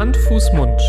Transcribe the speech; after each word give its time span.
Hand, 0.00 0.16
Fuß, 0.16 0.54
Mund. 0.54 0.80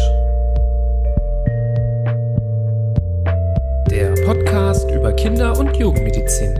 Der 3.89 4.13
Podcast 4.23 4.89
über 4.89 5.11
Kinder- 5.11 5.59
und 5.59 5.75
Jugendmedizin. 5.75 6.55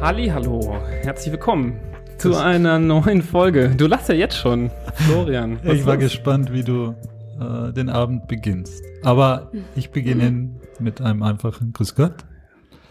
Halli, 0.00 0.26
hallo, 0.26 0.76
herzlich 1.02 1.30
willkommen 1.30 1.78
zu 2.16 2.34
einer 2.34 2.80
neuen 2.80 3.22
Folge. 3.22 3.68
Du 3.76 3.86
lachst 3.86 4.08
ja 4.08 4.16
jetzt 4.16 4.38
schon, 4.38 4.72
Florian. 5.06 5.60
ich 5.62 5.86
war 5.86 5.94
los? 5.94 6.02
gespannt, 6.02 6.52
wie 6.52 6.64
du 6.64 6.96
äh, 7.40 7.72
den 7.72 7.88
Abend 7.88 8.26
beginnst. 8.26 8.82
Aber 9.04 9.52
ich 9.76 9.90
beginne 9.90 10.50
mit 10.80 11.00
einem 11.00 11.22
einfachen 11.22 11.72
Grüß 11.72 11.94
Gott. 11.94 12.14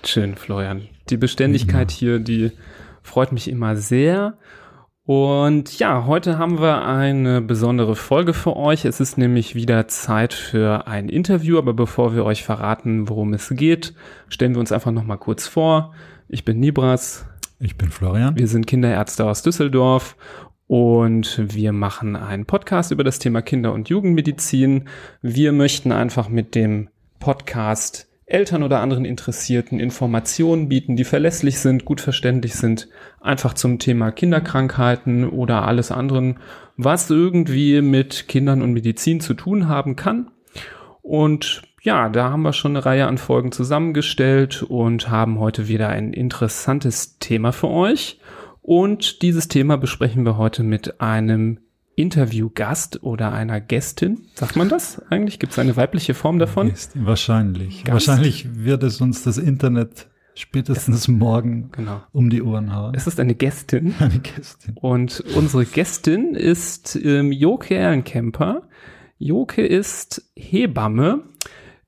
Schön, 0.07 0.38
Florian. 0.38 0.88
Die 1.09 1.17
Beständigkeit 1.17 1.91
ja. 1.91 1.97
hier, 1.97 2.20
die 2.20 2.53
freut 3.03 3.34
mich 3.34 3.49
immer 3.49 3.75
sehr. 3.75 4.38
Und 5.03 5.79
ja, 5.79 6.05
heute 6.05 6.38
haben 6.38 6.61
wir 6.61 6.85
eine 6.85 7.41
besondere 7.41 7.93
Folge 7.93 8.34
für 8.34 8.55
euch. 8.55 8.85
Es 8.85 9.01
ist 9.01 9.17
nämlich 9.17 9.53
wieder 9.53 9.89
Zeit 9.89 10.34
für 10.34 10.88
ein 10.88 11.09
Interview, 11.09 11.57
aber 11.57 11.73
bevor 11.73 12.15
wir 12.15 12.23
euch 12.23 12.45
verraten, 12.45 13.09
worum 13.09 13.34
es 13.34 13.49
geht, 13.49 13.95
stellen 14.29 14.55
wir 14.55 14.62
uns 14.62 14.71
einfach 14.71 14.91
noch 14.91 15.03
mal 15.03 15.17
kurz 15.17 15.45
vor. 15.45 15.93
Ich 16.29 16.45
bin 16.45 16.62
Nibras. 16.62 17.26
Ich 17.59 17.77
bin 17.77 17.89
Florian. 17.89 18.37
Wir 18.37 18.48
sind 18.48 18.65
Kinderärzte 18.65 19.26
aus 19.26 19.43
Düsseldorf 19.43 20.15
und 20.67 21.37
wir 21.53 21.73
machen 21.73 22.15
einen 22.15 22.45
Podcast 22.45 22.93
über 22.93 23.03
das 23.03 23.20
Thema 23.20 23.41
Kinder- 23.41 23.73
und 23.73 23.89
Jugendmedizin. 23.89 24.85
Wir 25.21 25.51
möchten 25.51 25.91
einfach 25.91 26.29
mit 26.29 26.55
dem 26.55 26.87
Podcast 27.20 28.07
Eltern 28.30 28.62
oder 28.62 28.81
anderen 28.81 29.05
Interessierten 29.05 29.80
Informationen 29.80 30.68
bieten, 30.68 30.98
die 30.98 31.05
verlässlich 31.05 31.60
sind, 31.60 31.85
gut 31.85 32.01
verständlich 32.01 32.55
sind, 32.55 32.90
einfach 33.21 33.54
zum 33.54 33.79
Thema 33.79 34.12
Kinderkrankheiten 34.12 35.29
oder 35.29 35.65
alles 35.65 35.91
anderen, 35.91 36.40
was 36.76 37.10
irgendwie 37.10 37.82
mit 37.82 38.27
Kindern 38.27 38.62
und 38.62 38.74
Medizin 38.74 39.21
zu 39.21 39.34
tun 39.34 39.70
haben 39.70 39.96
kann. 39.96 40.29
Und 41.01 41.62
ja, 41.82 42.10
da 42.10 42.29
haben 42.29 42.41
wir 42.41 42.51
schon 42.51 42.76
eine 42.76 42.85
Reihe 42.85 43.07
an 43.07 43.18
Folgen 43.18 43.54
zusammengestellt 43.54 44.62
und 44.62 45.10
haben 45.10 45.40
heute 45.40 45.70
wieder 45.70 45.88
ein 45.88 46.12
interessantes 46.12 47.20
Thema 47.20 47.54
für 47.54 47.70
euch. 47.70 48.20
Und 48.62 49.21
dieses 49.21 49.48
Thema 49.48 49.77
besprechen 49.77 50.26
wir 50.26 50.38
heute 50.38 50.63
mit 50.63 50.99
einem 50.99 51.60
Interviewgast 51.98 53.01
oder 53.01 53.34
einer 53.34 53.59
Gästin. 53.59 54.27
Sagt 54.35 54.55
man 54.55 54.70
das 54.70 55.01
eigentlich? 55.09 55.40
Gibt 55.40 55.53
es 55.53 55.59
eine 55.59 55.76
weibliche 55.76 56.13
Form 56.13 56.37
davon? 56.37 56.70
Gästin, 56.70 57.07
wahrscheinlich. 57.07 57.84
Gast. 57.84 58.07
Wahrscheinlich 58.07 58.48
wird 58.55 58.84
es 58.84 59.01
uns 59.01 59.23
das 59.23 59.39
Internet 59.39 60.07
spätestens 60.35 61.07
morgen 61.07 61.71
genau. 61.71 62.04
um 62.12 62.29
die 62.29 62.43
Ohren 62.43 62.76
hauen. 62.76 62.93
Es 62.93 63.07
ist 63.07 63.20
eine 63.20 63.34
Gästin. 63.34 63.95
Eine 63.99 64.19
Gästin. 64.19 64.75
Und 64.75 65.23
unsere 65.35 65.66
Gästin 65.66 66.35
ist 66.35 66.95
ähm, 66.95 67.31
Joke 67.31 67.73
Ehrenkemper. 67.73 68.61
Joke 69.17 69.66
ist 69.66 70.29
Hebamme 70.35 71.23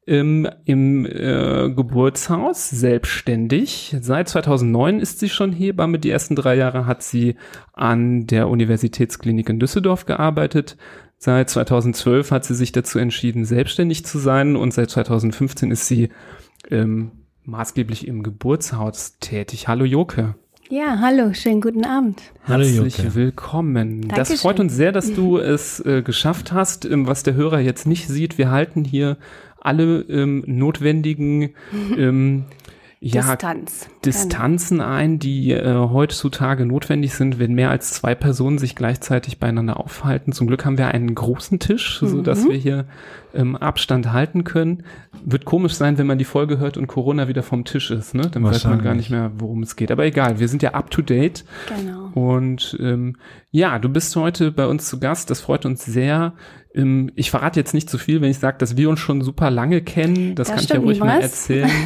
im, 0.09 0.47
im 0.65 1.05
äh, 1.05 1.69
Geburtshaus 1.69 2.67
selbstständig. 2.67 3.95
Seit 4.01 4.27
2009 4.27 4.99
ist 4.99 5.19
sie 5.19 5.29
schon 5.29 5.53
Hebamme. 5.53 5.99
Die 5.99 6.09
ersten 6.09 6.35
drei 6.35 6.55
Jahre 6.55 6.87
hat 6.87 7.03
sie 7.03 7.35
an 7.73 8.25
der 8.25 8.49
Universitätsklinik 8.49 9.49
in 9.49 9.59
Düsseldorf 9.59 10.07
gearbeitet. 10.07 10.77
Seit 11.19 11.51
2012 11.51 12.31
hat 12.31 12.43
sie 12.43 12.55
sich 12.55 12.71
dazu 12.71 12.97
entschieden, 12.97 13.45
selbstständig 13.45 14.03
zu 14.03 14.17
sein 14.17 14.55
und 14.55 14.73
seit 14.73 14.89
2015 14.89 15.69
ist 15.69 15.85
sie 15.85 16.09
ähm, 16.71 17.11
maßgeblich 17.43 18.07
im 18.07 18.23
Geburtshaus 18.23 19.19
tätig. 19.19 19.67
Hallo 19.67 19.85
Joke. 19.85 20.33
Ja, 20.71 20.99
hallo, 21.01 21.33
schönen 21.33 21.61
guten 21.61 21.83
Abend. 21.83 22.21
Hallo, 22.47 22.63
Herzlich 22.63 22.97
Joke. 22.97 23.15
willkommen. 23.15 24.01
Dankeschön. 24.01 24.33
Das 24.33 24.41
freut 24.41 24.59
uns 24.59 24.75
sehr, 24.75 24.91
dass 24.91 25.11
du 25.11 25.39
es 25.39 25.79
äh, 25.79 26.03
geschafft 26.03 26.51
hast. 26.51 26.85
Ähm, 26.85 27.07
was 27.07 27.23
der 27.23 27.33
Hörer 27.33 27.59
jetzt 27.59 27.87
nicht 27.87 28.07
sieht, 28.07 28.37
wir 28.37 28.51
halten 28.51 28.83
hier 28.83 29.17
alle 29.61 30.01
ähm, 30.09 30.43
notwendigen 30.45 31.49
ähm, 31.97 32.45
ja, 33.01 33.21
Distanz. 33.21 33.89
Distanzen 34.03 34.81
ein, 34.81 35.19
die 35.19 35.51
äh, 35.51 35.73
heutzutage 35.73 36.65
notwendig 36.65 37.13
sind, 37.13 37.39
wenn 37.39 37.53
mehr 37.53 37.69
als 37.69 37.93
zwei 37.93 38.13
Personen 38.13 38.57
sich 38.57 38.75
gleichzeitig 38.75 39.39
beieinander 39.39 39.79
aufhalten. 39.79 40.33
Zum 40.33 40.47
Glück 40.47 40.65
haben 40.65 40.77
wir 40.77 40.89
einen 40.89 41.15
großen 41.15 41.59
Tisch, 41.59 42.01
mhm. 42.01 42.07
so 42.07 42.21
dass 42.21 42.45
wir 42.45 42.57
hier 42.57 42.87
ähm, 43.33 43.55
Abstand 43.55 44.11
halten 44.11 44.43
können. 44.43 44.83
Wird 45.23 45.45
komisch 45.45 45.75
sein, 45.75 45.97
wenn 45.97 46.07
man 46.07 46.17
die 46.17 46.25
Folge 46.25 46.57
hört 46.57 46.75
und 46.75 46.87
Corona 46.87 47.29
wieder 47.29 47.41
vom 47.41 47.63
Tisch 47.63 47.89
ist, 47.89 48.15
ne? 48.15 48.23
Dann 48.29 48.43
weiß 48.43 48.65
man 48.65 48.83
gar 48.83 48.95
nicht 48.95 49.09
mehr, 49.09 49.31
worum 49.37 49.63
es 49.63 49.77
geht. 49.77 49.91
Aber 49.91 50.05
egal, 50.05 50.39
wir 50.39 50.49
sind 50.49 50.61
ja 50.61 50.73
up 50.73 50.91
to 50.91 51.01
date. 51.01 51.45
Genau. 51.77 52.09
Und 52.15 52.77
ähm, 52.81 53.15
ja, 53.49 53.79
du 53.79 53.87
bist 53.87 54.13
heute 54.17 54.51
bei 54.51 54.67
uns 54.67 54.89
zu 54.89 54.99
Gast. 54.99 55.29
Das 55.29 55.39
freut 55.39 55.65
uns 55.65 55.85
sehr. 55.85 56.33
Ähm, 56.75 57.11
ich 57.15 57.31
verrate 57.31 57.61
jetzt 57.61 57.73
nicht 57.73 57.89
zu 57.89 57.97
viel, 57.97 58.19
wenn 58.19 58.29
ich 58.29 58.39
sage, 58.39 58.57
dass 58.57 58.75
wir 58.75 58.89
uns 58.89 58.99
schon 58.99 59.21
super 59.21 59.49
lange 59.49 59.81
kennen. 59.81 60.35
Das, 60.35 60.49
das 60.49 60.55
kann 60.55 60.63
ich 60.65 60.69
ja 60.69 60.79
ruhig 60.79 60.99
mal 60.99 61.21
erzählen. 61.21 61.71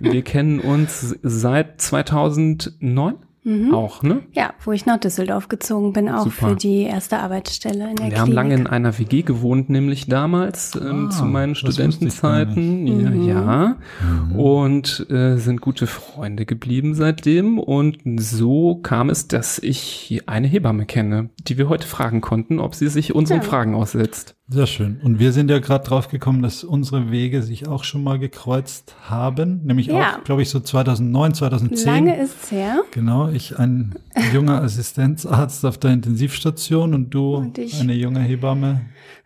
wir 0.00 0.22
kennen 0.22 0.60
uns 0.60 1.16
seit 1.22 1.80
2009. 1.80 3.14
Mhm. 3.46 3.74
Auch, 3.74 4.02
ne? 4.02 4.22
Ja, 4.32 4.54
wo 4.64 4.72
ich 4.72 4.86
nach 4.86 4.98
Düsseldorf 4.98 5.48
gezogen 5.48 5.92
bin, 5.92 6.08
auch 6.08 6.24
Super. 6.24 6.48
für 6.48 6.56
die 6.56 6.84
erste 6.84 7.18
Arbeitsstelle 7.18 7.90
in 7.90 7.96
der 7.96 8.06
Wir 8.06 8.12
Klinik. 8.12 8.18
haben 8.18 8.32
lange 8.32 8.54
in 8.54 8.66
einer 8.66 8.98
WG 8.98 9.20
gewohnt, 9.20 9.68
nämlich 9.68 10.06
damals 10.06 10.74
ähm, 10.76 11.08
ah, 11.08 11.10
zu 11.10 11.26
meinen 11.26 11.54
Studentenzeiten. 11.54 12.86
Ja, 12.86 13.10
mhm. 13.10 13.28
ja. 13.28 13.76
Mhm. 14.02 14.36
Und 14.36 15.10
äh, 15.10 15.36
sind 15.36 15.60
gute 15.60 15.86
Freunde 15.86 16.46
geblieben 16.46 16.94
seitdem. 16.94 17.58
Und 17.58 17.98
so 18.18 18.76
kam 18.76 19.10
es, 19.10 19.28
dass 19.28 19.58
ich 19.58 20.22
eine 20.24 20.46
Hebamme 20.46 20.86
kenne, 20.86 21.28
die 21.46 21.58
wir 21.58 21.68
heute 21.68 21.86
fragen 21.86 22.22
konnten, 22.22 22.58
ob 22.58 22.74
sie 22.74 22.88
sich 22.88 23.14
unseren 23.14 23.42
ja. 23.42 23.44
Fragen 23.44 23.74
aussetzt. 23.74 24.36
Sehr 24.46 24.66
schön. 24.66 25.00
Und 25.02 25.18
wir 25.18 25.32
sind 25.32 25.50
ja 25.50 25.58
gerade 25.58 25.84
drauf 25.84 26.08
gekommen, 26.08 26.42
dass 26.42 26.64
unsere 26.64 27.10
Wege 27.10 27.42
sich 27.42 27.66
auch 27.66 27.82
schon 27.82 28.02
mal 28.02 28.18
gekreuzt 28.18 28.94
haben. 29.08 29.62
Nämlich 29.64 29.86
ja. 29.86 30.18
auch, 30.18 30.24
glaube 30.24 30.42
ich, 30.42 30.50
so 30.50 30.60
2009, 30.60 31.34
2010. 31.34 31.86
Lange 31.86 32.20
ist 32.20 32.44
es 32.44 32.52
her. 32.52 32.82
Genau. 32.90 33.30
Ich 33.30 33.58
ein 33.58 33.94
junger 34.34 34.60
Assistenzarzt 34.60 35.64
auf 35.64 35.78
der 35.78 35.92
Intensivstation 35.92 36.92
und 36.92 37.10
du 37.10 37.36
und 37.36 37.58
eine 37.80 37.94
junge 37.94 38.20
Hebamme. 38.20 38.82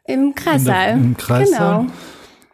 Im 0.07 0.37
Kreissaal. 0.37 0.93
Im 0.93 1.17
Kreissaal. 1.17 1.87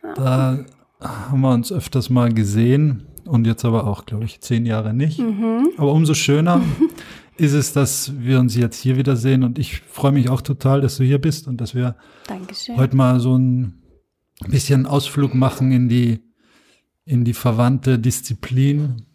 Genau. 0.01 0.15
Da 0.15 0.65
haben 1.01 1.41
wir 1.43 1.53
uns 1.53 1.71
öfters 1.71 2.09
mal 2.09 2.33
gesehen 2.33 3.07
und 3.27 3.47
jetzt 3.47 3.67
aber 3.67 3.87
auch, 3.87 4.07
glaube 4.07 4.25
ich, 4.25 4.41
zehn 4.41 4.65
Jahre 4.65 4.95
nicht. 4.95 5.19
Mhm. 5.19 5.69
Aber 5.77 5.93
umso 5.93 6.15
schöner. 6.15 6.63
ist 7.37 7.53
es, 7.53 7.73
dass 7.73 8.13
wir 8.19 8.39
uns 8.39 8.57
jetzt 8.57 8.81
hier 8.81 8.97
wiedersehen. 8.97 9.43
Und 9.43 9.59
ich 9.59 9.81
freue 9.81 10.13
mich 10.13 10.29
auch 10.29 10.41
total, 10.41 10.81
dass 10.81 10.97
du 10.97 11.05
hier 11.05 11.21
bist 11.21 11.49
und 11.49 11.61
dass 11.61 11.75
wir 11.75 11.97
Dankeschön. 12.27 12.77
heute 12.77 12.97
mal 12.97 13.21
so 13.21 13.37
ein 13.37 13.83
bisschen 14.47 14.87
Ausflug 14.87 15.35
machen 15.35 15.73
in 15.73 15.89
die, 15.89 16.21
in 17.05 17.25
die 17.25 17.35
verwandte 17.35 17.99
Disziplin 17.99 19.07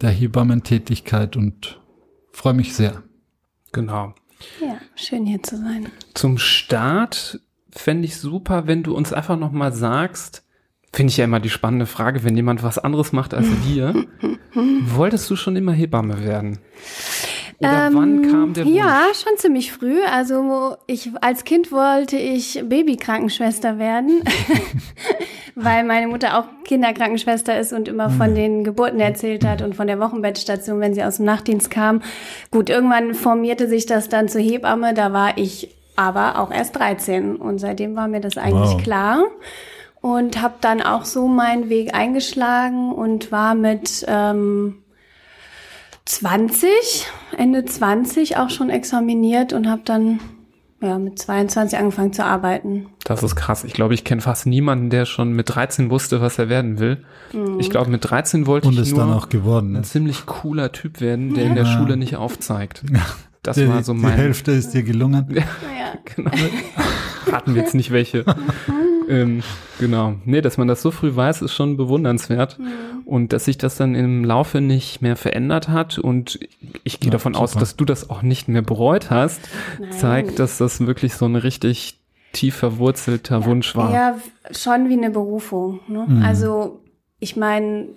der 0.00 0.10
Hebammentätigkeit 0.10 1.36
und 1.36 1.80
freue 2.32 2.54
mich 2.54 2.74
sehr. 2.74 3.02
Genau. 3.72 4.14
Ja, 4.60 4.78
schön 4.94 5.26
hier 5.26 5.42
zu 5.42 5.56
sein. 5.56 5.88
Zum 6.14 6.38
Start 6.38 7.40
fände 7.70 8.04
ich 8.06 8.16
super, 8.16 8.66
wenn 8.66 8.82
du 8.82 8.94
uns 8.94 9.12
einfach 9.12 9.38
noch 9.38 9.52
mal 9.52 9.72
sagst, 9.72 10.44
finde 10.92 11.10
ich 11.10 11.16
ja 11.16 11.24
immer 11.24 11.40
die 11.40 11.50
spannende 11.50 11.86
Frage, 11.86 12.22
wenn 12.22 12.36
jemand 12.36 12.62
was 12.62 12.78
anderes 12.78 13.12
macht 13.12 13.34
als 13.34 13.48
wir. 13.66 14.06
Wolltest 14.94 15.28
du 15.30 15.36
schon 15.36 15.56
immer 15.56 15.72
Hebamme 15.72 16.24
werden? 16.24 16.58
Oder 17.58 17.86
ähm, 17.86 17.94
wann 17.94 18.22
kam 18.30 18.52
der 18.54 18.64
Wunsch? 18.64 18.76
Ja, 18.76 19.02
schon 19.14 19.36
ziemlich 19.36 19.72
früh. 19.72 20.02
Also 20.04 20.76
ich 20.86 21.10
als 21.20 21.44
Kind 21.44 21.72
wollte 21.72 22.16
ich 22.16 22.62
Babykrankenschwester 22.66 23.78
werden, 23.78 24.22
weil 25.54 25.84
meine 25.84 26.08
Mutter 26.08 26.38
auch 26.38 26.44
Kinderkrankenschwester 26.64 27.58
ist 27.58 27.72
und 27.72 27.88
immer 27.88 28.10
von 28.10 28.28
hm. 28.28 28.34
den 28.34 28.64
Geburten 28.64 29.00
erzählt 29.00 29.44
hat 29.44 29.62
und 29.62 29.74
von 29.74 29.86
der 29.86 30.00
Wochenbettstation, 30.00 30.80
wenn 30.80 30.94
sie 30.94 31.04
aus 31.04 31.16
dem 31.16 31.26
Nachtdienst 31.26 31.70
kam. 31.70 32.02
Gut, 32.50 32.70
irgendwann 32.70 33.14
formierte 33.14 33.68
sich 33.68 33.86
das 33.86 34.08
dann 34.08 34.28
zur 34.28 34.40
Hebamme. 34.40 34.94
Da 34.94 35.12
war 35.12 35.38
ich 35.38 35.70
aber 35.96 36.40
auch 36.40 36.50
erst 36.50 36.76
13 36.76 37.36
und 37.36 37.58
seitdem 37.58 37.94
war 37.94 38.08
mir 38.08 38.20
das 38.20 38.36
eigentlich 38.36 38.74
wow. 38.74 38.82
klar 38.82 39.24
und 40.04 40.42
habe 40.42 40.56
dann 40.60 40.82
auch 40.82 41.06
so 41.06 41.28
meinen 41.28 41.70
Weg 41.70 41.94
eingeschlagen 41.94 42.92
und 42.92 43.32
war 43.32 43.54
mit 43.54 44.04
ähm, 44.06 44.83
20, 46.06 47.06
Ende 47.36 47.64
20 47.64 48.36
auch 48.36 48.50
schon 48.50 48.70
examiniert 48.70 49.52
und 49.52 49.68
habe 49.68 49.82
dann 49.84 50.20
ja, 50.82 50.98
mit 50.98 51.18
22 51.18 51.78
angefangen 51.78 52.12
zu 52.12 52.24
arbeiten. 52.24 52.86
Das 53.04 53.22
ist 53.22 53.36
krass. 53.36 53.64
Ich 53.64 53.72
glaube, 53.72 53.94
ich 53.94 54.04
kenne 54.04 54.20
fast 54.20 54.46
niemanden, 54.46 54.90
der 54.90 55.06
schon 55.06 55.32
mit 55.32 55.54
13 55.54 55.90
wusste, 55.90 56.20
was 56.20 56.38
er 56.38 56.48
werden 56.48 56.78
will. 56.78 57.04
Mhm. 57.32 57.58
Ich 57.58 57.70
glaube, 57.70 57.90
mit 57.90 58.08
13 58.08 58.46
wollte 58.46 58.68
und 58.68 58.78
ich 58.78 58.90
nur 58.90 59.00
dann 59.00 59.12
auch 59.12 59.30
geworden, 59.30 59.76
ein 59.76 59.84
ziemlich 59.84 60.26
cooler 60.26 60.72
Typ 60.72 61.00
werden, 61.00 61.34
der 61.34 61.44
ja. 61.44 61.50
in 61.50 61.56
der 61.56 61.64
Schule 61.64 61.96
nicht 61.96 62.16
aufzeigt. 62.16 62.82
Das 63.44 63.56
die, 63.56 63.68
war 63.68 63.84
so 63.84 63.94
mein. 63.94 64.16
Die 64.16 64.22
Hälfte 64.22 64.52
ist 64.52 64.70
dir 64.70 64.82
gelungen. 64.82 65.26
ja, 65.36 65.44
genau. 66.04 66.30
Raten 67.26 67.54
wir 67.54 67.62
jetzt 67.62 67.74
nicht 67.74 67.92
welche. 67.92 68.24
ähm, 69.08 69.42
genau. 69.78 70.14
Nee, 70.24 70.40
dass 70.40 70.56
man 70.56 70.66
das 70.66 70.82
so 70.82 70.90
früh 70.90 71.14
weiß, 71.14 71.42
ist 71.42 71.52
schon 71.52 71.76
bewundernswert. 71.76 72.58
Mhm. 72.58 72.66
Und 73.04 73.32
dass 73.34 73.44
sich 73.44 73.58
das 73.58 73.76
dann 73.76 73.94
im 73.94 74.24
Laufe 74.24 74.62
nicht 74.62 75.02
mehr 75.02 75.14
verändert 75.16 75.68
hat 75.68 75.98
und 75.98 76.40
ich 76.84 77.00
gehe 77.00 77.08
ja, 77.08 77.12
davon 77.12 77.34
super. 77.34 77.44
aus, 77.44 77.52
dass 77.52 77.76
du 77.76 77.84
das 77.84 78.08
auch 78.08 78.22
nicht 78.22 78.48
mehr 78.48 78.62
bereut 78.62 79.10
hast, 79.10 79.42
Nein. 79.78 79.92
zeigt, 79.92 80.38
dass 80.38 80.56
das 80.56 80.86
wirklich 80.86 81.14
so 81.14 81.26
ein 81.26 81.36
richtig 81.36 82.00
tief 82.32 82.56
verwurzelter 82.56 83.40
ja, 83.40 83.46
Wunsch 83.46 83.76
war. 83.76 83.92
Ja, 83.92 84.16
schon 84.52 84.88
wie 84.88 84.94
eine 84.94 85.10
Berufung. 85.10 85.80
Ne? 85.86 86.06
Mhm. 86.08 86.22
Also 86.22 86.80
ich 87.20 87.36
meine, 87.36 87.88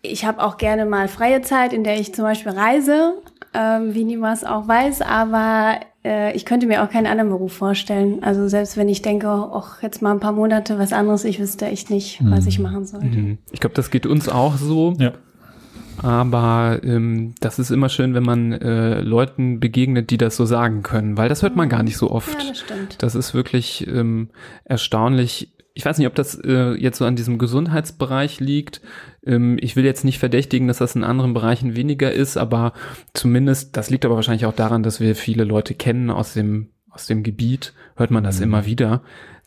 ich 0.00 0.24
habe 0.24 0.42
auch 0.42 0.56
gerne 0.56 0.86
mal 0.86 1.08
freie 1.08 1.42
Zeit, 1.42 1.74
in 1.74 1.84
der 1.84 2.00
ich 2.00 2.14
zum 2.14 2.24
Beispiel 2.24 2.52
reise, 2.52 3.14
ähm, 3.56 3.94
wie 3.94 4.04
niemals 4.04 4.44
auch 4.44 4.68
weiß, 4.68 5.02
aber 5.02 5.80
äh, 6.04 6.34
ich 6.36 6.44
könnte 6.44 6.66
mir 6.66 6.82
auch 6.82 6.90
keinen 6.90 7.06
anderen 7.06 7.30
Beruf 7.30 7.52
vorstellen. 7.52 8.22
Also 8.22 8.48
selbst 8.48 8.76
wenn 8.76 8.88
ich 8.88 9.02
denke, 9.02 9.30
auch 9.30 9.82
jetzt 9.82 10.02
mal 10.02 10.12
ein 10.12 10.20
paar 10.20 10.32
Monate 10.32 10.78
was 10.78 10.92
anderes, 10.92 11.24
ich 11.24 11.40
wüsste 11.40 11.66
echt 11.66 11.90
nicht, 11.90 12.20
mhm. 12.20 12.30
was 12.30 12.46
ich 12.46 12.58
machen 12.58 12.84
sollte. 12.86 13.06
Mhm. 13.06 13.38
Ich 13.52 13.60
glaube, 13.60 13.74
das 13.74 13.90
geht 13.90 14.06
uns 14.06 14.28
auch 14.28 14.56
so. 14.56 14.94
Ja. 14.98 15.12
Aber 16.02 16.80
ähm, 16.84 17.34
das 17.40 17.58
ist 17.58 17.70
immer 17.70 17.88
schön, 17.88 18.12
wenn 18.14 18.22
man 18.22 18.52
äh, 18.52 19.00
Leuten 19.00 19.60
begegnet, 19.60 20.10
die 20.10 20.18
das 20.18 20.36
so 20.36 20.44
sagen 20.44 20.82
können, 20.82 21.16
weil 21.16 21.30
das 21.30 21.42
hört 21.42 21.56
man 21.56 21.70
gar 21.70 21.82
nicht 21.82 21.96
so 21.96 22.10
oft. 22.10 22.32
Ja, 22.38 22.48
das 22.48 22.60
stimmt. 22.60 23.02
Das 23.02 23.14
ist 23.14 23.32
wirklich 23.32 23.86
ähm, 23.86 24.28
erstaunlich. 24.64 25.52
Ich 25.76 25.84
weiß 25.84 25.98
nicht, 25.98 26.06
ob 26.06 26.14
das 26.14 26.34
äh, 26.42 26.72
jetzt 26.72 26.96
so 26.96 27.04
an 27.04 27.16
diesem 27.16 27.36
Gesundheitsbereich 27.36 28.40
liegt. 28.40 28.80
Ähm, 29.26 29.58
ich 29.60 29.76
will 29.76 29.84
jetzt 29.84 30.06
nicht 30.06 30.18
verdächtigen, 30.18 30.68
dass 30.68 30.78
das 30.78 30.96
in 30.96 31.04
anderen 31.04 31.34
Bereichen 31.34 31.76
weniger 31.76 32.10
ist, 32.10 32.38
aber 32.38 32.72
zumindest, 33.12 33.76
das 33.76 33.90
liegt 33.90 34.06
aber 34.06 34.14
wahrscheinlich 34.14 34.46
auch 34.46 34.54
daran, 34.54 34.82
dass 34.82 35.00
wir 35.00 35.14
viele 35.14 35.44
Leute 35.44 35.74
kennen 35.74 36.08
aus 36.08 36.32
dem, 36.32 36.70
aus 36.88 37.04
dem 37.04 37.22
Gebiet, 37.22 37.74
hört 37.94 38.10
man 38.10 38.24
das 38.24 38.38
mhm. 38.38 38.44
immer 38.44 38.64
wieder, 38.64 39.02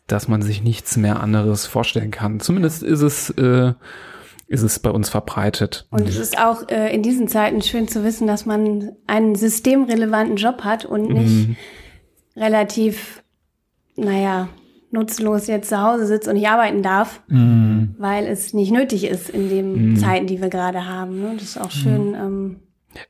dass 0.06 0.28
man 0.28 0.40
sich 0.40 0.62
nichts 0.62 0.96
mehr 0.96 1.20
anderes 1.20 1.66
vorstellen 1.66 2.12
kann. 2.12 2.38
Zumindest 2.38 2.84
ist 2.84 3.02
es, 3.02 3.30
äh, 3.30 3.72
ist 4.46 4.62
es 4.62 4.78
bei 4.78 4.90
uns 4.90 5.08
verbreitet. 5.08 5.88
Und 5.90 6.08
es 6.08 6.16
ist 6.16 6.38
auch 6.38 6.68
äh, 6.68 6.94
in 6.94 7.02
diesen 7.02 7.26
Zeiten 7.26 7.60
schön 7.60 7.88
zu 7.88 8.04
wissen, 8.04 8.28
dass 8.28 8.46
man 8.46 8.92
einen 9.08 9.34
systemrelevanten 9.34 10.36
Job 10.36 10.62
hat 10.62 10.84
und 10.84 11.12
nicht 11.12 11.48
mhm. 11.48 11.56
relativ, 12.36 13.24
naja, 13.96 14.48
nutzlos 14.90 15.46
jetzt 15.46 15.68
zu 15.68 15.80
Hause 15.80 16.06
sitzt 16.06 16.28
und 16.28 16.34
nicht 16.34 16.48
arbeiten 16.48 16.82
darf, 16.82 17.22
mm. 17.28 17.96
weil 17.98 18.26
es 18.26 18.52
nicht 18.54 18.72
nötig 18.72 19.04
ist 19.04 19.30
in 19.30 19.48
den 19.48 19.92
mm. 19.92 19.96
Zeiten, 19.96 20.26
die 20.26 20.40
wir 20.40 20.48
gerade 20.48 20.86
haben. 20.86 21.20
Ne? 21.20 21.32
Das 21.34 21.44
ist 21.44 21.60
auch 21.60 21.70
schön. 21.70 22.12
Mm. 22.12 22.14
Ähm, 22.14 22.56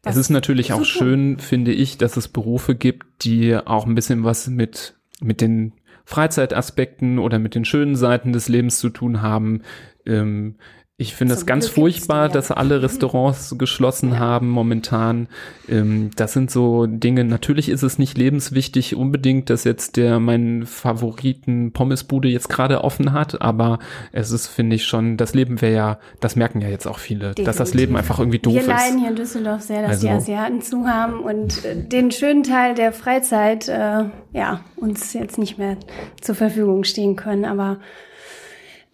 es 0.05 0.17
ist 0.17 0.31
natürlich 0.31 0.73
auch 0.73 0.85
schön, 0.85 1.39
finde 1.39 1.73
ich, 1.73 1.97
dass 1.97 2.17
es 2.17 2.29
Berufe 2.29 2.75
gibt, 2.75 3.25
die 3.25 3.57
auch 3.57 3.87
ein 3.87 3.95
bisschen 3.95 4.25
was 4.25 4.49
mit, 4.49 4.97
mit 5.21 5.41
den 5.41 5.73
Freizeitaspekten 6.05 7.19
oder 7.19 7.39
mit 7.39 7.55
den 7.55 7.65
schönen 7.65 7.97
Seiten 7.97 8.33
des 8.33 8.49
Lebens 8.49 8.79
zu 8.79 8.91
tun 8.91 9.23
haben. 9.23 9.63
Ähm, 10.05 10.57
ich 11.01 11.15
finde 11.15 11.33
es 11.33 11.47
ganz 11.47 11.67
furchtbar, 11.67 12.29
dass 12.29 12.51
alle 12.51 12.83
Restaurants 12.83 13.55
geschlossen 13.57 14.13
ja. 14.13 14.19
haben 14.19 14.51
momentan. 14.51 15.29
Ähm, 15.67 16.11
das 16.15 16.35
sind 16.35 16.51
so 16.51 16.85
Dinge. 16.85 17.25
Natürlich 17.25 17.71
ist 17.71 17.83
es 17.83 17.99
nicht 17.99 18.19
lebenswichtig 18.19 18.97
unbedingt, 18.97 19.49
dass 19.49 19.65
jetzt 19.65 19.97
der 19.97 20.21
mein 20.21 20.67
Favoriten 20.67 21.73
Pommesbude 21.73 22.29
jetzt 22.29 22.51
gerade 22.51 22.85
offen 22.85 23.15
hat, 23.15 23.41
aber 23.41 23.79
es 24.13 24.31
ist, 24.31 24.47
finde 24.47 24.77
ich 24.77 24.85
schon, 24.85 25.17
das 25.17 25.33
Leben 25.33 25.63
wäre 25.63 25.75
ja, 25.75 25.99
das 26.21 26.37
merken 26.37 26.61
ja 26.61 26.69
jetzt 26.69 26.87
auch 26.87 26.99
viele, 26.99 27.29
Definitiv. 27.29 27.45
dass 27.47 27.57
das 27.57 27.73
Leben 27.73 27.97
einfach 27.97 28.19
irgendwie 28.19 28.39
doof 28.39 28.57
ist. 28.57 28.67
Wir 28.67 28.75
leiden 28.75 28.99
hier 28.99 29.09
in 29.09 29.17
Düsseldorf 29.17 29.63
sehr, 29.63 29.81
dass 29.81 29.93
also, 29.93 30.07
die 30.07 30.13
Asiaten 30.13 30.61
zu 30.61 30.87
haben 30.87 31.21
und 31.21 31.65
äh, 31.65 31.77
den 31.83 32.11
schönen 32.11 32.43
Teil 32.43 32.75
der 32.75 32.93
Freizeit, 32.93 33.69
äh, 33.69 34.05
ja, 34.35 34.61
uns 34.77 35.15
jetzt 35.15 35.39
nicht 35.39 35.57
mehr 35.57 35.79
zur 36.21 36.35
Verfügung 36.35 36.85
stehen 36.85 37.17
können, 37.17 37.47
aber 37.47 37.79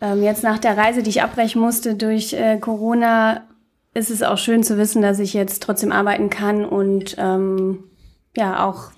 ähm, 0.00 0.22
jetzt 0.22 0.42
nach 0.42 0.58
der 0.58 0.76
Reise, 0.76 1.02
die 1.02 1.10
ich 1.10 1.22
abbrechen 1.22 1.60
musste 1.60 1.94
durch 1.94 2.32
äh, 2.32 2.58
Corona, 2.58 3.42
ist 3.94 4.10
es 4.10 4.22
auch 4.22 4.38
schön 4.38 4.62
zu 4.62 4.76
wissen, 4.76 5.00
dass 5.00 5.18
ich 5.18 5.32
jetzt 5.32 5.62
trotzdem 5.62 5.90
arbeiten 5.90 6.28
kann 6.28 6.64
und 6.64 7.16
ähm, 7.18 7.84
ja 8.36 8.64
auch 8.66 8.90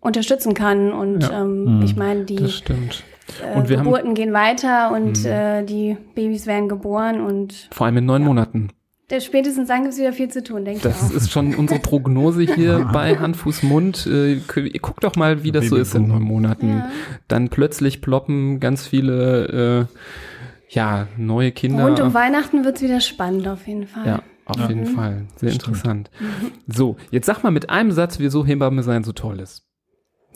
unterstützen 0.00 0.54
kann. 0.54 0.92
Und 0.92 1.22
ja. 1.22 1.42
ähm, 1.42 1.78
mhm. 1.78 1.82
ich 1.82 1.96
meine, 1.96 2.24
die 2.24 2.36
äh, 2.36 3.62
Geburten 3.62 4.14
gehen 4.14 4.32
weiter 4.32 4.92
und 4.92 5.20
mhm. 5.20 5.26
äh, 5.26 5.62
die 5.64 5.96
Babys 6.14 6.46
werden 6.46 6.68
geboren 6.68 7.20
und 7.20 7.68
vor 7.70 7.86
allem 7.86 7.98
in 7.98 8.06
neun 8.06 8.22
ja. 8.22 8.28
Monaten. 8.28 8.70
Der 9.10 9.20
spätestens 9.20 9.68
dann 9.68 9.82
gibt 9.82 9.94
es 9.94 9.98
wieder 9.98 10.12
viel 10.12 10.28
zu 10.28 10.42
tun, 10.42 10.66
denke 10.66 10.78
ich. 10.78 10.82
Das 10.82 11.10
ist 11.10 11.30
schon 11.30 11.54
unsere 11.54 11.80
Prognose 11.80 12.42
hier 12.42 12.88
bei 12.92 13.16
Hand, 13.16 13.36
Fuß, 13.36 13.62
Mund. 13.62 14.06
Äh, 14.06 14.40
guckt 14.82 15.02
doch 15.02 15.16
mal, 15.16 15.44
wie 15.44 15.52
das 15.52 15.64
Baby 15.64 15.68
so 15.68 15.76
ist 15.76 15.94
in 15.94 16.08
neun 16.08 16.22
Monaten. 16.22 16.68
Ja. 16.68 16.90
Dann 17.26 17.48
plötzlich 17.48 18.02
ploppen 18.02 18.60
ganz 18.60 18.86
viele 18.86 19.88
äh, 19.88 19.94
ja, 20.68 21.08
neue 21.16 21.52
Kinder. 21.52 21.84
Rund 21.84 22.00
um 22.00 22.14
Weihnachten 22.14 22.64
wird 22.64 22.76
es 22.76 22.82
wieder 22.82 23.00
spannend, 23.00 23.48
auf 23.48 23.66
jeden 23.66 23.86
Fall. 23.86 24.06
Ja, 24.06 24.22
auf 24.44 24.56
ja. 24.56 24.68
jeden 24.68 24.82
mhm. 24.82 24.94
Fall. 24.94 25.26
Sehr 25.36 25.50
Stimmt. 25.50 25.68
interessant. 25.68 26.10
Mhm. 26.20 26.52
So, 26.66 26.96
jetzt 27.10 27.26
sag 27.26 27.42
mal 27.42 27.50
mit 27.50 27.70
einem 27.70 27.92
Satz, 27.92 28.18
wieso 28.18 28.44
Hebamme 28.44 28.82
sein 28.82 29.04
so 29.04 29.12
toll 29.12 29.40
ist. 29.40 29.64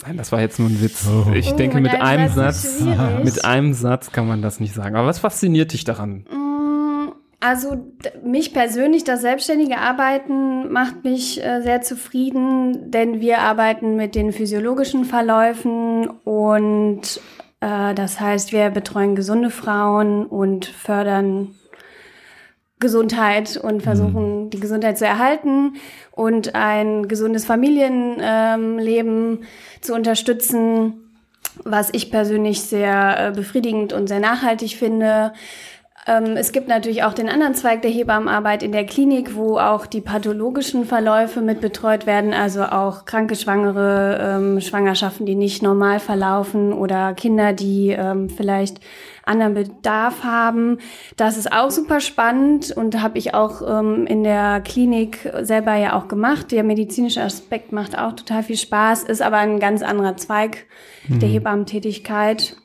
Nein, 0.06 0.16
das 0.16 0.32
war 0.32 0.40
jetzt 0.40 0.58
nur 0.58 0.68
ein 0.68 0.80
Witz. 0.80 1.06
Oh. 1.08 1.30
Ich 1.32 1.52
oh, 1.52 1.56
denke, 1.56 1.80
mit 1.80 1.94
einem 1.94 2.28
Satz, 2.28 2.82
mit 3.22 3.44
einem 3.44 3.72
Satz 3.72 4.10
kann 4.10 4.26
man 4.26 4.42
das 4.42 4.58
nicht 4.58 4.74
sagen. 4.74 4.96
Aber 4.96 5.06
was 5.06 5.20
fasziniert 5.20 5.72
dich 5.72 5.84
daran? 5.84 6.24
Mm, 6.30 7.12
also 7.38 7.92
mich 8.24 8.52
persönlich, 8.52 9.04
das 9.04 9.20
selbstständige 9.20 9.78
Arbeiten 9.78 10.72
macht 10.72 11.04
mich 11.04 11.42
äh, 11.44 11.60
sehr 11.62 11.82
zufrieden, 11.82 12.90
denn 12.90 13.20
wir 13.20 13.40
arbeiten 13.40 13.94
mit 13.94 14.14
den 14.14 14.32
physiologischen 14.32 15.04
Verläufen 15.04 16.08
und 16.24 17.20
das 17.62 18.18
heißt, 18.18 18.52
wir 18.52 18.70
betreuen 18.70 19.14
gesunde 19.14 19.48
Frauen 19.50 20.26
und 20.26 20.66
fördern 20.66 21.54
Gesundheit 22.80 23.56
und 23.56 23.82
versuchen, 23.82 24.46
mhm. 24.46 24.50
die 24.50 24.58
Gesundheit 24.58 24.98
zu 24.98 25.06
erhalten 25.06 25.74
und 26.10 26.56
ein 26.56 27.06
gesundes 27.06 27.44
Familienleben 27.44 29.38
ähm, 29.38 29.44
zu 29.80 29.94
unterstützen, 29.94 30.94
was 31.62 31.90
ich 31.92 32.10
persönlich 32.10 32.62
sehr 32.62 33.28
äh, 33.28 33.30
befriedigend 33.30 33.92
und 33.92 34.08
sehr 34.08 34.18
nachhaltig 34.18 34.76
finde. 34.76 35.32
Ähm, 36.04 36.36
es 36.36 36.50
gibt 36.50 36.66
natürlich 36.66 37.04
auch 37.04 37.14
den 37.14 37.28
anderen 37.28 37.54
Zweig 37.54 37.82
der 37.82 37.90
Hebammenarbeit 37.90 38.64
in 38.64 38.72
der 38.72 38.84
Klinik, 38.84 39.36
wo 39.36 39.58
auch 39.58 39.86
die 39.86 40.00
pathologischen 40.00 40.84
Verläufe 40.84 41.40
mit 41.42 41.60
betreut 41.60 42.06
werden, 42.06 42.34
also 42.34 42.64
auch 42.64 43.04
kranke 43.04 43.36
Schwangere, 43.36 44.18
ähm, 44.20 44.60
Schwangerschaften, 44.60 45.26
die 45.26 45.36
nicht 45.36 45.62
normal 45.62 46.00
verlaufen 46.00 46.72
oder 46.72 47.14
Kinder, 47.14 47.52
die 47.52 47.90
ähm, 47.90 48.28
vielleicht 48.28 48.80
anderen 49.24 49.54
Bedarf 49.54 50.24
haben. 50.24 50.78
Das 51.16 51.36
ist 51.36 51.52
auch 51.52 51.70
super 51.70 52.00
spannend 52.00 52.72
und 52.72 53.00
habe 53.00 53.18
ich 53.18 53.34
auch 53.34 53.62
ähm, 53.62 54.04
in 54.06 54.24
der 54.24 54.60
Klinik 54.60 55.30
selber 55.42 55.76
ja 55.76 55.96
auch 55.96 56.08
gemacht. 56.08 56.50
Der 56.50 56.64
medizinische 56.64 57.22
Aspekt 57.22 57.70
macht 57.70 57.96
auch 57.96 58.14
total 58.14 58.42
viel 58.42 58.56
Spaß, 58.56 59.04
ist 59.04 59.22
aber 59.22 59.36
ein 59.36 59.60
ganz 59.60 59.82
anderer 59.82 60.16
Zweig 60.16 60.66
mhm. 61.06 61.20
der 61.20 61.28
Hebammentätigkeit. 61.28 62.56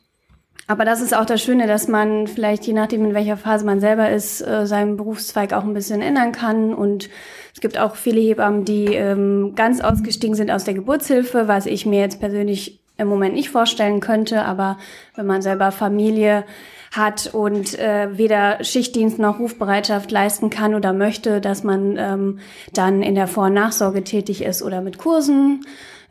Aber 0.70 0.84
das 0.84 1.02
ist 1.02 1.16
auch 1.16 1.26
das 1.26 1.42
Schöne, 1.42 1.66
dass 1.66 1.88
man 1.88 2.28
vielleicht, 2.28 2.66
je 2.68 2.74
nachdem, 2.74 3.06
in 3.06 3.14
welcher 3.14 3.38
Phase 3.38 3.66
man 3.66 3.80
selber 3.80 4.10
ist, 4.10 4.42
äh, 4.42 4.68
seinen 4.68 4.98
Berufszweig 4.98 5.54
auch 5.54 5.64
ein 5.64 5.74
bisschen 5.74 6.02
ändern 6.02 6.34
kann. 6.34 6.74
Und 6.74 7.10
es 7.56 7.62
gibt 7.62 7.78
auch 7.78 7.96
viele 7.96 8.20
Hebammen, 8.20 8.66
die 8.66 8.88
ähm, 8.94 9.54
ganz 9.56 9.80
ausgestiegen 9.80 10.36
sind 10.36 10.52
aus 10.52 10.66
der 10.66 10.74
Geburtshilfe, 10.74 11.48
was 11.48 11.68
ich 11.68 11.86
mir 11.86 12.02
jetzt 12.02 12.20
persönlich 12.20 12.80
im 12.98 13.08
Moment 13.08 13.34
nicht 13.34 13.50
vorstellen 13.50 14.02
könnte. 14.02 14.44
Aber 14.44 14.78
wenn 15.16 15.26
man 15.26 15.42
selber 15.42 15.72
Familie 15.72 16.44
hat 16.92 17.34
und 17.34 17.80
äh, 17.80 18.18
weder 18.18 18.62
Schichtdienst 18.62 19.20
noch 19.20 19.40
Rufbereitschaft 19.40 20.12
leisten 20.12 20.50
kann 20.50 20.76
oder 20.76 20.92
möchte, 20.92 21.40
dass 21.40 21.64
man 21.64 21.96
ähm, 21.98 22.40
dann 22.74 23.04
in 23.04 23.16
der 23.16 23.28
Vor- 23.28 23.46
und 23.46 23.54
Nachsorge 23.54 24.04
tätig 24.04 24.44
ist 24.44 24.62
oder 24.62 24.82
mit 24.82 24.98
Kursen 24.98 25.62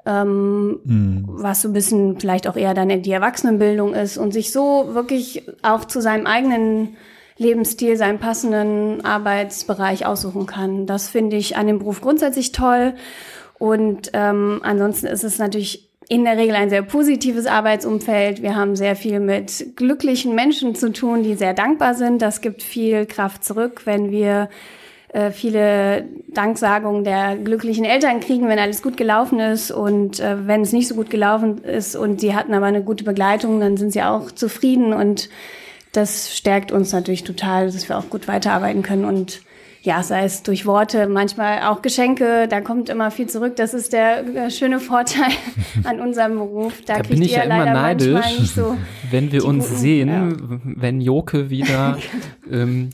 ähm, 0.07 0.79
mhm. 0.85 1.25
was 1.27 1.63
so 1.63 1.69
ein 1.69 1.73
bisschen 1.73 2.19
vielleicht 2.19 2.49
auch 2.49 2.57
eher 2.57 2.75
dann 2.75 2.89
in 2.91 3.03
die 3.03 3.13
Erwachsenenbildung 3.13 3.93
ist 3.95 4.17
und 4.17 4.33
sich 4.33 4.53
so 4.53 4.95
wirklich 4.95 5.43
auch 5.63 5.85
zu 5.85 6.01
seinem 6.01 6.27
eigenen 6.27 6.97
Lebensstil, 7.39 7.97
seinen 7.97 8.19
passenden 8.19 9.05
Arbeitsbereich 9.05 10.07
aussuchen 10.07 10.47
kann. 10.47 10.87
Das 10.87 11.09
finde 11.09 11.37
ich 11.37 11.57
an 11.57 11.67
dem 11.67 11.81
Beruf 11.81 12.01
grundsätzlich 12.01 12.53
toll. 12.53 12.95
Und 13.59 14.11
ähm, 14.15 14.61
ansonsten 14.63 15.07
ist 15.07 15.25
es 15.25 15.39
natürlich 15.39 15.91
in 16.09 16.25
der 16.25 16.37
Regel 16.37 16.55
ein 16.55 16.71
sehr 16.71 16.83
positives 16.83 17.47
Arbeitsumfeld. 17.47 18.41
Wir 18.41 18.55
haben 18.55 18.77
sehr 18.77 18.97
viel 18.97 19.19
mit 19.19 19.77
glücklichen 19.77 20.35
Menschen 20.35 20.75
zu 20.75 20.93
tun, 20.93 21.23
die 21.23 21.35
sehr 21.35 21.53
dankbar 21.53 21.95
sind. 21.95 22.23
Das 22.23 22.41
gibt 22.41 22.63
viel 22.63 23.07
Kraft 23.07 23.45
zurück, 23.45 23.83
wenn 23.85 24.11
wir 24.11 24.49
äh, 25.09 25.31
viele 25.31 26.05
Danksagungen 26.29 27.05
der 27.05 27.37
glücklichen 27.37 27.85
Eltern 27.85 28.21
kriegen, 28.21 28.49
wenn 28.49 28.59
alles 28.59 28.83
gut 28.83 28.97
gelaufen 28.97 29.41
ist. 29.41 29.71
Und 29.71 30.21
äh, 30.21 30.47
wenn 30.47 30.63
es 30.63 30.73
nicht 30.73 30.89
so 30.89 30.95
gut 30.95 31.11
gelaufen 31.11 31.63
ist 31.65 31.97
und 31.97 32.21
sie 32.21 32.35
hatten 32.35 32.55
aber 32.55 32.67
eine 32.67 32.83
gute 32.83 33.05
Begleitung, 33.05 33.61
dann 33.61 33.77
sind 33.77 33.93
sie 33.93 34.03
auch 34.03 34.31
zufrieden. 34.31 34.93
Und 34.93 35.29
das 35.93 36.37
stärkt 36.37 36.73
uns 36.73 36.93
natürlich 36.93 37.25
total, 37.25 37.67
dass 37.67 37.89
wir 37.89 37.97
auch 37.97 38.11
gut 38.11 38.29
weiterarbeiten 38.29 38.83
können. 38.83 39.05
Und 39.05 39.41
ja, 39.87 40.03
sei 40.03 40.25
es 40.25 40.43
durch 40.43 40.67
Worte, 40.67 41.07
manchmal 41.07 41.63
auch 41.63 41.81
Geschenke, 41.81 42.49
da 42.49 42.61
kommt 42.61 42.89
immer 42.89 43.13
viel 43.13 43.29
zurück. 43.29 43.55
Das 43.55 43.73
ist 43.73 43.93
der, 43.93 44.51
schöne 44.51 44.81
Vorteil 44.81 45.31
an 45.85 46.01
unserem 46.01 46.35
Beruf. 46.35 46.83
Da, 46.85 46.97
da 46.97 47.03
bin 47.03 47.23
ich 47.23 47.31
ja 47.31 47.43
immer 47.43 47.65
neidisch, 47.65 48.39
so 48.55 48.77
wenn 49.11 49.31
wir 49.31 49.45
uns 49.45 49.69
guten, 49.69 49.81
sehen, 49.81 50.09
ja. 50.09 50.59
wenn 50.65 51.01
Joke 51.01 51.51
wieder 51.51 51.99
ähm, 52.51 52.91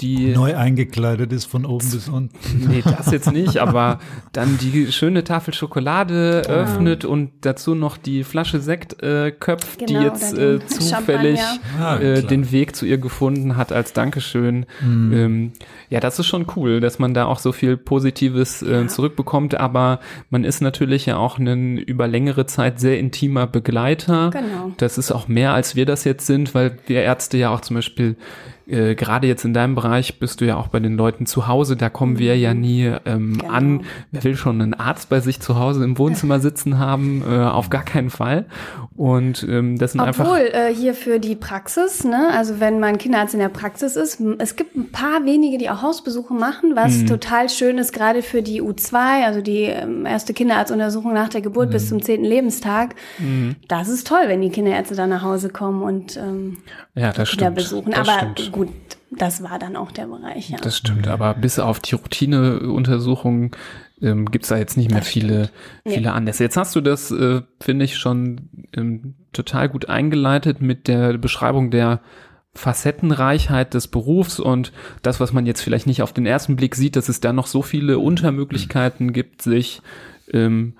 die 0.00 0.32
neu 0.32 0.56
eingekleidet 0.56 1.32
ist 1.32 1.44
von 1.44 1.64
oben 1.64 1.90
bis 1.90 2.08
unten. 2.08 2.30
Nee, 2.70 2.82
das 2.84 3.10
jetzt 3.10 3.32
nicht, 3.32 3.58
aber 3.58 3.98
dann 4.32 4.58
die 4.58 4.92
schöne 4.92 5.24
Tafel 5.24 5.54
Schokolade 5.54 6.42
ja. 6.46 6.50
öffnet 6.50 7.04
und 7.04 7.30
dazu 7.40 7.74
noch 7.74 7.96
die 7.96 8.22
Flasche 8.22 8.60
Sekt 8.60 9.02
äh, 9.02 9.32
köpft, 9.32 9.80
genau, 9.80 10.00
die 10.00 10.06
jetzt 10.06 10.36
äh, 10.36 10.64
zufällig 10.66 11.40
ah, 11.80 11.96
äh, 11.96 12.22
den 12.22 12.52
Weg 12.52 12.76
zu 12.76 12.86
ihr 12.86 12.98
gefunden 12.98 13.56
hat 13.56 13.72
als 13.72 13.92
Dankeschön. 13.92 14.66
Mhm. 14.80 15.12
Ähm, 15.12 15.52
ja, 15.88 16.00
das 16.00 16.18
ist 16.18 16.26
schon 16.26 16.46
cool, 16.56 16.80
dass 16.80 16.98
man 16.98 17.14
da 17.14 17.26
auch 17.26 17.38
so 17.38 17.52
viel 17.52 17.76
Positives 17.76 18.62
äh, 18.62 18.82
ja. 18.82 18.88
zurückbekommt, 18.88 19.54
aber 19.54 20.00
man 20.28 20.44
ist 20.44 20.60
natürlich 20.60 21.06
ja 21.06 21.16
auch 21.16 21.38
ein 21.38 21.78
über 21.78 22.06
längere 22.06 22.46
Zeit 22.46 22.78
sehr 22.78 22.98
intimer 22.98 23.46
Begleiter. 23.46 24.30
Genau. 24.30 24.72
Das 24.76 24.98
ist 24.98 25.10
auch 25.10 25.28
mehr, 25.28 25.52
als 25.52 25.76
wir 25.76 25.86
das 25.86 26.04
jetzt 26.04 26.26
sind, 26.26 26.54
weil 26.54 26.78
wir 26.86 27.02
Ärzte 27.02 27.38
ja 27.38 27.50
auch 27.50 27.60
zum 27.60 27.76
Beispiel 27.76 28.16
äh, 28.70 28.94
gerade 28.94 29.26
jetzt 29.26 29.44
in 29.44 29.52
deinem 29.52 29.74
Bereich 29.74 30.18
bist 30.18 30.40
du 30.40 30.46
ja 30.46 30.56
auch 30.56 30.68
bei 30.68 30.80
den 30.80 30.96
Leuten 30.96 31.26
zu 31.26 31.48
Hause, 31.48 31.76
da 31.76 31.88
kommen 31.88 32.18
wir 32.18 32.38
ja 32.38 32.54
mhm. 32.54 32.60
nie 32.60 32.92
ähm, 33.04 33.38
genau. 33.38 33.52
an. 33.52 33.80
Wer 34.10 34.24
will 34.24 34.36
schon 34.36 34.60
einen 34.60 34.74
Arzt 34.74 35.08
bei 35.08 35.20
sich 35.20 35.40
zu 35.40 35.58
Hause 35.58 35.84
im 35.84 35.98
Wohnzimmer 35.98 36.40
sitzen 36.40 36.78
haben? 36.78 37.22
Äh, 37.28 37.44
auf 37.44 37.70
gar 37.70 37.84
keinen 37.84 38.10
Fall. 38.10 38.46
Und 38.96 39.44
ähm, 39.48 39.78
das 39.78 39.92
sind 39.92 40.00
Obwohl, 40.00 40.38
einfach. 40.38 40.54
Äh, 40.54 40.74
hier 40.74 40.94
für 40.94 41.20
die 41.20 41.36
Praxis, 41.36 42.04
ne? 42.04 42.30
also 42.32 42.60
wenn 42.60 42.80
mein 42.80 42.98
Kinderarzt 42.98 43.34
in 43.34 43.40
der 43.40 43.48
Praxis 43.48 43.96
ist, 43.96 44.20
es 44.38 44.56
gibt 44.56 44.76
ein 44.76 44.90
paar 44.90 45.24
wenige, 45.24 45.58
die 45.58 45.70
auch 45.70 45.80
Hausbesuche 45.80 46.34
machen, 46.34 46.74
was 46.74 46.98
mhm. 46.98 47.06
total 47.06 47.48
schön 47.48 47.78
ist, 47.78 47.92
gerade 47.92 48.22
für 48.22 48.42
die 48.42 48.60
U2, 48.60 49.24
also 49.24 49.40
die 49.40 49.62
ähm, 49.62 50.06
erste 50.06 50.34
Kinderarztuntersuchung 50.34 51.14
nach 51.14 51.28
der 51.28 51.40
Geburt 51.40 51.68
mhm. 51.68 51.72
bis 51.72 51.88
zum 51.88 52.02
zehnten 52.02 52.26
Lebenstag. 52.26 52.94
Mhm. 53.18 53.56
Das 53.68 53.88
ist 53.88 54.06
toll, 54.06 54.24
wenn 54.26 54.42
die 54.42 54.50
Kinderärzte 54.50 54.96
dann 54.96 55.10
nach 55.10 55.22
Hause 55.22 55.50
kommen 55.50 55.82
und 55.82 56.16
ähm, 56.16 56.58
ja, 56.94 57.12
das 57.12 57.28
stimmt. 57.28 57.54
besuchen. 57.54 57.92
Das 57.92 58.08
Aber 58.08 58.32
stimmt. 58.32 58.52
gut, 58.52 58.68
das 59.10 59.42
war 59.42 59.58
dann 59.58 59.76
auch 59.76 59.92
der 59.92 60.06
Bereich. 60.06 60.50
Ja. 60.50 60.58
Das 60.58 60.76
stimmt, 60.76 61.08
aber 61.08 61.34
bis 61.34 61.58
auf 61.58 61.80
die 61.80 61.94
Routineuntersuchungen 61.94 63.52
ähm, 64.02 64.30
gibt 64.30 64.50
da 64.50 64.56
jetzt 64.56 64.76
nicht 64.76 64.90
mehr 64.90 65.02
viele, 65.02 65.50
viele 65.86 66.06
ja. 66.06 66.14
Anlässe. 66.14 66.44
Jetzt 66.44 66.56
hast 66.56 66.74
du 66.74 66.80
das, 66.80 67.10
äh, 67.10 67.42
finde 67.60 67.84
ich, 67.84 67.96
schon 67.98 68.48
ähm, 68.76 69.14
total 69.32 69.68
gut 69.68 69.88
eingeleitet 69.88 70.60
mit 70.60 70.88
der 70.88 71.18
Beschreibung 71.18 71.70
der 71.70 72.00
Facettenreichheit 72.54 73.74
des 73.74 73.88
Berufs 73.88 74.40
und 74.40 74.72
das, 75.02 75.20
was 75.20 75.32
man 75.32 75.46
jetzt 75.46 75.60
vielleicht 75.60 75.86
nicht 75.86 76.02
auf 76.02 76.12
den 76.12 76.26
ersten 76.26 76.56
Blick 76.56 76.74
sieht, 76.74 76.96
dass 76.96 77.08
es 77.08 77.20
da 77.20 77.32
noch 77.32 77.46
so 77.46 77.62
viele 77.62 77.98
Untermöglichkeiten 77.98 79.12
gibt, 79.12 79.42
sich 79.42 79.82
ähm, 80.32 80.74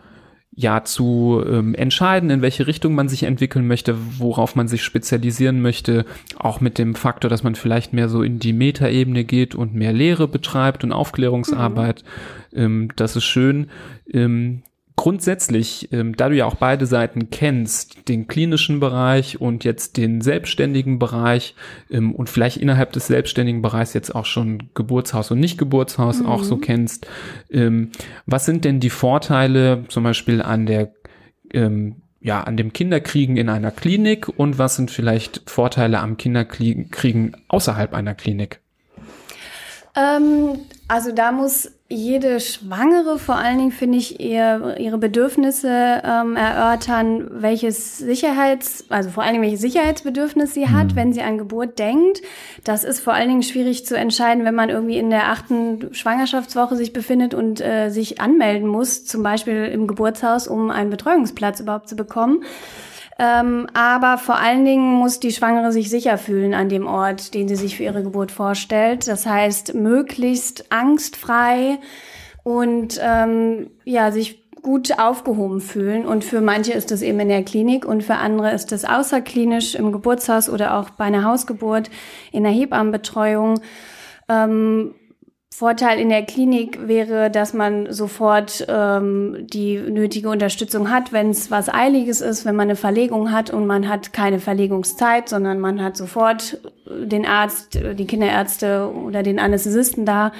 ja 0.52 0.84
zu 0.84 1.42
ähm, 1.46 1.74
entscheiden, 1.74 2.30
in 2.30 2.42
welche 2.42 2.66
Richtung 2.66 2.94
man 2.94 3.08
sich 3.08 3.22
entwickeln 3.22 3.66
möchte, 3.66 3.96
worauf 4.18 4.56
man 4.56 4.68
sich 4.68 4.82
spezialisieren 4.82 5.62
möchte, 5.62 6.04
auch 6.36 6.60
mit 6.60 6.76
dem 6.76 6.94
Faktor, 6.94 7.30
dass 7.30 7.44
man 7.44 7.54
vielleicht 7.54 7.92
mehr 7.92 8.08
so 8.08 8.22
in 8.22 8.40
die 8.40 8.52
Metaebene 8.52 9.24
geht 9.24 9.54
und 9.54 9.74
mehr 9.74 9.92
Lehre 9.92 10.26
betreibt 10.26 10.82
und 10.82 10.92
Aufklärungsarbeit. 10.92 12.04
Mhm. 12.52 12.58
Ähm, 12.58 12.88
das 12.96 13.16
ist 13.16 13.24
schön. 13.24 13.70
Ähm, 14.12 14.62
grundsätzlich, 15.00 15.88
ähm, 15.92 16.14
da 16.14 16.28
du 16.28 16.36
ja 16.36 16.44
auch 16.44 16.56
beide 16.56 16.84
Seiten 16.84 17.30
kennst, 17.30 18.06
den 18.10 18.28
klinischen 18.28 18.80
Bereich 18.80 19.40
und 19.40 19.64
jetzt 19.64 19.96
den 19.96 20.20
selbstständigen 20.20 20.98
Bereich 20.98 21.54
ähm, 21.90 22.14
und 22.14 22.28
vielleicht 22.28 22.58
innerhalb 22.58 22.92
des 22.92 23.06
selbstständigen 23.06 23.62
Bereichs 23.62 23.94
jetzt 23.94 24.14
auch 24.14 24.26
schon 24.26 24.68
Geburtshaus 24.74 25.30
und 25.30 25.40
Nicht-Geburtshaus 25.40 26.20
mhm. 26.20 26.26
auch 26.26 26.44
so 26.44 26.58
kennst, 26.58 27.06
ähm, 27.50 27.92
was 28.26 28.44
sind 28.44 28.66
denn 28.66 28.78
die 28.78 28.90
Vorteile 28.90 29.84
zum 29.88 30.04
Beispiel 30.04 30.42
an 30.42 30.66
der 30.66 30.92
ja, 32.20 32.42
an 32.42 32.56
dem 32.56 32.72
Kinderkriegen 32.72 33.36
in 33.36 33.48
einer 33.48 33.72
Klinik 33.72 34.28
und 34.28 34.56
was 34.56 34.76
sind 34.76 34.92
vielleicht 34.92 35.50
Vorteile 35.50 35.98
am 35.98 36.16
Kinderkriegen 36.16 37.36
außerhalb 37.48 37.92
einer 37.92 38.14
Klinik? 38.14 38.60
Ähm, 39.96 40.60
also 40.86 41.10
da 41.10 41.32
muss 41.32 41.72
jede 41.92 42.38
Schwangere 42.38 43.18
vor 43.18 43.34
allen 43.34 43.58
Dingen, 43.58 43.72
finde 43.72 43.98
ich, 43.98 44.20
ihr, 44.20 44.76
ihre 44.78 44.96
Bedürfnisse 44.96 46.00
ähm, 46.04 46.36
erörtern, 46.36 47.28
welches 47.42 47.98
Sicherheits, 47.98 48.84
also 48.90 49.10
vor 49.10 49.24
allen 49.24 49.32
Dingen 49.32 49.42
welches 49.42 49.60
Sicherheitsbedürfnis 49.60 50.54
sie 50.54 50.68
hat, 50.68 50.92
mhm. 50.92 50.96
wenn 50.96 51.12
sie 51.12 51.22
an 51.22 51.36
Geburt 51.36 51.80
denkt. 51.80 52.22
Das 52.62 52.84
ist 52.84 53.00
vor 53.00 53.12
allen 53.12 53.28
Dingen 53.28 53.42
schwierig 53.42 53.86
zu 53.86 53.96
entscheiden, 53.96 54.44
wenn 54.44 54.54
man 54.54 54.70
irgendwie 54.70 54.98
in 54.98 55.10
der 55.10 55.30
achten 55.30 55.92
Schwangerschaftswoche 55.92 56.76
sich 56.76 56.92
befindet 56.92 57.34
und 57.34 57.60
äh, 57.60 57.90
sich 57.90 58.20
anmelden 58.20 58.68
muss, 58.68 59.04
zum 59.04 59.24
Beispiel 59.24 59.64
im 59.64 59.88
Geburtshaus, 59.88 60.46
um 60.46 60.70
einen 60.70 60.90
Betreuungsplatz 60.90 61.58
überhaupt 61.58 61.88
zu 61.88 61.96
bekommen. 61.96 62.44
Ähm, 63.22 63.66
aber 63.74 64.16
vor 64.16 64.38
allen 64.38 64.64
Dingen 64.64 64.94
muss 64.94 65.20
die 65.20 65.30
Schwangere 65.30 65.72
sich 65.72 65.90
sicher 65.90 66.16
fühlen 66.16 66.54
an 66.54 66.70
dem 66.70 66.86
Ort, 66.86 67.34
den 67.34 67.48
sie 67.48 67.56
sich 67.56 67.76
für 67.76 67.82
ihre 67.82 68.02
Geburt 68.02 68.32
vorstellt. 68.32 69.06
Das 69.08 69.26
heißt, 69.26 69.74
möglichst 69.74 70.72
angstfrei 70.72 71.80
und 72.44 72.98
ähm, 73.02 73.68
ja, 73.84 74.10
sich 74.10 74.50
gut 74.62 74.98
aufgehoben 74.98 75.60
fühlen. 75.60 76.06
Und 76.06 76.24
für 76.24 76.40
manche 76.40 76.72
ist 76.72 76.90
das 76.90 77.02
eben 77.02 77.20
in 77.20 77.28
der 77.28 77.44
Klinik 77.44 77.84
und 77.84 78.02
für 78.02 78.14
andere 78.14 78.52
ist 78.52 78.72
das 78.72 78.86
außerklinisch 78.86 79.74
im 79.74 79.92
Geburtshaus 79.92 80.48
oder 80.48 80.78
auch 80.78 80.88
bei 80.88 81.04
einer 81.04 81.24
Hausgeburt 81.24 81.90
in 82.32 82.44
der 82.44 82.52
Hebammenbetreuung. 82.52 83.60
Ähm, 84.30 84.94
Vorteil 85.52 85.98
in 85.98 86.08
der 86.08 86.24
Klinik 86.24 86.86
wäre, 86.86 87.30
dass 87.30 87.52
man 87.52 87.92
sofort 87.92 88.64
ähm, 88.68 89.46
die 89.48 89.76
nötige 89.78 90.30
Unterstützung 90.30 90.90
hat, 90.90 91.12
wenn 91.12 91.30
es 91.30 91.50
was 91.50 91.68
Eiliges 91.68 92.20
ist, 92.20 92.44
wenn 92.44 92.54
man 92.56 92.68
eine 92.68 92.76
Verlegung 92.76 93.32
hat 93.32 93.50
und 93.50 93.66
man 93.66 93.88
hat 93.88 94.12
keine 94.12 94.38
Verlegungszeit, 94.38 95.28
sondern 95.28 95.58
man 95.58 95.82
hat 95.82 95.96
sofort 95.96 96.58
den 96.86 97.26
Arzt, 97.26 97.78
die 97.94 98.06
Kinderärzte 98.06 98.90
oder 98.90 99.22
den 99.22 99.38
Anästhesisten 99.38 100.06
da. 100.06 100.32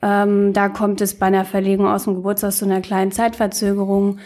Ähm, 0.00 0.52
da 0.52 0.68
kommt 0.68 1.00
es 1.00 1.18
bei 1.18 1.26
einer 1.26 1.44
Verlegung 1.44 1.88
aus 1.88 2.04
dem 2.04 2.14
Geburtshaus 2.14 2.58
zu 2.58 2.64
einer 2.64 2.80
kleinen 2.80 3.10
Zeitverzögerung. 3.10 4.18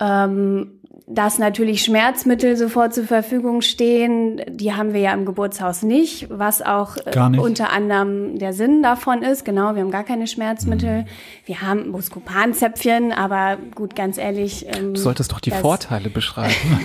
Ähm, 0.00 0.80
dass 1.06 1.38
natürlich 1.38 1.82
Schmerzmittel 1.82 2.56
sofort 2.56 2.94
zur 2.94 3.04
Verfügung 3.04 3.60
stehen, 3.60 4.40
die 4.48 4.72
haben 4.74 4.92
wir 4.92 5.00
ja 5.00 5.12
im 5.12 5.24
Geburtshaus 5.24 5.82
nicht, 5.82 6.28
was 6.30 6.62
auch 6.62 6.96
äh, 6.96 7.28
nicht. 7.28 7.40
unter 7.40 7.70
anderem 7.70 8.38
der 8.38 8.52
Sinn 8.52 8.82
davon 8.82 9.22
ist. 9.22 9.44
Genau, 9.44 9.74
wir 9.74 9.82
haben 9.82 9.90
gar 9.90 10.04
keine 10.04 10.26
Schmerzmittel. 10.26 11.02
Mhm. 11.02 11.06
Wir 11.44 11.60
haben 11.62 11.90
Muscopan-Zäpfchen, 11.90 13.12
aber 13.12 13.58
gut, 13.74 13.96
ganz 13.96 14.16
ehrlich. 14.16 14.66
Ähm, 14.68 14.94
du 14.94 15.00
solltest 15.00 15.32
doch 15.32 15.40
die 15.40 15.50
Vorteile 15.50 16.08
beschreiben. 16.08 16.54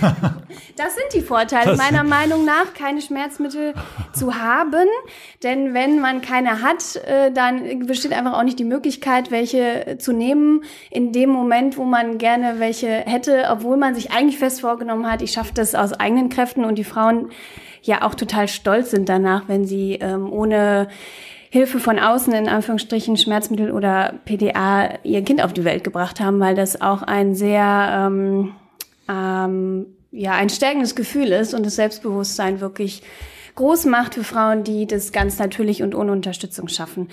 das 0.76 0.94
sind 0.94 1.06
die 1.14 1.20
Vorteile, 1.20 1.70
das 1.70 1.78
meiner 1.78 2.04
Meinung 2.04 2.44
nach, 2.44 2.74
keine 2.74 3.00
Schmerzmittel 3.00 3.74
zu 4.12 4.34
haben. 4.34 4.88
Denn 5.42 5.74
wenn 5.74 6.00
man 6.00 6.22
keine 6.22 6.62
hat, 6.62 6.96
äh, 6.96 7.30
dann 7.30 7.86
besteht 7.86 8.12
einfach 8.12 8.36
auch 8.36 8.42
nicht 8.42 8.58
die 8.58 8.64
Möglichkeit, 8.64 9.30
welche 9.30 9.96
zu 9.98 10.12
nehmen 10.12 10.64
in 10.90 11.12
dem 11.12 11.30
Moment, 11.30 11.76
wo 11.76 11.84
man 11.84 12.18
gerne 12.18 12.58
welche 12.58 12.88
hätte, 12.88 13.44
obwohl 13.50 13.76
man 13.76 13.94
sich 13.94 14.07
eigentlich 14.10 14.38
fest 14.38 14.60
vorgenommen 14.60 15.10
hat, 15.10 15.22
ich 15.22 15.32
schaffe 15.32 15.52
das 15.54 15.74
aus 15.74 15.92
eigenen 15.92 16.28
Kräften 16.28 16.64
und 16.64 16.76
die 16.76 16.84
Frauen 16.84 17.30
ja 17.82 18.02
auch 18.02 18.14
total 18.14 18.48
stolz 18.48 18.90
sind 18.90 19.08
danach, 19.08 19.44
wenn 19.48 19.64
sie 19.64 19.94
ähm, 19.94 20.32
ohne 20.32 20.88
Hilfe 21.50 21.80
von 21.80 21.98
außen, 21.98 22.32
in 22.34 22.48
Anführungsstrichen 22.48 23.16
Schmerzmittel 23.16 23.72
oder 23.72 24.14
PDA, 24.24 24.98
ihr 25.02 25.22
Kind 25.22 25.42
auf 25.42 25.52
die 25.52 25.64
Welt 25.64 25.82
gebracht 25.82 26.20
haben, 26.20 26.40
weil 26.40 26.54
das 26.54 26.80
auch 26.80 27.02
ein 27.02 27.34
sehr, 27.34 28.06
ähm, 28.06 28.54
ähm, 29.08 29.86
ja, 30.10 30.32
ein 30.32 30.50
stärkendes 30.50 30.94
Gefühl 30.94 31.28
ist 31.28 31.54
und 31.54 31.64
das 31.64 31.76
Selbstbewusstsein 31.76 32.60
wirklich 32.60 33.02
groß 33.54 33.86
macht 33.86 34.14
für 34.14 34.24
Frauen, 34.24 34.62
die 34.62 34.86
das 34.86 35.10
ganz 35.10 35.38
natürlich 35.38 35.82
und 35.82 35.94
ohne 35.94 36.12
Unterstützung 36.12 36.68
schaffen. 36.68 37.08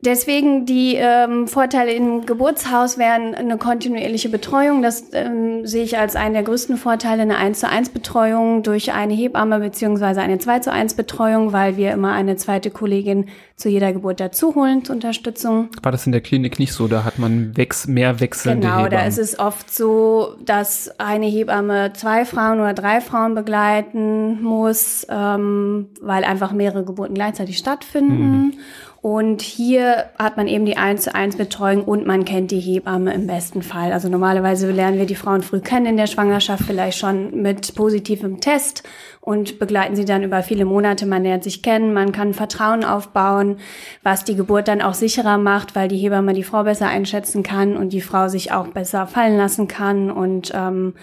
Deswegen 0.00 0.64
die 0.64 0.94
ähm, 0.94 1.48
Vorteile 1.48 1.92
im 1.92 2.24
Geburtshaus 2.24 2.98
wären 2.98 3.34
eine 3.34 3.58
kontinuierliche 3.58 4.28
Betreuung. 4.28 4.80
Das 4.80 5.06
ähm, 5.12 5.66
sehe 5.66 5.82
ich 5.82 5.98
als 5.98 6.14
einen 6.14 6.34
der 6.34 6.44
größten 6.44 6.76
Vorteile, 6.76 7.22
eine 7.22 7.36
1 7.36 7.58
zu 7.58 7.68
1 7.68 7.88
Betreuung 7.88 8.62
durch 8.62 8.92
eine 8.92 9.12
Hebamme 9.12 9.58
beziehungsweise 9.58 10.20
eine 10.20 10.38
2 10.38 10.60
zu 10.60 10.72
1 10.72 10.94
Betreuung, 10.94 11.52
weil 11.52 11.76
wir 11.76 11.90
immer 11.90 12.12
eine 12.12 12.36
zweite 12.36 12.70
Kollegin 12.70 13.26
zu 13.56 13.68
jeder 13.68 13.92
Geburt 13.92 14.20
dazu 14.20 14.54
holen 14.54 14.84
zur 14.84 14.94
Unterstützung. 14.94 15.70
War 15.82 15.90
das 15.90 16.06
in 16.06 16.12
der 16.12 16.20
Klinik 16.20 16.60
nicht 16.60 16.72
so? 16.72 16.86
Da 16.86 17.02
hat 17.02 17.18
man 17.18 17.56
wechs 17.56 17.88
mehr 17.88 18.20
wechselnde 18.20 18.68
genau, 18.68 18.76
Hebammen. 18.76 18.90
Genau, 18.90 19.02
da 19.02 19.08
ist 19.08 19.18
es 19.18 19.36
oft 19.40 19.74
so, 19.74 20.36
dass 20.44 20.92
eine 21.00 21.26
Hebamme 21.26 21.92
zwei 21.94 22.24
Frauen 22.24 22.60
oder 22.60 22.72
drei 22.72 23.00
Frauen 23.00 23.34
begleiten 23.34 24.40
muss, 24.44 25.04
ähm, 25.10 25.88
weil 26.00 26.22
einfach 26.22 26.52
mehrere 26.52 26.84
Geburten 26.84 27.14
gleichzeitig 27.14 27.58
stattfinden. 27.58 28.30
Mhm. 28.30 28.52
Und 29.00 29.42
hier 29.42 30.06
hat 30.18 30.36
man 30.36 30.48
eben 30.48 30.66
die 30.66 30.76
1 30.76 31.02
zu 31.02 31.14
1 31.14 31.36
Betreuung 31.36 31.84
und 31.84 32.04
man 32.04 32.24
kennt 32.24 32.50
die 32.50 32.58
Hebamme 32.58 33.14
im 33.14 33.28
besten 33.28 33.62
Fall. 33.62 33.92
Also 33.92 34.08
normalerweise 34.08 34.68
lernen 34.72 34.98
wir 34.98 35.06
die 35.06 35.14
Frauen 35.14 35.42
früh 35.42 35.60
kennen 35.60 35.86
in 35.86 35.96
der 35.96 36.08
Schwangerschaft, 36.08 36.64
vielleicht 36.64 36.98
schon 36.98 37.40
mit 37.40 37.76
positivem 37.76 38.40
Test 38.40 38.82
und 39.20 39.60
begleiten 39.60 39.94
sie 39.94 40.04
dann 40.04 40.24
über 40.24 40.42
viele 40.42 40.64
Monate. 40.64 41.06
Man 41.06 41.22
lernt 41.22 41.44
sich 41.44 41.62
kennen, 41.62 41.92
man 41.92 42.10
kann 42.10 42.34
Vertrauen 42.34 42.84
aufbauen, 42.84 43.58
was 44.02 44.24
die 44.24 44.34
Geburt 44.34 44.66
dann 44.66 44.82
auch 44.82 44.94
sicherer 44.94 45.38
macht, 45.38 45.76
weil 45.76 45.86
die 45.86 45.98
Hebamme 45.98 46.32
die 46.32 46.42
Frau 46.42 46.64
besser 46.64 46.88
einschätzen 46.88 47.44
kann 47.44 47.76
und 47.76 47.92
die 47.92 48.00
Frau 48.00 48.26
sich 48.26 48.50
auch 48.50 48.66
besser 48.66 49.06
fallen 49.06 49.36
lassen 49.36 49.68
kann 49.68 50.10
und 50.10 50.50
ähm, 50.54 50.94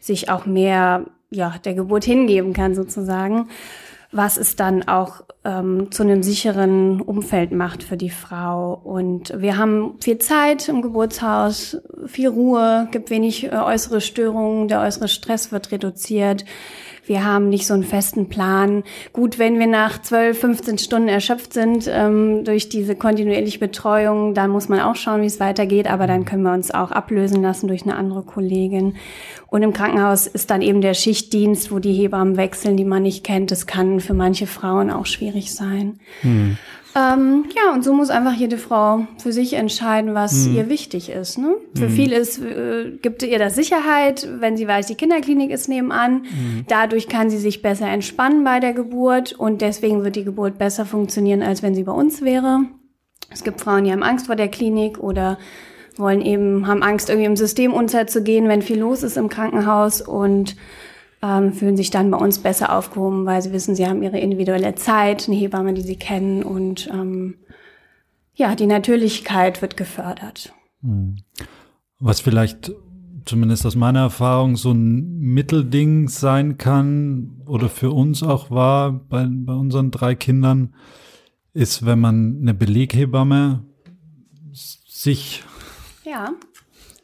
sich 0.00 0.30
auch 0.30 0.46
mehr 0.46 1.04
ja, 1.30 1.54
der 1.64 1.74
Geburt 1.74 2.04
hingeben 2.04 2.52
kann 2.52 2.74
sozusagen 2.74 3.48
was 4.16 4.36
es 4.36 4.56
dann 4.56 4.88
auch 4.88 5.22
ähm, 5.44 5.90
zu 5.90 6.02
einem 6.02 6.22
sicheren 6.22 7.00
Umfeld 7.00 7.52
macht 7.52 7.82
für 7.82 7.96
die 7.96 8.10
Frau. 8.10 8.80
Und 8.82 9.32
wir 9.36 9.56
haben 9.56 9.96
viel 10.02 10.18
Zeit 10.18 10.68
im 10.68 10.82
Geburtshaus, 10.82 11.78
viel 12.06 12.28
Ruhe, 12.28 12.88
gibt 12.90 13.10
wenig 13.10 13.44
äh, 13.44 13.50
äußere 13.50 14.00
Störungen, 14.00 14.68
der 14.68 14.80
äußere 14.80 15.08
Stress 15.08 15.52
wird 15.52 15.70
reduziert. 15.70 16.44
Wir 17.06 17.24
haben 17.24 17.48
nicht 17.48 17.66
so 17.66 17.74
einen 17.74 17.84
festen 17.84 18.28
Plan. 18.28 18.82
Gut, 19.12 19.38
wenn 19.38 19.58
wir 19.58 19.66
nach 19.66 20.02
12, 20.02 20.40
15 20.40 20.78
Stunden 20.78 21.08
erschöpft 21.08 21.52
sind 21.52 21.88
ähm, 21.88 22.44
durch 22.44 22.68
diese 22.68 22.96
kontinuierliche 22.96 23.60
Betreuung, 23.60 24.34
dann 24.34 24.50
muss 24.50 24.68
man 24.68 24.80
auch 24.80 24.96
schauen, 24.96 25.22
wie 25.22 25.26
es 25.26 25.40
weitergeht. 25.40 25.88
Aber 25.88 26.06
dann 26.06 26.24
können 26.24 26.42
wir 26.42 26.52
uns 26.52 26.72
auch 26.72 26.90
ablösen 26.90 27.42
lassen 27.42 27.68
durch 27.68 27.82
eine 27.82 27.96
andere 27.96 28.22
Kollegin. 28.22 28.96
Und 29.46 29.62
im 29.62 29.72
Krankenhaus 29.72 30.26
ist 30.26 30.50
dann 30.50 30.62
eben 30.62 30.80
der 30.80 30.94
Schichtdienst, 30.94 31.70
wo 31.70 31.78
die 31.78 31.92
Hebammen 31.92 32.36
wechseln, 32.36 32.76
die 32.76 32.84
man 32.84 33.04
nicht 33.04 33.24
kennt. 33.24 33.50
Das 33.52 33.66
kann 33.66 34.00
für 34.00 34.14
manche 34.14 34.46
Frauen 34.46 34.90
auch 34.90 35.06
schwierig 35.06 35.54
sein. 35.54 36.00
Hm. 36.22 36.58
Ähm, 36.96 37.44
ja, 37.54 37.74
und 37.74 37.84
so 37.84 37.92
muss 37.92 38.08
einfach 38.08 38.32
jede 38.32 38.56
Frau 38.56 39.06
für 39.18 39.30
sich 39.30 39.52
entscheiden, 39.52 40.14
was 40.14 40.46
mhm. 40.46 40.56
ihr 40.56 40.68
wichtig 40.70 41.10
ist. 41.10 41.36
Ne? 41.36 41.54
Für 41.76 41.88
mhm. 41.88 41.90
viele 41.90 42.16
ist, 42.16 42.40
äh, 42.40 42.92
gibt 43.02 43.22
ihr 43.22 43.38
das 43.38 43.54
Sicherheit, 43.54 44.26
wenn 44.40 44.56
sie 44.56 44.66
weiß, 44.66 44.86
die 44.86 44.94
Kinderklinik 44.94 45.50
ist 45.50 45.68
nebenan. 45.68 46.22
Mhm. 46.22 46.64
Dadurch 46.68 47.08
kann 47.08 47.28
sie 47.28 47.36
sich 47.36 47.60
besser 47.60 47.86
entspannen 47.86 48.44
bei 48.44 48.60
der 48.60 48.72
Geburt 48.72 49.34
und 49.34 49.60
deswegen 49.60 50.04
wird 50.04 50.16
die 50.16 50.24
Geburt 50.24 50.56
besser 50.56 50.86
funktionieren, 50.86 51.42
als 51.42 51.62
wenn 51.62 51.74
sie 51.74 51.84
bei 51.84 51.92
uns 51.92 52.22
wäre. 52.22 52.60
Es 53.30 53.44
gibt 53.44 53.60
Frauen, 53.60 53.84
die 53.84 53.92
haben 53.92 54.02
Angst 54.02 54.26
vor 54.26 54.36
der 54.36 54.48
Klinik 54.48 54.98
oder 54.98 55.36
wollen 55.98 56.22
eben, 56.22 56.66
haben 56.66 56.82
Angst, 56.82 57.10
irgendwie 57.10 57.26
im 57.26 57.36
System 57.36 57.74
unterzugehen, 57.74 58.48
wenn 58.48 58.62
viel 58.62 58.78
los 58.78 59.02
ist 59.02 59.18
im 59.18 59.28
Krankenhaus 59.28 60.00
und 60.00 60.56
ähm, 61.22 61.52
fühlen 61.52 61.76
sich 61.76 61.90
dann 61.90 62.10
bei 62.10 62.18
uns 62.18 62.38
besser 62.38 62.76
aufgehoben, 62.76 63.26
weil 63.26 63.42
sie 63.42 63.52
wissen, 63.52 63.74
sie 63.74 63.86
haben 63.86 64.02
ihre 64.02 64.18
individuelle 64.18 64.74
Zeit, 64.74 65.28
eine 65.28 65.36
Hebamme, 65.36 65.74
die 65.74 65.82
sie 65.82 65.96
kennen 65.96 66.42
und 66.42 66.88
ähm, 66.92 67.36
ja, 68.34 68.54
die 68.54 68.66
Natürlichkeit 68.66 69.62
wird 69.62 69.76
gefördert. 69.76 70.52
Hm. 70.82 71.16
Was 71.98 72.20
vielleicht 72.20 72.72
zumindest 73.24 73.66
aus 73.66 73.74
meiner 73.74 74.00
Erfahrung 74.00 74.56
so 74.56 74.72
ein 74.72 75.18
Mittelding 75.18 76.08
sein 76.08 76.58
kann 76.58 77.42
oder 77.46 77.68
für 77.68 77.90
uns 77.90 78.22
auch 78.22 78.50
war 78.50 78.92
bei, 78.92 79.26
bei 79.28 79.54
unseren 79.54 79.90
drei 79.90 80.14
Kindern, 80.14 80.74
ist, 81.52 81.86
wenn 81.86 81.98
man 81.98 82.38
eine 82.42 82.54
Beleghebamme 82.54 83.64
sich 84.52 85.42
ja 86.04 86.30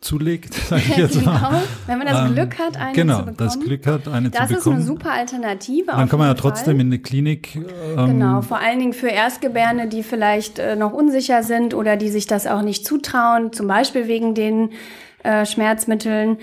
zulegt, 0.02 0.54
sage 0.68 0.82
ich 0.86 0.96
jetzt 0.96 1.18
genau. 1.18 1.32
mal. 1.32 1.62
Wenn 1.86 1.98
man 1.98 2.06
das 2.06 2.28
ähm, 2.28 2.34
Glück 2.34 2.58
hat, 2.58 2.76
eine 2.76 2.92
genau, 2.92 3.18
zu 3.18 3.24
bekommen. 3.24 3.36
das 3.38 3.60
Glück 3.60 3.86
hat, 3.86 4.08
eine 4.08 4.30
das 4.30 4.48
zu 4.48 4.54
bekommen. 4.54 4.54
Das 4.54 4.58
ist 4.58 4.66
eine 4.66 4.82
super 4.82 5.12
Alternative. 5.12 5.86
Dann 5.86 6.08
kann 6.08 6.18
man 6.18 6.28
ja 6.28 6.34
trotzdem 6.34 6.76
Fall. 6.76 6.80
in 6.80 6.86
eine 6.88 6.98
Klinik. 6.98 7.56
Ähm, 7.96 8.06
genau, 8.06 8.42
vor 8.42 8.58
allen 8.58 8.78
Dingen 8.78 8.92
für 8.92 9.08
Erstgebärende, 9.08 9.88
die 9.88 10.02
vielleicht 10.02 10.58
äh, 10.58 10.76
noch 10.76 10.92
unsicher 10.92 11.42
sind 11.42 11.74
oder 11.74 11.96
die 11.96 12.08
sich 12.08 12.26
das 12.26 12.46
auch 12.46 12.62
nicht 12.62 12.86
zutrauen, 12.86 13.52
zum 13.52 13.66
Beispiel 13.66 14.08
wegen 14.08 14.34
den 14.34 14.70
äh, 15.22 15.46
Schmerzmitteln. 15.46 16.38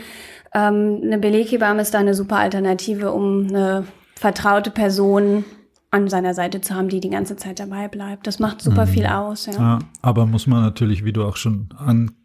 Ähm, 0.54 1.02
eine 1.04 1.18
Beleghebamme 1.18 1.82
ist 1.82 1.94
da 1.94 2.00
eine 2.00 2.14
super 2.14 2.38
Alternative, 2.38 3.12
um 3.12 3.48
eine 3.48 3.86
vertraute 4.16 4.72
Person 4.72 5.46
an 5.92 6.08
seiner 6.08 6.34
Seite 6.34 6.62
zu 6.62 6.76
haben, 6.76 6.90
die 6.90 7.00
die 7.00 7.10
ganze 7.10 7.36
Zeit 7.36 7.60
dabei 7.60 7.88
bleibt. 7.88 8.28
Das 8.28 8.40
macht 8.40 8.62
super 8.62 8.86
mhm. 8.86 8.90
viel 8.90 9.06
aus. 9.08 9.48
Ja. 9.48 9.54
ja. 9.54 9.80
aber 10.02 10.26
muss 10.26 10.46
man 10.46 10.62
natürlich, 10.62 11.04
wie 11.04 11.14
du 11.14 11.24
auch 11.24 11.36
schon 11.36 11.70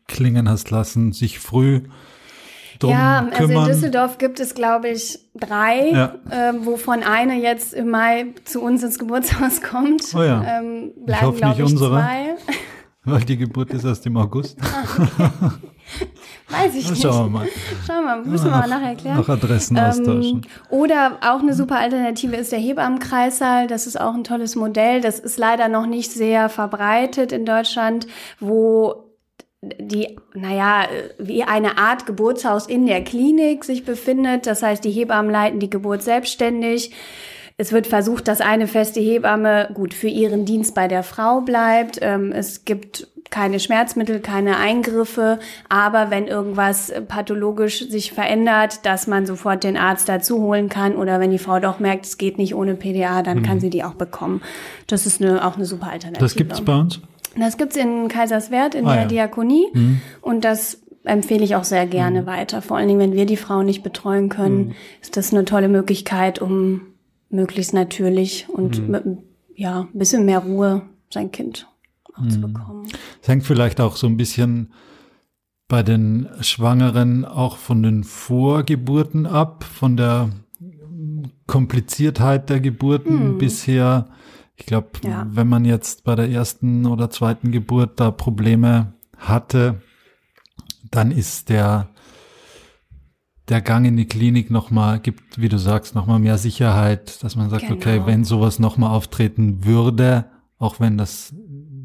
anklingen 0.08 0.48
hast 0.48 0.70
lassen, 0.70 1.12
sich 1.12 1.38
früh 1.38 1.82
drum 2.78 2.90
Ja, 2.90 3.28
also 3.36 3.52
in 3.52 3.64
Düsseldorf 3.64 4.18
gibt 4.18 4.40
es, 4.40 4.54
glaube 4.54 4.88
ich, 4.88 5.18
drei, 5.34 5.90
ja. 5.90 6.14
äh, 6.30 6.54
wovon 6.64 7.02
eine 7.02 7.40
jetzt 7.40 7.74
im 7.74 7.90
Mai 7.90 8.26
zu 8.44 8.60
uns 8.60 8.82
ins 8.82 8.98
Geburtshaus 8.98 9.62
kommt. 9.62 10.02
Oh 10.14 10.22
ja. 10.22 10.44
Ähm, 10.44 10.92
bleiben, 11.04 11.20
ich 11.20 11.22
hoffe 11.22 11.46
nicht 11.46 11.58
ich, 11.58 11.64
unsere. 11.64 11.96
Zwei. 11.96 12.36
Weil 13.06 13.20
die 13.20 13.36
Geburt 13.36 13.70
ist 13.74 13.84
erst 13.84 14.06
im 14.06 14.16
August. 14.16 14.56
Weiß 16.48 16.74
ich 16.74 16.88
nicht. 16.88 17.02
Schauen 17.02 17.26
wir 17.26 17.38
mal. 17.38 17.48
Schauen 17.86 18.02
wir 18.02 18.16
mal, 18.16 18.24
müssen 18.24 18.46
wir 18.46 18.50
mal 18.52 18.66
nachher 18.66 18.88
erklären. 18.88 19.18
Nach 19.18 19.28
Adressen 19.28 19.76
ähm, 19.76 19.84
austauschen. 19.84 20.46
Oder 20.70 21.18
auch 21.20 21.40
eine 21.40 21.52
super 21.52 21.78
Alternative 21.78 22.34
ist 22.36 22.50
der 22.50 22.60
Hebammenkreissaal. 22.60 23.66
Das 23.66 23.86
ist 23.86 24.00
auch 24.00 24.14
ein 24.14 24.24
tolles 24.24 24.56
Modell. 24.56 25.02
Das 25.02 25.18
ist 25.18 25.38
leider 25.38 25.68
noch 25.68 25.84
nicht 25.84 26.12
sehr 26.12 26.48
verbreitet 26.48 27.32
in 27.32 27.44
Deutschland, 27.44 28.06
wo 28.40 29.03
die, 29.78 30.16
naja, 30.34 30.86
wie 31.18 31.44
eine 31.44 31.78
Art 31.78 32.06
Geburtshaus 32.06 32.66
in 32.66 32.86
der 32.86 33.02
Klinik 33.04 33.64
sich 33.64 33.84
befindet. 33.84 34.46
Das 34.46 34.62
heißt, 34.62 34.84
die 34.84 34.90
Hebammen 34.90 35.30
leiten 35.30 35.60
die 35.60 35.70
Geburt 35.70 36.02
selbstständig. 36.02 36.92
Es 37.56 37.70
wird 37.70 37.86
versucht, 37.86 38.26
dass 38.26 38.40
eine 38.40 38.66
feste 38.66 39.00
Hebamme 39.00 39.70
gut 39.74 39.94
für 39.94 40.08
ihren 40.08 40.44
Dienst 40.44 40.74
bei 40.74 40.88
der 40.88 41.04
Frau 41.04 41.40
bleibt. 41.40 41.98
Ähm, 42.02 42.32
es 42.32 42.64
gibt 42.64 43.06
keine 43.30 43.58
Schmerzmittel, 43.58 44.20
keine 44.20 44.58
Eingriffe, 44.58 45.38
aber 45.68 46.10
wenn 46.10 46.26
irgendwas 46.26 46.92
pathologisch 47.08 47.88
sich 47.88 48.12
verändert, 48.12 48.84
dass 48.86 49.06
man 49.06 49.26
sofort 49.26 49.64
den 49.64 49.76
Arzt 49.76 50.08
dazu 50.08 50.40
holen 50.40 50.68
kann 50.68 50.94
oder 50.94 51.20
wenn 51.20 51.30
die 51.30 51.38
Frau 51.38 51.58
doch 51.58 51.80
merkt, 51.80 52.06
es 52.06 52.18
geht 52.18 52.38
nicht 52.38 52.54
ohne 52.54 52.74
PDA, 52.74 53.22
dann 53.22 53.38
mhm. 53.38 53.42
kann 53.42 53.60
sie 53.60 53.70
die 53.70 53.82
auch 53.82 53.94
bekommen. 53.94 54.40
Das 54.86 55.06
ist 55.06 55.22
eine, 55.22 55.44
auch 55.44 55.56
eine 55.56 55.64
super 55.64 55.88
Alternative. 55.88 56.24
Das 56.24 56.36
gibt's 56.36 56.60
bei 56.60 56.76
uns? 56.76 57.00
Das 57.36 57.56
gibt's 57.56 57.76
in 57.76 58.08
Kaiserswerth 58.08 58.74
in 58.74 58.86
ah, 58.86 58.92
der 58.92 59.02
ja. 59.02 59.08
Diakonie 59.08 59.66
mhm. 59.72 60.00
und 60.20 60.44
das 60.44 60.80
empfehle 61.04 61.44
ich 61.44 61.56
auch 61.56 61.64
sehr 61.64 61.86
gerne 61.86 62.22
mhm. 62.22 62.26
weiter. 62.26 62.62
Vor 62.62 62.76
allen 62.76 62.88
Dingen, 62.88 63.00
wenn 63.00 63.12
wir 63.14 63.26
die 63.26 63.36
Frau 63.36 63.62
nicht 63.62 63.82
betreuen 63.82 64.28
können, 64.28 64.68
mhm. 64.68 64.74
ist 65.02 65.16
das 65.16 65.32
eine 65.32 65.44
tolle 65.44 65.68
Möglichkeit, 65.68 66.40
um 66.40 66.82
möglichst 67.30 67.74
natürlich 67.74 68.48
und 68.48 68.80
mhm. 68.80 68.90
mit 68.90 69.04
ja, 69.56 69.80
ein 69.92 69.98
bisschen 69.98 70.24
mehr 70.24 70.40
Ruhe 70.40 70.82
sein 71.10 71.30
Kind 71.30 71.68
auch 72.14 72.22
mhm. 72.22 72.30
zu 72.30 72.40
bekommen. 72.40 72.88
Es 73.22 73.28
hängt 73.28 73.44
vielleicht 73.44 73.80
auch 73.80 73.96
so 73.96 74.06
ein 74.06 74.16
bisschen 74.16 74.72
bei 75.68 75.82
den 75.82 76.28
Schwangeren 76.40 77.24
auch 77.24 77.56
von 77.56 77.82
den 77.82 78.04
Vorgeburten 78.04 79.26
ab, 79.26 79.64
von 79.64 79.96
der 79.96 80.30
Kompliziertheit 81.46 82.50
der 82.50 82.60
Geburten 82.60 83.34
mhm. 83.34 83.38
bisher. 83.38 84.08
Ich 84.56 84.66
glaube, 84.66 84.88
ja. 85.02 85.26
wenn 85.30 85.48
man 85.48 85.64
jetzt 85.64 86.04
bei 86.04 86.14
der 86.14 86.28
ersten 86.28 86.86
oder 86.86 87.10
zweiten 87.10 87.50
Geburt 87.50 87.98
da 87.98 88.10
Probleme 88.10 88.94
hatte, 89.18 89.82
dann 90.90 91.10
ist 91.10 91.48
der 91.48 91.88
der 93.48 93.60
Gang 93.60 93.86
in 93.86 93.96
die 93.96 94.06
Klinik 94.06 94.50
nochmal 94.50 95.00
gibt, 95.00 95.38
wie 95.38 95.48
du 95.50 95.58
sagst, 95.58 95.94
nochmal 95.94 96.18
mehr 96.18 96.38
Sicherheit, 96.38 97.22
dass 97.22 97.36
man 97.36 97.50
sagt, 97.50 97.64
genau. 97.64 97.74
okay, 97.74 98.02
wenn 98.06 98.24
sowas 98.24 98.58
nochmal 98.58 98.90
auftreten 98.90 99.64
würde, 99.66 100.24
auch 100.58 100.80
wenn 100.80 100.96
das 100.96 101.34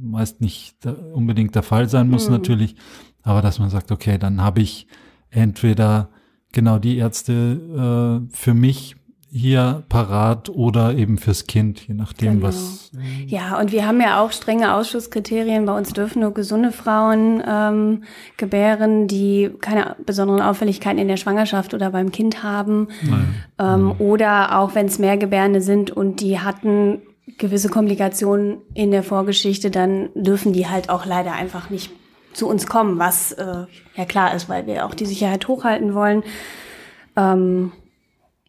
meist 0.02 0.40
nicht 0.40 0.86
unbedingt 0.86 1.56
der 1.56 1.64
Fall 1.64 1.90
sein 1.90 2.10
muss 2.10 2.28
mhm. 2.28 2.36
natürlich, 2.36 2.76
aber 3.24 3.42
dass 3.42 3.60
man 3.60 3.70
sagt, 3.70 3.92
okay, 3.92 4.18
dann 4.18 4.42
habe 4.42 4.62
ich 4.62 4.88
entweder 5.30 6.10
genau 6.54 6.80
die 6.80 6.98
Ärzte 6.98 8.26
äh, 8.30 8.36
für 8.36 8.54
mich 8.54 8.96
hier 9.32 9.84
parat 9.90 10.50
oder 10.50 10.96
eben 10.96 11.18
fürs 11.18 11.46
Kind, 11.46 11.88
je 11.88 11.94
nachdem, 11.94 12.36
genau. 12.36 12.48
was. 12.48 12.92
Ja, 13.28 13.60
und 13.60 13.72
wir 13.72 13.86
haben 13.86 14.02
ja 14.02 14.22
auch 14.22 14.32
strenge 14.32 14.74
Ausschusskriterien. 14.74 15.66
Bei 15.66 15.78
uns 15.78 15.94
dürfen 15.94 16.22
nur 16.22 16.34
gesunde 16.34 16.72
Frauen 16.72 17.44
ähm, 17.48 18.04
gebären, 18.38 19.08
die 19.08 19.52
keine 19.62 19.96
besonderen 20.06 20.42
Auffälligkeiten 20.42 21.00
in 21.00 21.08
der 21.08 21.18
Schwangerschaft 21.18 21.74
oder 21.74 21.92
beim 21.92 22.12
Kind 22.12 22.42
haben. 22.42 22.88
Ähm, 23.60 23.84
mhm. 23.84 23.92
Oder 24.00 24.58
auch 24.58 24.74
wenn 24.74 24.88
es 24.88 24.98
Mehrgebärende 24.98 25.62
sind 25.62 25.92
und 25.92 26.22
die 26.22 26.40
hatten 26.40 27.02
gewisse 27.38 27.70
Komplikationen 27.70 28.58
in 28.74 28.92
der 28.92 29.04
Vorgeschichte, 29.04 29.70
dann 29.70 30.10
dürfen 30.16 30.54
die 30.54 30.68
halt 30.68 30.90
auch 30.90 31.06
leider 31.06 31.34
einfach 31.34 31.70
nicht 31.70 31.92
zu 32.34 32.48
uns 32.48 32.68
kommen, 32.68 33.00
was 33.00 33.32
äh, 33.34 33.66
ja 33.96 34.06
klar 34.06 34.34
ist, 34.34 34.50
weil 34.50 34.66
wir 34.66 34.86
auch 34.86 34.94
die 34.94 35.06
Sicherheit 35.06 35.48
hochhalten 35.48 35.94
wollen. 35.94 36.24
Ähm, 37.16 37.72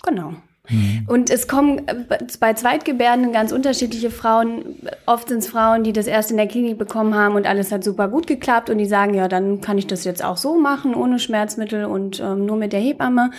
genau. 0.03 0.35
Mhm. 0.71 1.05
Und 1.07 1.31
es 1.31 1.49
kommen 1.49 1.87
äh, 1.89 1.95
bei 2.39 2.55
Zweitgebärden 2.55 3.33
ganz 3.33 3.53
unterschiedliche 3.53 4.11
Frauen. 4.11 4.77
Oft 5.07 5.29
sind 5.29 5.39
es 5.39 5.49
Frauen, 5.49 5.83
die 5.85 5.93
das 5.93 6.07
erst 6.07 6.31
in 6.31 6.37
der 6.37 6.47
Klinik 6.47 6.79
bekommen 6.79 7.15
haben 7.15 7.35
und 7.35 7.47
alles 7.47 7.73
hat 7.73 7.85
super 7.85 8.09
gut 8.09 8.27
geklappt 8.27 8.71
und 8.71 8.79
die 8.79 8.87
sagen, 8.87 9.15
ja, 9.15 9.29
dann 9.29 9.61
kann 9.61 9.79
ich 9.79 9.87
das 9.87 10.05
jetzt 10.05 10.25
auch 10.25 10.37
so 10.37 10.59
machen, 10.59 10.95
ohne 10.95 11.19
Schmerzmittel 11.19 11.85
und 11.85 12.21
ähm, 12.21 12.47
nur 12.47 12.57
mit 12.57 12.73
der 12.73 12.81
Hebamme. 12.81 13.31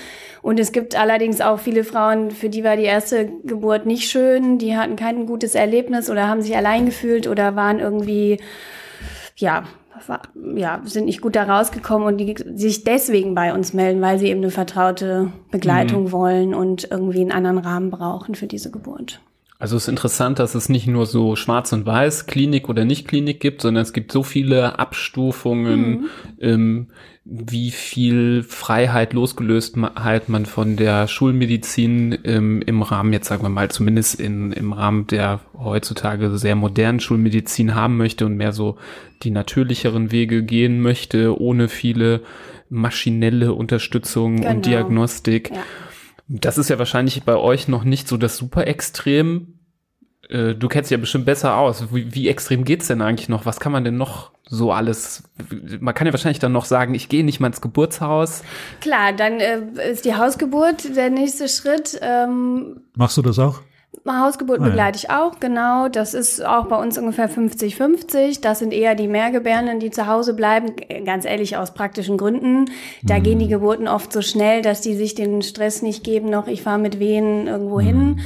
Und 0.42 0.60
es 0.60 0.72
gibt 0.72 0.96
allerdings 0.96 1.42
auch 1.42 1.60
viele 1.60 1.84
Frauen, 1.84 2.32
für 2.32 2.50
die 2.50 2.64
war 2.64 2.76
die 2.76 2.84
erste 2.84 3.30
Geburt 3.44 3.86
nicht 3.86 4.10
schön, 4.10 4.58
die 4.58 4.76
hatten 4.76 4.96
kein 4.96 5.26
gutes 5.26 5.56
Erlebnis 5.56 6.10
oder 6.10 6.28
haben 6.28 6.42
sich 6.42 6.56
allein 6.56 6.86
gefühlt 6.86 7.28
oder 7.28 7.56
waren 7.56 7.80
irgendwie, 7.80 8.40
ja, 9.38 9.64
ja, 10.56 10.82
sind 10.86 11.06
nicht 11.06 11.22
gut 11.22 11.36
da 11.36 11.44
rausgekommen 11.44 12.08
und 12.08 12.18
die 12.18 12.36
sich 12.56 12.84
deswegen 12.84 13.36
bei 13.36 13.54
uns 13.54 13.74
melden, 13.74 14.02
weil 14.02 14.20
sie 14.20 14.28
eben 14.28 14.42
eine 14.42 14.52
vertraute 14.52 15.32
Begleitung 15.52 16.06
mhm. 16.06 16.12
wollen 16.12 16.54
und 16.54 16.88
irgendwie 16.90 17.22
einen 17.22 17.32
anderen 17.32 17.58
Rahmen 17.58 17.92
brauchen 17.92 18.36
für 18.36 18.48
diese 18.48 18.72
Geburt. 18.72 19.22
Also 19.62 19.76
es 19.76 19.84
ist 19.84 19.90
interessant, 19.90 20.40
dass 20.40 20.56
es 20.56 20.70
nicht 20.70 20.88
nur 20.88 21.06
so 21.06 21.36
schwarz 21.36 21.72
und 21.72 21.86
weiß, 21.86 22.26
Klinik 22.26 22.68
oder 22.68 22.84
nicht 22.84 23.08
Klinik 23.08 23.40
gibt, 23.40 23.62
sondern 23.62 23.84
es 23.84 23.94
gibt 23.94 24.12
so 24.12 24.24
viele 24.24 24.80
Abstufungen, 24.80 25.90
mhm. 25.90 26.10
ähm, 26.40 26.88
wie 27.24 27.70
viel 27.70 28.42
Freiheit 28.44 29.14
losgelöst 29.14 29.78
halt 29.96 30.28
man 30.28 30.48
von 30.48 30.76
der 30.76 31.08
Schulmedizin 31.08 32.18
ähm, 32.24 32.64
im 32.66 32.82
Rahmen, 32.82 33.14
jetzt 33.14 33.28
sagen 33.28 33.44
wir 33.44 33.50
mal, 33.50 33.70
zumindest 33.70 34.20
in, 34.20 34.52
im 34.52 34.74
Rahmen 34.74 35.06
der 35.06 35.40
heutzutage 35.56 36.36
sehr 36.38 36.56
modernen 36.56 37.00
Schulmedizin 37.00 37.76
haben 37.76 37.98
möchte 37.98 38.26
und 38.26 38.38
mehr 38.38 38.54
so 38.54 38.78
die 39.22 39.30
natürlicheren 39.30 40.12
Wege 40.12 40.44
gehen 40.44 40.82
möchte, 40.82 41.40
ohne 41.40 41.70
viele 41.70 42.22
maschinelle 42.70 43.54
Unterstützung 43.54 44.38
genau. 44.38 44.50
und 44.50 44.66
Diagnostik. 44.66 45.52
Ja. 45.52 45.64
Das 46.28 46.58
ist 46.58 46.70
ja 46.70 46.80
wahrscheinlich 46.80 47.24
bei 47.24 47.36
euch 47.36 47.68
noch 47.68 47.84
nicht 47.84 48.08
so 48.08 48.18
das 48.18 48.38
super 48.38 48.66
extrem. 48.66 49.60
Äh, 50.32 50.56
du 50.56 50.68
kennst 50.68 50.90
ja 50.92 50.98
bestimmt 50.98 51.26
besser 51.26 51.58
aus. 51.58 51.94
Wie, 51.94 52.14
wie 52.14 52.30
extrem 52.30 52.64
geht's 52.64 52.88
denn 52.88 53.02
eigentlich 53.02 53.30
noch? 53.30 53.46
Was 53.46 53.60
kann 53.60 53.72
man 53.72 53.84
denn 53.84 53.98
noch 53.98 54.32
so 54.46 54.72
alles? 54.72 55.24
Man 55.80 55.94
kann 55.94 56.08
ja 56.08 56.14
wahrscheinlich 56.14 56.40
dann 56.40 56.54
noch 56.54 56.66
sagen, 56.66 56.96
ich 56.96 57.10
gehe 57.10 57.24
nicht 57.26 57.40
mal 57.40 57.48
ins 57.48 57.62
Geburtshaus. 57.62 58.44
Klar, 58.80 59.14
dann 59.14 59.40
äh, 59.40 59.92
ist 59.92 60.06
die 60.06 60.16
Hausgeburt 60.16 60.96
der 60.96 61.10
nächste 61.10 61.50
Schritt. 61.50 62.00
Ähm, 62.02 62.82
Machst 62.96 63.18
du 63.18 63.22
das 63.22 63.40
auch? 63.40 63.60
Hausgeburt 64.08 64.62
ah, 64.62 64.64
begleite 64.64 64.98
ich 64.98 65.10
auch, 65.12 65.40
genau. 65.40 65.88
Das 65.90 66.14
ist 66.14 66.44
auch 66.44 66.66
bei 66.66 66.78
uns 66.78 66.98
ungefähr 66.98 67.30
50-50. 67.30 68.42
Das 68.42 68.60
sind 68.60 68.74
eher 68.74 68.96
die 68.96 69.08
Mehrgebärenden, 69.08 69.80
die 69.80 69.92
zu 69.92 70.08
Hause 70.08 70.34
bleiben. 70.34 70.74
Ganz 71.06 71.26
ehrlich, 71.26 71.58
aus 71.58 71.74
praktischen 71.74 72.18
Gründen. 72.18 72.72
Da 73.04 73.20
mhm. 73.20 73.24
gehen 73.24 73.40
die 73.40 73.48
Geburten 73.48 73.88
oft 73.88 74.12
so 74.12 74.22
schnell, 74.22 74.62
dass 74.62 74.82
die 74.82 74.96
sich 74.96 75.14
den 75.14 75.42
Stress 75.42 75.82
nicht 75.82 76.04
geben, 76.04 76.30
noch 76.30 76.48
ich 76.48 76.64
fahre 76.64 76.80
mit 76.80 77.00
Wehen 77.00 77.48
irgendwo 77.48 77.80
mhm. 77.80 77.86
hin 77.86 78.22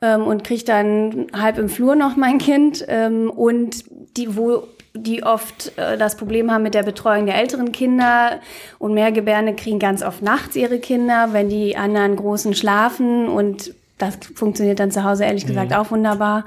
ähm, 0.00 0.22
und 0.26 0.44
kriege 0.44 0.64
dann 0.64 1.26
halb 1.32 1.58
im 1.58 1.68
Flur 1.68 1.94
noch 1.94 2.16
mein 2.16 2.38
Kind. 2.38 2.84
Ähm, 2.88 3.30
und 3.30 3.84
die, 4.16 4.36
wo 4.36 4.68
die 4.94 5.24
oft 5.24 5.76
äh, 5.76 5.98
das 5.98 6.16
Problem 6.16 6.50
haben 6.50 6.62
mit 6.62 6.74
der 6.74 6.84
Betreuung 6.84 7.26
der 7.26 7.36
älteren 7.36 7.72
Kinder 7.72 8.40
und 8.78 8.94
Mehrgebärende 8.94 9.54
kriegen 9.54 9.78
ganz 9.78 10.02
oft 10.02 10.22
nachts 10.22 10.54
ihre 10.56 10.78
Kinder, 10.78 11.30
wenn 11.32 11.48
die 11.48 11.76
anderen 11.76 12.16
Großen 12.16 12.54
schlafen 12.54 13.28
und 13.28 13.74
das 13.98 14.18
funktioniert 14.34 14.80
dann 14.80 14.90
zu 14.90 15.04
Hause 15.04 15.24
ehrlich 15.24 15.46
gesagt 15.46 15.70
mhm. 15.70 15.76
auch 15.76 15.90
wunderbar. 15.90 16.44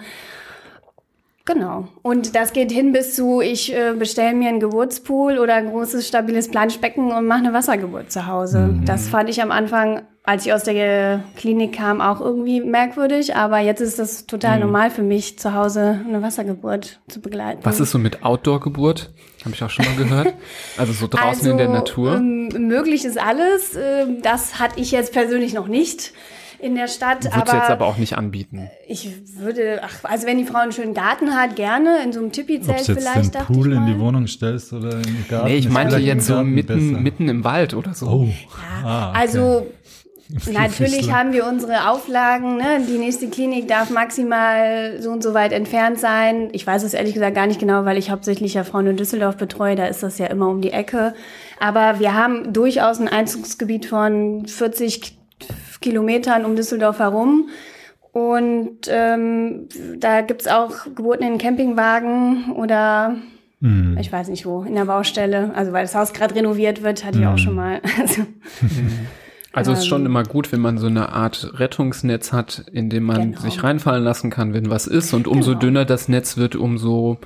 Genau. 1.48 1.88
Und 2.02 2.36
das 2.36 2.52
geht 2.52 2.74
hin 2.74 2.92
bis 2.92 3.16
zu, 3.16 3.40
ich 3.40 3.74
äh, 3.74 3.94
bestelle 3.98 4.36
mir 4.36 4.50
einen 4.50 4.60
Geburtspool 4.60 5.40
oder 5.40 5.56
ein 5.56 5.70
großes, 5.70 6.06
stabiles 6.06 6.50
Planschbecken 6.52 7.10
und 7.10 7.26
mache 7.26 7.40
eine 7.40 7.54
Wassergeburt 7.54 8.12
zu 8.12 8.28
Hause. 8.28 8.60
Mhm. 8.60 8.86
Das 8.86 9.08
fand 9.08 9.30
ich 9.30 9.42
am 9.42 9.52
Anfang, 9.52 10.02
als 10.24 10.46
ich 10.46 10.52
aus 10.52 10.64
der 10.64 11.24
Klinik 11.38 11.72
kam, 11.72 12.02
auch 12.02 12.20
irgendwie 12.20 12.60
merkwürdig. 12.60 13.38
Aber 13.38 13.60
jetzt 13.60 13.80
ist 13.80 13.98
das 13.98 14.28
total 14.28 14.58
mhm. 14.58 14.66
normal 14.66 14.92
für 14.92 15.04
mich, 15.04 15.40
zu 15.40 15.54
Hause 15.54 16.02
eine 16.06 16.22
Wassergeburt 16.22 17.00
zu 17.08 17.22
begleiten. 17.22 17.62
Was 17.64 17.80
ist 17.80 17.92
so 17.92 17.98
mit 17.98 18.26
Outdoor-Geburt? 18.26 19.12
Habe 19.46 19.56
ich 19.56 19.64
auch 19.64 19.70
schon 19.70 19.86
mal 19.86 19.96
gehört. 19.96 20.34
Also 20.78 20.92
so 20.92 21.08
draußen 21.08 21.28
also, 21.30 21.52
in 21.52 21.58
der 21.58 21.70
also, 21.70 21.80
Natur. 21.80 22.16
Ähm, 22.18 22.50
möglich 22.68 23.06
ist 23.06 23.18
alles. 23.18 23.78
Ähm, 23.82 24.22
das 24.22 24.60
hatte 24.60 24.82
ich 24.82 24.92
jetzt 24.92 25.14
persönlich 25.14 25.54
noch 25.54 25.68
nicht 25.68 26.12
in 26.60 26.76
der 26.76 26.88
Stadt. 26.88 27.24
Würdest 27.24 27.36
aber 27.36 27.54
jetzt 27.54 27.70
aber 27.70 27.86
auch 27.88 27.98
nicht 27.98 28.18
anbieten. 28.18 28.70
Ich 28.88 29.10
würde, 29.38 29.82
ach, 29.84 30.04
also 30.04 30.28
wenn 30.28 30.38
die 30.38 30.46
Frau 30.46 30.60
einen 30.60 30.72
schönen 30.72 30.94
Garten 30.94 31.36
hat, 31.36 31.56
gerne 31.56 32.04
in 32.04 32.14
so 32.14 32.20
einem 32.20 32.32
Tipi-Zelt 32.32 32.86
vielleicht. 32.86 33.36
Den 33.36 33.42
Pool 33.44 33.74
in 33.74 33.86
die 33.86 34.00
Wohnung 34.00 34.28
stellst 34.28 34.74
oder 34.74 34.98
in 34.98 35.04
den 35.04 35.26
Garten. 35.28 35.48
Nee, 35.48 35.58
ich 35.58 35.70
meinte 35.70 35.98
jetzt 35.98 36.28
so 36.28 36.44
mitten, 36.44 37.02
mitten 37.04 37.30
im 37.30 37.44
Wald 37.44 37.74
oder 37.74 37.94
so. 37.94 38.08
Oh. 38.08 38.28
Ja, 38.84 38.88
ah, 38.88 39.10
okay. 39.10 39.20
also 39.20 39.68
Natürlich 40.52 41.12
haben 41.12 41.32
wir 41.32 41.46
unsere 41.46 41.90
Auflagen. 41.90 42.58
Ne? 42.58 42.82
Die 42.88 42.98
nächste 42.98 43.30
Klinik 43.30 43.68
darf 43.68 43.90
maximal 43.90 45.02
so 45.02 45.12
und 45.12 45.24
so 45.24 45.34
weit 45.34 45.54
entfernt 45.54 46.00
sein. 46.00 46.50
Ich 46.52 46.68
weiß 46.68 46.84
es 46.84 46.94
ehrlich 46.94 47.14
gesagt 47.14 47.36
gar 47.36 47.48
nicht 47.48 47.60
genau, 47.60 47.86
weil 47.86 47.98
ich 47.98 48.12
hauptsächlich 48.12 48.54
ja 48.54 48.66
Frauen 48.66 48.88
in 48.88 48.98
Düsseldorf 48.98 49.38
betreue. 49.38 49.76
Da 49.76 49.86
ist 49.86 50.04
das 50.04 50.18
ja 50.18 50.26
immer 50.28 50.50
um 50.50 50.62
die 50.62 50.72
Ecke. 50.72 51.14
Aber 51.60 52.00
wir 52.00 52.14
haben 52.14 52.52
durchaus 52.52 53.00
ein 53.00 53.08
Einzugsgebiet 53.08 53.86
von 53.86 54.46
40 54.48 55.17
Kilometern 55.82 56.46
um 56.46 56.56
Düsseldorf 56.56 57.00
herum. 57.00 57.50
Und 58.12 58.88
ähm, 58.88 59.68
da 59.98 60.22
gibt's 60.22 60.48
auch 60.48 60.86
Geburten 60.96 61.24
in 61.24 61.38
Campingwagen 61.38 62.52
oder 62.54 63.16
mhm. 63.60 63.98
ich 64.00 64.12
weiß 64.12 64.30
nicht 64.30 64.46
wo, 64.46 64.64
in 64.64 64.76
der 64.76 64.86
Baustelle. 64.86 65.52
Also 65.54 65.72
weil 65.72 65.84
das 65.84 65.94
Haus 65.94 66.14
gerade 66.14 66.34
renoviert 66.34 66.82
wird, 66.82 67.06
hatte 67.06 67.20
ich 67.20 67.28
auch 67.28 67.32
hm. 67.32 67.38
schon 67.38 67.56
mal. 67.56 67.82
Also, 69.54 69.72
also 69.72 69.72
es 69.72 69.80
ist 69.80 69.88
schon 69.88 70.02
ähm, 70.02 70.08
immer 70.08 70.24
gut, 70.24 70.52
wenn 70.52 70.60
man 70.60 70.78
so 70.78 70.86
eine 70.86 71.10
Art 71.10 71.54
Rettungsnetz 71.56 72.32
hat, 72.32 72.66
in 72.72 72.92
dem 72.92 73.04
man 73.04 73.32
genau. 73.32 73.42
sich 73.42 73.64
reinfallen 73.64 74.04
lassen 74.04 74.30
kann, 74.30 74.54
wenn 74.54 74.70
was 74.70 74.86
ist. 74.86 75.16
Und 75.16 75.28
umso 75.28 75.52
genau. 75.52 75.60
dünner 75.60 75.86
das 75.86 76.08
Netz 76.08 76.38
wird, 76.38 76.56
umso 76.56 77.18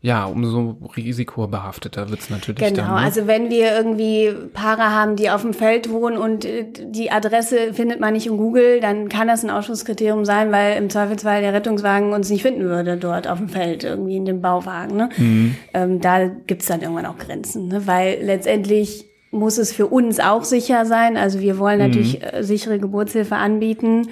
ja, 0.00 0.26
umso 0.26 0.76
risikobehafteter 0.96 2.08
wird's 2.08 2.30
natürlich 2.30 2.60
genau, 2.60 2.82
dann. 2.82 2.94
Ne? 2.94 3.00
also 3.00 3.26
wenn 3.26 3.50
wir 3.50 3.76
irgendwie 3.76 4.32
Paare 4.52 4.92
haben, 4.92 5.16
die 5.16 5.28
auf 5.28 5.42
dem 5.42 5.52
Feld 5.52 5.90
wohnen 5.90 6.16
und 6.16 6.44
äh, 6.44 6.66
die 6.70 7.10
Adresse 7.10 7.74
findet 7.74 7.98
man 7.98 8.12
nicht 8.12 8.28
in 8.28 8.36
Google, 8.36 8.78
dann 8.78 9.08
kann 9.08 9.26
das 9.26 9.42
ein 9.42 9.50
Ausschlusskriterium 9.50 10.24
sein, 10.24 10.52
weil 10.52 10.76
im 10.76 10.88
Zweifelsfall 10.88 11.40
der 11.40 11.52
Rettungswagen 11.52 12.12
uns 12.12 12.30
nicht 12.30 12.42
finden 12.42 12.62
würde 12.62 12.96
dort 12.96 13.26
auf 13.26 13.38
dem 13.38 13.48
Feld, 13.48 13.82
irgendwie 13.82 14.16
in 14.16 14.24
dem 14.24 14.40
Bauwagen. 14.40 14.96
Ne? 14.96 15.08
Mhm. 15.16 15.56
Ähm, 15.74 16.00
da 16.00 16.28
gibt's 16.28 16.66
dann 16.66 16.80
irgendwann 16.80 17.06
auch 17.06 17.18
Grenzen, 17.18 17.66
ne? 17.66 17.86
weil 17.88 18.18
letztendlich 18.22 19.06
muss 19.32 19.58
es 19.58 19.72
für 19.72 19.88
uns 19.88 20.20
auch 20.20 20.44
sicher 20.44 20.86
sein. 20.86 21.16
Also 21.16 21.40
wir 21.40 21.58
wollen 21.58 21.80
natürlich 21.80 22.20
mhm. 22.20 22.42
Sichere 22.44 22.78
Geburtshilfe 22.78 23.34
anbieten 23.34 24.08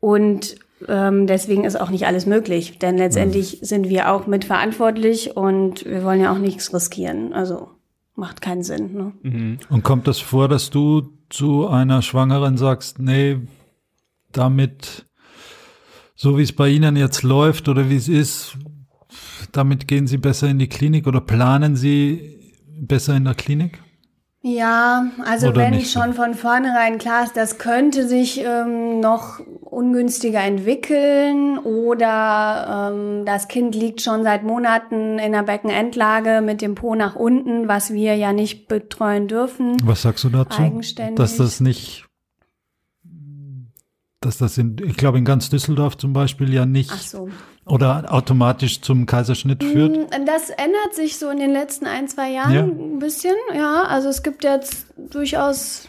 und 0.00 0.56
ähm, 0.88 1.26
deswegen 1.26 1.64
ist 1.64 1.80
auch 1.80 1.90
nicht 1.90 2.06
alles 2.06 2.26
möglich, 2.26 2.78
denn 2.78 2.96
letztendlich 2.96 3.60
mhm. 3.60 3.64
sind 3.64 3.88
wir 3.88 4.10
auch 4.12 4.26
mitverantwortlich 4.26 5.36
und 5.36 5.84
wir 5.84 6.04
wollen 6.04 6.20
ja 6.20 6.32
auch 6.32 6.38
nichts 6.38 6.72
riskieren. 6.72 7.32
Also 7.32 7.68
macht 8.14 8.40
keinen 8.40 8.62
Sinn. 8.62 8.92
Ne? 8.92 9.12
Mhm. 9.22 9.58
Und 9.68 9.82
kommt 9.82 10.06
das 10.06 10.18
vor, 10.18 10.48
dass 10.48 10.70
du 10.70 11.08
zu 11.28 11.68
einer 11.68 12.02
Schwangeren 12.02 12.56
sagst, 12.56 12.98
nee, 12.98 13.38
damit, 14.32 15.06
so 16.14 16.38
wie 16.38 16.42
es 16.42 16.52
bei 16.52 16.68
Ihnen 16.68 16.96
jetzt 16.96 17.22
läuft 17.22 17.68
oder 17.68 17.88
wie 17.88 17.96
es 17.96 18.08
ist, 18.08 18.56
damit 19.52 19.88
gehen 19.88 20.06
Sie 20.06 20.18
besser 20.18 20.48
in 20.48 20.58
die 20.58 20.68
Klinik 20.68 21.06
oder 21.06 21.20
planen 21.20 21.76
Sie 21.76 22.38
besser 22.80 23.16
in 23.16 23.24
der 23.24 23.34
Klinik? 23.34 23.82
Ja, 24.42 25.10
also 25.22 25.48
Oder 25.48 25.60
wenn 25.62 25.74
nicht? 25.74 25.92
schon 25.92 26.14
von 26.14 26.34
vornherein 26.34 26.96
klar 26.96 27.24
ist, 27.24 27.36
das 27.36 27.58
könnte 27.58 28.08
sich 28.08 28.40
ähm, 28.42 28.98
noch 28.98 29.38
ungünstiger 29.60 30.40
entwickeln 30.40 31.58
oder 31.58 32.90
ähm, 32.90 33.26
das 33.26 33.48
Kind 33.48 33.74
liegt 33.74 34.00
schon 34.00 34.22
seit 34.22 34.42
Monaten 34.42 35.18
in 35.18 35.32
der 35.32 35.42
Beckenendlage 35.42 36.40
mit 36.40 36.62
dem 36.62 36.74
Po 36.74 36.94
nach 36.94 37.16
unten, 37.16 37.68
was 37.68 37.92
wir 37.92 38.16
ja 38.16 38.32
nicht 38.32 38.66
betreuen 38.66 39.28
dürfen. 39.28 39.76
Was 39.84 40.02
sagst 40.02 40.24
du 40.24 40.30
dazu? 40.30 40.62
Eigenständig. 40.62 41.16
Dass 41.16 41.36
das 41.36 41.60
nicht 41.60 42.06
dass 44.20 44.36
das 44.36 44.58
in, 44.58 44.76
ich 44.84 44.96
glaube 44.96 45.18
in 45.18 45.24
ganz 45.24 45.48
Düsseldorf 45.48 45.96
zum 45.96 46.12
Beispiel 46.12 46.52
ja 46.52 46.66
nicht 46.66 46.90
so. 46.90 47.30
Oder 47.66 48.12
automatisch 48.12 48.80
zum 48.80 49.06
Kaiserschnitt 49.06 49.62
führt. 49.62 49.96
Mm, 49.96 50.26
das 50.26 50.50
ändert 50.50 50.94
sich 50.94 51.18
so 51.18 51.28
in 51.28 51.38
den 51.38 51.52
letzten 51.52 51.86
ein, 51.86 52.08
zwei 52.08 52.30
Jahren 52.30 52.52
ja. 52.52 52.62
ein 52.62 52.98
bisschen, 52.98 53.34
ja. 53.54 53.84
Also 53.84 54.08
es 54.08 54.22
gibt 54.22 54.44
jetzt 54.44 54.86
durchaus, 54.96 55.86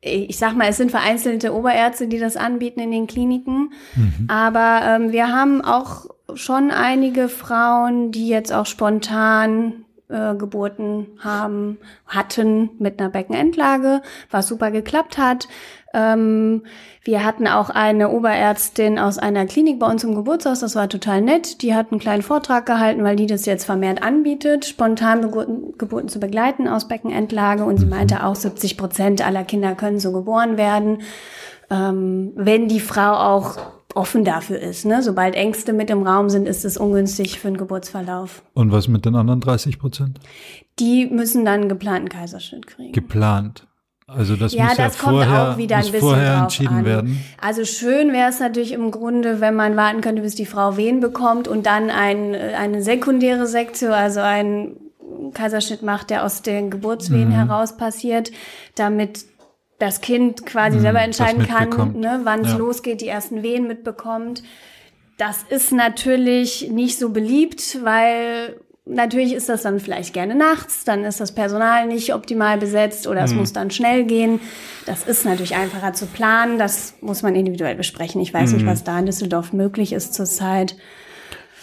ich 0.00 0.36
sag 0.36 0.54
mal, 0.56 0.68
es 0.68 0.76
sind 0.76 0.90
vereinzelte 0.90 1.54
Oberärzte, 1.54 2.08
die 2.08 2.18
das 2.18 2.36
anbieten 2.36 2.80
in 2.80 2.90
den 2.90 3.06
Kliniken. 3.06 3.72
Mhm. 3.94 4.26
Aber 4.28 4.80
ähm, 4.84 5.12
wir 5.12 5.28
haben 5.28 5.62
auch 5.62 6.06
schon 6.34 6.70
einige 6.70 7.28
Frauen, 7.28 8.12
die 8.12 8.28
jetzt 8.28 8.52
auch 8.52 8.66
spontan 8.66 9.84
äh, 10.08 10.34
Geburten 10.34 11.06
haben, 11.20 11.78
hatten 12.06 12.70
mit 12.78 13.00
einer 13.00 13.10
Beckenendlage, 13.10 14.02
was 14.30 14.48
super 14.48 14.70
geklappt 14.70 15.18
hat. 15.18 15.48
Ähm, 15.94 16.64
wir 17.08 17.24
hatten 17.24 17.46
auch 17.46 17.70
eine 17.70 18.10
Oberärztin 18.10 18.98
aus 18.98 19.16
einer 19.16 19.46
Klinik 19.46 19.78
bei 19.78 19.90
uns 19.90 20.04
im 20.04 20.14
Geburtshaus, 20.14 20.60
das 20.60 20.76
war 20.76 20.90
total 20.90 21.22
nett. 21.22 21.62
Die 21.62 21.74
hat 21.74 21.90
einen 21.90 22.00
kleinen 22.00 22.20
Vortrag 22.20 22.66
gehalten, 22.66 23.02
weil 23.02 23.16
die 23.16 23.26
das 23.26 23.46
jetzt 23.46 23.64
vermehrt 23.64 24.02
anbietet, 24.02 24.66
spontan 24.66 25.22
Geburten, 25.22 25.72
Geburten 25.78 26.10
zu 26.10 26.20
begleiten 26.20 26.68
aus 26.68 26.86
Beckenendlage. 26.86 27.64
Und 27.64 27.78
sie 27.78 27.86
meinte 27.86 28.26
auch, 28.26 28.34
70 28.34 28.76
Prozent 28.76 29.26
aller 29.26 29.44
Kinder 29.44 29.74
können 29.74 29.98
so 30.00 30.12
geboren 30.12 30.58
werden. 30.58 31.00
ähm, 31.70 32.32
wenn 32.34 32.68
die 32.68 32.80
Frau 32.80 33.14
auch 33.14 33.56
offen 33.94 34.24
dafür 34.24 34.58
ist. 34.58 34.84
Ne? 34.84 35.02
Sobald 35.02 35.34
Ängste 35.34 35.72
mit 35.72 35.88
im 35.88 36.06
Raum 36.06 36.28
sind, 36.28 36.46
ist 36.46 36.66
es 36.66 36.76
ungünstig 36.76 37.40
für 37.40 37.48
einen 37.48 37.56
Geburtsverlauf. 37.56 38.42
Und 38.52 38.70
was 38.70 38.86
mit 38.86 39.06
den 39.06 39.14
anderen 39.14 39.40
30 39.40 39.78
Prozent? 39.78 40.20
Die 40.78 41.06
müssen 41.06 41.46
dann 41.46 41.60
einen 41.60 41.68
geplanten 41.70 42.10
Kaiserschnitt 42.10 42.66
kriegen. 42.66 42.92
Geplant. 42.92 43.66
Also 44.08 44.36
das 44.36 44.54
ja, 44.54 44.64
muss 44.68 44.76
das 44.76 44.94
ja 44.96 45.10
vorher, 45.10 45.52
auch 45.52 45.56
wieder 45.58 45.76
ein 45.76 45.82
muss 45.82 45.90
bisschen 45.92 46.08
vorher 46.08 46.36
entschieden 46.38 46.78
an. 46.78 46.84
werden. 46.86 47.24
Also 47.40 47.64
schön 47.66 48.10
wäre 48.12 48.30
es 48.30 48.40
natürlich 48.40 48.72
im 48.72 48.90
Grunde, 48.90 49.40
wenn 49.42 49.54
man 49.54 49.76
warten 49.76 50.00
könnte, 50.00 50.22
bis 50.22 50.34
die 50.34 50.46
Frau 50.46 50.78
Wehen 50.78 51.00
bekommt 51.00 51.46
und 51.46 51.66
dann 51.66 51.90
ein, 51.90 52.34
eine 52.34 52.82
sekundäre 52.82 53.46
Sektio, 53.46 53.92
also 53.92 54.20
ein 54.20 54.76
Kaiserschnitt 55.34 55.82
macht, 55.82 56.08
der 56.08 56.24
aus 56.24 56.40
den 56.40 56.70
Geburtswehen 56.70 57.28
Mhm. 57.28 57.32
heraus 57.32 57.76
passiert, 57.76 58.32
damit 58.76 59.26
das 59.78 60.00
Kind 60.00 60.46
quasi 60.46 60.78
Mhm, 60.78 60.82
selber 60.82 61.00
entscheiden 61.02 61.46
kann, 61.46 61.68
ne, 62.00 62.20
wann 62.24 62.40
es 62.40 62.52
Ja. 62.52 62.56
losgeht, 62.56 63.02
die 63.02 63.08
ersten 63.08 63.42
Wehen 63.42 63.68
mitbekommt. 63.68 64.42
Das 65.18 65.44
ist 65.50 65.70
natürlich 65.72 66.70
nicht 66.70 66.98
so 66.98 67.10
beliebt, 67.10 67.78
weil 67.84 68.58
natürlich 68.88 69.32
ist 69.34 69.48
das 69.48 69.62
dann 69.62 69.80
vielleicht 69.80 70.12
gerne 70.14 70.34
nachts, 70.34 70.84
dann 70.84 71.04
ist 71.04 71.20
das 71.20 71.32
Personal 71.32 71.86
nicht 71.86 72.14
optimal 72.14 72.58
besetzt 72.58 73.06
oder 73.06 73.20
Mhm. 73.20 73.24
es 73.26 73.34
muss 73.34 73.52
dann 73.52 73.70
schnell 73.70 74.04
gehen. 74.04 74.40
Das 74.86 75.04
ist 75.04 75.24
natürlich 75.24 75.54
einfacher 75.56 75.92
zu 75.92 76.06
planen, 76.06 76.58
das 76.58 76.94
muss 77.00 77.22
man 77.22 77.34
individuell 77.34 77.74
besprechen. 77.74 78.20
Ich 78.20 78.32
weiß 78.34 78.52
nicht, 78.52 78.62
Mhm. 78.64 78.68
was 78.68 78.84
da 78.84 78.98
in 78.98 79.06
Düsseldorf 79.06 79.52
möglich 79.52 79.92
ist 79.92 80.14
zurzeit. 80.14 80.76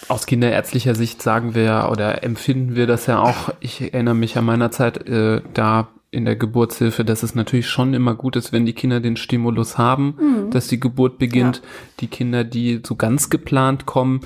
Aus 0.08 0.26
kinderärztlicher 0.26 0.94
Sicht 0.94 1.20
sagen 1.22 1.54
wir 1.54 1.62
ja 1.62 1.90
oder 1.90 2.22
empfinden 2.22 2.76
wir 2.76 2.86
das 2.86 3.06
ja 3.06 3.20
auch. 3.20 3.50
Ich 3.60 3.80
erinnere 3.80 4.14
mich 4.14 4.36
an 4.36 4.44
meiner 4.44 4.70
Zeit 4.70 5.08
äh, 5.08 5.40
da 5.54 5.88
in 6.12 6.24
der 6.24 6.36
Geburtshilfe, 6.36 7.04
dass 7.04 7.22
es 7.22 7.34
natürlich 7.34 7.66
schon 7.68 7.92
immer 7.92 8.14
gut 8.14 8.36
ist, 8.36 8.52
wenn 8.52 8.64
die 8.64 8.72
Kinder 8.72 9.00
den 9.00 9.16
Stimulus 9.16 9.76
haben, 9.76 10.48
dass 10.50 10.68
die 10.68 10.78
Geburt 10.80 11.18
beginnt. 11.18 11.60
Die 12.00 12.06
Kinder, 12.06 12.44
die 12.44 12.80
so 12.86 12.94
ganz 12.94 13.28
geplant 13.28 13.84
kommen, 13.86 14.20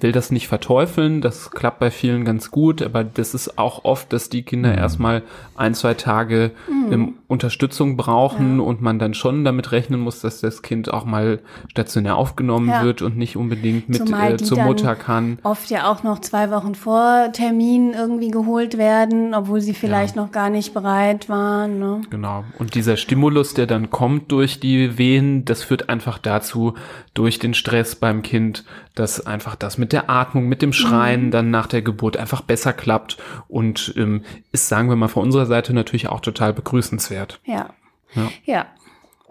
will 0.00 0.12
das 0.12 0.30
nicht 0.30 0.48
verteufeln. 0.48 1.20
Das 1.22 1.50
klappt 1.50 1.78
bei 1.78 1.90
vielen 1.90 2.24
ganz 2.24 2.50
gut, 2.50 2.82
aber 2.82 3.02
das 3.02 3.32
ist 3.34 3.58
auch 3.58 3.84
oft, 3.84 4.12
dass 4.12 4.28
die 4.28 4.42
Kinder 4.42 4.74
erstmal 4.76 5.22
ein, 5.56 5.74
zwei 5.74 5.94
Tage 5.94 6.50
ähm, 6.90 7.14
Unterstützung 7.28 7.96
brauchen 7.96 8.60
und 8.60 8.82
man 8.82 8.98
dann 8.98 9.14
schon 9.14 9.44
damit 9.44 9.72
rechnen 9.72 10.00
muss, 10.00 10.20
dass 10.20 10.40
das 10.40 10.60
Kind 10.62 10.92
auch 10.92 11.04
mal 11.06 11.40
stationär 11.70 12.16
aufgenommen 12.16 12.68
Ja. 12.68 12.84
wird 12.84 13.00
und 13.00 13.16
nicht 13.16 13.36
unbedingt 13.36 13.88
mit 13.88 14.10
äh, 14.10 14.36
zur 14.36 14.58
Mutter 14.60 14.94
kann. 14.96 15.38
Oft 15.42 15.70
ja 15.70 15.90
auch 15.90 16.02
noch 16.02 16.20
zwei 16.20 16.50
Wochen 16.50 16.74
vor 16.74 17.30
Termin 17.32 17.94
irgendwie 17.94 18.30
geholt 18.30 18.76
werden, 18.76 19.34
obwohl 19.34 19.60
sie 19.60 19.74
vielleicht 19.74 20.14
noch 20.14 20.30
gar 20.30 20.50
nicht 20.50 20.74
bereit 20.74 21.28
waren. 21.28 21.78
Ne? 21.78 22.02
Genau. 22.10 22.44
Und 22.58 22.74
dieser 22.74 22.96
Stimulus, 22.96 23.54
der 23.54 23.66
dann 23.66 23.90
kommt 23.90 24.30
durch 24.30 24.60
die 24.60 24.98
Wehen, 24.98 25.44
das 25.44 25.62
führt 25.62 25.88
einfach 25.88 26.18
dazu, 26.18 26.74
durch 27.14 27.38
den 27.38 27.54
Stress 27.54 27.94
beim 27.94 28.22
Kind, 28.22 28.64
dass 28.94 29.26
einfach 29.26 29.56
das 29.56 29.78
mit 29.78 29.85
der 29.92 30.10
Atmung, 30.10 30.48
mit 30.48 30.62
dem 30.62 30.72
Schreien 30.72 31.30
dann 31.30 31.50
nach 31.50 31.66
der 31.66 31.82
Geburt 31.82 32.16
einfach 32.16 32.42
besser 32.42 32.72
klappt 32.72 33.16
und 33.48 33.94
ähm, 33.96 34.22
ist, 34.52 34.68
sagen 34.68 34.88
wir 34.88 34.96
mal, 34.96 35.08
von 35.08 35.24
unserer 35.24 35.46
Seite 35.46 35.72
natürlich 35.72 36.08
auch 36.08 36.20
total 36.20 36.52
begrüßenswert. 36.52 37.40
Ja. 37.44 37.70
Ja. 38.14 38.30
Ja. 38.44 38.66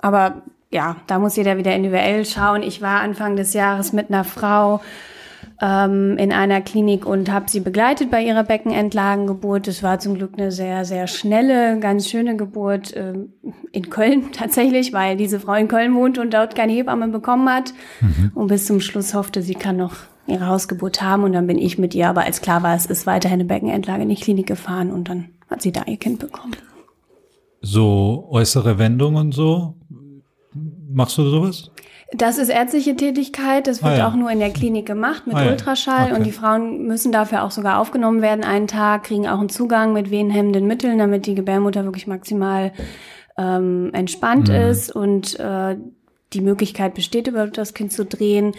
Aber 0.02 0.44
ja, 0.72 0.98
da 1.08 1.20
muss 1.20 1.36
jeder 1.36 1.58
wieder 1.58 1.76
individuell 1.76 2.26
schauen. 2.26 2.62
Ich 2.62 2.82
war 2.82 3.02
Anfang 3.02 3.36
des 3.36 3.54
Jahres 3.54 3.94
mit 3.94 4.10
einer 4.10 4.24
Frau 4.24 4.82
ähm, 5.62 6.18
in 6.18 6.32
einer 6.32 6.62
Klinik 6.62 7.06
und 7.06 7.32
habe 7.32 7.50
sie 7.50 7.60
begleitet 7.60 8.12
bei 8.12 8.22
ihrer 8.22 8.44
Beckenendlagengeburt. 8.44 9.68
Es 9.68 9.84
war 9.84 10.00
zum 10.00 10.16
Glück 10.16 10.34
eine 10.38 10.52
sehr, 10.52 10.86
sehr 10.86 11.08
schnelle, 11.08 11.80
ganz 11.80 12.10
schöne 12.10 12.36
Geburt 12.36 12.94
ähm, 12.96 13.34
in 13.72 13.90
Köln 13.90 14.32
tatsächlich, 14.34 14.94
weil 14.94 15.18
diese 15.18 15.40
Frau 15.40 15.54
in 15.54 15.68
Köln 15.68 15.96
wohnt 15.96 16.18
und 16.18 16.34
dort 16.34 16.56
keine 16.56 16.74
Hebamme 16.74 17.08
bekommen 17.08 17.50
hat. 17.50 17.74
Und 18.34 18.48
bis 18.48 18.66
zum 18.66 18.82
Schluss 18.82 19.14
hoffte, 19.14 19.42
sie 19.42 19.56
kann 19.56 19.78
noch 19.78 19.96
ihre 20.28 20.48
Hausgeburt 20.48 21.02
haben. 21.02 21.24
Und 21.24 21.34
dann 21.34 21.48
bin 21.48 21.58
ich 21.58 21.78
mit 21.78 21.94
ihr, 21.96 22.10
aber 22.10 22.22
als 22.24 22.42
klar 22.42 22.64
war, 22.64 22.76
es 22.76 22.86
ist 22.86 23.06
weiterhin 23.06 23.36
eine 23.40 23.46
Beckenendlage 23.46 24.04
in 24.04 24.10
die 24.10 24.16
Klinik 24.16 24.48
gefahren 24.48 24.92
und 24.92 25.10
dann 25.10 25.30
hat 25.50 25.62
sie 25.62 25.72
da 25.72 25.84
ihr 25.86 25.98
Kind 25.98 26.20
bekommen. 26.20 26.56
So 27.62 28.28
äußere 28.30 28.78
Wendungen 28.78 29.18
und 29.28 29.32
so. 29.34 29.76
Machst 30.90 31.18
du 31.18 31.24
sowas? 31.30 31.72
Das 32.12 32.38
ist 32.38 32.50
ärztliche 32.50 32.96
Tätigkeit. 32.96 33.68
Das 33.68 33.82
wird 33.84 33.94
Ah, 33.94 33.98
ja. 33.98 34.08
auch 34.08 34.14
nur 34.16 34.30
in 34.32 34.40
der 34.40 34.52
Klinik 34.52 34.86
gemacht 34.86 35.26
mit 35.28 35.36
Ah. 35.36 35.48
Ultraschall. 35.50 36.06
Okay. 36.12 36.14
Und 36.16 36.24
die 36.26 36.32
Frauen 36.32 36.86
müssen 36.86 37.12
dafür 37.12 37.44
auch 37.44 37.52
sogar 37.52 37.80
aufgenommen 37.80 38.22
werden 38.22 38.44
einen 38.46 38.68
Tag, 38.68 39.04
kriegen 39.06 39.28
auch 39.28 39.40
einen 39.40 39.50
Zugang 39.50 39.92
mit 39.94 40.12
wehenhemmenden 40.12 40.68
Mitteln, 40.68 40.98
damit 41.00 41.26
die 41.26 41.36
Gebärmutter 41.36 41.84
wirklich 41.84 42.08
maximal 42.08 42.72
ähm, 43.38 43.90
entspannt 43.94 44.48
Mhm. 44.50 44.56
ist 44.56 44.96
und 44.96 45.38
äh, 45.40 45.76
die 46.34 46.42
Möglichkeit 46.42 46.94
besteht, 46.94 47.28
überhaupt 47.28 47.58
das 47.58 47.74
Kind 47.74 47.92
zu 47.92 48.06
drehen. 48.06 48.54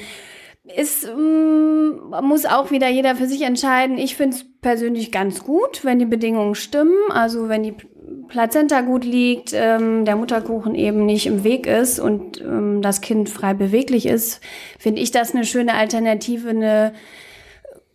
Ist, 0.75 1.07
mm, 1.07 2.13
muss 2.23 2.45
auch 2.45 2.71
wieder 2.71 2.89
jeder 2.89 3.15
für 3.15 3.27
sich 3.27 3.43
entscheiden. 3.43 3.99
Ich 3.99 4.17
finde 4.17 4.37
es 4.37 4.45
persönlich 4.61 5.13
ganz 5.13 5.45
gut, 5.45 5.85
wenn 5.85 5.99
die 5.99 6.07
Bedingungen 6.07 6.55
stimmen. 6.55 6.97
Also 7.11 7.49
wenn 7.49 7.63
die 7.63 7.75
Plazenta 8.29 8.81
gut 8.81 9.05
liegt, 9.05 9.53
ähm, 9.55 10.05
der 10.05 10.17
Mutterkuchen 10.17 10.75
eben 10.75 11.07
nicht 11.07 11.27
im 11.27 11.45
Weg 11.45 11.67
ist 11.67 11.99
und 11.99 12.41
ähm, 12.41 12.83
das 12.83 13.01
Kind 13.01 13.29
frei 13.29 13.55
beweglich 13.55 14.07
ist, 14.07 14.41
finde 14.79 15.01
ich 15.01 15.11
das 15.11 15.35
eine 15.35 15.45
schöne 15.45 15.75
Alternative, 15.75 16.51
eine, 16.51 16.93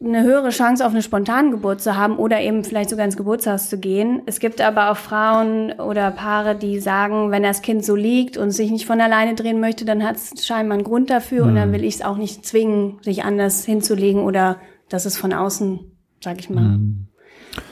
eine 0.04 0.24
höhere 0.24 0.50
Chance 0.50 0.86
auf 0.86 0.94
eine 0.94 1.02
Spontangeburt 1.02 1.80
zu 1.82 1.96
haben 1.96 2.18
oder 2.18 2.42
eben 2.42 2.64
vielleicht 2.64 2.90
sogar 2.90 3.06
ins 3.06 3.18
Geburtshaus 3.18 3.70
zu 3.70 3.78
gehen. 3.78 4.22
Es 4.26 4.40
gibt 4.40 4.60
aber 4.60 4.92
auch 4.92 4.98
Frauen 4.98 5.74
oder 5.74 6.10
Paare, 6.12 6.56
die 6.56 6.80
sagen, 6.80 7.30
wenn 7.30 7.44
das 7.44 7.62
Kind 7.62 7.86
so 7.86 7.96
liegt 7.96 8.36
und 8.36 8.52
sich 8.52 8.72
nicht 8.72 8.86
von 8.88 9.00
alleine 9.00 9.36
drehen 9.36 9.60
möchte, 9.60 9.86
dann 9.86 10.04
hat 10.04 10.16
es 10.16 10.46
scheinbar 10.46 10.76
einen 10.76 10.84
Grund 10.84 11.10
dafür 11.10 11.46
und 11.46 11.56
dann 11.56 11.72
will 11.72 11.84
ich 11.84 11.96
es 11.96 12.02
auch 12.02 12.18
nicht 12.18 12.46
zwingen, 12.46 12.98
sich 13.02 13.24
anders 13.24 13.64
hinzulegen 13.64 14.24
oder 14.24 14.58
dass 14.90 15.06
es 15.06 15.18
von 15.18 15.34
außen, 15.34 15.80
sag 16.24 16.40
ich 16.40 16.50
mal, 16.50 16.80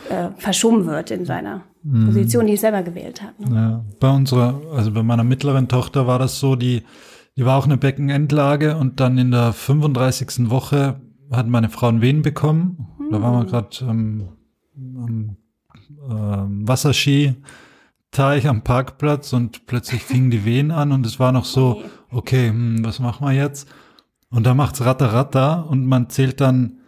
äh, 0.10 0.30
verschoben 0.38 0.86
wird 0.86 1.12
in 1.12 1.26
seiner 1.26 1.64
Position, 2.06 2.46
die 2.46 2.54
es 2.54 2.62
selber 2.62 2.84
gewählt 2.84 3.22
hat. 3.22 3.40
Ne? 3.40 3.56
Ja, 3.56 3.86
bei 4.00 4.10
unserer, 4.10 4.62
also 4.76 4.92
bei 4.92 5.02
meiner 5.02 5.24
mittleren 5.24 5.68
Tochter 5.68 6.08
war 6.08 6.20
das 6.20 6.40
so, 6.40 6.56
die, 6.56 6.84
die 7.38 7.46
war 7.46 7.58
auch 7.58 7.66
eine 7.66 7.78
Beckenendlage 7.78 8.76
und 8.76 9.00
dann 9.00 9.18
in 9.18 9.32
der 9.32 9.54
35. 9.54 10.50
Woche 10.50 11.00
hat 11.32 11.48
meine 11.48 11.70
Frau 11.70 11.88
einen 11.88 12.02
Wehen 12.02 12.22
bekommen. 12.22 12.88
Da 13.12 13.22
waren 13.22 13.46
wir 13.46 13.46
gerade 13.46 13.70
ähm, 13.82 14.30
am 14.76 15.38
ähm, 16.10 16.68
Wasserski-Teich 16.68 18.48
am 18.48 18.64
Parkplatz 18.64 19.34
und 19.34 19.66
plötzlich 19.66 20.04
fingen 20.04 20.32
die 20.32 20.46
Wehen 20.46 20.72
an 20.72 20.92
und 20.92 21.06
es 21.06 21.20
war 21.20 21.32
noch 21.32 21.46
so, 21.46 21.84
okay, 22.12 22.50
hm, 22.50 22.84
was 22.84 23.00
machen 23.00 23.26
wir 23.26 23.34
jetzt? 23.34 23.68
Und 24.30 24.46
da 24.46 24.54
macht's 24.54 24.82
ratter 24.82 25.14
ratter 25.14 25.68
und 25.68 25.86
man 25.86 26.10
zählt 26.10 26.40
dann 26.40 26.80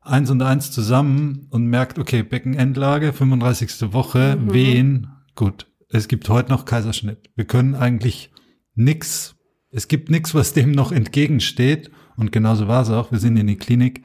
eins 0.00 0.30
und 0.30 0.42
eins 0.42 0.70
zusammen 0.70 1.46
und 1.50 1.66
merkt, 1.66 1.98
okay, 1.98 2.22
Beckenendlage, 2.22 3.12
35. 3.12 3.92
Woche, 3.92 4.38
Wehen, 4.40 5.08
gut. 5.34 5.66
Es 5.90 6.08
gibt 6.08 6.28
heute 6.28 6.50
noch 6.50 6.64
Kaiserschnitt. 6.64 7.30
Wir 7.34 7.46
können 7.46 7.74
eigentlich 7.74 8.30
nix, 8.74 9.36
es 9.70 9.88
gibt 9.88 10.10
nix, 10.10 10.34
was 10.34 10.52
dem 10.52 10.72
noch 10.72 10.92
entgegensteht. 10.92 11.90
Und 12.18 12.32
genauso 12.32 12.68
war 12.68 12.82
es 12.82 12.90
auch. 12.90 13.12
Wir 13.12 13.18
sind 13.18 13.36
in 13.36 13.46
die 13.46 13.56
Klinik. 13.56 14.02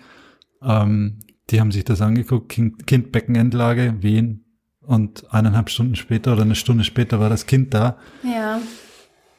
Ähm, 0.61 1.19
die 1.49 1.59
haben 1.59 1.71
sich 1.71 1.83
das 1.83 2.01
angeguckt, 2.01 2.49
kind, 2.49 2.87
kind 2.87 3.11
Beckenendlage, 3.11 3.95
Wehen. 4.01 4.45
Und 4.85 5.33
eineinhalb 5.33 5.69
Stunden 5.69 5.95
später 5.95 6.33
oder 6.33 6.43
eine 6.43 6.55
Stunde 6.55 6.83
später 6.83 7.19
war 7.19 7.29
das 7.29 7.45
Kind 7.45 7.73
da. 7.73 7.97
Ja. 8.23 8.59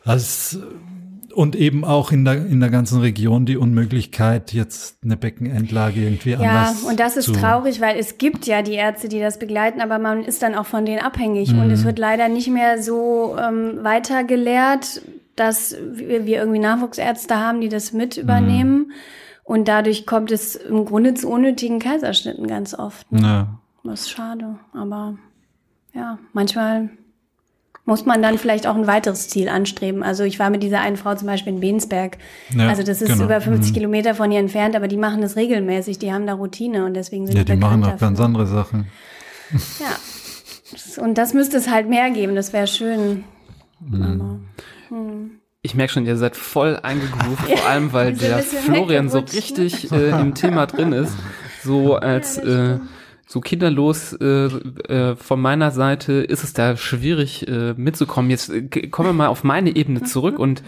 Das, 0.04 0.58
und 1.34 1.54
eben 1.54 1.84
auch 1.84 2.12
in 2.12 2.24
der, 2.24 2.46
in 2.46 2.60
der 2.60 2.70
ganzen 2.70 3.00
Region 3.00 3.44
die 3.44 3.56
Unmöglichkeit, 3.56 4.52
jetzt 4.52 5.04
eine 5.04 5.16
Beckenendlage 5.16 6.00
irgendwie 6.00 6.30
Ja, 6.30 6.38
anders 6.38 6.82
und 6.82 6.98
das 6.98 7.16
ist 7.16 7.26
zu, 7.26 7.32
traurig, 7.32 7.80
weil 7.80 7.98
es 7.98 8.18
gibt 8.18 8.46
ja 8.46 8.62
die 8.62 8.74
Ärzte, 8.74 9.08
die 9.08 9.20
das 9.20 9.38
begleiten, 9.38 9.80
aber 9.80 9.98
man 9.98 10.24
ist 10.24 10.42
dann 10.42 10.54
auch 10.54 10.66
von 10.66 10.86
denen 10.86 11.00
abhängig. 11.00 11.50
Und 11.50 11.70
es 11.70 11.84
wird 11.84 11.98
leider 11.98 12.28
nicht 12.28 12.48
mehr 12.48 12.82
so 12.82 13.36
ähm, 13.38 13.78
weitergelehrt, 13.82 15.02
dass 15.36 15.76
wir, 15.92 16.26
wir 16.26 16.38
irgendwie 16.38 16.58
Nachwuchsärzte 16.60 17.36
haben, 17.38 17.60
die 17.60 17.68
das 17.68 17.92
mit 17.92 18.16
übernehmen. 18.16 18.92
Und 19.42 19.68
dadurch 19.68 20.06
kommt 20.06 20.30
es 20.32 20.56
im 20.56 20.84
Grunde 20.84 21.14
zu 21.14 21.28
unnötigen 21.28 21.78
Kaiserschnitten 21.78 22.46
ganz 22.46 22.74
oft. 22.74 23.10
Ne? 23.12 23.20
Ja. 23.22 23.58
Das 23.84 24.02
ist 24.02 24.10
schade. 24.10 24.56
Aber 24.72 25.18
ja, 25.92 26.18
manchmal 26.32 26.88
muss 27.84 28.06
man 28.06 28.22
dann 28.22 28.38
vielleicht 28.38 28.66
auch 28.66 28.76
ein 28.76 28.86
weiteres 28.86 29.28
Ziel 29.28 29.50
anstreben. 29.50 30.02
Also 30.02 30.24
ich 30.24 30.38
war 30.38 30.48
mit 30.48 30.62
dieser 30.62 30.80
einen 30.80 30.96
Frau 30.96 31.14
zum 31.14 31.26
Beispiel 31.26 31.52
in 31.52 31.60
Bensberg. 31.60 32.16
Ja, 32.56 32.68
also 32.68 32.82
das 32.82 33.02
ist 33.02 33.12
genau. 33.12 33.24
über 33.24 33.42
50 33.42 33.72
Mhm. 33.72 33.74
Kilometer 33.74 34.14
von 34.14 34.30
hier 34.30 34.40
entfernt, 34.40 34.74
aber 34.74 34.88
die 34.88 34.96
machen 34.96 35.20
das 35.20 35.36
regelmäßig. 35.36 35.98
Die 35.98 36.10
haben 36.10 36.26
da 36.26 36.32
Routine 36.32 36.86
und 36.86 36.94
deswegen 36.94 37.26
sind 37.26 37.36
Ja, 37.36 37.44
die 37.44 37.52
die 37.52 37.58
machen 37.58 37.84
auch 37.84 37.98
ganz 37.98 38.18
andere 38.20 38.46
Sachen. 38.46 38.86
Ja. 39.80 41.02
Und 41.04 41.18
das 41.18 41.34
müsste 41.34 41.58
es 41.58 41.68
halt 41.70 41.88
mehr 41.88 42.10
geben. 42.10 42.34
Das 42.34 42.54
wäre 42.54 42.66
schön. 42.66 43.24
Aber, 44.90 45.12
Ich 45.62 45.74
merke 45.74 45.92
schon, 45.92 46.06
ihr 46.06 46.16
seid 46.16 46.36
voll 46.36 46.78
eingegroovt, 46.82 47.48
vor 47.58 47.66
allem, 47.66 47.92
weil 47.92 48.14
der 48.14 48.38
Florian 48.38 49.08
so 49.08 49.20
richtig 49.20 49.90
äh, 49.92 50.10
im 50.10 50.34
Thema 50.34 50.66
drin 50.66 50.92
ist. 50.92 51.16
So 51.62 51.96
als, 51.96 52.36
das 52.36 52.44
äh. 52.44 52.78
So 53.26 53.40
kinderlos 53.40 54.12
äh, 54.14 54.46
äh, 54.46 55.16
von 55.16 55.40
meiner 55.40 55.70
Seite 55.70 56.12
ist 56.12 56.44
es 56.44 56.52
da 56.52 56.76
schwierig 56.76 57.48
äh, 57.48 57.74
mitzukommen. 57.74 58.30
Jetzt 58.30 58.50
äh, 58.50 58.62
kommen 58.88 59.08
wir 59.08 59.12
mal 59.14 59.28
auf 59.28 59.44
meine 59.44 59.74
Ebene 59.74 60.02
zurück 60.02 60.38
und 60.38 60.62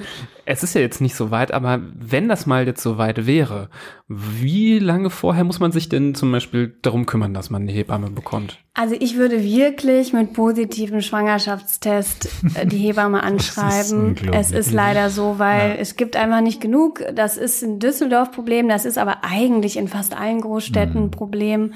es 0.46 0.62
ist 0.62 0.74
ja 0.74 0.80
jetzt 0.80 1.00
nicht 1.00 1.16
so 1.16 1.30
weit, 1.30 1.52
aber 1.52 1.80
wenn 1.94 2.28
das 2.28 2.46
mal 2.46 2.66
jetzt 2.66 2.82
so 2.82 2.98
weit 2.98 3.26
wäre, 3.26 3.68
wie 4.08 4.78
lange 4.78 5.10
vorher 5.10 5.42
muss 5.42 5.58
man 5.58 5.72
sich 5.72 5.88
denn 5.88 6.14
zum 6.14 6.30
Beispiel 6.30 6.76
darum 6.82 7.04
kümmern, 7.04 7.34
dass 7.34 7.50
man 7.50 7.62
eine 7.62 7.72
Hebamme 7.72 8.10
bekommt? 8.10 8.58
Also 8.72 8.94
ich 8.98 9.16
würde 9.16 9.42
wirklich 9.42 10.12
mit 10.12 10.32
positivem 10.32 11.00
Schwangerschaftstest 11.00 12.28
äh, 12.54 12.66
die 12.66 12.78
Hebamme 12.78 13.22
anschreiben. 13.24 14.16
Ist 14.16 14.32
es 14.32 14.50
ist 14.52 14.72
leider 14.72 15.10
so, 15.10 15.38
weil 15.38 15.70
ja. 15.70 15.74
es 15.76 15.96
gibt 15.96 16.16
einfach 16.16 16.40
nicht 16.40 16.60
genug. 16.60 17.02
Das 17.14 17.36
ist 17.36 17.62
ein 17.62 17.80
Düsseldorf 17.80 18.30
Problem, 18.30 18.68
das 18.68 18.84
ist 18.84 18.98
aber 18.98 19.24
eigentlich 19.24 19.76
in 19.76 19.88
fast 19.88 20.16
allen 20.16 20.40
Großstädten 20.40 20.96
ein 20.96 21.06
mhm. 21.06 21.10
Problem. 21.10 21.74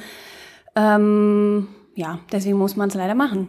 Ähm, 0.80 1.68
ja, 1.94 2.20
deswegen 2.32 2.56
muss 2.56 2.76
man 2.76 2.88
es 2.88 2.94
leider 2.94 3.14
machen. 3.14 3.48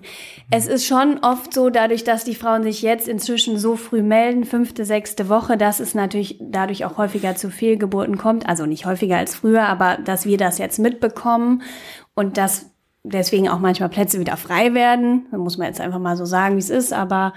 Es 0.50 0.68
ist 0.68 0.86
schon 0.86 1.20
oft 1.22 1.54
so, 1.54 1.70
dadurch, 1.70 2.04
dass 2.04 2.24
die 2.24 2.36
Frauen 2.36 2.64
sich 2.64 2.82
jetzt 2.82 3.08
inzwischen 3.08 3.58
so 3.58 3.76
früh 3.76 4.02
melden, 4.02 4.44
fünfte, 4.44 4.84
sechste 4.84 5.30
Woche, 5.30 5.58
dass 5.58 5.80
es 5.80 5.96
natürlich 5.96 6.38
dadurch 6.42 6.84
auch 6.84 6.98
häufiger 6.98 7.36
zu 7.36 7.50
Fehlgeburten 7.50 8.18
kommt. 8.18 8.50
Also 8.50 8.66
nicht 8.66 8.86
häufiger 8.86 9.18
als 9.18 9.36
früher, 9.36 9.68
aber 9.68 9.98
dass 9.98 10.26
wir 10.26 10.38
das 10.38 10.58
jetzt 10.58 10.80
mitbekommen 10.80 11.62
und 12.14 12.38
dass 12.38 12.72
deswegen 13.04 13.48
auch 13.48 13.60
manchmal 13.60 13.90
Plätze 13.90 14.20
wieder 14.20 14.38
frei 14.38 14.74
werden. 14.74 15.28
Da 15.32 15.38
muss 15.38 15.58
man 15.58 15.68
jetzt 15.68 15.80
einfach 15.80 16.00
mal 16.00 16.18
so 16.18 16.26
sagen, 16.26 16.56
wie 16.56 16.60
es 16.60 16.70
ist. 16.70 16.94
Aber 16.94 17.34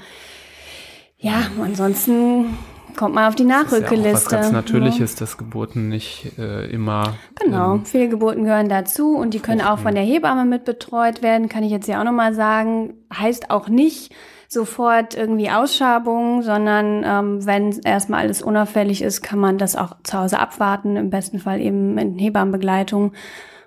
ja, 1.19 1.43
ansonsten 1.63 2.57
kommt 2.97 3.15
man 3.15 3.27
auf 3.27 3.35
die 3.35 3.45
Nachrückeliste. 3.45 4.11
Das 4.11 4.23
ist 4.23 4.33
ja 4.33 4.39
was 4.39 4.45
ganz 4.45 4.53
Natürliches, 4.53 5.15
ja. 5.15 5.21
dass 5.21 5.39
Geburten 5.39 5.89
nicht 5.89 6.39
äh, 6.39 6.71
immer. 6.71 7.15
Genau, 7.41 7.75
ähm, 7.75 7.85
Fehlgeburten 7.85 8.45
gehören 8.45 8.69
dazu 8.69 9.17
und 9.17 9.35
die 9.35 9.41
können 9.41 9.61
auch 9.61 9.79
von 9.79 9.95
der 9.95 10.05
Hebamme 10.05 10.45
mit 10.45 10.65
betreut 10.65 11.23
werden, 11.23 11.49
kann 11.49 11.63
ich 11.63 11.71
jetzt 11.71 11.89
ja 11.89 12.01
auch 12.01 12.05
nochmal 12.05 12.35
sagen. 12.35 12.95
Heißt 13.13 13.51
auch 13.51 13.69
nicht 13.69 14.15
sofort 14.49 15.15
irgendwie 15.15 15.51
Ausschabung, 15.51 16.43
sondern 16.43 17.03
ähm, 17.05 17.47
wenn 17.47 17.79
erstmal 17.81 18.21
alles 18.21 18.41
unauffällig 18.41 19.03
ist, 19.03 19.23
kann 19.23 19.39
man 19.39 19.59
das 19.59 19.77
auch 19.77 19.97
zu 20.03 20.19
Hause 20.19 20.39
abwarten, 20.39 20.97
im 20.97 21.11
besten 21.11 21.39
Fall 21.39 21.61
eben 21.61 21.99
in 21.99 22.19
Hebammenbegleitung. 22.19 23.13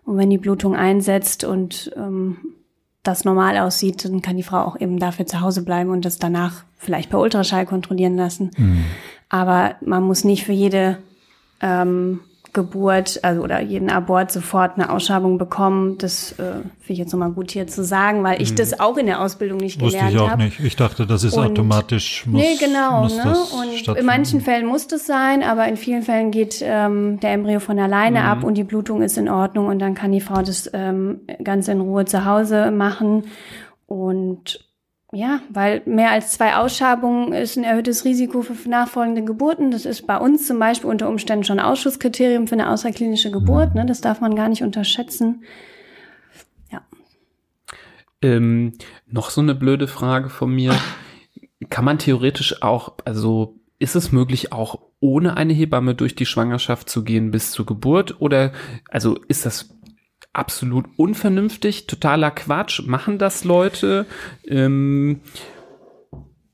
Und 0.05 0.17
wenn 0.17 0.29
die 0.29 0.37
Blutung 0.37 0.75
einsetzt 0.75 1.43
und 1.43 1.91
ähm, 1.95 2.37
das 3.03 3.25
normal 3.25 3.57
aussieht, 3.57 4.05
dann 4.05 4.21
kann 4.21 4.37
die 4.37 4.43
Frau 4.43 4.59
auch 4.59 4.79
eben 4.79 4.99
dafür 4.99 5.25
zu 5.25 5.41
Hause 5.41 5.63
bleiben 5.63 5.91
und 5.91 6.05
das 6.05 6.19
danach 6.19 6.63
vielleicht 6.75 7.09
per 7.09 7.19
Ultraschall 7.19 7.65
kontrollieren 7.65 8.15
lassen. 8.15 8.51
Mhm. 8.57 8.85
Aber 9.29 9.75
man 9.81 10.03
muss 10.03 10.23
nicht 10.23 10.45
für 10.45 10.53
jede 10.53 10.97
ähm, 11.61 12.21
Geburt 12.57 13.19
also 13.23 13.43
oder 13.43 13.61
jeden 13.61 13.91
Abort 13.91 14.31
sofort 14.31 14.77
eine 14.77 14.89
Ausschabung 14.89 15.37
bekommen. 15.37 15.99
Das 15.99 16.31
äh, 16.33 16.53
finde 16.53 16.71
ich 16.87 16.97
jetzt 16.97 17.11
nochmal 17.11 17.29
gut 17.29 17.51
hier 17.51 17.67
zu 17.67 17.83
sagen, 17.83 18.23
weil 18.23 18.41
ich 18.41 18.51
mhm. 18.51 18.55
das 18.55 18.79
auch 18.79 18.97
in 18.97 19.05
der 19.05 19.21
Ausbildung 19.21 19.59
nicht 19.59 19.79
Wusste 19.79 19.99
gelernt 19.99 20.15
habe. 20.15 20.17
ich 20.17 20.27
auch 20.27 20.31
hab. 20.31 20.39
nicht. 20.39 20.59
Ich 20.61 20.75
dachte, 20.75 21.05
das 21.05 21.23
ist 21.23 21.35
und, 21.35 21.45
automatisch. 21.45 22.25
Muss, 22.25 22.41
nee, 22.41 22.55
genau. 22.59 23.03
Muss 23.03 23.15
ne? 23.15 23.35
Und 23.61 23.95
in 23.95 24.05
manchen 24.05 24.41
Fällen 24.41 24.65
muss 24.65 24.87
das 24.87 25.05
sein, 25.05 25.43
aber 25.43 25.67
in 25.67 25.77
vielen 25.77 26.01
Fällen 26.01 26.31
geht 26.31 26.63
ähm, 26.63 27.19
der 27.19 27.33
Embryo 27.33 27.59
von 27.59 27.77
alleine 27.77 28.21
mhm. 28.21 28.25
ab 28.25 28.43
und 28.43 28.55
die 28.55 28.63
Blutung 28.63 29.03
ist 29.03 29.19
in 29.19 29.29
Ordnung 29.29 29.67
und 29.67 29.77
dann 29.77 29.93
kann 29.93 30.11
die 30.11 30.21
Frau 30.21 30.41
das 30.41 30.67
ähm, 30.73 31.19
ganz 31.43 31.67
in 31.67 31.79
Ruhe 31.79 32.05
zu 32.05 32.25
Hause 32.25 32.71
machen. 32.71 33.25
Und 33.85 34.66
ja, 35.13 35.39
weil 35.49 35.83
mehr 35.85 36.11
als 36.11 36.33
zwei 36.33 36.55
Ausschabungen 36.55 37.31
ist 37.31 37.57
ein 37.57 37.63
erhöhtes 37.63 38.03
Risiko 38.03 38.41
für 38.41 38.69
nachfolgende 38.69 39.23
Geburten. 39.23 39.71
Das 39.71 39.85
ist 39.85 40.05
bei 40.05 40.17
uns 40.17 40.45
zum 40.45 40.59
Beispiel 40.59 40.89
unter 40.89 41.07
Umständen 41.07 41.45
schon 41.45 41.61
Ausschusskriterium 41.61 42.47
für 42.47 42.55
eine 42.55 42.69
außerklinische 42.69 43.31
Geburt. 43.31 43.73
Ne? 43.73 43.85
Das 43.85 44.01
darf 44.01 44.19
man 44.19 44.35
gar 44.35 44.49
nicht 44.49 44.63
unterschätzen. 44.63 45.43
Ja. 46.71 46.81
Ähm, 48.21 48.73
noch 49.05 49.29
so 49.29 49.39
eine 49.39 49.55
blöde 49.55 49.87
Frage 49.87 50.29
von 50.29 50.53
mir. 50.53 50.75
Kann 51.69 51.85
man 51.85 51.99
theoretisch 51.99 52.61
auch, 52.61 52.95
also 53.05 53.57
ist 53.79 53.95
es 53.95 54.11
möglich, 54.11 54.51
auch 54.51 54.79
ohne 54.99 55.37
eine 55.37 55.53
Hebamme 55.53 55.95
durch 55.95 56.15
die 56.15 56.25
Schwangerschaft 56.25 56.89
zu 56.89 57.05
gehen 57.05 57.31
bis 57.31 57.51
zur 57.51 57.65
Geburt? 57.65 58.19
Oder 58.19 58.51
also 58.89 59.17
ist 59.29 59.45
das 59.45 59.76
absolut 60.37 60.85
unvernünftig, 60.97 61.87
totaler 61.87 62.31
Quatsch. 62.31 62.81
Machen 62.85 63.17
das 63.17 63.43
Leute? 63.43 64.05
Ähm, 64.47 65.21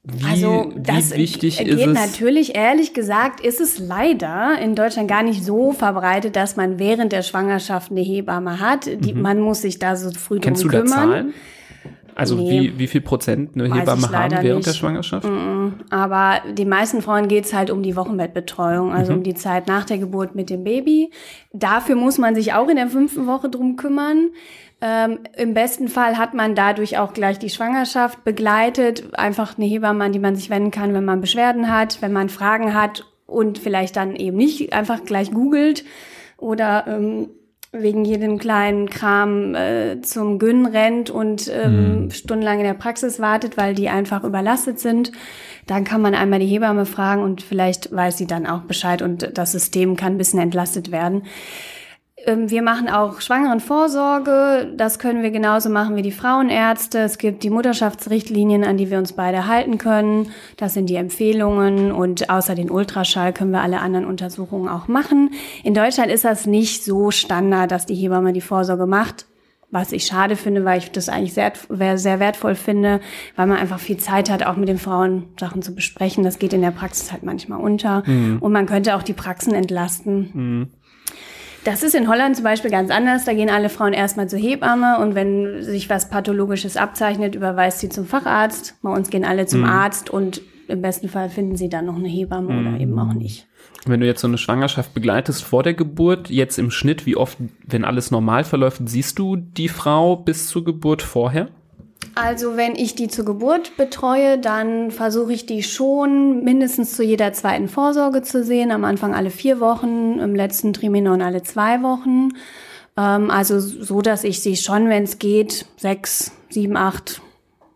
wie, 0.05 0.25
also 0.25 0.73
das 0.75 1.15
wichtig 1.15 1.59
geht 1.59 1.67
ist 1.67 1.85
natürlich, 1.87 2.55
ehrlich 2.55 2.93
gesagt, 2.93 3.39
ist 3.39 3.61
es 3.61 3.79
leider 3.79 4.59
in 4.61 4.75
Deutschland 4.75 5.07
gar 5.07 5.23
nicht 5.23 5.45
so 5.45 5.71
verbreitet, 5.71 6.35
dass 6.35 6.57
man 6.57 6.77
während 6.77 7.13
der 7.13 7.21
Schwangerschaft 7.21 7.89
eine 7.89 8.01
Hebamme 8.01 8.59
hat. 8.59 8.85
Die, 8.85 9.13
mhm. 9.13 9.21
Man 9.21 9.39
muss 9.39 9.61
sich 9.61 9.79
da 9.79 9.95
so 9.95 10.11
früh 10.11 10.39
Kennst 10.39 10.63
drum 10.63 10.71
kümmern. 10.71 10.89
Kennst 10.89 10.95
du 10.95 11.01
da 11.01 11.11
Zahlen? 11.11 11.33
Also 12.15 12.35
nee, 12.35 12.49
wie, 12.49 12.79
wie 12.79 12.87
viel 12.87 13.01
Prozent 13.01 13.51
eine 13.55 13.73
Hebamme 13.73 14.09
haben 14.11 14.31
während 14.31 14.57
nicht. 14.57 14.67
der 14.67 14.73
Schwangerschaft? 14.73 15.27
Aber 15.89 16.41
die 16.53 16.65
meisten 16.65 17.01
Frauen 17.01 17.27
geht 17.27 17.45
es 17.45 17.53
halt 17.53 17.71
um 17.71 17.83
die 17.83 17.95
Wochenbettbetreuung, 17.95 18.93
also 18.93 19.11
mhm. 19.11 19.19
um 19.19 19.23
die 19.23 19.33
Zeit 19.33 19.67
nach 19.67 19.85
der 19.85 19.97
Geburt 19.97 20.35
mit 20.35 20.49
dem 20.49 20.63
Baby. 20.63 21.11
Dafür 21.51 21.95
muss 21.95 22.17
man 22.17 22.35
sich 22.35 22.53
auch 22.53 22.67
in 22.69 22.75
der 22.75 22.87
fünften 22.87 23.27
Woche 23.27 23.49
drum 23.49 23.75
kümmern. 23.75 24.29
Ähm, 24.81 25.19
Im 25.37 25.53
besten 25.53 25.87
Fall 25.87 26.17
hat 26.17 26.33
man 26.33 26.55
dadurch 26.55 26.97
auch 26.97 27.13
gleich 27.13 27.39
die 27.39 27.49
Schwangerschaft 27.49 28.23
begleitet. 28.23 29.13
Einfach 29.13 29.57
eine 29.57 29.65
Hebamme, 29.65 30.03
an 30.03 30.11
die 30.11 30.19
man 30.19 30.35
sich 30.35 30.49
wenden 30.49 30.71
kann, 30.71 30.93
wenn 30.93 31.05
man 31.05 31.21
Beschwerden 31.21 31.71
hat, 31.71 32.01
wenn 32.01 32.11
man 32.11 32.29
Fragen 32.29 32.73
hat 32.73 33.05
und 33.25 33.57
vielleicht 33.59 33.95
dann 33.95 34.15
eben 34.15 34.37
nicht 34.37 34.73
einfach 34.73 35.03
gleich 35.05 35.31
googelt 35.31 35.85
oder 36.37 36.85
ähm, 36.87 37.29
wegen 37.73 38.05
jedem 38.05 38.37
kleinen 38.37 38.87
Kram 38.87 39.55
äh, 39.55 39.99
zum 40.01 40.37
Gyn 40.37 40.67
rennt 40.67 41.09
und 41.09 41.51
ähm, 41.51 42.03
mhm. 42.03 42.11
stundenlang 42.11 42.59
in 42.59 42.65
der 42.65 42.75
Praxis 42.75 43.19
wartet, 43.19 43.57
weil 43.57 43.73
die 43.73 43.89
einfach 43.89 44.23
überlastet 44.23 44.79
sind. 44.79 45.11
Dann 45.65 45.83
kann 45.83 46.01
man 46.01 46.13
einmal 46.13 46.39
die 46.39 46.45
Hebamme 46.45 46.85
fragen 46.85 47.23
und 47.23 47.41
vielleicht 47.41 47.91
weiß 47.91 48.17
sie 48.17 48.27
dann 48.27 48.45
auch 48.45 48.61
Bescheid 48.61 49.01
und 49.01 49.37
das 49.37 49.53
System 49.53 49.95
kann 49.95 50.13
ein 50.13 50.17
bisschen 50.17 50.39
entlastet 50.39 50.91
werden. 50.91 51.23
Ähm, 52.25 52.49
wir 52.49 52.61
machen 52.61 52.89
auch 52.89 53.21
Schwangerenvorsorge. 53.21 54.73
Das 54.75 54.99
können 54.99 55.23
wir 55.23 55.31
genauso 55.31 55.69
machen 55.69 55.95
wie 55.95 56.01
die 56.01 56.11
Frauenärzte. 56.11 56.99
Es 56.99 57.17
gibt 57.17 57.43
die 57.43 57.49
Mutterschaftsrichtlinien, 57.49 58.63
an 58.63 58.77
die 58.77 58.89
wir 58.89 58.97
uns 58.97 59.13
beide 59.13 59.47
halten 59.47 59.77
können. 59.77 60.31
Das 60.57 60.73
sind 60.73 60.87
die 60.87 60.95
Empfehlungen. 60.95 61.91
Und 61.91 62.29
außer 62.29 62.55
den 62.55 62.71
Ultraschall 62.71 63.33
können 63.33 63.51
wir 63.51 63.61
alle 63.61 63.79
anderen 63.79 64.05
Untersuchungen 64.05 64.69
auch 64.69 64.87
machen. 64.87 65.31
In 65.63 65.73
Deutschland 65.73 66.11
ist 66.11 66.25
das 66.25 66.45
nicht 66.45 66.83
so 66.83 67.11
Standard, 67.11 67.71
dass 67.71 67.85
die 67.85 67.95
Hebamme 67.95 68.33
die 68.33 68.41
Vorsorge 68.41 68.85
macht. 68.85 69.25
Was 69.69 69.91
ich 69.91 70.05
schade 70.05 70.35
finde, 70.35 70.65
weil 70.65 70.77
ich 70.77 70.91
das 70.91 71.09
eigentlich 71.09 71.33
sehr, 71.33 71.51
sehr 71.97 72.19
wertvoll 72.19 72.53
finde, 72.53 72.99
weil 73.35 73.47
man 73.47 73.57
einfach 73.57 73.79
viel 73.79 73.97
Zeit 73.97 74.29
hat, 74.29 74.45
auch 74.45 74.55
mit 74.55 74.69
den 74.69 74.77
Frauen 74.77 75.29
Sachen 75.39 75.63
zu 75.63 75.73
besprechen. 75.73 76.23
Das 76.23 76.37
geht 76.37 76.53
in 76.53 76.61
der 76.61 76.69
Praxis 76.69 77.11
halt 77.11 77.23
manchmal 77.23 77.59
unter. 77.59 78.03
Mhm. 78.05 78.37
Und 78.39 78.51
man 78.51 78.67
könnte 78.67 78.95
auch 78.95 79.01
die 79.01 79.13
Praxen 79.13 79.55
entlasten. 79.55 80.29
Mhm. 80.33 80.67
Das 81.63 81.81
ist 81.81 81.95
in 81.95 82.09
Holland 82.09 82.35
zum 82.35 82.43
Beispiel 82.43 82.71
ganz 82.71 82.91
anders. 82.91 83.23
Da 83.23 83.33
gehen 83.33 83.49
alle 83.49 83.69
Frauen 83.69 83.93
erstmal 83.93 84.27
zur 84.27 84.39
Hebamme 84.39 84.99
und 84.99 85.15
wenn 85.15 85.63
sich 85.63 85.89
was 85.89 86.09
Pathologisches 86.09 86.75
abzeichnet, 86.75 87.35
überweist 87.35 87.79
sie 87.79 87.89
zum 87.89 88.05
Facharzt. 88.05 88.75
Bei 88.81 88.89
uns 88.89 89.09
gehen 89.09 89.23
alle 89.23 89.45
zum 89.45 89.61
mhm. 89.61 89.67
Arzt 89.67 90.09
und 90.09 90.41
im 90.67 90.81
besten 90.81 91.07
Fall 91.07 91.29
finden 91.29 91.55
sie 91.55 91.69
dann 91.69 91.85
noch 91.85 91.95
eine 91.95 92.07
Hebamme 92.07 92.51
mhm. 92.51 92.67
oder 92.67 92.79
eben 92.79 92.99
auch 92.99 93.13
nicht. 93.13 93.47
Wenn 93.85 93.99
du 93.99 94.05
jetzt 94.05 94.21
so 94.21 94.27
eine 94.27 94.37
Schwangerschaft 94.37 94.93
begleitest 94.93 95.43
vor 95.43 95.63
der 95.63 95.73
Geburt, 95.73 96.29
jetzt 96.29 96.57
im 96.57 96.71
Schnitt, 96.71 97.05
wie 97.05 97.15
oft, 97.15 97.37
wenn 97.65 97.85
alles 97.85 98.11
normal 98.11 98.43
verläuft, 98.43 98.81
siehst 98.85 99.19
du 99.19 99.35
die 99.35 99.69
Frau 99.69 100.15
bis 100.15 100.47
zur 100.47 100.63
Geburt 100.65 101.01
vorher? 101.01 101.49
Also 102.15 102.57
wenn 102.57 102.75
ich 102.75 102.95
die 102.95 103.07
zur 103.07 103.25
Geburt 103.25 103.75
betreue, 103.77 104.37
dann 104.37 104.91
versuche 104.91 105.33
ich 105.33 105.45
die 105.45 105.63
schon 105.63 106.43
mindestens 106.43 106.95
zu 106.95 107.03
jeder 107.03 107.33
zweiten 107.33 107.67
Vorsorge 107.67 108.21
zu 108.21 108.43
sehen. 108.43 108.71
Am 108.71 108.85
Anfang 108.85 109.13
alle 109.15 109.29
vier 109.29 109.59
Wochen, 109.59 110.19
im 110.19 110.35
letzten 110.35 110.73
Trimenon 110.73 111.21
alle 111.21 111.43
zwei 111.43 111.81
Wochen. 111.81 112.29
Ähm, 112.97 113.31
also 113.31 113.59
so, 113.59 114.01
dass 114.01 114.23
ich 114.23 114.41
sie 114.41 114.55
schon, 114.55 114.89
wenn 114.89 115.03
es 115.03 115.19
geht, 115.19 115.65
sechs, 115.77 116.31
sieben, 116.49 116.77
acht 116.77 117.21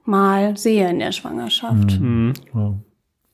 Mal 0.05 0.55
sehe 0.55 0.89
in 0.89 0.99
der 0.99 1.11
Schwangerschaft. 1.11 1.99
Mhm. 1.99 2.33
mhm. 2.53 2.83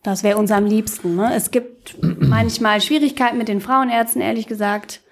Das 0.02 0.22
wäre 0.22 0.38
uns 0.38 0.52
am 0.52 0.66
liebsten. 0.66 1.16
Ne? 1.16 1.34
Es 1.34 1.52
gibt 1.52 1.96
manchmal 2.02 2.82
Schwierigkeiten 2.82 3.38
mit 3.38 3.48
den 3.48 3.62
Frauenärzten, 3.62 4.22
ehrlich 4.22 4.48
gesagt 4.48 5.03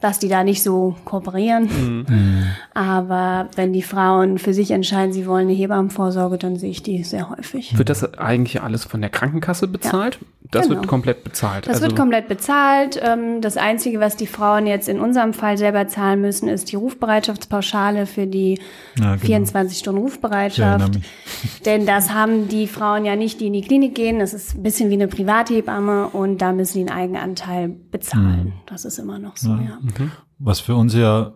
dass 0.00 0.18
die 0.18 0.28
da 0.28 0.44
nicht 0.44 0.62
so 0.62 0.96
kooperieren. 1.04 2.04
Mhm. 2.08 2.44
Aber 2.74 3.48
wenn 3.56 3.72
die 3.72 3.82
Frauen 3.82 4.38
für 4.38 4.54
sich 4.54 4.70
entscheiden, 4.70 5.12
sie 5.12 5.26
wollen 5.26 5.48
eine 5.48 5.56
Hebammenvorsorge, 5.56 6.38
dann 6.38 6.56
sehe 6.56 6.70
ich 6.70 6.82
die 6.82 7.04
sehr 7.04 7.30
häufig. 7.30 7.76
Wird 7.76 7.88
das 7.88 8.14
eigentlich 8.14 8.62
alles 8.62 8.84
von 8.84 9.00
der 9.00 9.10
Krankenkasse 9.10 9.68
bezahlt? 9.68 10.18
Ja. 10.20 10.39
Das 10.50 10.66
genau. 10.66 10.80
wird 10.80 10.88
komplett 10.88 11.22
bezahlt. 11.22 11.66
Das 11.66 11.74
also 11.74 11.86
wird 11.86 11.96
komplett 11.96 12.26
bezahlt. 12.26 13.00
Ähm, 13.02 13.40
das 13.40 13.56
Einzige, 13.56 14.00
was 14.00 14.16
die 14.16 14.26
Frauen 14.26 14.66
jetzt 14.66 14.88
in 14.88 14.98
unserem 14.98 15.32
Fall 15.32 15.56
selber 15.56 15.86
zahlen 15.86 16.20
müssen, 16.20 16.48
ist 16.48 16.72
die 16.72 16.76
Rufbereitschaftspauschale 16.76 18.06
für 18.06 18.26
die 18.26 18.58
ja, 18.98 19.14
genau. 19.14 19.26
24 19.26 19.78
Stunden 19.78 20.00
Rufbereitschaft. 20.00 20.98
Denn 21.64 21.86
das 21.86 22.12
haben 22.12 22.48
die 22.48 22.66
Frauen 22.66 23.04
ja 23.04 23.14
nicht, 23.14 23.40
die 23.40 23.46
in 23.46 23.52
die 23.52 23.60
Klinik 23.60 23.94
gehen. 23.94 24.18
Das 24.18 24.34
ist 24.34 24.56
ein 24.56 24.62
bisschen 24.64 24.90
wie 24.90 24.94
eine 24.94 25.06
Privathebamme 25.06 26.08
und 26.08 26.38
da 26.38 26.52
müssen 26.52 26.78
die 26.84 26.90
einen 26.90 26.98
Eigenanteil 26.98 27.68
bezahlen. 27.68 28.46
Mhm. 28.46 28.52
Das 28.66 28.84
ist 28.84 28.98
immer 28.98 29.20
noch 29.20 29.36
so, 29.36 29.50
ja. 29.50 29.62
ja. 29.62 29.78
Mhm. 29.80 30.10
Was 30.38 30.58
für 30.58 30.74
uns 30.74 30.94
ja 30.94 31.32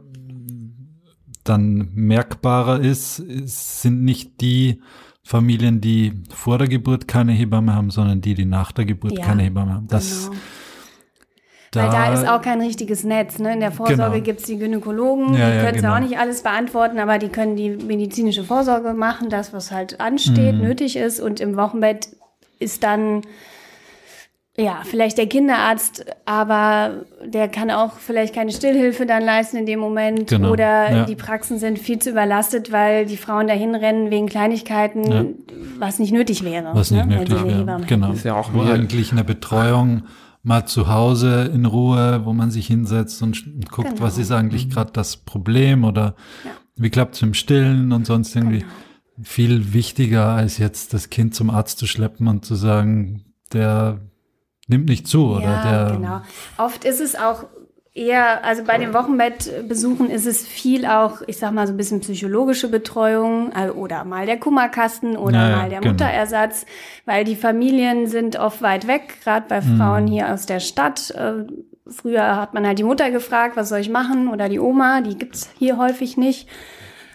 dann 1.44 1.90
merkbarer 1.94 2.80
ist, 2.80 3.16
sind 3.16 4.02
nicht 4.02 4.40
die 4.40 4.80
Familien, 5.24 5.80
die 5.80 6.12
vor 6.28 6.58
der 6.58 6.68
Geburt 6.68 7.08
keine 7.08 7.32
Hebamme 7.32 7.74
haben, 7.74 7.90
sondern 7.90 8.20
die, 8.20 8.34
die 8.34 8.44
nach 8.44 8.72
der 8.72 8.84
Geburt 8.84 9.18
ja, 9.18 9.24
keine 9.24 9.42
Hebamme 9.42 9.72
haben. 9.72 9.86
Das, 9.88 10.28
genau. 10.28 10.40
da, 11.70 11.82
Weil 11.82 11.90
da 11.90 12.12
ist 12.12 12.28
auch 12.28 12.42
kein 12.42 12.60
richtiges 12.60 13.04
Netz. 13.04 13.38
Ne? 13.38 13.54
In 13.54 13.60
der 13.60 13.72
Vorsorge 13.72 14.12
genau. 14.12 14.24
gibt 14.24 14.40
es 14.40 14.46
die 14.46 14.58
Gynäkologen, 14.58 15.34
ja, 15.34 15.50
die 15.50 15.58
können 15.60 15.76
genau. 15.76 15.94
auch 15.94 16.00
nicht 16.00 16.18
alles 16.18 16.42
beantworten, 16.42 16.98
aber 16.98 17.18
die 17.18 17.28
können 17.28 17.56
die 17.56 17.70
medizinische 17.70 18.44
Vorsorge 18.44 18.92
machen, 18.92 19.30
das, 19.30 19.54
was 19.54 19.72
halt 19.72 19.98
ansteht, 19.98 20.56
mhm. 20.56 20.60
nötig 20.60 20.96
ist. 20.96 21.20
Und 21.20 21.40
im 21.40 21.56
Wochenbett 21.56 22.08
ist 22.58 22.82
dann 22.82 23.22
ja, 24.56 24.82
vielleicht 24.84 25.18
der 25.18 25.26
Kinderarzt, 25.26 26.04
aber 26.26 27.04
der 27.24 27.48
kann 27.48 27.72
auch 27.72 27.98
vielleicht 27.98 28.34
keine 28.34 28.52
Stillhilfe 28.52 29.04
dann 29.04 29.24
leisten 29.24 29.56
in 29.56 29.66
dem 29.66 29.80
Moment. 29.80 30.28
Genau, 30.28 30.52
oder 30.52 30.92
ja. 30.92 31.04
die 31.06 31.16
Praxen 31.16 31.58
sind 31.58 31.76
viel 31.76 31.98
zu 31.98 32.10
überlastet, 32.10 32.70
weil 32.70 33.06
die 33.06 33.16
Frauen 33.16 33.48
dahin 33.48 33.74
rennen 33.74 34.12
wegen 34.12 34.28
Kleinigkeiten, 34.28 35.10
ja. 35.10 35.24
was 35.80 35.98
nicht 35.98 36.12
nötig 36.12 36.44
wäre. 36.44 36.70
Was 36.72 36.92
nicht 36.92 37.04
ne? 37.04 37.18
nötig 37.18 37.44
wäre. 37.44 37.80
Genau. 37.88 38.12
Ist 38.12 38.24
ja 38.24 38.34
auch 38.34 38.52
Wo 38.54 38.62
eigentlich 38.62 39.10
eine 39.10 39.24
Betreuung 39.24 40.04
mal 40.44 40.66
zu 40.66 40.88
Hause 40.88 41.50
in 41.52 41.64
Ruhe, 41.64 42.20
wo 42.24 42.32
man 42.32 42.52
sich 42.52 42.68
hinsetzt 42.68 43.22
und 43.22 43.42
guckt, 43.72 43.88
genau. 43.88 44.02
was 44.02 44.18
ist 44.18 44.30
eigentlich 44.30 44.66
mhm. 44.66 44.70
gerade 44.70 44.92
das 44.92 45.16
Problem 45.16 45.82
oder 45.82 46.14
ja. 46.44 46.50
wie 46.76 46.90
klappt 46.90 47.16
es 47.16 47.22
im 47.22 47.34
Stillen 47.34 47.90
und 47.90 48.06
sonst 48.06 48.36
irgendwie. 48.36 48.60
Genau. 48.60 48.70
Viel 49.22 49.72
wichtiger 49.72 50.30
als 50.30 50.58
jetzt 50.58 50.92
das 50.92 51.08
Kind 51.08 51.36
zum 51.36 51.48
Arzt 51.48 51.78
zu 51.78 51.86
schleppen 51.86 52.26
und 52.26 52.44
zu 52.44 52.56
sagen, 52.56 53.24
der 53.52 54.00
nimmt 54.68 54.88
nicht 54.88 55.06
zu, 55.06 55.36
oder? 55.36 55.42
Ja, 55.42 55.84
der 55.86 55.96
genau. 55.96 56.20
Oft 56.58 56.84
ist 56.84 57.00
es 57.00 57.16
auch 57.16 57.44
eher, 57.94 58.44
also 58.44 58.64
bei 58.64 58.76
den 58.76 58.92
Wochenbettbesuchen 58.92 60.10
ist 60.10 60.26
es 60.26 60.46
viel 60.46 60.84
auch, 60.84 61.22
ich 61.26 61.38
sag 61.38 61.52
mal, 61.52 61.66
so 61.66 61.72
ein 61.72 61.76
bisschen 61.76 62.00
psychologische 62.00 62.68
Betreuung 62.68 63.52
äh, 63.52 63.70
oder 63.70 64.04
mal 64.04 64.26
der 64.26 64.38
Kummerkasten 64.38 65.16
oder 65.16 65.38
naja, 65.38 65.56
mal 65.56 65.70
der 65.70 65.80
genau. 65.80 65.92
Mutterersatz, 65.92 66.66
weil 67.06 67.24
die 67.24 67.36
Familien 67.36 68.08
sind 68.08 68.36
oft 68.36 68.62
weit 68.62 68.88
weg, 68.88 69.20
gerade 69.22 69.46
bei 69.48 69.62
Frauen 69.62 70.04
mhm. 70.04 70.08
hier 70.08 70.32
aus 70.32 70.46
der 70.46 70.60
Stadt. 70.60 71.12
Äh, 71.12 71.44
früher 71.86 72.36
hat 72.36 72.52
man 72.52 72.66
halt 72.66 72.78
die 72.80 72.84
Mutter 72.84 73.10
gefragt, 73.12 73.56
was 73.56 73.68
soll 73.68 73.78
ich 73.78 73.90
machen 73.90 74.28
oder 74.28 74.48
die 74.48 74.58
Oma, 74.58 75.00
die 75.00 75.16
gibt's 75.16 75.50
hier 75.56 75.78
häufig 75.78 76.16
nicht. 76.16 76.48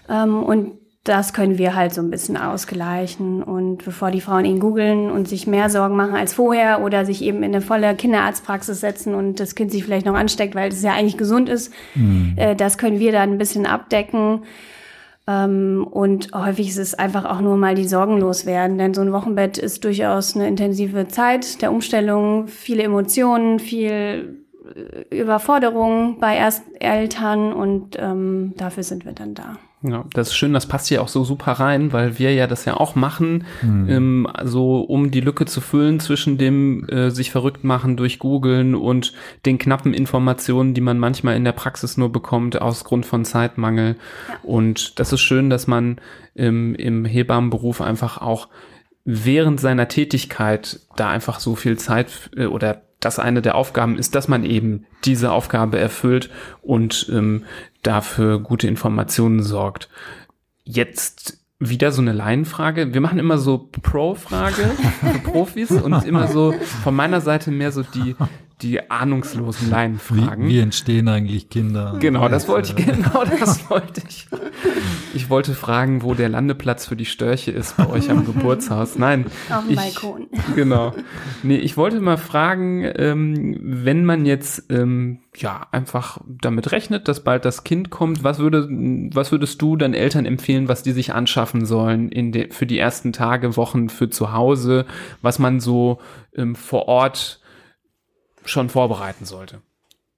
Ähm, 0.07 0.41
und 0.43 0.78
das 1.03 1.33
können 1.33 1.57
wir 1.57 1.75
halt 1.75 1.93
so 1.93 2.01
ein 2.01 2.11
bisschen 2.11 2.37
ausgleichen. 2.37 3.41
Und 3.41 3.83
bevor 3.85 4.11
die 4.11 4.21
Frauen 4.21 4.45
ihn 4.45 4.59
googeln 4.59 5.09
und 5.09 5.27
sich 5.27 5.47
mehr 5.47 5.69
Sorgen 5.69 5.95
machen 5.95 6.15
als 6.15 6.33
vorher 6.33 6.81
oder 6.81 7.05
sich 7.05 7.21
eben 7.21 7.37
in 7.37 7.55
eine 7.55 7.61
volle 7.61 7.95
Kinderarztpraxis 7.95 8.79
setzen 8.79 9.15
und 9.15 9.39
das 9.39 9.55
Kind 9.55 9.71
sich 9.71 9.83
vielleicht 9.83 10.05
noch 10.05 10.15
ansteckt, 10.15 10.55
weil 10.55 10.69
es 10.69 10.83
ja 10.83 10.93
eigentlich 10.93 11.17
gesund 11.17 11.49
ist, 11.49 11.73
mhm. 11.95 12.33
äh, 12.35 12.55
das 12.55 12.77
können 12.77 12.99
wir 12.99 13.11
dann 13.11 13.31
ein 13.31 13.37
bisschen 13.37 13.65
abdecken. 13.65 14.43
Ähm, 15.29 15.87
und 15.89 16.33
häufig 16.33 16.69
ist 16.69 16.77
es 16.77 16.95
einfach 16.95 17.25
auch 17.25 17.39
nur 17.39 17.55
mal 17.55 17.75
die 17.75 17.87
Sorgen 17.87 18.19
loswerden, 18.19 18.77
denn 18.77 18.93
so 18.93 19.01
ein 19.01 19.13
Wochenbett 19.13 19.57
ist 19.57 19.83
durchaus 19.83 20.35
eine 20.35 20.47
intensive 20.47 21.07
Zeit 21.07 21.61
der 21.61 21.71
Umstellung, 21.71 22.47
viele 22.47 22.83
Emotionen, 22.83 23.59
viel 23.59 24.43
äh, 24.75 25.15
Überforderung 25.15 26.19
bei 26.19 26.35
Ersteltern 26.35 27.53
und 27.53 27.95
ähm, 27.99 28.53
dafür 28.57 28.83
sind 28.83 29.05
wir 29.05 29.13
dann 29.13 29.35
da. 29.35 29.57
Ja, 29.81 30.03
das 30.11 30.29
ist 30.29 30.35
schön, 30.35 30.51
das 30.51 30.65
passt 30.65 30.87
hier 30.89 31.01
auch 31.01 31.07
so 31.07 31.23
super 31.23 31.53
rein, 31.53 31.93
weil 31.93 32.19
wir 32.19 32.33
ja 32.33 32.47
das 32.47 32.65
ja 32.65 32.75
auch 32.75 32.95
machen, 32.95 33.45
mhm. 33.61 33.89
ähm, 33.89 34.27
also 34.31 34.81
um 34.81 35.09
die 35.09 35.21
Lücke 35.21 35.45
zu 35.45 35.61
füllen 35.61 36.01
zwischen 36.01 36.37
dem 36.37 36.87
äh, 36.89 37.11
sich 37.11 37.31
verrückt 37.31 37.63
machen 37.63 37.95
durch 37.95 38.19
Googeln 38.19 38.75
und 38.75 39.13
den 39.45 39.57
knappen 39.57 39.93
Informationen, 39.93 40.73
die 40.73 40.81
man 40.81 40.99
manchmal 40.99 41.37
in 41.37 41.45
der 41.45 41.53
Praxis 41.53 41.95
nur 41.95 42.11
bekommt 42.11 42.61
aus 42.61 42.83
Grund 42.83 43.05
von 43.05 43.23
Zeitmangel. 43.23 43.95
Ja. 44.27 44.35
Und 44.43 44.99
das 44.99 45.13
ist 45.13 45.21
schön, 45.21 45.49
dass 45.49 45.65
man 45.65 46.01
ähm, 46.35 46.75
im 46.75 47.05
Hebammenberuf 47.05 47.79
einfach 47.79 48.17
auch 48.17 48.49
während 49.05 49.61
seiner 49.61 49.87
Tätigkeit 49.87 50.81
da 50.97 51.09
einfach 51.09 51.39
so 51.39 51.55
viel 51.55 51.77
Zeit 51.77 52.31
äh, 52.35 52.47
oder 52.47 52.81
das 52.99 53.17
eine 53.17 53.41
der 53.41 53.55
Aufgaben 53.55 53.97
ist, 53.97 54.13
dass 54.13 54.27
man 54.27 54.43
eben 54.43 54.85
diese 55.05 55.31
Aufgabe 55.31 55.79
erfüllt 55.79 56.29
und 56.61 57.09
ähm, 57.09 57.45
dafür 57.81 58.39
gute 58.39 58.67
Informationen 58.67 59.41
sorgt. 59.43 59.89
Jetzt 60.63 61.39
wieder 61.59 61.91
so 61.91 62.01
eine 62.01 62.13
Laienfrage. 62.13 62.93
Wir 62.93 63.01
machen 63.01 63.19
immer 63.19 63.37
so 63.37 63.57
Pro-Frage 63.57 64.71
für 65.01 65.19
Profis 65.19 65.71
und 65.71 66.05
immer 66.05 66.27
so 66.27 66.53
von 66.83 66.95
meiner 66.95 67.21
Seite 67.21 67.51
mehr 67.51 67.71
so 67.71 67.83
die 67.83 68.15
die 68.61 68.91
ahnungslosen 68.91 69.69
Laienfragen. 69.69 70.45
Wie, 70.45 70.55
wie 70.55 70.59
entstehen 70.59 71.07
eigentlich 71.07 71.49
Kinder? 71.49 71.95
Genau, 71.99 72.27
das 72.27 72.47
wollte 72.49 72.73
ich, 72.77 72.85
genau 72.85 73.23
das 73.23 73.69
wollte 73.69 74.01
ich. 74.07 74.27
Ich 75.13 75.29
wollte 75.29 75.53
fragen, 75.53 76.03
wo 76.03 76.13
der 76.13 76.27
Landeplatz 76.27 76.85
für 76.85 76.97
die 76.97 77.05
Störche 77.05 77.51
ist 77.51 77.77
bei 77.77 77.87
euch 77.87 78.09
am 78.09 78.25
Geburtshaus. 78.25 78.97
Nein. 78.97 79.25
Auf 79.49 79.65
dem 79.65 79.75
Balkon. 79.75 80.27
Genau. 80.55 80.93
Nee, 81.43 81.57
ich 81.57 81.77
wollte 81.77 82.01
mal 82.01 82.17
fragen, 82.17 82.83
ähm, 82.95 83.57
wenn 83.61 84.03
man 84.03 84.25
jetzt 84.25 84.65
ähm, 84.69 85.19
ja 85.35 85.67
einfach 85.71 86.19
damit 86.27 86.71
rechnet, 86.71 87.07
dass 87.07 87.23
bald 87.23 87.45
das 87.45 87.63
Kind 87.63 87.89
kommt, 87.89 88.23
was 88.23 88.39
würde, 88.39 88.67
was 89.13 89.31
würdest 89.31 89.61
du 89.61 89.75
dann 89.75 89.93
Eltern 89.93 90.25
empfehlen, 90.25 90.67
was 90.67 90.83
die 90.83 90.91
sich 90.91 91.13
anschaffen 91.13 91.65
sollen 91.65 92.09
in 92.09 92.31
de, 92.31 92.51
für 92.51 92.65
die 92.65 92.79
ersten 92.79 93.13
Tage, 93.13 93.55
Wochen 93.55 93.89
für 93.89 94.09
zu 94.09 94.33
Hause, 94.33 94.85
was 95.21 95.39
man 95.39 95.59
so 95.59 95.99
ähm, 96.35 96.55
vor 96.55 96.87
Ort 96.87 97.38
schon 98.45 98.69
vorbereiten 98.69 99.25
sollte? 99.25 99.61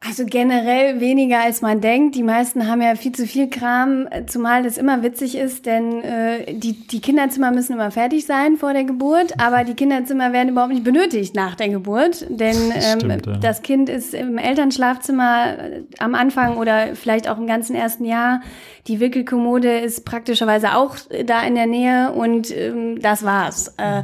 Also 0.04 0.26
generell 0.26 1.00
weniger 1.00 1.42
als 1.44 1.62
man 1.62 1.80
denkt. 1.80 2.16
Die 2.16 2.24
meisten 2.24 2.68
haben 2.68 2.82
ja 2.82 2.96
viel 2.96 3.12
zu 3.12 3.28
viel 3.28 3.52
Kram, 3.52 4.08
zumal 4.26 4.64
das 4.64 4.80
immer 4.80 5.04
witzig 5.04 5.38
ist, 5.38 5.68
denn 5.68 6.02
äh, 6.02 6.56
die, 6.56 6.74
die 6.74 7.02
Kinderzimmer 7.02 7.52
müssen 7.52 7.74
immer 7.74 7.92
fertig 7.92 8.26
sein 8.26 8.58
vor 8.58 8.74
der 8.74 8.84
Geburt, 8.84 9.40
aber 9.40 9.64
die 9.64 9.76
Kinderzimmer 9.76 10.34
werden 10.34 10.50
überhaupt 10.50 10.74
nicht 10.74 10.84
benötigt 10.84 11.36
nach 11.36 11.54
der 11.54 11.70
Geburt, 11.70 12.26
denn 12.30 12.72
ähm, 12.74 13.00
Stimmt, 13.00 13.28
ja. 13.28 13.38
das 13.38 13.62
Kind 13.62 13.90
ist 13.90 14.16
im 14.16 14.40
Elternschlafzimmer 14.40 15.60
äh, 15.60 15.82
am 16.00 16.16
Anfang 16.16 16.58
oder 16.58 16.96
vielleicht 16.96 17.30
auch 17.30 17.38
im 17.38 17.46
ganzen 17.46 17.76
ersten 17.76 18.04
Jahr. 18.04 18.42
Die 18.88 19.00
Wickelkommode 19.00 19.82
ist 19.82 20.04
praktischerweise 20.04 20.76
auch 20.76 20.96
da 21.28 21.44
in 21.44 21.54
der 21.54 21.68
Nähe 21.68 22.12
und 22.12 22.50
ähm, 22.50 23.00
das 23.00 23.24
war's. 23.24 23.76
Äh, 23.78 24.02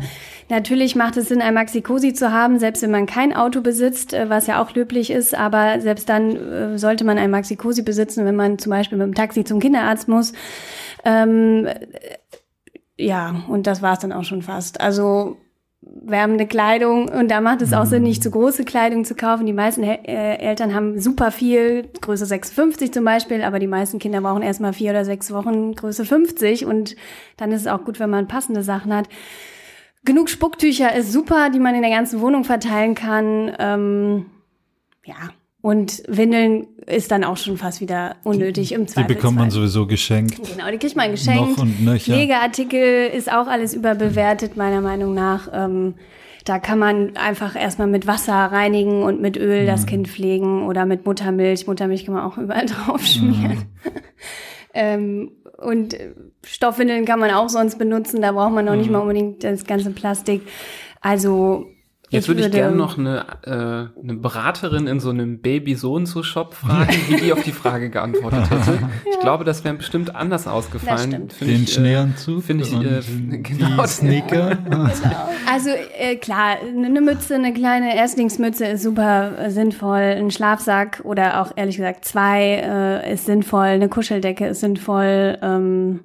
Natürlich 0.49 0.95
macht 0.95 1.17
es 1.17 1.27
Sinn, 1.27 1.41
ein 1.41 1.53
Maxi-Cosi 1.53 2.13
zu 2.13 2.31
haben, 2.31 2.57
selbst 2.57 2.81
wenn 2.81 2.91
man 2.91 3.05
kein 3.05 3.35
Auto 3.35 3.59
besitzt, 3.59 4.13
äh, 4.13 4.29
was 4.29 4.47
ja 4.47 4.61
auch 4.61 4.73
löblich 4.73 5.09
ist. 5.09 5.35
Aber 5.35 5.81
selbst 5.87 6.09
dann 6.09 6.35
äh, 6.35 6.77
sollte 6.77 7.05
man 7.05 7.17
ein 7.17 7.31
Maxi-Cosi 7.31 7.81
besitzen, 7.81 8.25
wenn 8.25 8.35
man 8.35 8.59
zum 8.59 8.71
Beispiel 8.71 8.97
mit 8.97 9.07
dem 9.07 9.15
Taxi 9.15 9.45
zum 9.45 9.59
Kinderarzt 9.59 10.09
muss. 10.09 10.33
Ähm, 11.05 11.69
ja, 12.97 13.43
und 13.47 13.67
das 13.67 13.81
war 13.81 13.93
es 13.93 13.99
dann 13.99 14.11
auch 14.11 14.25
schon 14.25 14.41
fast. 14.41 14.81
Also 14.81 15.37
wärmende 15.81 16.45
Kleidung 16.45 17.07
und 17.07 17.29
da 17.29 17.39
macht 17.39 17.61
es 17.61 17.71
auch 17.71 17.85
Sinn, 17.85 18.03
nicht 18.03 18.21
zu 18.21 18.31
große 18.31 18.65
Kleidung 18.65 19.05
zu 19.05 19.15
kaufen. 19.15 19.45
Die 19.45 19.53
meisten 19.53 19.83
äh, 19.83 20.35
Eltern 20.35 20.73
haben 20.73 20.99
super 20.99 21.31
viel, 21.31 21.89
Größe 22.01 22.25
56 22.25 22.91
zum 22.91 23.05
Beispiel, 23.05 23.43
aber 23.43 23.59
die 23.59 23.67
meisten 23.67 23.99
Kinder 23.99 24.19
brauchen 24.19 24.41
erstmal 24.41 24.73
vier 24.73 24.91
oder 24.91 25.05
sechs 25.05 25.31
Wochen 25.31 25.73
Größe 25.73 26.03
50 26.03 26.65
und 26.65 26.95
dann 27.37 27.51
ist 27.51 27.61
es 27.61 27.67
auch 27.67 27.85
gut, 27.85 27.99
wenn 27.99 28.09
man 28.09 28.27
passende 28.27 28.63
Sachen 28.63 28.93
hat. 28.93 29.07
Genug 30.03 30.29
Spucktücher 30.29 30.93
ist 30.93 31.13
super, 31.13 31.49
die 31.49 31.59
man 31.59 31.75
in 31.75 31.81
der 31.81 31.91
ganzen 31.91 32.21
Wohnung 32.21 32.43
verteilen 32.43 32.95
kann. 32.95 33.55
Ähm, 33.59 34.25
ja, 35.05 35.15
und 35.67 36.01
Windeln 36.07 36.65
ist 36.85 37.11
dann 37.11 37.25
auch 37.25 37.35
schon 37.35 37.57
fast 37.57 37.81
wieder 37.81 38.15
unnötig 38.23 38.71
im 38.71 38.87
Zweifelsfall. 38.87 39.03
Die 39.03 39.13
bekommt 39.15 39.37
man 39.37 39.51
sowieso 39.51 39.85
geschenkt. 39.85 40.37
Genau, 40.37 40.71
die 40.71 40.77
kriegt 40.77 40.95
man 40.95 41.11
geschenkt. 41.11 41.41
Noch 41.41 41.57
und 41.57 41.83
nöcher. 41.83 42.13
Pflegeartikel 42.13 43.07
ist 43.09 43.29
auch 43.29 43.47
alles 43.47 43.73
überbewertet, 43.73 44.55
meiner 44.55 44.79
Meinung 44.79 45.13
nach. 45.13 45.49
Ähm, 45.51 45.95
da 46.45 46.59
kann 46.59 46.79
man 46.79 47.17
einfach 47.17 47.57
erstmal 47.57 47.87
mit 47.89 48.07
Wasser 48.07 48.33
reinigen 48.33 49.03
und 49.03 49.19
mit 49.19 49.35
Öl 49.35 49.63
mhm. 49.63 49.67
das 49.67 49.85
Kind 49.85 50.07
pflegen 50.07 50.65
oder 50.65 50.85
mit 50.85 51.05
Muttermilch. 51.05 51.67
Muttermilch 51.67 52.05
kann 52.05 52.15
man 52.15 52.23
auch 52.23 52.37
überall 52.37 52.65
drauf 52.85 53.05
schmieren. 53.05 53.57
Mhm. 53.57 53.91
ähm, 54.73 55.31
und 55.57 55.97
Stoffwindeln 56.45 57.03
kann 57.03 57.19
man 57.19 57.31
auch 57.31 57.49
sonst 57.49 57.77
benutzen, 57.77 58.21
da 58.21 58.31
braucht 58.31 58.53
man 58.53 58.63
noch 58.63 58.71
mhm. 58.71 58.79
nicht 58.79 58.89
mal 58.89 58.99
unbedingt 58.99 59.43
das 59.43 59.65
ganze 59.65 59.89
Plastik. 59.89 60.43
Also 61.01 61.65
Jetzt 62.09 62.29
würde 62.29 62.41
ich 62.41 62.51
gerne 62.51 62.75
noch 62.75 62.97
eine, 62.97 63.25
äh, 63.43 64.01
eine 64.01 64.13
Beraterin 64.13 64.87
in 64.87 65.01
so 65.01 65.09
einem 65.09 65.41
Baby-So-und-so-Shop 65.41 66.53
fragen, 66.53 66.93
wie 67.09 67.17
die 67.17 67.33
auf 67.33 67.43
die 67.43 67.51
Frage 67.51 67.89
geantwortet 67.89 68.49
hätte. 68.49 68.79
ja. 68.81 68.89
Ich 69.11 69.19
glaube, 69.19 69.43
das 69.43 69.65
wäre 69.65 69.75
bestimmt 69.75 70.15
anders 70.15 70.47
ausgefallen. 70.47 71.27
Den 71.41 71.63
ich, 71.63 71.63
äh, 71.63 71.73
Schneeanzug 71.73 72.43
finde 72.43 72.63
ich, 72.63 72.73
äh, 72.73 73.01
genau, 73.39 73.81
die 73.81 73.87
Sneaker. 73.89 74.55
genau. 74.55 74.89
Also 75.51 75.69
äh, 75.97 76.15
klar, 76.15 76.57
eine 76.61 77.01
Mütze, 77.01 77.35
eine 77.35 77.53
kleine 77.53 77.95
Erstlingsmütze 77.95 78.65
ist 78.67 78.83
super 78.83 79.49
sinnvoll. 79.49 79.99
Ein 79.99 80.31
Schlafsack 80.31 81.01
oder 81.03 81.41
auch 81.41 81.51
ehrlich 81.57 81.75
gesagt 81.75 82.05
zwei 82.05 82.61
äh, 82.63 83.13
ist 83.13 83.25
sinnvoll. 83.25 83.65
Eine 83.65 83.89
Kuscheldecke 83.89 84.47
ist 84.47 84.61
sinnvoll. 84.61 85.37
Ähm, 85.41 85.99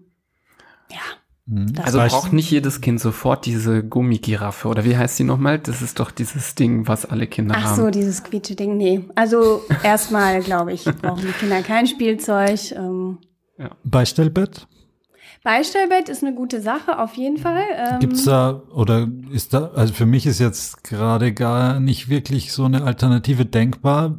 ja. 0.90 1.21
Mhm. 1.53 1.74
Also 1.82 1.98
braucht 1.98 2.32
nicht 2.32 2.50
jedes 2.50 2.80
Kind 2.80 2.98
sofort 2.98 3.44
diese 3.44 3.84
Gummigiraffe 3.84 4.68
oder 4.68 4.84
wie 4.84 4.96
heißt 4.96 5.18
die 5.18 5.24
nochmal? 5.24 5.59
Das 5.59 5.82
ist 5.82 6.00
doch 6.00 6.11
dieses 6.11 6.55
Ding, 6.55 6.88
was 6.88 7.05
alle 7.05 7.26
Kinder 7.26 7.55
Ach 7.59 7.64
haben. 7.64 7.72
Ach 7.72 7.76
so, 7.76 7.90
dieses 7.90 8.22
quietsche 8.22 8.55
Ding. 8.55 8.78
Nee. 8.78 9.05
Also 9.14 9.62
erstmal, 9.82 10.40
glaube 10.40 10.72
ich, 10.72 10.84
brauchen 10.84 11.26
die 11.26 11.32
Kinder 11.32 11.61
kein 11.62 11.86
Spielzeug. 11.86 12.72
Ähm, 12.72 13.18
Ja. 13.59 13.70
Beistellbett? 13.84 14.66
Beistellbett 15.44 16.09
ist 16.09 16.22
eine 16.22 16.34
gute 16.34 16.62
Sache, 16.62 16.98
auf 16.98 17.16
jeden 17.16 17.36
Fall. 17.36 17.64
Ähm, 17.76 18.00
Gibt's 18.00 18.24
da, 18.24 18.62
oder 18.72 19.09
ist 19.30 19.53
da, 19.53 19.72
also 19.74 19.92
für 19.92 20.07
mich 20.07 20.24
ist 20.24 20.38
jetzt 20.38 20.84
gerade 20.84 21.34
gar 21.34 21.80
nicht 21.80 22.09
wirklich 22.09 22.53
so 22.53 22.64
eine 22.64 22.84
Alternative 22.84 23.44
denkbar. 23.44 24.18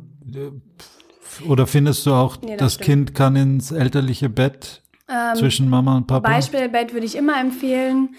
Oder 1.47 1.65
findest 1.65 2.05
du 2.05 2.13
auch, 2.13 2.37
nee, 2.41 2.57
das, 2.57 2.77
das 2.77 2.85
Kind 2.85 3.15
kann 3.15 3.35
ins 3.35 3.71
elterliche 3.71 4.29
Bett 4.29 4.82
ähm, 5.13 5.35
zwischen 5.35 5.69
Mama 5.69 5.97
und 5.97 6.07
Papa? 6.07 6.27
Beispielbett 6.27 6.93
würde 6.93 7.05
ich 7.05 7.15
immer 7.15 7.39
empfehlen. 7.39 8.15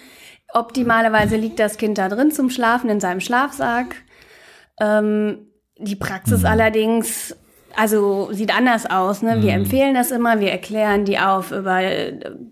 Optimalerweise 0.53 1.37
liegt 1.37 1.59
das 1.59 1.79
Kind 1.79 1.99
da 1.99 2.09
drin 2.09 2.31
zum 2.31 2.51
Schlafen 2.51 2.89
in 2.89 3.01
seinem 3.01 3.21
Schlafsack. 3.21 3.97
Ähm, 4.81 5.47
die 5.79 5.97
Praxis 5.97 6.41
mhm. 6.41 6.47
allerdings 6.47 7.35
also 7.77 8.29
sieht 8.33 8.57
anders 8.57 8.87
aus. 8.87 9.23
Ne? 9.23 9.43
Wir 9.43 9.53
mhm. 9.53 9.65
empfehlen 9.65 9.95
das 9.95 10.11
immer, 10.11 10.41
wir 10.41 10.51
erklären 10.51 11.05
die 11.05 11.19
auf 11.19 11.51
über 11.51 11.81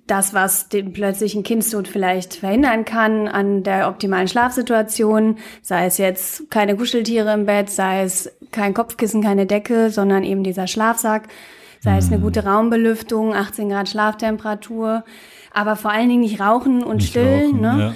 das, 0.06 0.34
was 0.34 0.68
den 0.68 0.92
plötzlichen 0.92 1.42
Kindstod 1.42 1.88
vielleicht 1.88 2.34
verhindern 2.34 2.84
kann 2.84 3.28
an 3.28 3.62
der 3.62 3.88
optimalen 3.88 4.28
Schlafsituation. 4.28 5.38
Sei 5.62 5.86
es 5.86 5.98
jetzt 5.98 6.50
keine 6.50 6.76
Kuscheltiere 6.76 7.32
im 7.32 7.46
Bett, 7.46 7.70
sei 7.70 8.02
es 8.02 8.32
kein 8.50 8.74
Kopfkissen, 8.74 9.22
keine 9.22 9.46
Decke, 9.46 9.90
sondern 9.90 10.24
eben 10.24 10.44
dieser 10.44 10.66
Schlafsack. 10.66 11.28
Sei 11.82 11.96
es 11.96 12.06
eine 12.06 12.18
mhm. 12.18 12.22
gute 12.22 12.44
Raumbelüftung, 12.44 13.34
18 13.34 13.68
Grad 13.68 13.88
Schlaftemperatur. 13.88 15.02
Aber 15.50 15.74
vor 15.74 15.90
allen 15.90 16.08
Dingen 16.08 16.20
nicht 16.20 16.40
rauchen 16.40 16.84
und 16.84 16.98
nicht 16.98 17.08
stillen. 17.08 17.56
Rauchen, 17.56 17.60
ne? 17.60 17.78
Ja. 17.80 17.94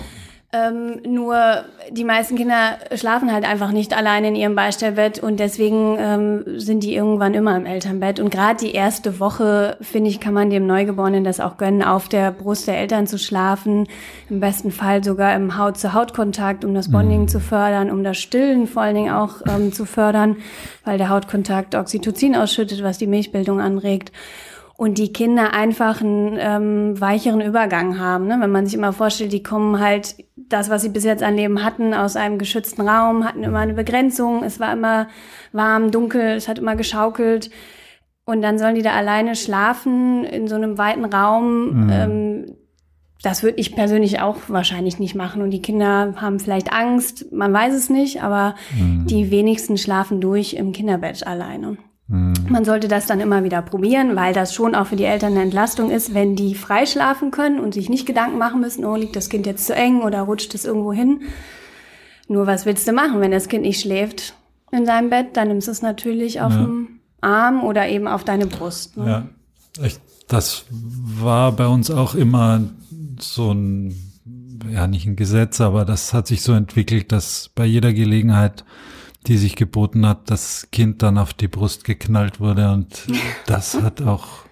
Ähm, 0.52 1.00
nur 1.04 1.64
die 1.90 2.04
meisten 2.04 2.36
Kinder 2.36 2.78
schlafen 2.94 3.32
halt 3.32 3.44
einfach 3.44 3.72
nicht 3.72 3.96
alleine 3.96 4.28
in 4.28 4.36
ihrem 4.36 4.54
Beistellbett 4.54 5.18
und 5.18 5.40
deswegen 5.40 5.96
ähm, 5.98 6.44
sind 6.60 6.84
die 6.84 6.94
irgendwann 6.94 7.34
immer 7.34 7.56
im 7.56 7.66
Elternbett. 7.66 8.20
Und 8.20 8.30
gerade 8.30 8.64
die 8.64 8.72
erste 8.72 9.18
Woche, 9.18 9.76
finde 9.80 10.08
ich, 10.08 10.20
kann 10.20 10.34
man 10.34 10.48
dem 10.48 10.66
Neugeborenen 10.66 11.24
das 11.24 11.40
auch 11.40 11.56
gönnen, 11.56 11.82
auf 11.82 12.08
der 12.08 12.30
Brust 12.30 12.68
der 12.68 12.78
Eltern 12.78 13.08
zu 13.08 13.18
schlafen. 13.18 13.88
Im 14.30 14.38
besten 14.38 14.70
Fall 14.70 15.02
sogar 15.02 15.34
im 15.34 15.58
Haut-zu-Haut-Kontakt, 15.58 16.64
um 16.64 16.74
das 16.74 16.92
Bonding 16.92 17.22
mhm. 17.22 17.28
zu 17.28 17.40
fördern, 17.40 17.90
um 17.90 18.04
das 18.04 18.16
Stillen 18.16 18.68
vor 18.68 18.82
allen 18.82 18.94
Dingen 18.94 19.12
auch 19.12 19.42
ähm, 19.48 19.72
zu 19.72 19.84
fördern, 19.84 20.36
weil 20.84 20.96
der 20.96 21.08
Hautkontakt 21.08 21.74
Oxytocin 21.74 22.36
ausschüttet, 22.36 22.84
was 22.84 22.98
die 22.98 23.08
Milchbildung 23.08 23.60
anregt 23.60 24.12
und 24.76 24.98
die 24.98 25.12
Kinder 25.12 25.54
einfach 25.54 26.02
einen 26.02 26.36
ähm, 26.38 27.00
weicheren 27.00 27.40
Übergang 27.40 27.98
haben. 27.98 28.26
Ne? 28.26 28.36
Wenn 28.40 28.50
man 28.50 28.66
sich 28.66 28.74
immer 28.74 28.92
vorstellt, 28.92 29.32
die 29.32 29.42
kommen 29.42 29.80
halt 29.80 30.16
das, 30.36 30.68
was 30.68 30.82
sie 30.82 30.90
bis 30.90 31.04
jetzt 31.04 31.22
an 31.22 31.36
Leben 31.36 31.64
hatten, 31.64 31.94
aus 31.94 32.14
einem 32.14 32.38
geschützten 32.38 32.86
Raum, 32.86 33.24
hatten 33.24 33.42
immer 33.42 33.60
eine 33.60 33.72
Begrenzung, 33.72 34.42
es 34.44 34.60
war 34.60 34.72
immer 34.72 35.08
warm, 35.52 35.90
dunkel, 35.90 36.36
es 36.36 36.46
hat 36.46 36.58
immer 36.58 36.76
geschaukelt. 36.76 37.50
Und 38.26 38.42
dann 38.42 38.58
sollen 38.58 38.74
die 38.74 38.82
da 38.82 38.92
alleine 38.92 39.34
schlafen 39.34 40.24
in 40.24 40.46
so 40.46 40.56
einem 40.56 40.76
weiten 40.76 41.04
Raum. 41.04 41.84
Mhm. 41.84 41.90
Ähm, 41.90 42.56
das 43.22 43.42
würde 43.42 43.58
ich 43.58 43.74
persönlich 43.74 44.20
auch 44.20 44.36
wahrscheinlich 44.48 44.98
nicht 44.98 45.14
machen. 45.14 45.40
Und 45.40 45.52
die 45.52 45.62
Kinder 45.62 46.14
haben 46.16 46.38
vielleicht 46.38 46.72
Angst, 46.72 47.32
man 47.32 47.52
weiß 47.52 47.72
es 47.72 47.88
nicht, 47.88 48.22
aber 48.22 48.56
mhm. 48.76 49.06
die 49.06 49.30
wenigsten 49.30 49.78
schlafen 49.78 50.20
durch 50.20 50.54
im 50.54 50.72
Kinderbett 50.72 51.26
alleine. 51.26 51.78
Mhm. 52.08 52.34
Man 52.48 52.64
sollte 52.64 52.88
das 52.88 53.06
dann 53.06 53.20
immer 53.20 53.42
wieder 53.42 53.62
probieren, 53.62 54.14
weil 54.14 54.32
das 54.32 54.54
schon 54.54 54.74
auch 54.74 54.86
für 54.86 54.96
die 54.96 55.04
Eltern 55.04 55.32
eine 55.32 55.42
Entlastung 55.42 55.90
ist, 55.90 56.14
wenn 56.14 56.36
die 56.36 56.54
frei 56.54 56.86
schlafen 56.86 57.30
können 57.30 57.58
und 57.58 57.74
sich 57.74 57.88
nicht 57.88 58.06
Gedanken 58.06 58.38
machen 58.38 58.60
müssen, 58.60 58.84
oh, 58.84 58.96
liegt 58.96 59.16
das 59.16 59.28
Kind 59.28 59.46
jetzt 59.46 59.66
zu 59.66 59.74
eng 59.74 60.02
oder 60.02 60.22
rutscht 60.22 60.54
es 60.54 60.64
irgendwo 60.64 60.92
hin. 60.92 61.22
Nur 62.28 62.46
was 62.46 62.66
willst 62.66 62.86
du 62.86 62.92
machen, 62.92 63.20
wenn 63.20 63.30
das 63.30 63.48
Kind 63.48 63.62
nicht 63.62 63.80
schläft 63.80 64.34
in 64.72 64.86
seinem 64.86 65.10
Bett? 65.10 65.36
Dann 65.36 65.48
nimmst 65.48 65.68
du 65.68 65.72
es 65.72 65.82
natürlich 65.82 66.40
auf 66.40 66.52
ja. 66.52 66.62
dem 66.62 67.00
Arm 67.20 67.64
oder 67.64 67.88
eben 67.88 68.08
auf 68.08 68.24
deine 68.24 68.46
Brust. 68.46 68.96
Ne? 68.96 69.06
Ja, 69.78 69.84
ich, 69.84 69.98
das 70.28 70.64
war 70.70 71.52
bei 71.52 71.66
uns 71.66 71.90
auch 71.90 72.14
immer 72.14 72.62
so 73.20 73.52
ein, 73.52 73.94
ja 74.70 74.86
nicht 74.86 75.06
ein 75.06 75.16
Gesetz, 75.16 75.60
aber 75.60 75.84
das 75.84 76.12
hat 76.12 76.26
sich 76.26 76.42
so 76.42 76.52
entwickelt, 76.52 77.12
dass 77.12 77.50
bei 77.54 77.64
jeder 77.64 77.92
Gelegenheit 77.92 78.64
die 79.26 79.36
sich 79.36 79.56
geboten 79.56 80.06
hat, 80.06 80.30
das 80.30 80.68
Kind 80.70 81.02
dann 81.02 81.18
auf 81.18 81.34
die 81.34 81.48
Brust 81.48 81.84
geknallt 81.84 82.40
wurde 82.40 82.72
und 82.72 83.06
das 83.46 83.80
hat 83.80 84.02
auch, 84.02 84.44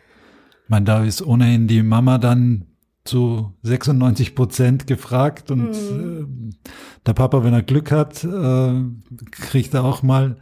mein 0.69 0.85
da 0.85 1.05
ist 1.05 1.23
ohnehin 1.23 1.69
die 1.69 1.83
Mama 1.83 2.19
dann 2.19 2.67
zu 3.05 3.53
96 3.63 4.35
Prozent 4.35 4.87
gefragt 4.87 5.51
und 5.51 5.71
mhm. 5.71 6.51
äh, 6.51 6.71
der 7.07 7.13
Papa, 7.13 7.45
wenn 7.45 7.53
er 7.53 7.63
Glück 7.63 7.93
hat, 7.93 8.25
äh, 8.25 8.83
kriegt 9.31 9.75
er 9.75 9.85
auch 9.85 10.03
mal 10.03 10.37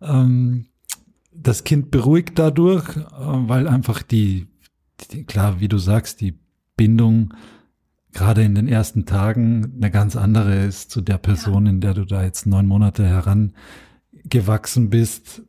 ähm, 0.00 0.66
das 1.32 1.64
Kind 1.64 1.90
beruhigt 1.90 2.38
dadurch, 2.38 2.96
äh, 2.96 3.02
weil 3.08 3.68
einfach 3.68 4.02
die, 4.02 4.48
die, 5.12 5.24
klar, 5.24 5.60
wie 5.60 5.68
du 5.68 5.78
sagst, 5.78 6.20
die 6.20 6.38
Bindung 6.76 7.34
gerade 8.12 8.42
in 8.42 8.54
den 8.54 8.68
ersten 8.68 9.06
Tagen 9.06 9.74
eine 9.76 9.90
ganz 9.90 10.16
andere 10.16 10.54
ist 10.64 10.90
zu 10.90 11.00
der 11.00 11.18
Person, 11.18 11.66
ja. 11.66 11.72
in 11.72 11.80
der 11.80 11.94
du 11.94 12.04
da 12.04 12.22
jetzt 12.22 12.46
neun 12.46 12.66
Monate 12.66 13.04
herangewachsen 13.06 14.90
bist. 14.90 15.42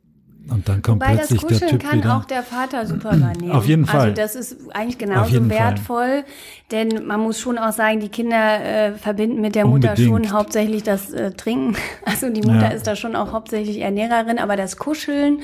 Und 0.50 0.68
dann 0.68 0.82
kommt 0.82 1.02
Wobei 1.02 1.16
plötzlich 1.16 1.40
das 1.40 1.60
der 1.60 1.68
Typ 1.70 1.82
kann 1.82 2.00
wieder. 2.00 2.16
auch 2.18 2.26
der 2.26 2.42
Vater 2.42 2.86
super 2.86 3.16
übernehmen. 3.16 3.50
Auf 3.50 3.66
jeden 3.66 3.86
Fall. 3.86 4.10
Also 4.10 4.14
das 4.14 4.34
ist 4.34 4.74
eigentlich 4.74 4.98
genauso 4.98 5.48
wertvoll, 5.48 6.06
Fall. 6.06 6.24
denn 6.70 7.06
man 7.06 7.20
muss 7.20 7.40
schon 7.40 7.56
auch 7.56 7.72
sagen, 7.72 8.00
die 8.00 8.10
Kinder 8.10 8.62
äh, 8.62 8.92
verbinden 8.92 9.40
mit 9.40 9.54
der 9.54 9.64
Mutter 9.64 9.92
Unbedingt. 9.92 10.26
schon 10.26 10.32
hauptsächlich 10.32 10.82
das 10.82 11.12
äh, 11.12 11.30
Trinken. 11.30 11.76
Also 12.04 12.28
die 12.28 12.42
Mutter 12.42 12.64
ja. 12.64 12.68
ist 12.68 12.86
da 12.86 12.94
schon 12.94 13.16
auch 13.16 13.32
hauptsächlich 13.32 13.80
Ernährerin, 13.80 14.38
aber 14.38 14.56
das 14.56 14.76
Kuscheln 14.76 15.40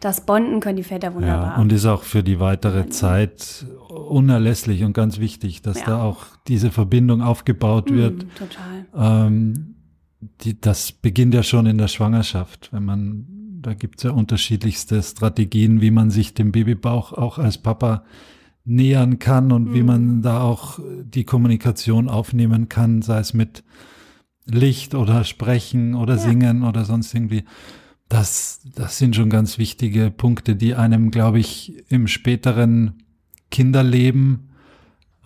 das 0.00 0.24
Bonden 0.24 0.60
können 0.60 0.76
die 0.76 0.82
Väter 0.82 1.14
wunderbar. 1.14 1.56
Ja, 1.56 1.62
und 1.62 1.72
ist 1.72 1.86
auch 1.86 2.02
für 2.02 2.22
die 2.22 2.40
weitere 2.40 2.88
Zeit 2.88 3.66
unerlässlich 3.88 4.84
und 4.84 4.92
ganz 4.92 5.18
wichtig, 5.18 5.62
dass 5.62 5.80
ja. 5.80 5.86
da 5.86 6.02
auch 6.02 6.24
diese 6.48 6.70
Verbindung 6.70 7.22
aufgebaut 7.22 7.90
mhm, 7.90 7.96
wird. 7.96 8.24
Mm, 8.24 8.28
total. 8.36 8.86
Ähm, 9.34 9.74
die, 10.42 10.60
das 10.60 10.92
beginnt 10.92 11.34
ja 11.34 11.42
schon 11.42 11.66
in 11.66 11.78
der 11.78 11.88
Schwangerschaft, 11.88 12.70
wenn 12.72 12.84
man, 12.84 13.26
da 13.62 13.74
gibt 13.74 13.98
es 13.98 14.04
ja 14.04 14.10
unterschiedlichste 14.10 15.02
Strategien, 15.02 15.80
wie 15.80 15.90
man 15.90 16.10
sich 16.10 16.34
dem 16.34 16.52
Babybauch 16.52 17.12
auch 17.12 17.38
als 17.38 17.58
Papa 17.58 18.04
nähern 18.64 19.18
kann 19.18 19.52
und 19.52 19.70
mm. 19.70 19.74
wie 19.74 19.82
man 19.82 20.16
mhm. 20.16 20.22
da 20.22 20.40
auch 20.42 20.78
die 21.04 21.24
Kommunikation 21.24 22.08
aufnehmen 22.08 22.68
kann, 22.68 23.02
sei 23.02 23.20
es 23.20 23.32
mit 23.32 23.62
Licht 24.46 24.94
oder 24.94 25.24
Sprechen 25.24 25.94
oder 25.94 26.14
ja. 26.14 26.20
Singen 26.20 26.62
oder 26.62 26.84
sonst 26.84 27.14
irgendwie. 27.14 27.44
Das, 28.08 28.60
das 28.74 28.98
sind 28.98 29.16
schon 29.16 29.30
ganz 29.30 29.58
wichtige 29.58 30.10
Punkte, 30.10 30.54
die 30.54 30.74
einem, 30.74 31.10
glaube 31.10 31.40
ich, 31.40 31.84
im 31.88 32.06
späteren 32.06 33.02
Kinderleben 33.50 34.50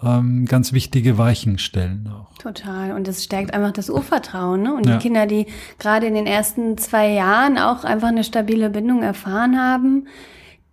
ähm, 0.02 0.46
ganz 0.46 0.72
wichtige 0.72 1.18
Weichen 1.18 1.58
stellen 1.58 2.08
auch. 2.08 2.36
Total. 2.38 2.92
Und 2.92 3.06
es 3.06 3.24
stärkt 3.24 3.52
einfach 3.52 3.72
das 3.72 3.90
Urvertrauen. 3.90 4.62
Ne? 4.62 4.74
Und 4.74 4.86
ja. 4.86 4.96
die 4.96 5.02
Kinder, 5.02 5.26
die 5.26 5.46
gerade 5.78 6.06
in 6.06 6.14
den 6.14 6.26
ersten 6.26 6.78
zwei 6.78 7.10
Jahren 7.12 7.58
auch 7.58 7.84
einfach 7.84 8.08
eine 8.08 8.24
stabile 8.24 8.70
Bindung 8.70 9.02
erfahren 9.02 9.58
haben, 9.58 10.06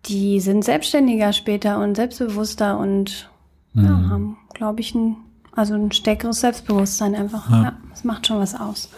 die 0.06 0.40
sind 0.40 0.64
selbstständiger 0.64 1.34
später 1.34 1.80
und 1.80 1.96
selbstbewusster 1.96 2.78
und 2.78 3.30
mhm. 3.74 3.86
ja, 3.86 4.10
haben, 4.10 4.38
glaube 4.54 4.80
ich, 4.80 4.96
ein, 4.96 5.18
also 5.52 5.74
ein 5.74 5.92
stärkeres 5.92 6.40
Selbstbewusstsein 6.40 7.16
einfach. 7.16 7.50
Ja. 7.50 7.64
ja, 7.64 7.78
das 7.90 8.04
macht 8.06 8.28
schon 8.28 8.40
was 8.40 8.56
aus. 8.56 8.90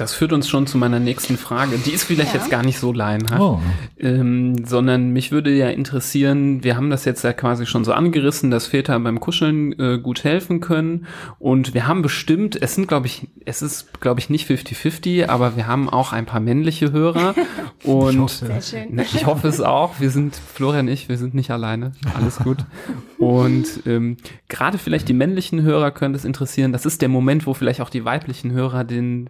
Das 0.00 0.14
führt 0.14 0.32
uns 0.32 0.48
schon 0.48 0.66
zu 0.66 0.78
meiner 0.78 0.98
nächsten 0.98 1.36
Frage. 1.36 1.78
Die 1.78 1.90
ist 1.90 2.04
vielleicht 2.04 2.34
ja. 2.34 2.40
jetzt 2.40 2.50
gar 2.50 2.62
nicht 2.62 2.78
so 2.78 2.92
laienhaft, 2.92 3.40
oh. 3.40 3.60
ähm, 3.98 4.64
sondern 4.64 5.10
mich 5.10 5.30
würde 5.30 5.50
ja 5.50 5.68
interessieren, 5.68 6.64
wir 6.64 6.76
haben 6.76 6.90
das 6.90 7.04
jetzt 7.04 7.22
ja 7.22 7.32
quasi 7.32 7.66
schon 7.66 7.84
so 7.84 7.92
angerissen, 7.92 8.50
dass 8.50 8.66
Väter 8.66 8.98
beim 8.98 9.20
Kuscheln 9.20 9.78
äh, 9.78 9.98
gut 9.98 10.24
helfen 10.24 10.60
können 10.60 11.06
und 11.38 11.74
wir 11.74 11.86
haben 11.86 12.02
bestimmt, 12.02 12.60
es 12.60 12.74
sind 12.74 12.88
glaube 12.88 13.06
ich, 13.06 13.28
es 13.44 13.62
ist 13.62 14.00
glaube 14.00 14.20
ich 14.20 14.30
nicht 14.30 14.48
50-50, 14.50 15.28
aber 15.28 15.56
wir 15.56 15.66
haben 15.66 15.88
auch 15.88 16.12
ein 16.12 16.26
paar 16.26 16.40
männliche 16.40 16.92
Hörer 16.92 17.34
und 17.84 18.14
ich 18.14 18.18
hoffe, 18.18 18.86
ne, 18.90 19.02
ich 19.02 19.26
hoffe 19.26 19.48
es 19.48 19.60
auch. 19.60 20.00
Wir 20.00 20.10
sind, 20.10 20.34
Florian 20.34 20.80
und 20.80 20.92
ich, 20.92 21.08
wir 21.08 21.18
sind 21.18 21.34
nicht 21.34 21.50
alleine, 21.50 21.92
alles 22.14 22.38
gut. 22.38 22.58
Und 23.18 23.66
ähm, 23.86 24.16
gerade 24.48 24.78
vielleicht 24.78 25.08
die 25.08 25.12
männlichen 25.12 25.62
Hörer 25.62 25.90
können 25.90 26.14
das 26.14 26.24
interessieren. 26.24 26.72
Das 26.72 26.86
ist 26.86 27.02
der 27.02 27.08
Moment, 27.08 27.46
wo 27.46 27.54
vielleicht 27.54 27.80
auch 27.80 27.90
die 27.90 28.04
weiblichen 28.04 28.52
Hörer 28.52 28.84
den 28.84 29.28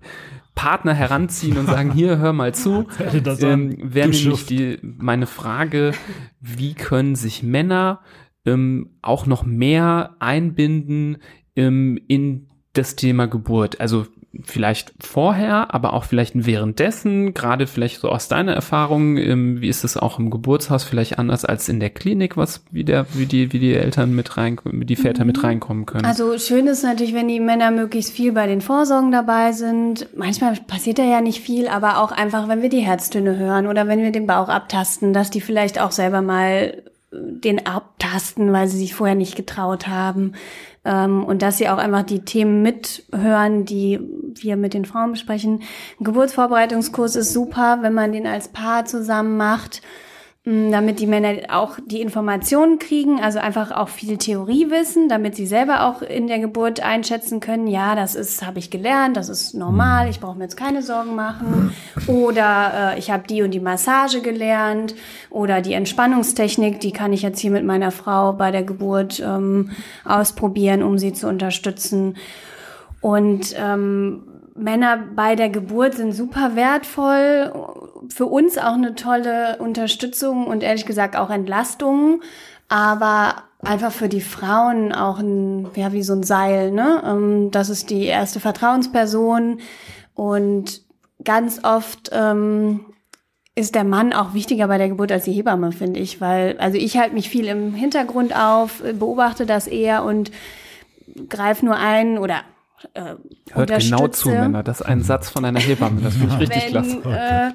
Partner 0.60 0.92
heranziehen 0.92 1.56
und 1.56 1.64
sagen, 1.64 1.90
hier, 1.90 2.18
hör 2.18 2.34
mal 2.34 2.54
zu, 2.54 2.86
ähm, 3.40 3.78
wäre 3.82 4.10
nämlich 4.10 4.44
die, 4.44 4.78
meine 4.82 5.26
Frage, 5.26 5.92
wie 6.38 6.74
können 6.74 7.16
sich 7.16 7.42
Männer 7.42 8.00
ähm, 8.44 8.90
auch 9.00 9.24
noch 9.24 9.42
mehr 9.42 10.16
einbinden 10.18 11.16
ähm, 11.56 11.98
in 12.08 12.48
das 12.74 12.94
Thema 12.94 13.24
Geburt? 13.24 13.80
Also 13.80 14.06
vielleicht 14.44 14.92
vorher, 15.00 15.74
aber 15.74 15.92
auch 15.92 16.04
vielleicht 16.04 16.46
währenddessen, 16.46 17.34
gerade 17.34 17.66
vielleicht 17.66 18.00
so 18.00 18.08
aus 18.08 18.28
deiner 18.28 18.52
Erfahrung, 18.52 19.16
ähm, 19.16 19.60
wie 19.60 19.68
ist 19.68 19.82
es 19.82 19.96
auch 19.96 20.20
im 20.20 20.30
Geburtshaus 20.30 20.84
vielleicht 20.84 21.18
anders 21.18 21.44
als 21.44 21.68
in 21.68 21.80
der 21.80 21.90
Klinik, 21.90 22.36
was 22.36 22.62
wie 22.70 22.84
der, 22.84 23.06
wie 23.14 23.26
die, 23.26 23.52
wie 23.52 23.58
die 23.58 23.74
Eltern 23.74 24.14
mit 24.14 24.36
rein, 24.36 24.58
die 24.64 24.96
Väter 24.96 25.24
mit 25.24 25.38
mhm. 25.38 25.44
reinkommen 25.44 25.86
können? 25.86 26.04
Also 26.04 26.38
schön 26.38 26.68
ist 26.68 26.84
natürlich, 26.84 27.12
wenn 27.12 27.26
die 27.26 27.40
Männer 27.40 27.72
möglichst 27.72 28.12
viel 28.12 28.32
bei 28.32 28.46
den 28.46 28.60
Vorsorgen 28.60 29.10
dabei 29.10 29.50
sind. 29.52 30.06
Manchmal 30.16 30.54
passiert 30.66 30.98
da 30.98 31.04
ja 31.04 31.20
nicht 31.20 31.40
viel, 31.40 31.66
aber 31.66 31.98
auch 31.98 32.12
einfach, 32.12 32.46
wenn 32.46 32.62
wir 32.62 32.68
die 32.68 32.80
Herztöne 32.80 33.36
hören 33.36 33.66
oder 33.66 33.88
wenn 33.88 34.00
wir 34.00 34.12
den 34.12 34.28
Bauch 34.28 34.48
abtasten, 34.48 35.12
dass 35.12 35.30
die 35.30 35.40
vielleicht 35.40 35.80
auch 35.80 35.90
selber 35.90 36.22
mal 36.22 36.82
den 37.12 37.66
abtasten, 37.66 38.52
weil 38.52 38.68
sie 38.68 38.78
sich 38.78 38.94
vorher 38.94 39.16
nicht 39.16 39.34
getraut 39.34 39.88
haben. 39.88 40.34
Ähm, 40.84 41.24
und 41.24 41.42
dass 41.42 41.58
sie 41.58 41.68
auch 41.68 41.78
einfach 41.78 42.02
die 42.02 42.24
Themen 42.24 42.62
mithören, 42.62 43.64
die 43.64 44.00
wir 44.34 44.56
mit 44.56 44.74
den 44.74 44.84
Frauen 44.84 45.12
besprechen. 45.12 45.62
Ein 46.00 46.04
Geburtsvorbereitungskurs 46.04 47.16
ist 47.16 47.32
super, 47.32 47.78
wenn 47.82 47.92
man 47.92 48.12
den 48.12 48.26
als 48.26 48.48
Paar 48.48 48.84
zusammen 48.86 49.36
macht. 49.36 49.82
Mm, 50.46 50.70
damit 50.70 51.00
die 51.00 51.06
Männer 51.06 51.34
auch 51.50 51.76
die 51.84 52.00
Informationen 52.00 52.78
kriegen, 52.78 53.20
also 53.20 53.38
einfach 53.38 53.72
auch 53.72 53.90
viel 53.90 54.16
Theorie 54.16 54.70
wissen, 54.70 55.10
damit 55.10 55.36
sie 55.36 55.46
selber 55.46 55.84
auch 55.84 56.00
in 56.00 56.28
der 56.28 56.38
Geburt 56.38 56.80
einschätzen 56.80 57.40
können, 57.40 57.66
ja, 57.66 57.94
das 57.94 58.14
ist, 58.14 58.46
habe 58.46 58.58
ich 58.58 58.70
gelernt, 58.70 59.18
das 59.18 59.28
ist 59.28 59.52
normal, 59.52 60.08
ich 60.08 60.18
brauche 60.18 60.38
mir 60.38 60.44
jetzt 60.44 60.56
keine 60.56 60.80
Sorgen 60.80 61.14
machen. 61.14 61.74
Oder 62.06 62.94
äh, 62.94 62.98
ich 62.98 63.10
habe 63.10 63.24
die 63.28 63.42
und 63.42 63.50
die 63.50 63.60
Massage 63.60 64.22
gelernt 64.22 64.94
oder 65.28 65.60
die 65.60 65.74
Entspannungstechnik, 65.74 66.80
die 66.80 66.92
kann 66.92 67.12
ich 67.12 67.20
jetzt 67.20 67.40
hier 67.40 67.50
mit 67.50 67.66
meiner 67.66 67.90
Frau 67.90 68.32
bei 68.32 68.50
der 68.50 68.62
Geburt 68.62 69.20
ähm, 69.20 69.72
ausprobieren, 70.06 70.82
um 70.82 70.96
sie 70.96 71.12
zu 71.12 71.28
unterstützen. 71.28 72.16
Und 73.02 73.54
ähm, 73.58 74.22
Männer 74.60 74.98
bei 75.14 75.36
der 75.36 75.48
Geburt 75.48 75.94
sind 75.94 76.12
super 76.12 76.56
wertvoll. 76.56 77.52
Für 78.08 78.26
uns 78.26 78.58
auch 78.58 78.74
eine 78.74 78.94
tolle 78.94 79.58
Unterstützung 79.58 80.46
und 80.46 80.62
ehrlich 80.62 80.86
gesagt 80.86 81.16
auch 81.16 81.30
Entlastung. 81.30 82.22
Aber 82.68 83.42
einfach 83.62 83.92
für 83.92 84.08
die 84.08 84.20
Frauen 84.20 84.92
auch 84.92 85.18
ein, 85.18 85.68
ja, 85.74 85.92
wie 85.92 86.02
so 86.02 86.14
ein 86.14 86.22
Seil, 86.22 86.70
ne? 86.70 87.02
Ähm, 87.04 87.50
das 87.50 87.68
ist 87.68 87.90
die 87.90 88.04
erste 88.04 88.40
Vertrauensperson. 88.40 89.58
Und 90.14 90.82
ganz 91.24 91.64
oft 91.64 92.10
ähm, 92.12 92.80
ist 93.54 93.74
der 93.74 93.84
Mann 93.84 94.12
auch 94.12 94.34
wichtiger 94.34 94.68
bei 94.68 94.78
der 94.78 94.88
Geburt 94.88 95.12
als 95.12 95.24
die 95.24 95.32
Hebamme, 95.32 95.72
finde 95.72 96.00
ich. 96.00 96.20
Weil, 96.20 96.56
also 96.58 96.78
ich 96.78 96.96
halte 96.96 97.14
mich 97.14 97.28
viel 97.28 97.46
im 97.46 97.74
Hintergrund 97.74 98.34
auf, 98.36 98.82
beobachte 98.98 99.46
das 99.46 99.66
eher 99.66 100.04
und 100.04 100.30
greife 101.28 101.64
nur 101.64 101.76
ein 101.76 102.18
oder 102.18 102.42
äh, 102.94 103.14
Hört 103.52 103.78
genau 103.78 104.08
zu, 104.08 104.30
Männer. 104.30 104.62
Das 104.62 104.80
ist 104.80 104.86
ein 104.86 105.02
Satz 105.02 105.28
von 105.28 105.44
einer 105.44 105.60
Hebamme. 105.60 106.00
Das 106.00 106.14
finde 106.14 106.34
ich 106.34 106.40
richtig 106.40 106.64
wenn, 106.64 106.70
klasse. 106.70 107.02
Äh, 107.04 107.52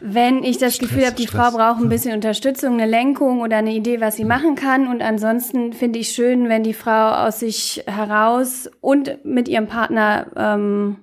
wenn 0.00 0.42
ich 0.42 0.58
das 0.58 0.74
Stress, 0.74 0.88
Gefühl 0.88 1.06
habe, 1.06 1.16
die 1.16 1.26
Stress. 1.26 1.40
Frau 1.40 1.56
braucht 1.56 1.80
ein 1.80 1.88
bisschen 1.88 2.14
Unterstützung, 2.14 2.74
eine 2.74 2.86
Lenkung 2.86 3.40
oder 3.40 3.58
eine 3.58 3.72
Idee, 3.72 4.00
was 4.00 4.16
sie 4.16 4.24
machen 4.24 4.56
kann. 4.56 4.88
Und 4.88 5.02
ansonsten 5.02 5.72
finde 5.72 6.00
ich 6.00 6.10
schön, 6.10 6.48
wenn 6.48 6.62
die 6.62 6.74
Frau 6.74 7.26
aus 7.26 7.40
sich 7.40 7.84
heraus 7.86 8.68
und 8.80 9.24
mit 9.24 9.48
ihrem 9.48 9.66
Partner 9.66 10.26
ähm, 10.36 10.96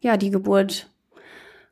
ja 0.00 0.16
die 0.16 0.30
Geburt 0.30 0.89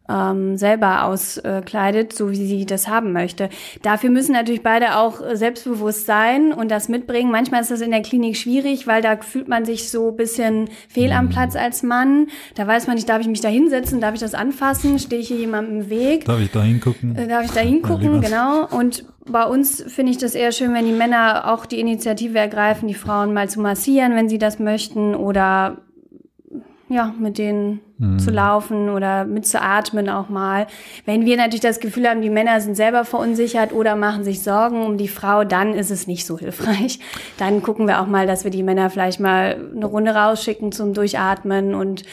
ähm, 0.08 0.56
selber 0.56 1.04
auskleidet, 1.04 2.12
so 2.12 2.30
wie 2.30 2.46
sie 2.46 2.66
das 2.66 2.88
haben 2.88 3.12
möchte. 3.12 3.48
Dafür 3.82 4.10
müssen 4.10 4.32
natürlich 4.32 4.62
beide 4.62 4.96
auch 4.96 5.20
selbstbewusst 5.34 6.06
sein 6.06 6.52
und 6.52 6.70
das 6.70 6.88
mitbringen. 6.88 7.30
Manchmal 7.30 7.62
ist 7.62 7.70
das 7.70 7.80
in 7.80 7.90
der 7.90 8.02
Klinik 8.02 8.36
schwierig, 8.36 8.86
weil 8.86 9.02
da 9.02 9.16
fühlt 9.16 9.48
man 9.48 9.64
sich 9.64 9.90
so 9.90 10.12
bisschen 10.12 10.68
fehl 10.88 11.12
am 11.12 11.28
Platz 11.28 11.56
als 11.56 11.82
Mann. 11.82 12.28
Da 12.54 12.66
weiß 12.66 12.86
man 12.86 12.96
nicht, 12.96 13.08
darf 13.08 13.20
ich 13.20 13.28
mich 13.28 13.40
da 13.40 13.48
hinsetzen, 13.48 14.00
darf 14.00 14.14
ich 14.14 14.20
das 14.20 14.34
anfassen, 14.34 14.98
stehe 14.98 15.20
ich 15.20 15.28
hier 15.28 15.38
jemandem 15.38 15.80
im 15.80 15.90
Weg? 15.90 16.24
Darf 16.24 16.40
ich 16.40 16.50
da 16.50 16.62
hingucken? 16.62 17.16
Äh, 17.16 17.28
darf 17.28 17.44
ich 17.44 17.52
da 17.52 17.60
hingucken, 17.60 18.20
genau. 18.20 18.66
Und 18.66 19.04
bei 19.30 19.44
uns 19.44 19.82
finde 19.86 20.12
ich 20.12 20.18
das 20.18 20.34
eher 20.34 20.52
schön, 20.52 20.74
wenn 20.74 20.86
die 20.86 20.92
Männer 20.92 21.52
auch 21.52 21.66
die 21.66 21.80
Initiative 21.80 22.38
ergreifen, 22.38 22.88
die 22.88 22.94
Frauen 22.94 23.32
mal 23.32 23.48
zu 23.48 23.60
massieren, 23.60 24.14
wenn 24.14 24.28
sie 24.28 24.38
das 24.38 24.58
möchten 24.58 25.14
oder 25.14 25.78
ja, 26.88 27.14
mit 27.18 27.38
denen 27.38 27.80
mhm. 27.98 28.18
zu 28.18 28.30
laufen 28.30 28.88
oder 28.88 29.24
mitzuatmen 29.24 30.08
auch 30.08 30.28
mal. 30.28 30.66
Wenn 31.04 31.26
wir 31.26 31.36
natürlich 31.36 31.60
das 31.60 31.80
Gefühl 31.80 32.08
haben, 32.08 32.22
die 32.22 32.30
Männer 32.30 32.60
sind 32.60 32.76
selber 32.76 33.04
verunsichert 33.04 33.72
oder 33.72 33.94
machen 33.94 34.24
sich 34.24 34.42
Sorgen 34.42 34.82
um 34.84 34.96
die 34.96 35.08
Frau, 35.08 35.44
dann 35.44 35.74
ist 35.74 35.90
es 35.90 36.06
nicht 36.06 36.26
so 36.26 36.38
hilfreich. 36.38 36.98
Dann 37.36 37.62
gucken 37.62 37.86
wir 37.86 38.00
auch 38.00 38.06
mal, 38.06 38.26
dass 38.26 38.44
wir 38.44 38.50
die 38.50 38.62
Männer 38.62 38.90
vielleicht 38.90 39.20
mal 39.20 39.70
eine 39.74 39.86
Runde 39.86 40.14
rausschicken 40.14 40.72
zum 40.72 40.94
Durchatmen 40.94 41.74
und 41.74 42.04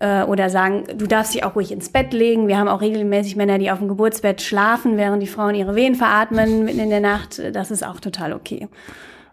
äh, 0.00 0.22
oder 0.22 0.50
sagen, 0.50 0.84
du 0.96 1.06
darfst 1.06 1.34
dich 1.34 1.44
auch 1.44 1.56
ruhig 1.56 1.72
ins 1.72 1.88
Bett 1.88 2.12
legen. 2.12 2.48
Wir 2.48 2.58
haben 2.58 2.68
auch 2.68 2.80
regelmäßig 2.80 3.36
Männer, 3.36 3.58
die 3.58 3.70
auf 3.70 3.78
dem 3.78 3.88
Geburtsbett 3.88 4.42
schlafen, 4.42 4.96
während 4.96 5.22
die 5.22 5.26
Frauen 5.26 5.54
ihre 5.54 5.74
Wehen 5.74 5.94
veratmen 5.94 6.64
mitten 6.64 6.80
in 6.80 6.90
der 6.90 7.00
Nacht. 7.00 7.40
Das 7.52 7.70
ist 7.70 7.84
auch 7.84 8.00
total 8.00 8.32
okay. 8.32 8.68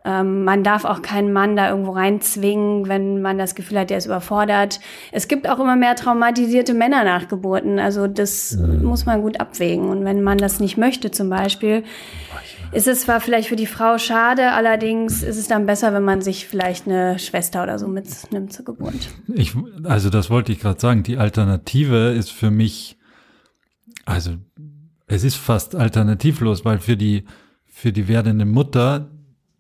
Ähm, 0.05 0.43
man 0.43 0.63
darf 0.63 0.85
auch 0.85 1.01
keinen 1.01 1.33
Mann 1.33 1.55
da 1.55 1.69
irgendwo 1.69 1.91
reinzwingen, 1.91 2.87
wenn 2.87 3.23
man 3.23 3.39
das 3.39 3.55
Gefühl 3.55 3.79
hat, 3.79 3.89
der 3.89 3.97
ist 3.97 4.05
überfordert. 4.05 4.79
Es 5.11 5.27
gibt 5.27 5.49
auch 5.49 5.59
immer 5.59 5.75
mehr 5.75 5.95
traumatisierte 5.95 6.75
Männer 6.75 7.03
nach 7.03 7.27
Geburten. 7.27 7.79
Also 7.79 8.05
das 8.07 8.55
mhm. 8.55 8.85
muss 8.85 9.07
man 9.07 9.23
gut 9.23 9.39
abwägen. 9.39 9.89
Und 9.89 10.05
wenn 10.05 10.21
man 10.21 10.37
das 10.37 10.59
nicht 10.59 10.77
möchte 10.77 11.09
zum 11.09 11.29
Beispiel, 11.29 11.83
ist 12.71 12.87
es 12.87 13.01
zwar 13.01 13.19
vielleicht 13.19 13.49
für 13.49 13.55
die 13.55 13.65
Frau 13.65 13.97
schade, 13.97 14.51
allerdings 14.51 15.23
ist 15.23 15.37
es 15.37 15.47
dann 15.47 15.65
besser, 15.65 15.91
wenn 15.93 16.03
man 16.03 16.21
sich 16.21 16.47
vielleicht 16.47 16.87
eine 16.87 17.17
Schwester 17.17 17.63
oder 17.63 17.79
so 17.79 17.87
mitnimmt 17.87 18.53
zur 18.53 18.65
Geburt. 18.65 19.09
Ich, 19.33 19.53
also 19.83 20.11
das 20.11 20.29
wollte 20.29 20.51
ich 20.51 20.59
gerade 20.59 20.79
sagen. 20.79 21.01
Die 21.01 21.17
Alternative 21.17 22.11
ist 22.11 22.31
für 22.31 22.51
mich, 22.51 22.97
also 24.05 24.33
es 25.07 25.23
ist 25.23 25.35
fast 25.35 25.75
alternativlos, 25.75 26.63
weil 26.63 26.77
für 26.77 26.95
die 26.95 27.25
für 27.67 27.91
die 27.91 28.07
werdende 28.07 28.45
Mutter 28.45 29.09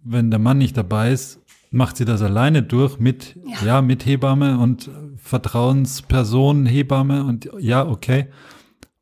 wenn 0.05 0.31
der 0.31 0.39
Mann 0.39 0.57
nicht 0.57 0.77
dabei 0.77 1.11
ist, 1.11 1.41
macht 1.71 1.97
sie 1.97 2.05
das 2.05 2.21
alleine 2.21 2.63
durch 2.63 2.99
mit, 2.99 3.35
ja, 3.45 3.65
ja 3.65 3.81
mit 3.81 4.05
Hebamme 4.05 4.57
und 4.59 4.89
Vertrauensperson, 5.17 6.65
Hebamme 6.65 7.25
und 7.25 7.49
ja, 7.59 7.85
okay. 7.85 8.27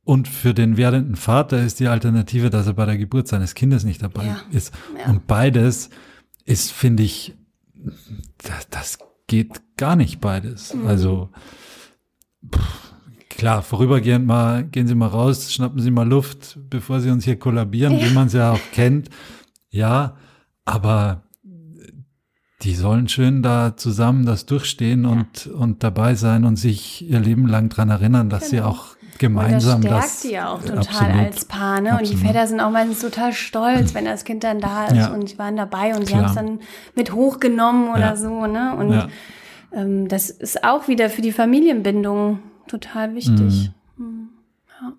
Und 0.06 0.28
für 0.28 0.54
den 0.54 0.76
werdenden 0.76 1.16
Vater 1.16 1.64
ist 1.64 1.80
die 1.80 1.88
Alternative, 1.88 2.50
dass 2.50 2.68
er 2.68 2.74
bei 2.74 2.86
der 2.86 2.98
Geburt 2.98 3.28
seines 3.28 3.54
Kindes 3.54 3.84
nicht 3.84 4.02
dabei 4.02 4.26
ja. 4.26 4.42
ist. 4.52 4.74
Ja. 4.98 5.12
Und 5.12 5.28
beides 5.28 5.90
ist, 6.46 6.72
finde 6.72 7.04
ich, 7.04 7.36
das, 8.38 8.70
das, 8.70 8.98
geht 9.28 9.78
gar 9.78 9.96
nicht 9.96 10.20
beides. 10.20 10.74
Mhm. 10.74 10.88
Also 10.88 11.30
pff, 12.54 12.94
klar, 13.30 13.62
vorübergehend 13.64 14.26
mal, 14.26 14.64
gehen 14.64 14.88
Sie 14.88 14.96
mal 14.96 15.08
raus, 15.08 15.52
schnappen 15.54 15.82
Sie 15.82 15.92
mal 15.92 16.08
Luft, 16.08 16.60
bevor 16.70 17.00
Sie 17.00 17.10
uns 17.10 17.26
hier 17.26 17.40
kollabieren, 17.40 18.00
wie 18.00 18.14
man 18.14 18.28
es 18.28 18.34
ja 18.34 18.52
auch 18.52 18.60
kennt. 18.74 19.10
Ja, 19.70 20.18
aber 20.66 21.24
die 22.64 22.76
sollen 22.76 23.10
schön 23.10 23.44
da 23.44 23.76
zusammen 23.76 24.26
das 24.26 24.46
durchstehen 24.46 25.04
ja. 25.04 25.10
und, 25.10 25.48
und 25.48 25.84
dabei 25.84 26.16
sein 26.16 26.46
und 26.46 26.56
sich 26.56 27.08
ihr 27.08 27.20
Leben 27.20 27.48
lang 27.48 27.70
dran 27.70 27.90
erinnern, 27.90 28.30
dass 28.30 28.50
genau. 28.50 28.52
sie 28.52 28.62
auch 28.62 28.96
gemeinsam 29.20 29.82
und 29.82 29.86
das 29.86 30.20
stärkt 30.20 30.24
die 30.24 30.32
ja 30.32 30.50
auch 30.50 30.62
total 30.62 30.80
absolut, 30.80 31.16
als 31.16 31.46
Paar, 31.46 31.82
ne? 31.82 31.98
Und 31.98 32.10
die 32.10 32.18
Väter 32.18 32.48
sind 32.48 32.60
auch 32.60 32.72
meistens 32.72 33.00
total 33.00 33.34
stolz, 33.34 33.94
wenn 33.94 34.06
das 34.06 34.24
Kind 34.24 34.44
dann 34.44 34.60
da 34.60 34.86
ist 34.88 34.96
ja. 34.96 35.14
und 35.14 35.30
sie 35.30 35.38
waren 35.38 35.56
dabei 35.56 35.96
und 35.96 36.08
sie 36.08 36.16
haben 36.16 36.26
es 36.26 36.36
dann 36.36 36.60
mit 36.96 37.14
hochgenommen 37.14 37.90
oder 37.90 38.00
ja. 38.00 38.16
so, 38.16 38.48
ne? 38.48 38.76
Und 38.76 39.10
ähm, 39.74 40.08
das 40.08 40.30
ist 40.30 40.64
auch 40.64 40.88
wieder 40.88 41.10
für 41.10 41.22
die 41.22 41.32
Familienbindung 41.32 42.40
total 42.68 43.16
wichtig. 43.16 43.72
Mhm. 43.98 44.04
Hm. 44.04 44.30
Ja. 44.82 44.94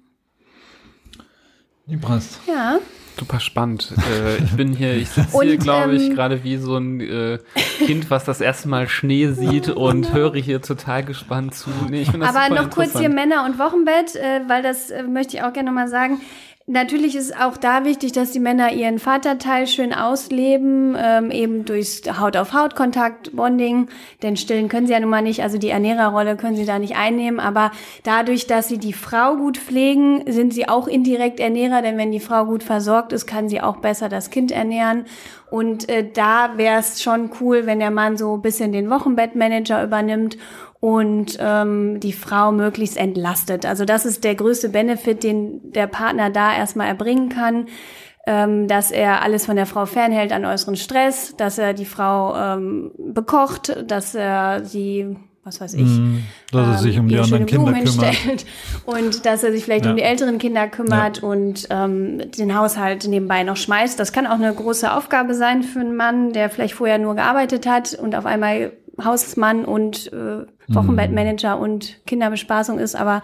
Libras. 1.87 2.41
Ja. 2.47 2.79
Super 3.17 3.39
spannend. 3.39 3.93
Äh, 4.11 4.39
ich 4.39 4.57
bin 4.57 4.73
hier, 4.73 4.95
ich 4.95 5.09
sitze 5.09 5.41
hier, 5.41 5.57
glaube 5.57 5.95
ich, 5.95 6.09
ähm, 6.09 6.15
gerade 6.15 6.43
wie 6.43 6.57
so 6.57 6.77
ein 6.77 7.01
äh, 7.01 7.39
Kind, 7.79 8.11
was 8.11 8.25
das 8.25 8.41
erste 8.41 8.69
Mal 8.69 8.89
Schnee 8.89 9.29
sieht 9.29 9.69
und 9.69 10.13
höre 10.13 10.35
hier 10.35 10.61
total 10.61 11.05
gespannt 11.05 11.55
zu. 11.55 11.71
Nee, 11.89 12.07
Aber 12.21 12.53
noch 12.53 12.71
kurz 12.71 12.99
hier 12.99 13.09
Männer 13.09 13.45
und 13.45 13.59
Wochenbett, 13.59 14.17
äh, 14.17 14.41
weil 14.49 14.63
das 14.63 14.91
äh, 14.91 15.05
möchte 15.05 15.37
ich 15.37 15.43
auch 15.43 15.53
gerne 15.53 15.71
mal 15.71 15.89
sagen. 15.89 16.21
Natürlich 16.67 17.15
ist 17.15 17.39
auch 17.39 17.59
da 17.59 17.85
wichtig, 17.85 18.13
dass 18.13 18.31
die 18.31 18.41
Männer 18.41 18.73
ihren 18.73 18.99
Vaterteil 18.99 19.67
schön 19.67 19.93
ausleben, 19.93 20.97
ähm, 20.99 21.31
eben 21.31 21.67
durchs 21.67 22.01
Haut-auf-Haut-Kontakt, 22.19 23.37
Bonding, 23.37 23.89
denn 24.23 24.39
stillen 24.39 24.71
können 24.71 24.87
sie 24.87 24.95
ja 24.95 25.01
nun 25.01 25.11
mal 25.11 25.21
nicht, 25.21 25.43
also 25.43 25.59
die 25.59 25.69
Ernährerrolle 25.69 26.39
können 26.39 26.57
sie 26.57 26.65
da 26.65 26.79
nicht 26.79 26.97
einnehmen, 26.97 27.39
aber 27.39 27.71
dadurch, 28.03 28.47
dass 28.47 28.69
sie 28.69 28.79
die 28.79 28.95
Frau 28.95 29.37
gut 29.37 29.59
pflegen, 29.59 30.25
sind 30.27 30.55
sie 30.55 30.67
auch 30.67 30.89
indirekt 30.89 31.39
Ernährer, 31.39 31.83
denn 31.83 31.99
wenn 31.99 32.13
die 32.13 32.19
Frau 32.19 32.47
gut 32.47 32.63
versorgt 32.63 33.13
ist, 33.13 33.27
kann 33.27 33.51
sie 33.51 33.61
auch 33.61 33.77
besser 33.77 34.09
das 34.09 34.31
Kind 34.31 34.51
ernähren. 34.51 35.05
Und 35.51 35.91
äh, 35.91 36.11
da 36.11 36.57
wäre 36.57 36.81
es 36.81 37.03
schon 37.03 37.31
cool, 37.41 37.67
wenn 37.67 37.79
der 37.79 37.91
Mann 37.91 38.17
so 38.17 38.37
ein 38.37 38.43
bisschen 38.43 38.73
den 38.73 38.89
Wochenbettmanager 38.89 39.85
übernimmt 39.85 40.39
und 40.85 41.39
ähm, 41.41 41.99
die 41.99 42.13
Frau 42.13 42.53
möglichst 42.53 42.99
entlastet. 42.99 43.65
Also 43.65 43.87
das 43.87 44.05
ist 44.05 44.23
der 44.23 44.35
größte 44.35 44.69
Benefit, 44.69 45.23
den 45.23 45.73
der 45.73 45.87
Partner 45.87 46.29
da 46.29 46.55
erstmal 46.55 46.89
erbringen 46.89 47.31
kann, 47.31 47.69
ähm, 48.27 48.69
dass 48.69 48.91
er 48.91 49.23
alles 49.23 49.47
von 49.47 49.57
der 49.57 49.65
Frau 49.65 49.87
fernhält 49.87 50.31
an 50.31 50.45
äußeren 50.45 50.77
Stress, 50.77 51.37
dass 51.39 51.57
er 51.57 51.73
die 51.73 51.87
Frau 51.87 52.37
ähm, 52.37 52.91
bekocht, 52.99 53.75
dass 53.87 54.15
er 54.15 54.63
sie 54.67 55.17
was 55.43 55.61
weiß 55.61 55.75
ich, 55.75 55.83
mm, 55.83 56.19
dass 56.53 56.69
er 56.69 56.79
sich 56.79 56.99
um 56.99 57.09
die 57.09 57.19
anderen 57.19 57.45
Kinder 57.45 57.73
kümmert 57.73 58.47
und 58.85 59.27
dass 59.27 59.43
er 59.43 59.53
sich 59.53 59.65
vielleicht 59.65 59.85
ja. 59.85 59.91
um 59.91 59.97
die 59.97 60.03
älteren 60.03 60.39
Kinder 60.39 60.69
kümmert 60.69 61.23
ja. 61.23 61.29
und 61.29 61.67
ähm, 61.71 62.31
den 62.31 62.59
Haushalt 62.59 63.07
nebenbei 63.07 63.43
noch 63.43 63.57
schmeißt. 63.57 63.99
Das 63.99 64.13
kann 64.13 64.27
auch 64.27 64.35
eine 64.35 64.53
große 64.53 64.91
Aufgabe 64.91 65.35
sein 65.35 65.63
für 65.63 65.81
einen 65.81 65.97
Mann, 65.97 66.33
der 66.33 66.49
vielleicht 66.49 66.75
vorher 66.75 66.99
nur 66.99 67.15
gearbeitet 67.15 67.67
hat 67.67 67.95
und 67.95 68.15
auf 68.15 68.25
einmal 68.25 68.73
Hausmann 69.03 69.65
und 69.65 70.13
äh, 70.13 70.47
Wochenbettmanager 70.69 71.57
mm. 71.57 71.61
und 71.61 72.07
Kinderbespaßung 72.07 72.79
ist, 72.79 72.95
aber 72.95 73.23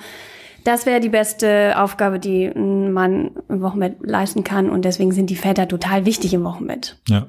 Das 0.65 0.85
wäre 0.87 1.01
die 1.01 1.09
beste 1.09 1.75
Aufgabe, 1.79 2.19
die 2.19 2.45
ein 2.45 2.93
Mann 2.93 3.31
im 3.49 3.63
Wochenbett 3.63 3.97
leisten 4.03 4.45
kann. 4.45 4.69
Und 4.69 4.85
deswegen 4.85 5.13
sind 5.13 5.31
die 5.31 5.37
Väter 5.37 5.67
total 5.69 6.05
wichtig 6.05 6.35
im 6.35 6.45
Wochenbett. 6.45 6.99
Ja, 7.09 7.27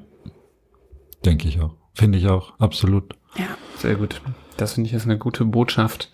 denke 1.24 1.48
ich 1.48 1.60
auch. 1.60 1.74
Finde 1.94 2.18
ich 2.18 2.28
auch, 2.28 2.58
absolut. 2.58 3.14
Ja. 3.36 3.46
Sehr 3.78 3.96
gut. 3.96 4.20
Das 4.56 4.74
finde 4.74 4.88
ich 4.88 4.94
ist 4.94 5.04
eine 5.04 5.18
gute 5.18 5.44
Botschaft, 5.44 6.10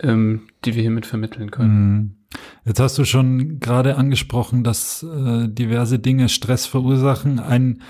ähm, 0.00 0.48
die 0.64 0.74
wir 0.74 0.82
hiermit 0.82 1.06
vermitteln 1.06 1.50
können. 1.50 1.74
Mhm. 1.74 2.16
Jetzt 2.64 2.80
hast 2.80 2.98
du 2.98 3.04
schon 3.04 3.60
gerade 3.60 3.96
angesprochen, 3.96 4.64
dass 4.64 5.02
äh, 5.02 5.48
diverse 5.48 5.98
Dinge 5.98 6.28
Stress 6.28 6.66
verursachen. 6.66 7.38
Ein 7.38 7.82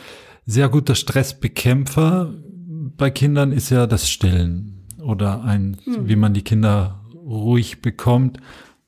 sehr 0.45 0.69
guter 0.69 0.95
Stressbekämpfer 0.95 2.35
bei 2.97 3.11
Kindern 3.11 3.53
ist 3.53 3.71
ja 3.71 3.87
das 3.87 4.09
Stillen 4.09 4.87
oder 5.01 5.45
ein, 5.45 5.77
mhm. 5.85 6.09
wie 6.09 6.17
man 6.17 6.35
die 6.35 6.43
Kinder 6.43 7.01
ruhig 7.15 7.81
bekommt, 7.81 8.39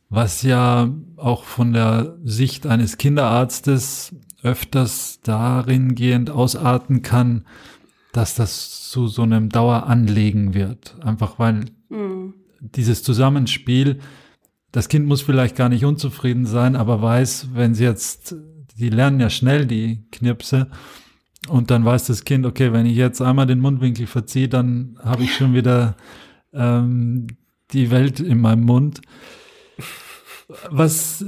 was 0.09 0.43
ja 0.43 0.89
auch 1.17 1.45
von 1.45 1.73
der 1.73 2.17
Sicht 2.25 2.67
eines 2.67 2.99
Kinderarztes 2.99 4.15
öfters 4.43 5.21
darin 5.23 5.95
gehend 5.95 6.31
ausarten 6.31 7.03
kann, 7.03 7.45
dass 8.13 8.35
das 8.35 8.89
zu 8.89 9.09
so 9.09 9.23
einem 9.23 9.49
Daueranlegen 9.49 10.55
wird. 10.55 10.97
Einfach 11.03 11.39
weil 11.39 11.67
mhm. 11.89 12.35
dieses 12.61 13.03
Zusammenspiel, 13.03 13.99
das 14.73 14.89
Kind 14.89 15.07
muss 15.07 15.23
vielleicht 15.23 15.57
gar 15.57 15.69
nicht 15.69 15.85
unzufrieden 15.85 16.47
sein, 16.47 16.77
aber 16.77 17.03
weiß, 17.03 17.49
wenn 17.55 17.75
sie 17.75 17.85
jetzt, 17.85 18.37
die 18.77 18.91
lernen 18.91 19.21
ja 19.21 19.31
schnell 19.31 19.67
die 19.67 20.05
Knirpse, 20.13 20.69
und 21.49 21.71
dann 21.71 21.85
weiß 21.85 22.07
das 22.07 22.25
Kind, 22.25 22.47
okay, 22.47 22.73
wenn 22.73 22.87
ich 22.87 22.97
jetzt 22.97 23.21
einmal 23.21 23.47
den 23.47 23.61
Mundwinkel 23.61 24.07
verziehe, 24.07 24.49
dann 24.49 24.99
habe 25.03 25.25
ich 25.25 25.35
schon 25.35 25.55
wieder 25.55 25.97
ähm, 26.53 27.27
die 27.73 27.91
Welt 27.91 28.21
in 28.21 28.41
meinem 28.41 28.65
Mund. 28.65 29.01
Was 30.71 31.25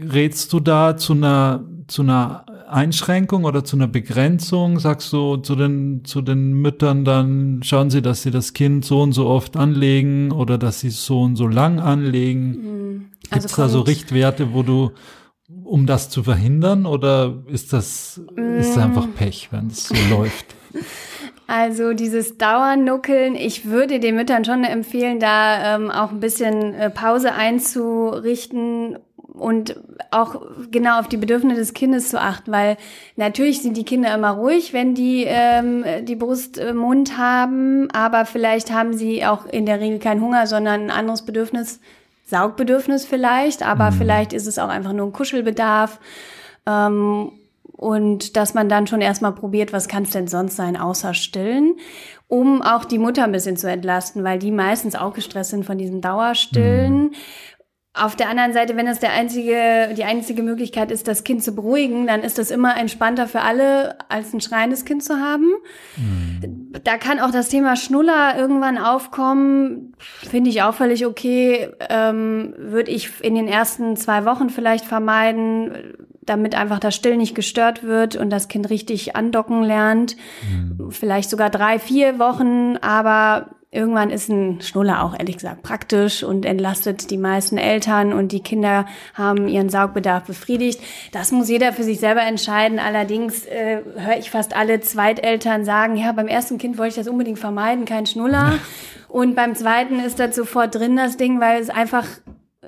rätst 0.00 0.52
du 0.52 0.60
da 0.60 0.96
zu 0.96 1.12
einer, 1.12 1.64
zu 1.88 2.02
einer 2.02 2.46
Einschränkung 2.68 3.44
oder 3.44 3.64
zu 3.64 3.76
einer 3.76 3.88
Begrenzung? 3.88 4.78
Sagst 4.78 5.12
du 5.12 5.36
zu 5.36 5.56
den, 5.56 6.04
zu 6.04 6.22
den 6.22 6.52
Müttern 6.54 7.04
dann, 7.04 7.62
schauen 7.62 7.90
sie, 7.90 8.02
dass 8.02 8.22
sie 8.22 8.30
das 8.30 8.52
Kind 8.52 8.84
so 8.84 9.02
und 9.02 9.12
so 9.12 9.26
oft 9.26 9.56
anlegen 9.56 10.32
oder 10.32 10.58
dass 10.58 10.80
sie 10.80 10.88
es 10.88 11.04
so 11.04 11.22
und 11.22 11.36
so 11.36 11.46
lang 11.46 11.80
anlegen? 11.80 12.50
Mhm. 12.50 13.04
Also 13.30 13.40
Gibt 13.40 13.44
es 13.46 13.56
da 13.56 13.68
so 13.68 13.80
Richtwerte, 13.80 14.52
wo 14.52 14.62
du 14.62 14.92
um 15.48 15.86
das 15.86 16.08
zu 16.10 16.22
verhindern 16.22 16.86
oder 16.86 17.42
ist 17.46 17.72
das, 17.72 18.20
mm. 18.34 18.58
ist 18.58 18.76
das 18.76 18.84
einfach 18.84 19.06
Pech, 19.14 19.48
wenn 19.50 19.68
es 19.68 19.88
so 19.88 19.94
läuft? 20.10 20.54
Also 21.46 21.92
dieses 21.92 22.38
Dauernuckeln, 22.38 23.34
ich 23.34 23.66
würde 23.66 24.00
den 24.00 24.14
Müttern 24.14 24.46
schon 24.46 24.64
empfehlen, 24.64 25.20
da 25.20 25.76
ähm, 25.76 25.90
auch 25.90 26.10
ein 26.10 26.20
bisschen 26.20 26.72
äh, 26.72 26.88
Pause 26.88 27.34
einzurichten 27.34 28.98
und 29.16 29.78
auch 30.10 30.40
genau 30.70 31.00
auf 31.00 31.08
die 31.08 31.18
Bedürfnisse 31.18 31.60
des 31.60 31.74
Kindes 31.74 32.08
zu 32.08 32.18
achten, 32.18 32.50
weil 32.50 32.78
natürlich 33.16 33.60
sind 33.60 33.76
die 33.76 33.84
Kinder 33.84 34.14
immer 34.14 34.30
ruhig, 34.30 34.72
wenn 34.72 34.94
die 34.94 35.24
ähm, 35.26 35.84
die 36.04 36.16
Brust 36.16 36.56
im 36.56 36.78
Mund 36.78 37.18
haben, 37.18 37.90
aber 37.90 38.24
vielleicht 38.24 38.72
haben 38.72 38.94
sie 38.94 39.26
auch 39.26 39.44
in 39.44 39.66
der 39.66 39.80
Regel 39.80 39.98
keinen 39.98 40.22
Hunger, 40.22 40.46
sondern 40.46 40.84
ein 40.84 40.90
anderes 40.90 41.22
Bedürfnis, 41.22 41.80
Saugbedürfnis 42.34 43.06
vielleicht, 43.06 43.62
aber 43.62 43.92
mhm. 43.92 43.94
vielleicht 43.94 44.32
ist 44.32 44.46
es 44.46 44.58
auch 44.58 44.68
einfach 44.68 44.92
nur 44.92 45.06
ein 45.06 45.12
Kuschelbedarf. 45.12 46.00
Ähm, 46.66 47.30
und 47.76 48.36
dass 48.36 48.54
man 48.54 48.68
dann 48.68 48.86
schon 48.86 49.00
erstmal 49.00 49.32
probiert, 49.32 49.72
was 49.72 49.88
kann 49.88 50.04
es 50.04 50.10
denn 50.10 50.26
sonst 50.26 50.56
sein, 50.56 50.76
außer 50.76 51.14
stillen, 51.14 51.76
um 52.28 52.62
auch 52.62 52.84
die 52.84 52.98
Mutter 52.98 53.24
ein 53.24 53.32
bisschen 53.32 53.56
zu 53.56 53.70
entlasten, 53.70 54.24
weil 54.24 54.38
die 54.38 54.50
meistens 54.50 54.94
auch 54.94 55.12
gestresst 55.12 55.50
sind 55.50 55.64
von 55.64 55.78
diesem 55.78 56.00
Dauerstillen. 56.00 57.02
Mhm. 57.02 57.12
Auf 57.96 58.16
der 58.16 58.28
anderen 58.28 58.52
Seite, 58.52 58.76
wenn 58.76 58.86
das 58.86 58.98
der 58.98 59.12
einzige, 59.12 59.94
die 59.96 60.02
einzige 60.02 60.42
Möglichkeit 60.42 60.90
ist, 60.90 61.06
das 61.06 61.22
Kind 61.22 61.44
zu 61.44 61.54
beruhigen, 61.54 62.08
dann 62.08 62.22
ist 62.22 62.38
das 62.38 62.50
immer 62.50 62.76
entspannter 62.76 63.28
für 63.28 63.40
alle, 63.40 63.96
als 64.08 64.32
ein 64.32 64.40
schreiendes 64.40 64.84
Kind 64.84 65.04
zu 65.04 65.20
haben. 65.20 65.52
Mhm. 65.96 66.72
Da 66.82 66.98
kann 66.98 67.20
auch 67.20 67.30
das 67.30 67.50
Thema 67.50 67.76
Schnuller 67.76 68.36
irgendwann 68.36 68.78
aufkommen. 68.78 69.94
Finde 70.28 70.50
ich 70.50 70.62
auch 70.62 70.74
völlig 70.74 71.06
okay. 71.06 71.68
Ähm, 71.88 72.54
Würde 72.58 72.90
ich 72.90 73.22
in 73.22 73.36
den 73.36 73.46
ersten 73.46 73.96
zwei 73.96 74.24
Wochen 74.24 74.50
vielleicht 74.50 74.84
vermeiden, 74.84 75.94
damit 76.22 76.56
einfach 76.56 76.80
das 76.80 76.96
Still 76.96 77.16
nicht 77.16 77.36
gestört 77.36 77.84
wird 77.84 78.16
und 78.16 78.30
das 78.30 78.48
Kind 78.48 78.70
richtig 78.70 79.14
andocken 79.14 79.62
lernt. 79.62 80.16
Mhm. 80.42 80.90
Vielleicht 80.90 81.30
sogar 81.30 81.48
drei, 81.48 81.78
vier 81.78 82.18
Wochen, 82.18 82.76
aber 82.78 83.50
Irgendwann 83.74 84.10
ist 84.10 84.28
ein 84.28 84.60
Schnuller 84.60 85.02
auch 85.02 85.18
ehrlich 85.18 85.38
gesagt 85.38 85.64
praktisch 85.64 86.22
und 86.22 86.46
entlastet 86.46 87.10
die 87.10 87.16
meisten 87.16 87.58
Eltern 87.58 88.12
und 88.12 88.30
die 88.30 88.38
Kinder 88.38 88.86
haben 89.14 89.48
ihren 89.48 89.68
Saugbedarf 89.68 90.22
befriedigt. 90.22 90.80
Das 91.10 91.32
muss 91.32 91.48
jeder 91.48 91.72
für 91.72 91.82
sich 91.82 91.98
selber 91.98 92.22
entscheiden. 92.22 92.78
Allerdings 92.78 93.44
äh, 93.46 93.82
höre 93.96 94.16
ich 94.16 94.30
fast 94.30 94.54
alle 94.54 94.80
Zweiteltern 94.80 95.64
sagen, 95.64 95.96
ja, 95.96 96.12
beim 96.12 96.28
ersten 96.28 96.56
Kind 96.56 96.78
wollte 96.78 96.90
ich 96.90 96.94
das 96.94 97.08
unbedingt 97.08 97.40
vermeiden, 97.40 97.84
kein 97.84 98.06
Schnuller. 98.06 98.60
und 99.08 99.34
beim 99.34 99.56
zweiten 99.56 99.98
ist 99.98 100.20
das 100.20 100.36
sofort 100.36 100.76
drin, 100.76 100.96
das 100.96 101.16
Ding, 101.16 101.40
weil 101.40 101.60
es 101.60 101.68
einfach 101.68 102.06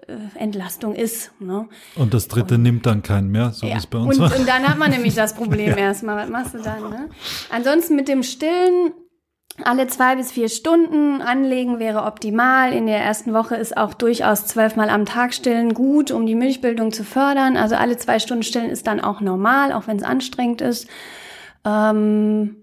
äh, 0.08 0.16
Entlastung 0.34 0.96
ist. 0.96 1.30
Ne? 1.38 1.68
Und 1.94 2.14
das 2.14 2.26
dritte 2.26 2.56
und, 2.56 2.64
nimmt 2.64 2.84
dann 2.84 3.04
keinen 3.04 3.30
mehr, 3.30 3.50
so 3.52 3.64
ja. 3.64 3.74
wie 3.74 3.78
es 3.78 3.86
bei 3.86 3.98
uns 3.98 4.18
und, 4.18 4.24
war. 4.24 4.36
Und 4.36 4.48
dann 4.48 4.68
hat 4.68 4.76
man 4.76 4.90
nämlich 4.90 5.14
das 5.14 5.34
Problem 5.34 5.68
ja. 5.70 5.76
erstmal. 5.76 6.16
Was 6.16 6.28
machst 6.28 6.54
du 6.54 6.58
dann? 6.58 6.90
Ne? 6.90 7.10
Ansonsten 7.50 7.94
mit 7.94 8.08
dem 8.08 8.24
Stillen 8.24 8.92
alle 9.64 9.86
zwei 9.86 10.16
bis 10.16 10.32
vier 10.32 10.48
Stunden 10.48 11.22
anlegen 11.22 11.78
wäre 11.78 12.04
optimal. 12.04 12.72
In 12.72 12.86
der 12.86 12.98
ersten 12.98 13.32
Woche 13.32 13.56
ist 13.56 13.76
auch 13.76 13.94
durchaus 13.94 14.46
zwölfmal 14.46 14.90
am 14.90 15.06
Tag 15.06 15.32
stillen 15.32 15.74
gut, 15.74 16.10
um 16.10 16.26
die 16.26 16.34
Milchbildung 16.34 16.92
zu 16.92 17.04
fördern. 17.04 17.56
Also 17.56 17.74
alle 17.74 17.96
zwei 17.96 18.18
Stunden 18.18 18.42
stillen 18.42 18.70
ist 18.70 18.86
dann 18.86 19.00
auch 19.00 19.20
normal, 19.20 19.72
auch 19.72 19.86
wenn 19.86 19.96
es 19.96 20.02
anstrengend 20.02 20.60
ist. 20.60 20.88
Ähm, 21.64 22.56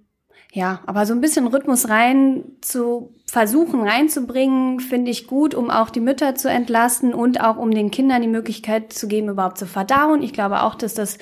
ja, 0.51 0.81
aber 0.85 1.07
so 1.07 1.13
ein 1.13 1.21
bisschen 1.21 1.47
Rhythmus 1.47 1.89
rein 1.89 2.43
zu 2.61 3.13
versuchen 3.25 3.81
reinzubringen, 3.81 4.79
finde 4.79 5.09
ich 5.09 5.25
gut, 5.25 5.55
um 5.55 5.71
auch 5.71 5.89
die 5.89 5.99
Mütter 5.99 6.35
zu 6.35 6.47
entlasten 6.47 7.15
und 7.15 7.41
auch 7.41 7.57
um 7.57 7.71
den 7.71 7.89
Kindern 7.89 8.21
die 8.21 8.27
Möglichkeit 8.27 8.93
zu 8.93 9.07
geben, 9.07 9.29
überhaupt 9.29 9.57
zu 9.57 9.65
verdauen. 9.65 10.21
Ich 10.21 10.33
glaube 10.33 10.61
auch, 10.61 10.75
dass 10.75 10.93
das 10.93 11.17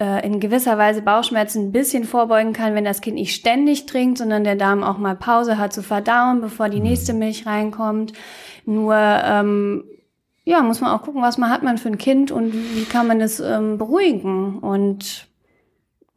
äh, 0.00 0.26
in 0.26 0.40
gewisser 0.40 0.78
Weise 0.78 1.02
Bauchschmerzen 1.02 1.66
ein 1.66 1.72
bisschen 1.72 2.04
vorbeugen 2.04 2.52
kann, 2.52 2.74
wenn 2.74 2.84
das 2.84 3.00
Kind 3.00 3.16
nicht 3.16 3.34
ständig 3.34 3.86
trinkt, 3.86 4.18
sondern 4.18 4.44
der 4.44 4.56
Darm 4.56 4.82
auch 4.82 4.98
mal 4.98 5.14
Pause 5.14 5.58
hat 5.58 5.72
zu 5.72 5.82
verdauen, 5.82 6.40
bevor 6.40 6.68
die 6.68 6.80
nächste 6.80 7.12
Milch 7.12 7.46
reinkommt. 7.46 8.12
Nur 8.64 8.94
ähm, 8.96 9.84
ja, 10.44 10.62
muss 10.62 10.80
man 10.80 10.90
auch 10.90 11.02
gucken, 11.02 11.22
was 11.22 11.38
man 11.38 11.50
hat 11.50 11.62
man 11.62 11.78
für 11.78 11.88
ein 11.88 11.98
Kind 11.98 12.32
und 12.32 12.52
wie 12.52 12.84
kann 12.84 13.06
man 13.06 13.20
das 13.20 13.40
ähm, 13.40 13.78
beruhigen. 13.78 14.58
Und 14.58 15.29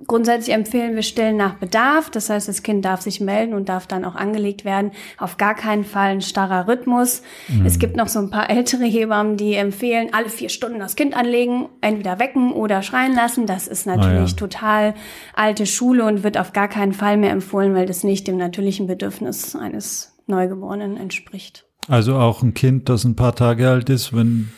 Grundsätzlich 0.08 0.56
empfehlen 0.56 0.96
wir 0.96 1.04
Stillen 1.04 1.38
nach 1.38 1.56
Bedarf. 1.56 2.10
Das 2.10 2.30
heißt, 2.30 2.48
das 2.48 2.64
Kind 2.64 2.84
darf 2.84 3.02
sich 3.02 3.22
melden 3.22 3.54
und 3.54 3.70
darf 3.70 3.86
dann 3.86 4.06
auch 4.06 4.16
angelegt 4.16 4.66
werden. 4.66 4.92
Auf 5.20 5.38
gar 5.38 5.54
keinen 5.54 5.84
Fall 5.84 6.14
ein 6.14 6.22
starrer 6.22 6.68
Rhythmus. 6.68 7.22
Mhm. 7.48 7.66
Es 7.66 7.78
gibt 7.78 7.96
noch 7.96 8.08
so 8.08 8.18
ein 8.18 8.32
paar 8.32 8.50
ältere 8.50 8.86
Hebammen, 8.86 9.38
die 9.38 9.54
empfehlen, 9.54 10.10
alle 10.12 10.30
vier 10.30 10.50
Stunden 10.50 10.80
das 10.80 10.96
Kind 10.96 11.16
anlegen, 11.16 11.70
entweder 11.82 12.18
wecken 12.18 12.52
oder 12.52 12.82
schreien 12.82 13.14
lassen. 13.16 13.46
Das 13.46 13.68
ist 13.68 13.86
natürlich 13.86 14.08
ah, 14.08 14.26
ja. 14.26 14.36
total 14.36 14.94
alte 15.36 15.68
Schule 15.68 16.06
und 16.06 16.24
wird 16.24 16.40
auf 16.40 16.54
gar 16.54 16.68
keinen 16.68 16.94
Fall 16.94 17.16
mehr 17.16 17.32
empfohlen, 17.32 17.76
weil 17.76 17.86
das 17.86 18.04
nicht 18.04 18.28
dem 18.28 18.38
natürlichen 18.38 18.88
Bedürfnis 18.88 19.56
eines 19.56 20.18
Neugeborenen 20.26 20.98
entspricht. 20.98 21.66
Also 21.88 22.16
auch 22.16 22.42
ein 22.42 22.56
Kind, 22.56 22.90
das 22.90 23.04
ein 23.04 23.16
paar 23.16 23.36
Tage 23.36 23.70
alt 23.70 23.90
ist, 23.90 24.16
wenn, 24.16 24.50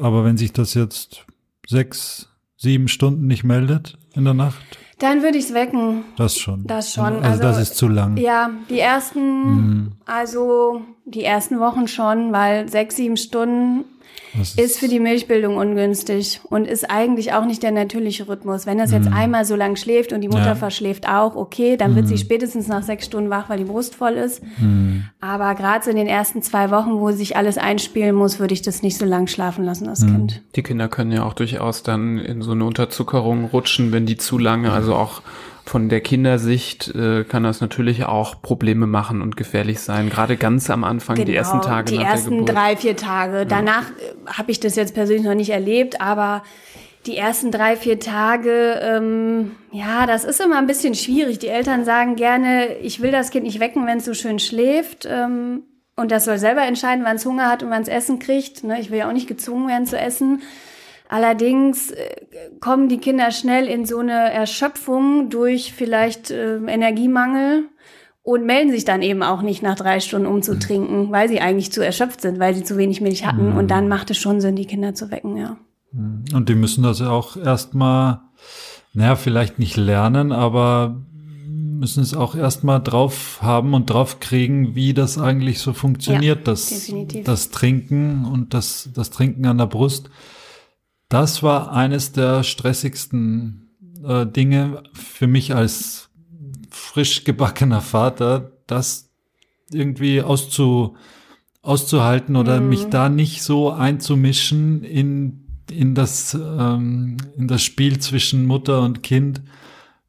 aber 0.00 0.24
wenn 0.24 0.38
sich 0.38 0.54
das 0.54 0.72
jetzt 0.72 1.26
sechs, 1.66 2.30
sieben 2.56 2.88
Stunden 2.88 3.26
nicht 3.26 3.44
meldet 3.44 3.98
in 4.16 4.24
der 4.24 4.34
Nacht? 4.34 4.78
Dann 4.98 5.22
würde 5.22 5.36
ich 5.36 5.44
es 5.44 5.54
wecken. 5.54 6.04
Das 6.16 6.38
schon. 6.38 6.66
Das 6.66 6.94
schon. 6.94 7.16
Also, 7.16 7.24
also, 7.24 7.42
das 7.42 7.58
ist 7.60 7.76
zu 7.76 7.86
lang. 7.88 8.16
Ja, 8.16 8.50
die 8.70 8.80
ersten, 8.80 9.20
mhm. 9.20 9.92
also 10.06 10.80
die 11.04 11.22
ersten 11.22 11.60
Wochen 11.60 11.86
schon, 11.86 12.32
weil 12.32 12.68
sechs, 12.68 12.96
sieben 12.96 13.18
Stunden 13.18 13.84
ist, 14.40 14.58
ist, 14.58 14.78
für 14.78 14.88
die 14.88 15.00
Milchbildung 15.00 15.56
ungünstig 15.56 16.40
und 16.44 16.66
ist 16.66 16.90
eigentlich 16.90 17.32
auch 17.32 17.44
nicht 17.44 17.62
der 17.62 17.70
natürliche 17.70 18.28
Rhythmus. 18.28 18.66
Wenn 18.66 18.78
das 18.78 18.92
jetzt 18.92 19.10
mm. 19.10 19.14
einmal 19.14 19.44
so 19.44 19.56
lang 19.56 19.76
schläft 19.76 20.12
und 20.12 20.20
die 20.20 20.28
Mutter 20.28 20.46
ja. 20.46 20.54
verschläft 20.54 21.08
auch, 21.08 21.36
okay, 21.36 21.76
dann 21.76 21.92
mm. 21.92 21.96
wird 21.96 22.08
sie 22.08 22.14
mhm. 22.14 22.18
spätestens 22.18 22.68
nach 22.68 22.82
sechs 22.82 23.06
Stunden 23.06 23.30
wach, 23.30 23.48
weil 23.48 23.58
die 23.58 23.64
Brust 23.64 23.94
voll 23.94 24.12
ist. 24.12 24.42
Mm. 24.58 25.00
Aber 25.20 25.54
gerade 25.54 25.84
so 25.84 25.90
in 25.90 25.96
den 25.96 26.06
ersten 26.06 26.42
zwei 26.42 26.70
Wochen, 26.70 27.00
wo 27.00 27.10
sich 27.12 27.36
alles 27.36 27.58
einspielen 27.58 28.14
muss, 28.14 28.38
würde 28.38 28.54
ich 28.54 28.62
das 28.62 28.82
nicht 28.82 28.98
so 28.98 29.04
lang 29.04 29.26
schlafen 29.26 29.64
lassen, 29.64 29.86
das 29.86 30.00
mhm. 30.00 30.12
Kind. 30.12 30.42
Die 30.54 30.62
Kinder 30.62 30.88
können 30.88 31.12
ja 31.12 31.24
auch 31.24 31.34
durchaus 31.34 31.82
dann 31.82 32.18
in 32.18 32.42
so 32.42 32.52
eine 32.52 32.64
Unterzuckerung 32.64 33.46
rutschen, 33.46 33.92
wenn 33.92 34.06
die 34.06 34.16
zu 34.16 34.38
lange, 34.38 34.72
also 34.72 34.94
auch 34.94 35.22
von 35.66 35.88
der 35.88 36.00
Kindersicht 36.00 36.94
äh, 36.94 37.24
kann 37.24 37.42
das 37.42 37.60
natürlich 37.60 38.04
auch 38.04 38.40
Probleme 38.40 38.86
machen 38.86 39.20
und 39.20 39.36
gefährlich 39.36 39.80
sein. 39.80 40.08
Gerade 40.08 40.36
ganz 40.36 40.70
am 40.70 40.84
Anfang, 40.84 41.16
genau, 41.16 41.26
die 41.26 41.34
ersten 41.34 41.60
Tage 41.60 41.92
die 41.92 41.98
nach 41.98 42.12
ersten 42.12 42.30
der 42.30 42.38
Geburt. 42.40 42.56
drei, 42.56 42.76
vier 42.76 42.96
Tage. 42.96 43.46
Danach 43.46 43.90
ja. 43.90 44.38
habe 44.38 44.50
ich 44.52 44.60
das 44.60 44.76
jetzt 44.76 44.94
persönlich 44.94 45.26
noch 45.26 45.34
nicht 45.34 45.50
erlebt, 45.50 46.00
aber 46.00 46.42
die 47.06 47.16
ersten 47.16 47.50
drei, 47.50 47.76
vier 47.76 48.00
Tage, 48.00 48.80
ähm, 48.82 49.52
ja, 49.70 50.06
das 50.06 50.24
ist 50.24 50.40
immer 50.40 50.58
ein 50.58 50.66
bisschen 50.66 50.94
schwierig. 50.94 51.38
Die 51.38 51.48
Eltern 51.48 51.84
sagen 51.84 52.16
gerne, 52.16 52.76
ich 52.82 53.02
will 53.02 53.12
das 53.12 53.30
Kind 53.30 53.44
nicht 53.44 53.60
wecken, 53.60 53.86
wenn 53.86 53.98
es 53.98 54.04
so 54.04 54.14
schön 54.14 54.38
schläft. 54.38 55.06
Ähm, 55.10 55.62
und 55.96 56.10
das 56.10 56.26
soll 56.26 56.38
selber 56.38 56.62
entscheiden, 56.62 57.04
wann 57.04 57.16
es 57.16 57.24
Hunger 57.24 57.48
hat 57.48 57.62
und 57.62 57.70
wann 57.70 57.82
es 57.82 57.88
Essen 57.88 58.18
kriegt. 58.18 58.64
Ne? 58.64 58.80
Ich 58.80 58.90
will 58.90 58.98
ja 58.98 59.08
auch 59.08 59.14
nicht 59.14 59.28
gezwungen 59.28 59.68
werden 59.68 59.86
zu 59.86 59.98
essen. 59.98 60.42
Allerdings 61.08 61.90
äh, 61.90 62.16
kommen 62.60 62.88
die 62.88 62.98
Kinder 62.98 63.30
schnell 63.30 63.66
in 63.66 63.86
so 63.86 63.98
eine 63.98 64.32
Erschöpfung 64.32 65.30
durch 65.30 65.72
vielleicht 65.72 66.30
äh, 66.30 66.56
Energiemangel 66.56 67.64
und 68.22 68.44
melden 68.44 68.72
sich 68.72 68.84
dann 68.84 69.02
eben 69.02 69.22
auch 69.22 69.42
nicht 69.42 69.62
nach 69.62 69.76
drei 69.76 70.00
Stunden, 70.00 70.26
um 70.26 70.42
zu 70.42 70.54
mhm. 70.54 70.60
trinken, 70.60 71.12
weil 71.12 71.28
sie 71.28 71.40
eigentlich 71.40 71.70
zu 71.70 71.84
erschöpft 71.84 72.20
sind, 72.20 72.40
weil 72.40 72.54
sie 72.54 72.64
zu 72.64 72.76
wenig 72.76 73.00
Milch 73.00 73.24
hatten. 73.24 73.50
Mhm. 73.50 73.56
Und 73.56 73.70
dann 73.70 73.88
macht 73.88 74.10
es 74.10 74.18
schon 74.18 74.40
Sinn, 74.40 74.56
die 74.56 74.66
Kinder 74.66 74.94
zu 74.94 75.12
wecken, 75.12 75.36
ja. 75.36 75.56
Mhm. 75.92 76.24
Und 76.34 76.48
die 76.48 76.56
müssen 76.56 76.82
das 76.82 76.98
ja 76.98 77.10
auch 77.10 77.36
erstmal, 77.36 78.20
naja, 78.92 79.14
vielleicht 79.14 79.60
nicht 79.60 79.76
lernen, 79.76 80.32
aber 80.32 80.96
müssen 81.78 82.02
es 82.02 82.14
auch 82.14 82.34
erstmal 82.34 82.82
drauf 82.82 83.38
haben 83.42 83.74
und 83.74 83.90
drauf 83.90 84.18
kriegen, 84.18 84.74
wie 84.74 84.94
das 84.94 85.18
eigentlich 85.18 85.60
so 85.60 85.72
funktioniert, 85.72 86.38
ja, 86.38 86.44
das, 86.44 86.90
das 87.24 87.50
Trinken 87.50 88.24
und 88.24 88.54
das, 88.54 88.88
das 88.94 89.10
Trinken 89.10 89.46
an 89.46 89.58
der 89.58 89.66
Brust. 89.66 90.10
Das 91.08 91.42
war 91.42 91.72
eines 91.72 92.12
der 92.12 92.42
stressigsten 92.42 93.70
äh, 94.04 94.26
Dinge 94.26 94.82
für 94.92 95.26
mich 95.26 95.54
als 95.54 96.10
frisch 96.70 97.24
gebackener 97.24 97.80
Vater, 97.80 98.52
das 98.66 99.10
irgendwie 99.70 100.22
auszu, 100.22 100.96
auszuhalten 101.62 102.36
oder 102.36 102.60
mhm. 102.60 102.68
mich 102.68 102.86
da 102.86 103.08
nicht 103.08 103.42
so 103.42 103.70
einzumischen 103.70 104.82
in, 104.82 105.44
in, 105.70 105.94
das, 105.94 106.34
ähm, 106.34 107.16
in 107.36 107.48
das 107.48 107.62
Spiel 107.62 107.98
zwischen 107.98 108.46
Mutter 108.46 108.82
und 108.82 109.02
Kind, 109.02 109.42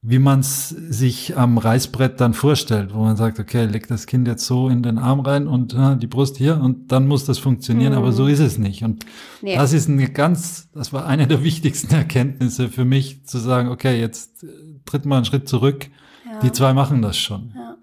wie 0.10 0.20
man 0.20 0.40
es 0.40 0.70
sich 0.70 1.36
am 1.36 1.58
Reißbrett 1.58 2.22
dann 2.22 2.34
vorstellt, 2.34 2.94
wo 2.94 3.00
man 3.00 3.18
sagt, 3.18 3.42
okay, 3.42 3.66
leg 3.66 3.90
das 3.90 4.08
Kind 4.08 4.26
jetzt 4.26 4.46
so 4.46 4.70
in 4.70 4.82
den 4.82 5.00
Arm 5.00 5.20
rein 5.20 5.48
und 5.48 5.74
äh, 5.74 5.98
die 5.98 6.08
Brust 6.08 6.38
hier 6.38 6.62
und 6.62 6.94
dann 6.94 7.08
muss 7.08 7.26
das 7.26 7.40
funktionieren, 7.40 7.92
mhm. 7.92 7.98
aber 7.98 8.14
so 8.14 8.26
ist 8.26 8.40
es 8.40 8.58
nicht. 8.58 8.84
Und 8.84 9.06
nee. 9.42 9.58
das 9.58 9.74
ist 9.74 9.90
eine 9.90 10.08
ganz, 10.08 10.70
das 10.74 10.94
war 10.94 11.06
eine 11.08 11.28
der 11.28 11.44
wichtigsten 11.44 11.94
Erkenntnisse 11.94 12.70
für 12.70 12.86
mich, 12.86 13.26
zu 13.26 13.38
sagen, 13.38 13.68
okay, 13.68 14.00
jetzt 14.00 14.46
äh, 14.46 14.48
tritt 14.86 15.06
mal 15.06 15.18
einen 15.18 15.26
Schritt 15.26 15.50
zurück. 15.50 15.88
Ja. 16.26 16.40
Die 16.40 16.54
zwei 16.54 16.72
machen 16.72 17.02
das 17.02 17.18
schon. 17.18 17.52
Ja, 17.54 17.76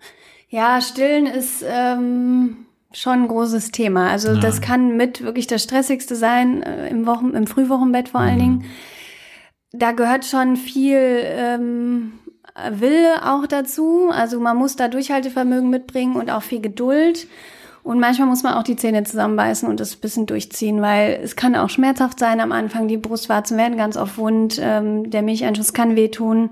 ja 0.48 0.80
stillen 0.80 1.26
ist 1.26 1.62
ähm, 1.68 2.56
schon 2.94 3.24
ein 3.24 3.28
großes 3.28 3.70
Thema. 3.70 4.08
Also 4.08 4.28
ja. 4.28 4.40
das 4.40 4.62
kann 4.62 4.96
mit 4.96 5.22
wirklich 5.22 5.46
das 5.46 5.62
Stressigste 5.62 6.16
sein, 6.16 6.62
äh, 6.62 6.88
im 6.88 7.04
Wochen, 7.04 7.34
im 7.34 7.46
Frühwochenbett 7.46 8.08
vor 8.08 8.20
allen 8.20 8.36
mhm. 8.36 8.40
Dingen 8.40 8.64
da 9.76 9.92
gehört 9.92 10.24
schon 10.24 10.56
viel 10.56 10.98
ähm, 10.98 12.12
Wille 12.70 13.28
auch 13.28 13.46
dazu. 13.46 14.10
Also 14.10 14.40
man 14.40 14.56
muss 14.56 14.76
da 14.76 14.88
Durchhaltevermögen 14.88 15.70
mitbringen 15.70 16.16
und 16.16 16.30
auch 16.30 16.42
viel 16.42 16.60
Geduld. 16.60 17.26
Und 17.82 18.00
manchmal 18.00 18.28
muss 18.28 18.42
man 18.42 18.54
auch 18.54 18.62
die 18.62 18.76
Zähne 18.76 19.04
zusammenbeißen 19.04 19.68
und 19.68 19.78
das 19.78 19.96
bisschen 19.96 20.24
durchziehen, 20.24 20.80
weil 20.80 21.20
es 21.22 21.36
kann 21.36 21.54
auch 21.54 21.68
schmerzhaft 21.68 22.18
sein 22.18 22.40
am 22.40 22.50
Anfang. 22.50 22.88
Die 22.88 22.96
Brustwarzen 22.96 23.58
werden 23.58 23.76
ganz 23.76 23.98
oft 23.98 24.16
wund, 24.16 24.58
ähm, 24.62 25.10
der 25.10 25.20
Milcheinschuss 25.20 25.74
kann 25.74 25.94
wehtun. 25.94 26.50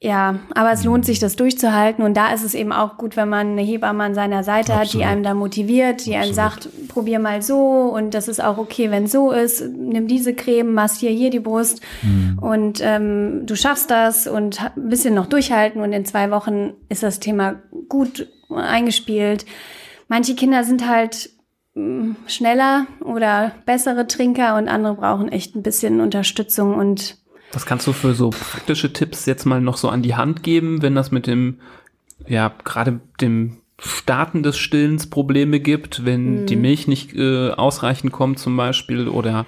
Ja, 0.00 0.38
aber 0.54 0.70
es 0.70 0.84
lohnt 0.84 1.04
sich, 1.04 1.18
das 1.18 1.34
durchzuhalten. 1.34 2.04
Und 2.04 2.16
da 2.16 2.32
ist 2.32 2.44
es 2.44 2.54
eben 2.54 2.70
auch 2.72 2.98
gut, 2.98 3.16
wenn 3.16 3.28
man 3.28 3.48
eine 3.48 3.62
Hebamme 3.62 4.04
an 4.04 4.14
seiner 4.14 4.44
Seite 4.44 4.72
Absolut. 4.72 4.80
hat, 4.80 4.94
die 4.94 5.04
einem 5.04 5.22
da 5.24 5.34
motiviert, 5.34 6.06
die 6.06 6.14
Absolut. 6.14 6.24
einem 6.24 6.34
sagt, 6.34 6.68
probier 6.88 7.18
mal 7.18 7.42
so 7.42 7.92
und 7.92 8.14
das 8.14 8.28
ist 8.28 8.42
auch 8.42 8.58
okay, 8.58 8.92
wenn 8.92 9.08
so 9.08 9.32
ist. 9.32 9.60
Nimm 9.66 10.06
diese 10.06 10.34
Creme, 10.34 10.72
massier 10.72 11.10
hier 11.10 11.30
die 11.30 11.40
Brust 11.40 11.80
mhm. 12.02 12.38
und 12.40 12.80
ähm, 12.80 13.42
du 13.44 13.56
schaffst 13.56 13.90
das 13.90 14.28
und 14.28 14.62
ein 14.76 14.88
bisschen 14.88 15.14
noch 15.14 15.26
durchhalten 15.26 15.82
und 15.82 15.92
in 15.92 16.04
zwei 16.04 16.30
Wochen 16.30 16.74
ist 16.88 17.02
das 17.02 17.18
Thema 17.18 17.56
gut 17.88 18.28
eingespielt. 18.50 19.46
Manche 20.06 20.36
Kinder 20.36 20.62
sind 20.62 20.88
halt 20.88 21.30
mm, 21.74 22.12
schneller 22.28 22.86
oder 23.04 23.50
bessere 23.66 24.06
Trinker 24.06 24.56
und 24.56 24.68
andere 24.68 24.94
brauchen 24.94 25.28
echt 25.28 25.56
ein 25.56 25.64
bisschen 25.64 26.00
Unterstützung 26.00 26.76
und 26.76 27.18
was 27.52 27.66
kannst 27.66 27.86
du 27.86 27.92
für 27.92 28.14
so 28.14 28.30
praktische 28.30 28.92
Tipps 28.92 29.26
jetzt 29.26 29.44
mal 29.44 29.60
noch 29.60 29.76
so 29.76 29.88
an 29.88 30.02
die 30.02 30.16
Hand 30.16 30.42
geben, 30.42 30.82
wenn 30.82 30.94
das 30.94 31.10
mit 31.10 31.26
dem, 31.26 31.58
ja, 32.26 32.52
gerade 32.64 33.00
dem 33.20 33.58
Starten 33.80 34.42
des 34.42 34.58
Stillens 34.58 35.08
Probleme 35.08 35.60
gibt, 35.60 36.04
wenn 36.04 36.42
mhm. 36.42 36.46
die 36.46 36.56
Milch 36.56 36.88
nicht 36.88 37.14
äh, 37.14 37.50
ausreichend 37.50 38.12
kommt 38.12 38.38
zum 38.38 38.56
Beispiel 38.56 39.08
oder 39.08 39.46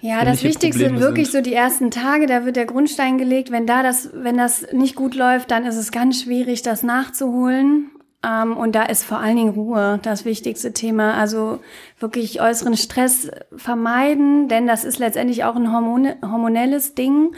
ja, 0.00 0.24
das 0.24 0.42
Wichtigste 0.42 0.84
sind 0.84 1.00
wirklich 1.00 1.30
so 1.30 1.40
die 1.40 1.54
ersten 1.54 1.90
Tage, 1.90 2.26
da 2.26 2.44
wird 2.44 2.56
der 2.56 2.66
Grundstein 2.66 3.18
gelegt. 3.18 3.50
Wenn 3.50 3.66
da 3.66 3.82
das, 3.82 4.10
wenn 4.14 4.36
das 4.36 4.66
nicht 4.72 4.96
gut 4.96 5.14
läuft, 5.14 5.50
dann 5.50 5.64
ist 5.64 5.76
es 5.76 5.92
ganz 5.92 6.22
schwierig, 6.22 6.62
das 6.62 6.82
nachzuholen. 6.82 7.90
Ähm, 8.24 8.56
und 8.56 8.74
da 8.74 8.84
ist 8.84 9.04
vor 9.04 9.18
allen 9.18 9.36
Dingen 9.36 9.54
Ruhe 9.54 9.98
das 10.02 10.24
wichtigste 10.24 10.72
Thema. 10.72 11.14
Also 11.14 11.60
wirklich 11.98 12.40
äußeren 12.40 12.76
Stress 12.76 13.30
vermeiden, 13.56 14.48
denn 14.48 14.66
das 14.66 14.84
ist 14.84 14.98
letztendlich 14.98 15.44
auch 15.44 15.56
ein 15.56 15.72
Hormone, 15.72 16.16
hormonelles 16.22 16.94
Ding. 16.94 17.34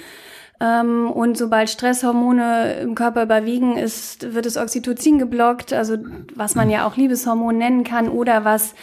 Ähm, 0.60 1.10
und 1.10 1.36
sobald 1.36 1.68
Stresshormone 1.68 2.74
im 2.80 2.94
Körper 2.94 3.22
überwiegen, 3.22 3.76
ist, 3.76 4.34
wird 4.34 4.46
das 4.46 4.56
Oxytocin 4.56 5.18
geblockt, 5.18 5.72
also 5.72 5.96
was 6.34 6.54
man 6.54 6.70
ja 6.70 6.86
auch 6.86 6.96
Liebeshormon 6.96 7.58
nennen 7.58 7.84
kann 7.84 8.08
oder 8.08 8.44
was 8.44 8.74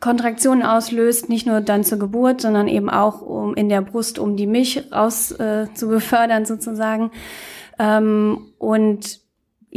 Kontraktionen 0.00 0.62
auslöst, 0.62 1.30
nicht 1.30 1.46
nur 1.46 1.62
dann 1.62 1.82
zur 1.82 1.98
Geburt, 1.98 2.42
sondern 2.42 2.68
eben 2.68 2.90
auch 2.90 3.22
um 3.22 3.54
in 3.54 3.70
der 3.70 3.80
Brust, 3.80 4.18
um 4.18 4.36
die 4.36 4.46
Milch 4.46 4.82
raus 4.92 5.32
äh, 5.32 5.68
zu 5.72 5.88
befördern 5.88 6.44
sozusagen. 6.44 7.10
Ähm, 7.78 8.52
und 8.58 9.23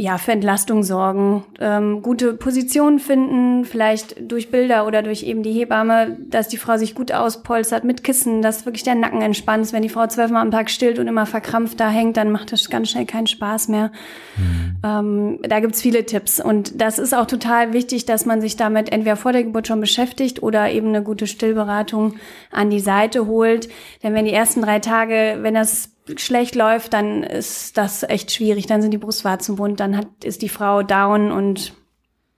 ja, 0.00 0.16
für 0.16 0.30
Entlastung 0.30 0.84
sorgen, 0.84 1.44
ähm, 1.58 2.02
gute 2.02 2.32
Positionen 2.34 3.00
finden, 3.00 3.64
vielleicht 3.64 4.30
durch 4.30 4.48
Bilder 4.48 4.86
oder 4.86 5.02
durch 5.02 5.24
eben 5.24 5.42
die 5.42 5.52
Hebamme, 5.52 6.16
dass 6.20 6.46
die 6.46 6.56
Frau 6.56 6.76
sich 6.76 6.94
gut 6.94 7.10
auspolstert 7.10 7.82
mit 7.82 8.04
Kissen, 8.04 8.40
dass 8.40 8.64
wirklich 8.64 8.84
der 8.84 8.94
Nacken 8.94 9.22
entspannt 9.22 9.64
ist. 9.64 9.72
Wenn 9.72 9.82
die 9.82 9.88
Frau 9.88 10.06
zwölfmal 10.06 10.42
am 10.42 10.52
Tag 10.52 10.70
stillt 10.70 11.00
und 11.00 11.08
immer 11.08 11.26
verkrampft 11.26 11.80
da 11.80 11.90
hängt, 11.90 12.16
dann 12.16 12.30
macht 12.30 12.52
das 12.52 12.70
ganz 12.70 12.90
schnell 12.90 13.06
keinen 13.06 13.26
Spaß 13.26 13.66
mehr. 13.66 13.90
Mhm. 14.36 14.76
Ähm, 14.84 15.38
da 15.42 15.58
gibt's 15.58 15.82
viele 15.82 16.06
Tipps. 16.06 16.38
Und 16.38 16.80
das 16.80 17.00
ist 17.00 17.12
auch 17.12 17.26
total 17.26 17.72
wichtig, 17.72 18.06
dass 18.06 18.24
man 18.24 18.40
sich 18.40 18.54
damit 18.54 18.92
entweder 18.92 19.16
vor 19.16 19.32
der 19.32 19.42
Geburt 19.42 19.66
schon 19.66 19.80
beschäftigt 19.80 20.44
oder 20.44 20.70
eben 20.70 20.90
eine 20.90 21.02
gute 21.02 21.26
Stillberatung 21.26 22.14
an 22.52 22.70
die 22.70 22.78
Seite 22.78 23.26
holt. 23.26 23.68
Denn 24.04 24.14
wenn 24.14 24.26
die 24.26 24.32
ersten 24.32 24.62
drei 24.62 24.78
Tage, 24.78 25.38
wenn 25.40 25.54
das 25.54 25.90
schlecht 26.16 26.54
läuft, 26.54 26.92
dann 26.92 27.22
ist 27.22 27.76
das 27.76 28.02
echt 28.02 28.32
schwierig. 28.32 28.66
Dann 28.66 28.82
sind 28.82 28.92
die 28.92 28.98
Brustwarzen 28.98 29.58
wund, 29.58 29.80
dann 29.80 29.96
hat, 29.96 30.06
ist 30.24 30.42
die 30.42 30.48
Frau 30.48 30.82
down 30.82 31.30
und 31.30 31.72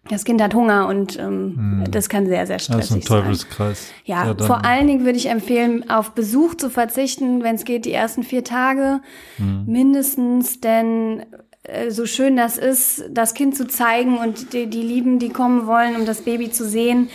das 0.09 0.25
Kind 0.25 0.43
hat 0.43 0.55
Hunger 0.55 0.89
und 0.89 1.19
ähm, 1.19 1.83
hm. 1.85 1.91
das 1.91 2.09
kann 2.09 2.27
sehr, 2.27 2.47
sehr 2.47 2.59
stressig 2.59 2.89
sein. 2.89 2.99
Das 2.99 3.07
ist 3.07 3.11
ein 3.11 3.23
Teufelskreis. 3.23 3.87
Sein. 3.87 3.97
Ja, 4.07 4.27
ja 4.27 4.45
vor 4.45 4.65
allen 4.65 4.87
Dingen 4.87 5.05
würde 5.05 5.19
ich 5.19 5.29
empfehlen, 5.29 5.89
auf 5.91 6.13
Besuch 6.13 6.55
zu 6.55 6.71
verzichten, 6.71 7.43
wenn 7.43 7.55
es 7.55 7.65
geht, 7.65 7.85
die 7.85 7.93
ersten 7.93 8.23
vier 8.23 8.43
Tage 8.43 9.01
hm. 9.37 9.67
mindestens, 9.67 10.61
denn 10.61 11.27
äh, 11.63 11.91
so 11.91 12.07
schön 12.07 12.37
das 12.37 12.57
ist, 12.57 13.05
das 13.11 13.35
Kind 13.35 13.57
zu 13.57 13.67
zeigen 13.69 14.17
und 14.19 14.53
die, 14.53 14.67
die 14.67 14.83
Lieben, 14.83 15.19
die 15.19 15.29
kommen 15.29 15.67
wollen, 15.67 15.97
um 15.97 16.07
das 16.07 16.23
Baby 16.23 16.51
zu 16.51 16.67
sehen, 16.67 17.11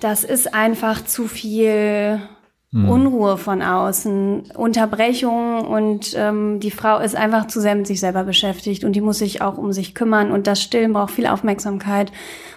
das 0.00 0.24
ist 0.24 0.52
einfach 0.52 1.04
zu 1.04 1.28
viel 1.28 2.20
mhm. 2.74 2.88
Unruhe 2.88 3.38
von 3.38 3.62
außen, 3.62 4.50
Unterbrechung 4.56 5.64
und 5.64 6.14
ähm, 6.16 6.58
die 6.58 6.72
Frau 6.72 6.98
ist 6.98 7.14
einfach 7.14 7.46
zu 7.46 7.60
sehr 7.60 7.76
mit 7.76 7.86
sich 7.86 8.00
selber 8.00 8.24
beschäftigt 8.24 8.84
und 8.84 8.94
die 8.94 9.00
muss 9.00 9.18
sich 9.18 9.40
auch 9.40 9.56
um 9.56 9.72
sich 9.72 9.94
kümmern 9.94 10.32
und 10.32 10.46
das 10.46 10.60
Stillen 10.60 10.92
braucht 10.92 11.12
viel 11.12 11.26
Aufmerksamkeit 11.26 12.10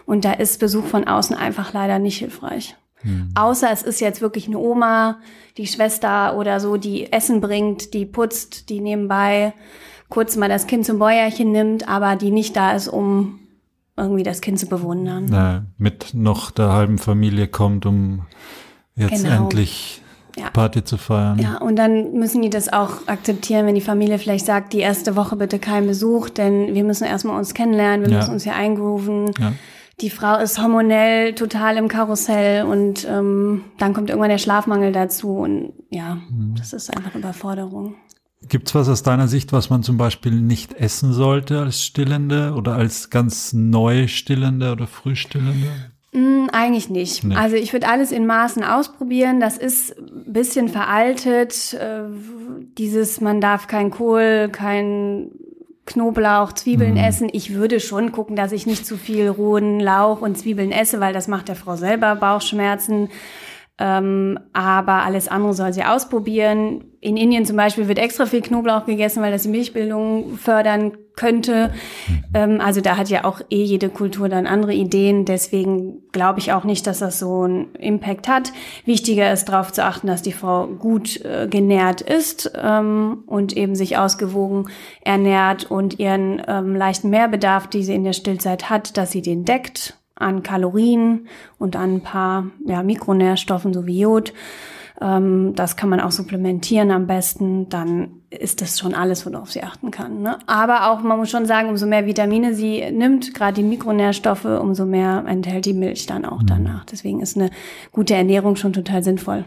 und 0.06 0.26
da 0.26 0.34
ist 0.34 0.60
Besuch 0.60 0.86
von 0.86 1.08
außen 1.08 1.36
einfach 1.36 1.72
leider 1.72 2.00
nicht 2.00 2.18
hilfreich. 2.18 2.76
Mhm. 3.04 3.30
Außer 3.36 3.70
es 3.72 3.84
ist 3.84 4.02
jetzt 4.02 4.22
wirklich 4.22 4.48
eine 4.48 4.58
Oma, 4.58 5.20
die 5.58 5.68
Schwester 5.68 6.36
oder 6.36 6.60
so, 6.60 6.78
die 6.78 7.14
Essen 7.14 7.40
bringt, 7.40 7.94
die 7.94 8.08
putzt, 8.08 8.70
die 8.70 8.82
nebenbei 8.82 9.54
kurz 10.10 10.36
mal 10.36 10.50
das 10.50 10.66
Kind 10.66 10.86
zum 10.86 10.98
Bäuerchen 10.98 11.52
nimmt, 11.52 11.88
aber 11.88 12.16
die 12.16 12.32
nicht 12.32 12.56
da 12.56 12.72
ist, 12.72 12.88
um 12.88 13.40
irgendwie 13.96 14.24
das 14.24 14.42
Kind 14.42 14.58
zu 14.58 14.66
bewundern. 14.66 15.28
Na, 15.30 15.66
mit 15.78 16.14
noch 16.14 16.50
der 16.50 16.72
halben 16.72 16.98
Familie 16.98 17.48
kommt, 17.48 17.86
um 17.86 18.26
jetzt 18.96 19.24
genau. 19.24 19.44
endlich 19.44 20.02
ja. 20.38 20.50
Party 20.52 20.84
zu 20.84 20.98
feiern. 20.98 21.40
Ja, 21.40 21.58
und 21.58 21.76
dann 21.76 22.14
müssen 22.14 22.42
die 22.42 22.50
das 22.50 22.72
auch 22.72 23.08
akzeptieren, 23.08 23.66
wenn 23.66 23.76
die 23.76 23.82
Familie 23.82 24.20
vielleicht 24.20 24.46
sagt, 24.46 24.74
die 24.74 24.80
erste 24.80 25.16
Woche 25.16 25.36
bitte 25.36 25.60
kein 25.60 25.88
Besuch, 25.88 26.30
denn 26.30 26.74
wir 26.74 26.84
müssen 26.84 27.06
erstmal 27.06 27.38
uns 27.38 27.54
kennenlernen, 27.54 28.06
wir 28.06 28.12
ja. 28.12 28.18
müssen 28.20 28.34
uns 28.34 28.44
hier 28.44 28.56
eingrooven. 28.56 29.32
Ja. 29.40 29.54
Die 30.00 30.12
Frau 30.12 30.38
ist 30.38 30.62
hormonell 30.62 31.34
total 31.34 31.78
im 31.78 31.88
Karussell 31.88 32.66
und 32.66 33.08
ähm, 33.10 33.64
dann 33.80 33.94
kommt 33.94 34.10
irgendwann 34.10 34.30
der 34.30 34.38
Schlafmangel 34.38 34.92
dazu 34.92 35.38
und 35.38 35.74
ja, 35.90 36.16
mhm. 36.30 36.54
das 36.56 36.74
ist 36.74 36.96
einfach 36.96 37.16
Überforderung. 37.16 37.96
Gibt's 38.48 38.76
was 38.76 38.88
aus 38.88 39.02
deiner 39.02 39.28
Sicht, 39.28 39.52
was 39.52 39.72
man 39.72 39.82
zum 39.82 39.98
Beispiel 39.98 40.34
nicht 40.34 40.74
essen 40.74 41.14
sollte 41.14 41.60
als 41.60 41.84
Stillende 41.84 42.54
oder 42.54 42.76
als 42.76 43.10
ganz 43.10 43.54
neu 43.54 44.08
Stillende 44.08 44.72
oder 44.72 44.86
Frühstillende? 44.86 45.68
Mm, 46.14 46.48
eigentlich 46.52 46.90
nicht. 46.90 47.24
Nee. 47.24 47.36
Also 47.36 47.56
ich 47.56 47.74
würde 47.74 47.88
alles 47.88 48.12
in 48.12 48.26
Maßen 48.26 48.64
ausprobieren. 48.64 49.40
Das 49.40 49.58
ist 49.58 49.98
ein 49.98 50.34
bisschen 50.34 50.70
veraltet. 50.70 51.74
Äh, 51.74 52.04
dieses, 52.78 53.22
man 53.22 53.42
darf 53.42 53.68
kein 53.68 53.92
Kohl, 53.92 54.50
kein 54.52 55.32
Knoblauch, 55.86 56.54
Zwiebeln 56.54 56.94
mhm. 56.94 56.98
essen. 56.98 57.30
Ich 57.32 57.54
würde 57.54 57.80
schon 57.80 58.12
gucken, 58.12 58.36
dass 58.36 58.52
ich 58.52 58.66
nicht 58.66 58.86
zu 58.86 58.98
viel 58.98 59.28
rohen 59.30 59.80
Lauch 59.80 60.22
und 60.22 60.38
Zwiebeln 60.38 60.72
esse, 60.72 61.00
weil 61.00 61.14
das 61.14 61.28
macht 61.28 61.48
der 61.48 61.56
Frau 61.56 61.76
selber 61.76 62.16
Bauchschmerzen. 62.16 63.10
Ähm, 63.80 64.40
aber 64.54 65.04
alles 65.04 65.28
andere 65.28 65.54
soll 65.54 65.72
sie 65.72 65.84
ausprobieren. 65.84 66.86
In 67.00 67.16
Indien 67.16 67.46
zum 67.46 67.58
Beispiel 67.58 67.88
wird 67.88 68.00
extra 68.00 68.26
viel 68.26 68.42
Knoblauch 68.42 68.86
gegessen, 68.86 69.22
weil 69.22 69.32
das 69.32 69.44
die 69.44 69.50
Milchbildung 69.50 70.38
fördern 70.38 70.94
könnte. 71.16 71.72
Mhm. 72.08 72.24
Ähm, 72.34 72.62
also 72.62 72.82
da 72.82 72.98
hat 72.98 73.10
ja 73.10 73.24
auch 73.24 73.42
eh 73.52 73.64
jede 73.64 73.90
Kultur 73.90 74.30
dann 74.30 74.48
andere 74.48 74.74
Ideen. 74.74 75.26
Deswegen 75.26 76.02
glaube 76.12 76.40
ich 76.40 76.54
auch 76.54 76.64
nicht, 76.64 76.88
dass 76.88 77.00
das 77.00 77.20
so 77.20 77.44
einen 77.44 77.76
Impact 77.76 78.28
hat. 78.28 78.52
Wichtiger 78.86 79.32
ist 79.32 79.46
darauf 79.46 79.72
zu 79.72 79.84
achten, 79.84 80.08
dass 80.08 80.24
die 80.24 80.32
Frau 80.32 80.66
gut 80.66 81.24
äh, 81.24 81.48
genährt 81.48 82.02
ist 82.02 82.52
ähm, 82.56 83.24
und 83.28 83.56
eben 83.56 83.76
sich 83.76 83.98
ausgewogen 83.98 84.70
ernährt 85.02 85.70
und 85.70 86.00
ihren 86.00 86.42
ähm, 86.48 86.76
leichten 86.76 87.12
Mehrbedarf, 87.12 87.68
die 87.68 87.84
sie 87.84 87.94
in 87.94 88.04
der 88.06 88.14
Stillzeit 88.14 88.72
hat, 88.72 88.98
dass 88.98 89.12
sie 89.12 89.22
den 89.22 89.46
deckt 89.46 89.97
an 90.20 90.44
Kalorien 90.44 91.28
und 91.58 91.76
an 91.76 91.96
ein 91.96 92.02
paar 92.02 92.48
ja, 92.66 92.84
Mikronährstoffen 92.84 93.74
sowie 93.74 94.02
Jod. 94.02 94.34
Ähm, 95.00 95.54
das 95.56 95.76
kann 95.76 95.90
man 95.90 96.00
auch 96.00 96.12
supplementieren 96.12 96.92
am 96.92 97.08
besten. 97.08 97.70
Dann 97.70 98.22
ist 98.30 98.62
das 98.62 98.80
schon 98.80 98.94
alles, 98.94 99.26
worauf 99.26 99.52
sie 99.52 99.64
achten 99.64 99.92
kann. 99.92 100.22
Ne? 100.22 100.40
Aber 100.48 100.92
auch, 100.92 101.02
man 101.02 101.18
muss 101.18 101.30
schon 101.30 101.46
sagen, 101.46 101.70
umso 101.70 101.86
mehr 101.86 102.06
Vitamine 102.06 102.54
sie 102.54 102.90
nimmt, 102.92 103.34
gerade 103.34 103.54
die 103.54 103.68
Mikronährstoffe, 103.68 104.46
umso 104.46 104.86
mehr 104.86 105.24
enthält 105.28 105.66
die 105.66 105.74
Milch 105.74 106.06
dann 106.06 106.26
auch 106.26 106.42
mhm. 106.42 106.48
danach. 106.48 106.86
Deswegen 106.86 107.22
ist 107.22 107.38
eine 107.38 107.52
gute 107.92 108.16
Ernährung 108.16 108.56
schon 108.56 108.74
total 108.74 109.04
sinnvoll. 109.04 109.46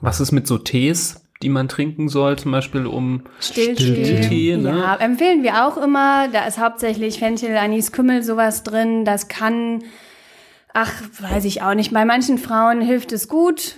Was 0.00 0.20
ist 0.20 0.32
mit 0.32 0.46
so 0.46 0.58
Tees? 0.58 1.25
Die 1.42 1.48
man 1.48 1.68
trinken 1.68 2.08
soll, 2.08 2.38
zum 2.38 2.52
Beispiel 2.52 2.86
um 2.86 3.22
Stilltee. 3.40 4.56
Ne? 4.56 4.78
Ja, 4.78 4.96
empfehlen 4.96 5.42
wir 5.42 5.66
auch 5.66 5.76
immer. 5.76 6.28
Da 6.28 6.46
ist 6.46 6.58
hauptsächlich 6.58 7.18
Fenchel, 7.18 7.56
Anis, 7.56 7.92
Kümmel 7.92 8.22
sowas 8.22 8.62
drin. 8.62 9.04
Das 9.04 9.28
kann, 9.28 9.82
ach, 10.72 10.92
weiß 11.20 11.44
ich 11.44 11.62
auch 11.62 11.74
nicht. 11.74 11.92
Bei 11.92 12.04
manchen 12.04 12.38
Frauen 12.38 12.80
hilft 12.80 13.12
es 13.12 13.28
gut. 13.28 13.76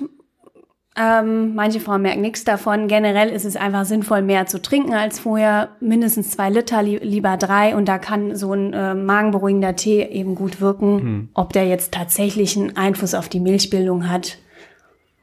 Ähm, 1.01 1.55
manche 1.55 1.79
Frauen 1.79 2.03
merken 2.03 2.23
nichts 2.23 2.43
davon. 2.43 2.89
Generell 2.89 3.29
ist 3.29 3.45
es 3.45 3.55
einfach 3.55 3.85
sinnvoll, 3.85 4.23
mehr 4.23 4.47
zu 4.47 4.61
trinken 4.61 4.95
als 4.95 5.21
vorher. 5.21 5.77
Mindestens 5.81 6.31
zwei 6.33 6.51
Liter, 6.51 6.83
li 6.83 6.99
lieber 6.99 7.37
drei. 7.37 7.77
Und 7.77 7.87
da 7.87 7.99
kann 7.99 8.35
so 8.35 8.53
ein 8.53 8.73
äh, 8.73 8.95
magenberuhigender 8.95 9.77
Tee 9.77 10.03
eben 10.03 10.35
gut 10.35 10.61
wirken. 10.61 11.01
Hm. 11.01 11.29
Ob 11.35 11.53
der 11.53 11.69
jetzt 11.69 11.93
tatsächlich 11.93 12.57
einen 12.57 12.77
Einfluss 12.77 13.15
auf 13.15 13.29
die 13.29 13.39
Milchbildung 13.41 14.09
hat, 14.09 14.39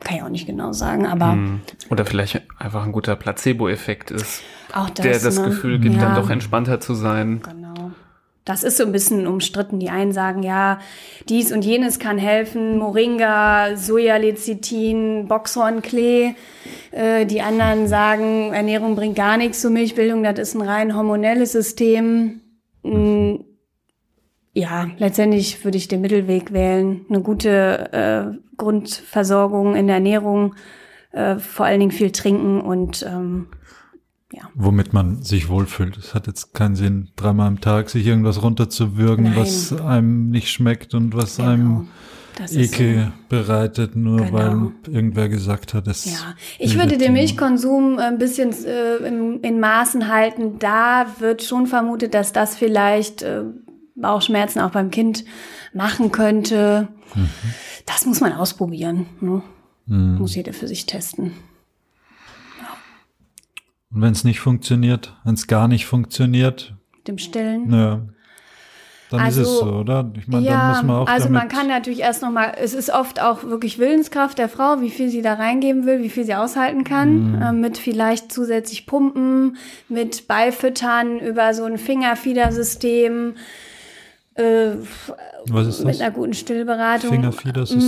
kann 0.05 0.17
ich 0.17 0.23
auch 0.23 0.29
nicht 0.29 0.45
genau 0.45 0.71
sagen, 0.71 1.05
aber. 1.05 1.33
Hm. 1.33 1.61
Oder 1.89 2.05
vielleicht 2.05 2.41
einfach 2.57 2.85
ein 2.85 2.93
guter 2.93 3.17
Placebo-Effekt 3.17 4.11
ist, 4.11 4.43
auch 4.71 4.89
das, 4.89 5.03
der 5.03 5.19
das 5.19 5.39
ne? 5.39 5.45
Gefühl 5.45 5.79
gibt, 5.79 5.95
ja. 5.95 6.01
dann 6.01 6.15
doch 6.15 6.29
entspannter 6.29 6.79
zu 6.79 6.93
sein. 6.93 7.41
Genau. 7.43 7.91
Das 8.45 8.63
ist 8.63 8.77
so 8.77 8.83
ein 8.83 8.91
bisschen 8.91 9.25
umstritten. 9.25 9.79
Die 9.79 9.89
einen 9.89 10.11
sagen, 10.11 10.43
ja, 10.43 10.79
dies 11.27 11.51
und 11.51 11.65
jenes 11.65 11.97
kann 11.97 12.19
helfen, 12.19 12.77
Moringa, 12.77 13.75
Sojalecithin, 13.75 15.27
Boxhornklee. 15.27 16.35
Äh, 16.91 17.25
die 17.25 17.41
anderen 17.41 17.87
sagen, 17.87 18.53
Ernährung 18.53 18.95
bringt 18.95 19.15
gar 19.15 19.37
nichts 19.37 19.61
zur 19.61 19.71
Milchbildung, 19.71 20.21
das 20.21 20.37
ist 20.37 20.53
ein 20.53 20.61
rein 20.61 20.95
hormonelles 20.95 21.51
System. 21.53 22.41
Mhm 22.83 23.45
ja, 24.55 24.89
letztendlich 24.97 25.65
würde 25.65 25.77
ich 25.77 25.89
den 25.89 25.99
Mittelweg 25.99 26.53
wählen. 26.53 27.05
Eine 27.09 27.21
gute 27.21 27.91
äh, 27.91 28.55
Grundversorgung 28.55 29.75
in 29.75 29.87
der 29.87 29.97
Ernährung, 29.97 30.55
äh, 31.11 31.35
vor 31.35 31.65
allen 31.65 31.81
Dingen 31.81 31.91
viel 31.91 32.11
trinken 32.11 32.61
und 32.61 33.05
ähm, 33.07 33.47
ja. 34.31 34.49
Womit 34.55 34.93
man 34.93 35.21
sich 35.21 35.49
wohlfühlt. 35.49 35.97
Es 35.97 36.13
hat 36.13 36.27
jetzt 36.27 36.53
keinen 36.53 36.75
Sinn, 36.75 37.09
dreimal 37.17 37.47
am 37.47 37.59
Tag 37.59 37.89
sich 37.89 38.07
irgendwas 38.07 38.41
runterzuwürgen, 38.41 39.25
Nein. 39.25 39.35
was 39.37 39.73
einem 39.73 40.29
nicht 40.29 40.49
schmeckt 40.49 40.93
und 40.93 41.13
was 41.13 41.35
genau. 41.35 41.49
einem 41.49 41.87
Ekel 42.49 43.05
so. 43.05 43.11
bereitet, 43.27 43.95
nur 43.97 44.17
genau. 44.17 44.33
weil 44.33 44.93
irgendwer 44.93 45.27
gesagt 45.27 45.73
hat, 45.73 45.87
es. 45.87 46.05
Ja, 46.05 46.33
ich 46.59 46.77
würde 46.77 46.97
den 46.97 47.13
Milchkonsum 47.13 47.97
ein 47.97 48.17
bisschen 48.17 48.51
äh, 48.65 48.97
in, 49.05 49.41
in 49.41 49.59
Maßen 49.59 50.07
halten. 50.07 50.59
Da 50.59 51.07
wird 51.19 51.43
schon 51.43 51.67
vermutet, 51.67 52.13
dass 52.13 52.33
das 52.33 52.55
vielleicht 52.55 53.21
äh, 53.21 53.43
Bauchschmerzen 53.95 54.59
auch 54.59 54.71
beim 54.71 54.91
Kind 54.91 55.25
machen 55.73 56.11
könnte. 56.11 56.89
Mhm. 57.13 57.29
Das 57.85 58.05
muss 58.05 58.21
man 58.21 58.33
ausprobieren. 58.33 59.07
Ne? 59.21 59.41
Mhm. 59.85 60.17
Muss 60.17 60.35
jeder 60.35 60.53
für 60.53 60.67
sich 60.67 60.85
testen. 60.85 61.31
Ja. 62.59 62.67
Und 63.93 64.01
wenn 64.01 64.11
es 64.11 64.23
nicht 64.23 64.39
funktioniert, 64.39 65.15
wenn 65.23 65.35
es 65.35 65.47
gar 65.47 65.67
nicht 65.67 65.85
funktioniert? 65.85 66.75
Dem 67.07 67.17
Stillen? 67.17 67.71
Ja. 67.71 68.01
Dann 69.11 69.19
also, 69.19 69.41
ist 69.41 69.47
es 69.47 69.59
so, 69.59 69.65
oder? 69.65 70.11
Ich 70.17 70.27
meine, 70.27 70.45
ja, 70.45 70.51
dann 70.51 70.69
muss 70.69 70.83
man 70.83 70.95
auch 70.97 71.07
also 71.07 71.29
man 71.29 71.47
kann 71.47 71.67
natürlich 71.67 71.99
erst 71.99 72.23
noch 72.23 72.31
mal, 72.31 72.53
es 72.59 72.73
ist 72.73 72.89
oft 72.89 73.21
auch 73.21 73.43
wirklich 73.43 73.77
Willenskraft 73.77 74.39
der 74.39 74.49
Frau, 74.49 74.81
wie 74.81 74.89
viel 74.89 75.09
sie 75.09 75.21
da 75.21 75.35
reingeben 75.35 75.85
will, 75.85 76.01
wie 76.01 76.09
viel 76.09 76.25
sie 76.25 76.33
aushalten 76.33 76.83
kann, 76.83 77.35
mhm. 77.35 77.41
äh, 77.41 77.51
mit 77.51 77.77
vielleicht 77.77 78.31
zusätzlich 78.31 78.87
Pumpen, 78.87 79.57
mit 79.89 80.27
Beifüttern 80.27 81.19
über 81.19 81.53
so 81.53 81.65
ein 81.65 81.77
Fingerfiedersystem. 81.77 83.35
Äh, 84.37 84.71
Was 85.47 85.67
ist 85.67 85.79
das? 85.79 85.85
Mit 85.85 86.01
einer 86.01 86.11
guten 86.11 86.33
Stillberatung. 86.33 87.31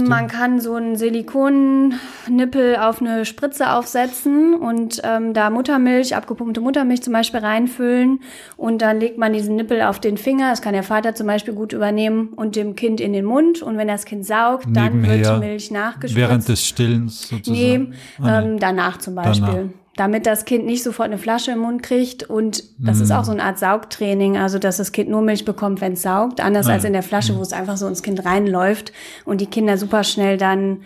Man 0.08 0.28
kann 0.30 0.62
so 0.62 0.76
einen 0.76 0.96
Silikonnippel 0.96 2.78
auf 2.78 3.02
eine 3.02 3.26
Spritze 3.26 3.74
aufsetzen 3.74 4.54
und 4.54 5.02
ähm, 5.04 5.34
da 5.34 5.50
Muttermilch, 5.50 6.16
abgepumpte 6.16 6.62
Muttermilch 6.62 7.02
zum 7.02 7.12
Beispiel 7.12 7.42
reinfüllen 7.42 8.22
und 8.56 8.82
dann 8.82 9.02
legt 9.02 9.18
man 9.18 9.34
diesen 9.34 9.58
Nippel 9.58 9.82
auf 9.82 10.00
den 10.00 10.18
Finger. 10.18 10.50
Das 10.52 10.62
kann 10.62 10.72
der 10.72 10.84
Vater 10.84 11.16
zum 11.16 11.28
Beispiel 11.28 11.54
gut 11.54 11.74
übernehmen 11.74 12.30
und 12.30 12.56
dem 12.56 12.78
Kind 12.78 13.02
in 13.02 13.12
den 13.12 13.26
Mund. 13.26 13.62
Und 13.62 13.78
wenn 13.78 13.90
das 13.90 14.06
Kind 14.06 14.26
saugt, 14.26 14.68
dann 14.72 15.02
Nebenher, 15.02 15.18
wird 15.18 15.36
die 15.36 15.40
Milch 15.48 15.70
nachgespritzt. 15.72 16.16
Während 16.16 16.48
des 16.48 16.66
Stillens 16.66 17.28
sozusagen? 17.28 17.52
Nee, 17.52 17.90
ah, 18.22 18.42
nee. 18.42 18.48
Ähm, 18.52 18.60
danach 18.60 19.00
zum 19.00 19.16
Beispiel. 19.16 19.42
Danach 19.46 19.70
damit 19.98 20.26
das 20.26 20.46
Kind 20.46 20.66
nicht 20.66 20.84
sofort 20.84 21.08
eine 21.08 21.18
Flasche 21.18 21.52
im 21.52 21.60
Mund 21.60 21.84
kriegt. 21.84 22.24
Und 22.24 22.64
das 22.80 22.98
mhm. 22.98 23.04
ist 23.04 23.12
auch 23.12 23.26
so 23.26 23.32
eine 23.32 23.44
Art 23.44 23.60
Saugtraining, 23.60 24.38
also 24.38 24.60
dass 24.60 24.78
das 24.78 24.94
Kind 24.94 25.10
nur 25.10 25.22
Milch 25.22 25.44
bekommt, 25.44 25.82
wenn 25.82 25.94
es 25.94 26.04
saugt, 26.04 26.40
anders 26.40 26.68
ja. 26.68 26.74
als 26.74 26.86
in 26.86 26.94
der 26.94 27.04
Flasche, 27.04 27.34
mhm. 27.34 27.40
wo 27.40 27.42
es 27.42 27.52
einfach 27.52 27.78
so 27.78 27.88
ins 27.88 28.04
Kind 28.04 28.24
reinläuft 28.24 28.94
und 29.26 29.42
die 29.42 29.48
Kinder 29.48 29.78
super 29.78 30.04
schnell 30.04 30.38
dann 30.38 30.84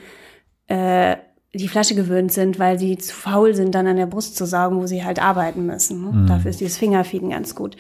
äh, 0.68 1.18
die 1.54 1.68
Flasche 1.68 1.96
gewöhnt 1.96 2.32
sind, 2.32 2.60
weil 2.60 2.80
sie 2.80 2.98
zu 2.98 3.14
faul 3.14 3.54
sind, 3.54 3.76
dann 3.76 3.86
an 3.86 3.98
der 3.98 4.06
Brust 4.06 4.38
zu 4.38 4.46
saugen, 4.46 4.78
wo 4.78 4.88
sie 4.88 5.04
halt 5.04 5.22
arbeiten 5.22 5.66
müssen. 5.66 6.02
Ne? 6.02 6.12
Mhm. 6.12 6.28
Dafür 6.28 6.50
ist 6.50 6.62
dieses 6.62 6.78
Fingerfeeden 6.78 7.32
ganz 7.32 7.56
gut. 7.56 7.76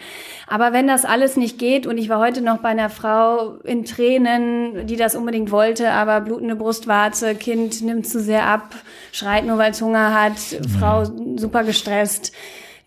Aber 0.46 0.74
wenn 0.74 0.88
das 0.88 1.06
alles 1.06 1.38
nicht 1.38 1.58
geht, 1.58 1.88
und 1.88 1.98
ich 1.98 2.10
war 2.10 2.20
heute 2.20 2.42
noch 2.42 2.58
bei 2.58 2.70
einer 2.70 2.90
Frau 2.90 3.56
in 3.64 3.86
Tränen, 3.86 4.88
die 4.88 4.98
das 4.98 5.16
unbedingt 5.16 5.52
wollte, 5.52 5.92
aber 5.92 6.20
blutende 6.20 6.58
Brustwarze, 6.58 7.34
Kind 7.36 7.82
nimmt 7.82 8.06
zu 8.06 8.20
sehr 8.20 8.46
ab, 8.46 8.76
schreit 9.14 9.46
nur, 9.46 9.58
weil 9.58 9.72
es 9.72 9.82
Hunger 9.82 10.14
hat, 10.14 10.34
mhm. 10.34 10.68
Frau 10.68 11.06
super 11.38 11.64
gestresst 11.64 12.34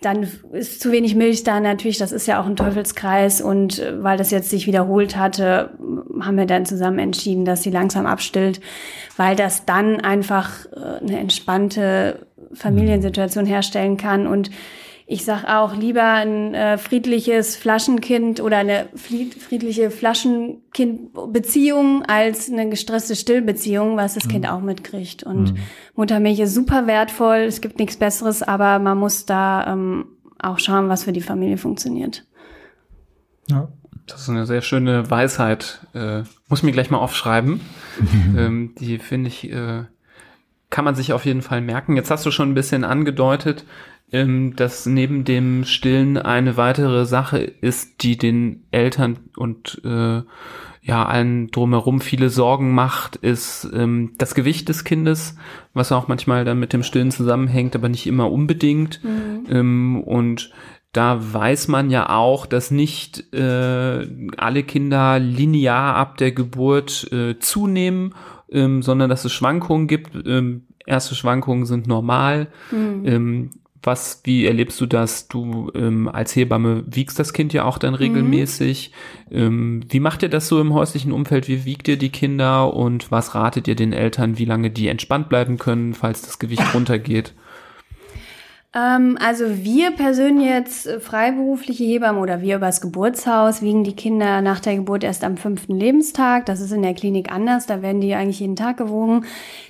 dann 0.04 0.28
ist 0.52 0.80
zu 0.80 0.92
wenig 0.92 1.14
Milch 1.14 1.44
da. 1.44 1.60
Natürlich, 1.60 1.98
das 1.98 2.12
ist 2.12 2.26
ja 2.26 2.40
auch 2.40 2.46
ein 2.46 2.56
Teufelskreis. 2.56 3.40
Und 3.40 3.78
äh, 3.78 4.02
weil 4.02 4.18
das 4.18 4.30
jetzt 4.30 4.50
sich 4.50 4.66
wiederholt 4.66 5.16
hatte, 5.16 5.70
haben 6.20 6.36
wir 6.36 6.46
dann 6.46 6.66
zusammen 6.66 6.98
entschieden, 6.98 7.44
dass 7.44 7.62
sie 7.62 7.70
langsam 7.70 8.06
abstillt, 8.06 8.60
weil 9.16 9.36
das 9.36 9.64
dann 9.64 10.00
einfach 10.00 10.66
äh, 10.66 11.00
eine 11.00 11.18
entspannte 11.18 12.26
Familiensituation 12.52 13.46
herstellen 13.46 13.96
kann. 13.96 14.26
Und 14.26 14.50
ich 15.06 15.24
sag 15.24 15.44
auch 15.44 15.76
lieber 15.76 16.02
ein 16.02 16.54
äh, 16.54 16.78
friedliches 16.78 17.56
Flaschenkind 17.56 18.40
oder 18.40 18.56
eine 18.58 18.88
friedliche 18.96 19.90
Flaschenkind-Beziehung 19.90 22.04
als 22.06 22.50
eine 22.50 22.70
gestresste 22.70 23.14
Stillbeziehung, 23.14 23.98
was 23.98 24.14
das 24.14 24.24
mhm. 24.24 24.30
Kind 24.30 24.48
auch 24.48 24.60
mitkriegt. 24.60 25.22
Und 25.22 25.52
mhm. 25.52 25.58
Muttermilch 25.94 26.40
ist 26.40 26.54
super 26.54 26.86
wertvoll, 26.86 27.40
es 27.40 27.60
gibt 27.60 27.78
nichts 27.78 27.98
Besseres, 27.98 28.42
aber 28.42 28.78
man 28.78 28.96
muss 28.96 29.26
da 29.26 29.72
ähm, 29.72 30.06
auch 30.38 30.58
schauen, 30.58 30.88
was 30.88 31.04
für 31.04 31.12
die 31.12 31.20
Familie 31.20 31.58
funktioniert. 31.58 32.24
Ja. 33.48 33.68
Das 34.06 34.20
ist 34.20 34.28
eine 34.28 34.44
sehr 34.44 34.60
schöne 34.60 35.10
Weisheit. 35.10 35.80
Äh, 35.94 36.24
muss 36.48 36.62
mir 36.62 36.72
gleich 36.72 36.90
mal 36.90 36.98
aufschreiben. 36.98 37.62
ähm, 38.36 38.74
die 38.78 38.98
finde 38.98 39.28
ich, 39.28 39.50
äh, 39.50 39.84
kann 40.68 40.84
man 40.84 40.94
sich 40.94 41.14
auf 41.14 41.24
jeden 41.24 41.40
Fall 41.40 41.62
merken. 41.62 41.96
Jetzt 41.96 42.10
hast 42.10 42.26
du 42.26 42.30
schon 42.30 42.50
ein 42.50 42.54
bisschen 42.54 42.84
angedeutet, 42.84 43.64
ähm, 44.14 44.54
dass 44.54 44.86
neben 44.86 45.24
dem 45.24 45.64
Stillen 45.64 46.16
eine 46.16 46.56
weitere 46.56 47.04
Sache 47.04 47.38
ist, 47.38 48.04
die 48.04 48.16
den 48.16 48.62
Eltern 48.70 49.18
und 49.36 49.82
äh, 49.84 50.22
ja 50.82 51.04
allen 51.04 51.50
drumherum 51.50 52.00
viele 52.00 52.30
Sorgen 52.30 52.74
macht, 52.74 53.16
ist 53.16 53.68
ähm, 53.74 54.12
das 54.16 54.36
Gewicht 54.36 54.68
des 54.68 54.84
Kindes, 54.84 55.36
was 55.72 55.90
auch 55.90 56.06
manchmal 56.06 56.44
dann 56.44 56.60
mit 56.60 56.72
dem 56.72 56.84
Stillen 56.84 57.10
zusammenhängt, 57.10 57.74
aber 57.74 57.88
nicht 57.88 58.06
immer 58.06 58.30
unbedingt. 58.30 59.02
Mhm. 59.02 59.46
Ähm, 59.48 60.00
und 60.04 60.52
da 60.92 61.18
weiß 61.20 61.66
man 61.66 61.90
ja 61.90 62.10
auch, 62.10 62.46
dass 62.46 62.70
nicht 62.70 63.34
äh, 63.34 64.06
alle 64.36 64.62
Kinder 64.62 65.18
linear 65.18 65.96
ab 65.96 66.18
der 66.18 66.30
Geburt 66.30 67.10
äh, 67.12 67.36
zunehmen, 67.40 68.14
ähm, 68.48 68.80
sondern 68.80 69.10
dass 69.10 69.24
es 69.24 69.32
Schwankungen 69.32 69.88
gibt. 69.88 70.12
Ähm, 70.24 70.66
erste 70.86 71.16
Schwankungen 71.16 71.66
sind 71.66 71.88
normal. 71.88 72.46
Mhm. 72.70 73.02
Ähm, 73.04 73.50
was, 73.86 74.20
wie 74.24 74.46
erlebst 74.46 74.80
du 74.80 74.86
das? 74.86 75.28
Du 75.28 75.70
ähm, 75.74 76.08
als 76.08 76.34
Hebamme 76.34 76.84
wiegst 76.86 77.18
das 77.18 77.32
Kind 77.32 77.52
ja 77.52 77.64
auch 77.64 77.78
dann 77.78 77.94
regelmäßig. 77.94 78.92
Mhm. 79.30 79.36
Ähm, 79.36 79.80
wie 79.88 80.00
macht 80.00 80.22
ihr 80.22 80.28
das 80.28 80.48
so 80.48 80.60
im 80.60 80.74
häuslichen 80.74 81.12
Umfeld? 81.12 81.48
Wie 81.48 81.64
wiegt 81.64 81.88
ihr 81.88 81.96
die 81.96 82.10
Kinder 82.10 82.74
und 82.74 83.10
was 83.10 83.34
ratet 83.34 83.68
ihr 83.68 83.76
den 83.76 83.92
Eltern, 83.92 84.38
wie 84.38 84.44
lange 84.44 84.70
die 84.70 84.88
entspannt 84.88 85.28
bleiben 85.28 85.58
können, 85.58 85.94
falls 85.94 86.22
das 86.22 86.38
Gewicht 86.38 86.74
runtergeht? 86.74 87.34
Ähm, 88.74 89.16
also 89.20 89.44
wir 89.62 89.92
persönlich 89.92 90.48
jetzt 90.48 90.86
äh, 90.86 90.98
freiberufliche 90.98 91.84
Hebammen 91.84 92.20
oder 92.20 92.42
wir 92.42 92.56
übers 92.56 92.80
Geburtshaus 92.80 93.62
wiegen 93.62 93.84
die 93.84 93.94
Kinder 93.94 94.40
nach 94.40 94.58
der 94.58 94.74
Geburt 94.76 95.04
erst 95.04 95.22
am 95.22 95.36
fünften 95.36 95.76
Lebenstag. 95.76 96.46
Das 96.46 96.60
ist 96.60 96.72
in 96.72 96.82
der 96.82 96.94
Klinik 96.94 97.30
anders, 97.30 97.66
da 97.66 97.82
werden 97.82 98.00
die 98.00 98.14
eigentlich 98.14 98.40
jeden 98.40 98.56
Tag 98.56 98.76
gewogen. 98.76 99.26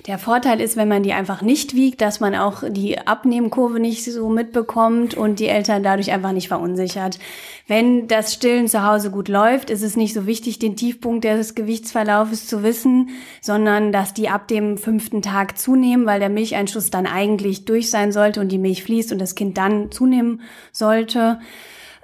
Der 0.07 0.17
Vorteil 0.17 0.59
ist, 0.59 0.75
wenn 0.75 0.87
man 0.87 1.03
die 1.03 1.13
einfach 1.13 1.43
nicht 1.43 1.75
wiegt, 1.75 2.01
dass 2.01 2.19
man 2.19 2.33
auch 2.35 2.63
die 2.67 2.97
Abnehmkurve 2.97 3.79
nicht 3.79 4.03
so 4.03 4.27
mitbekommt 4.29 5.13
und 5.13 5.39
die 5.39 5.47
Eltern 5.47 5.83
dadurch 5.83 6.11
einfach 6.11 6.31
nicht 6.31 6.47
verunsichert. 6.47 7.19
Wenn 7.67 8.07
das 8.07 8.33
Stillen 8.33 8.67
zu 8.67 8.85
Hause 8.85 9.09
gut 9.09 9.27
läuft, 9.27 9.71
ist 9.71 9.81
es 9.81 9.95
nicht 9.97 10.13
so 10.13 10.27
wichtig, 10.27 10.59
den 10.59 10.75
Tiefpunkt 10.75 11.23
des 11.23 11.55
Gewichtsverlaufes 11.55 12.47
zu 12.47 12.61
wissen, 12.61 13.09
sondern 13.41 13.91
dass 13.91 14.13
die 14.13 14.29
ab 14.29 14.47
dem 14.47 14.77
fünften 14.77 15.23
Tag 15.23 15.57
zunehmen, 15.57 16.05
weil 16.05 16.19
der 16.19 16.29
Milcheinschuss 16.29 16.91
dann 16.91 17.07
eigentlich 17.07 17.65
durch 17.65 17.89
sein 17.89 18.11
sollte 18.11 18.39
und 18.39 18.49
die 18.49 18.59
Milch 18.59 18.83
fließt 18.83 18.94
und 19.11 19.19
das 19.19 19.35
Kind 19.35 19.57
dann 19.57 19.91
zunehmen 19.91 20.41
sollte. 20.71 21.39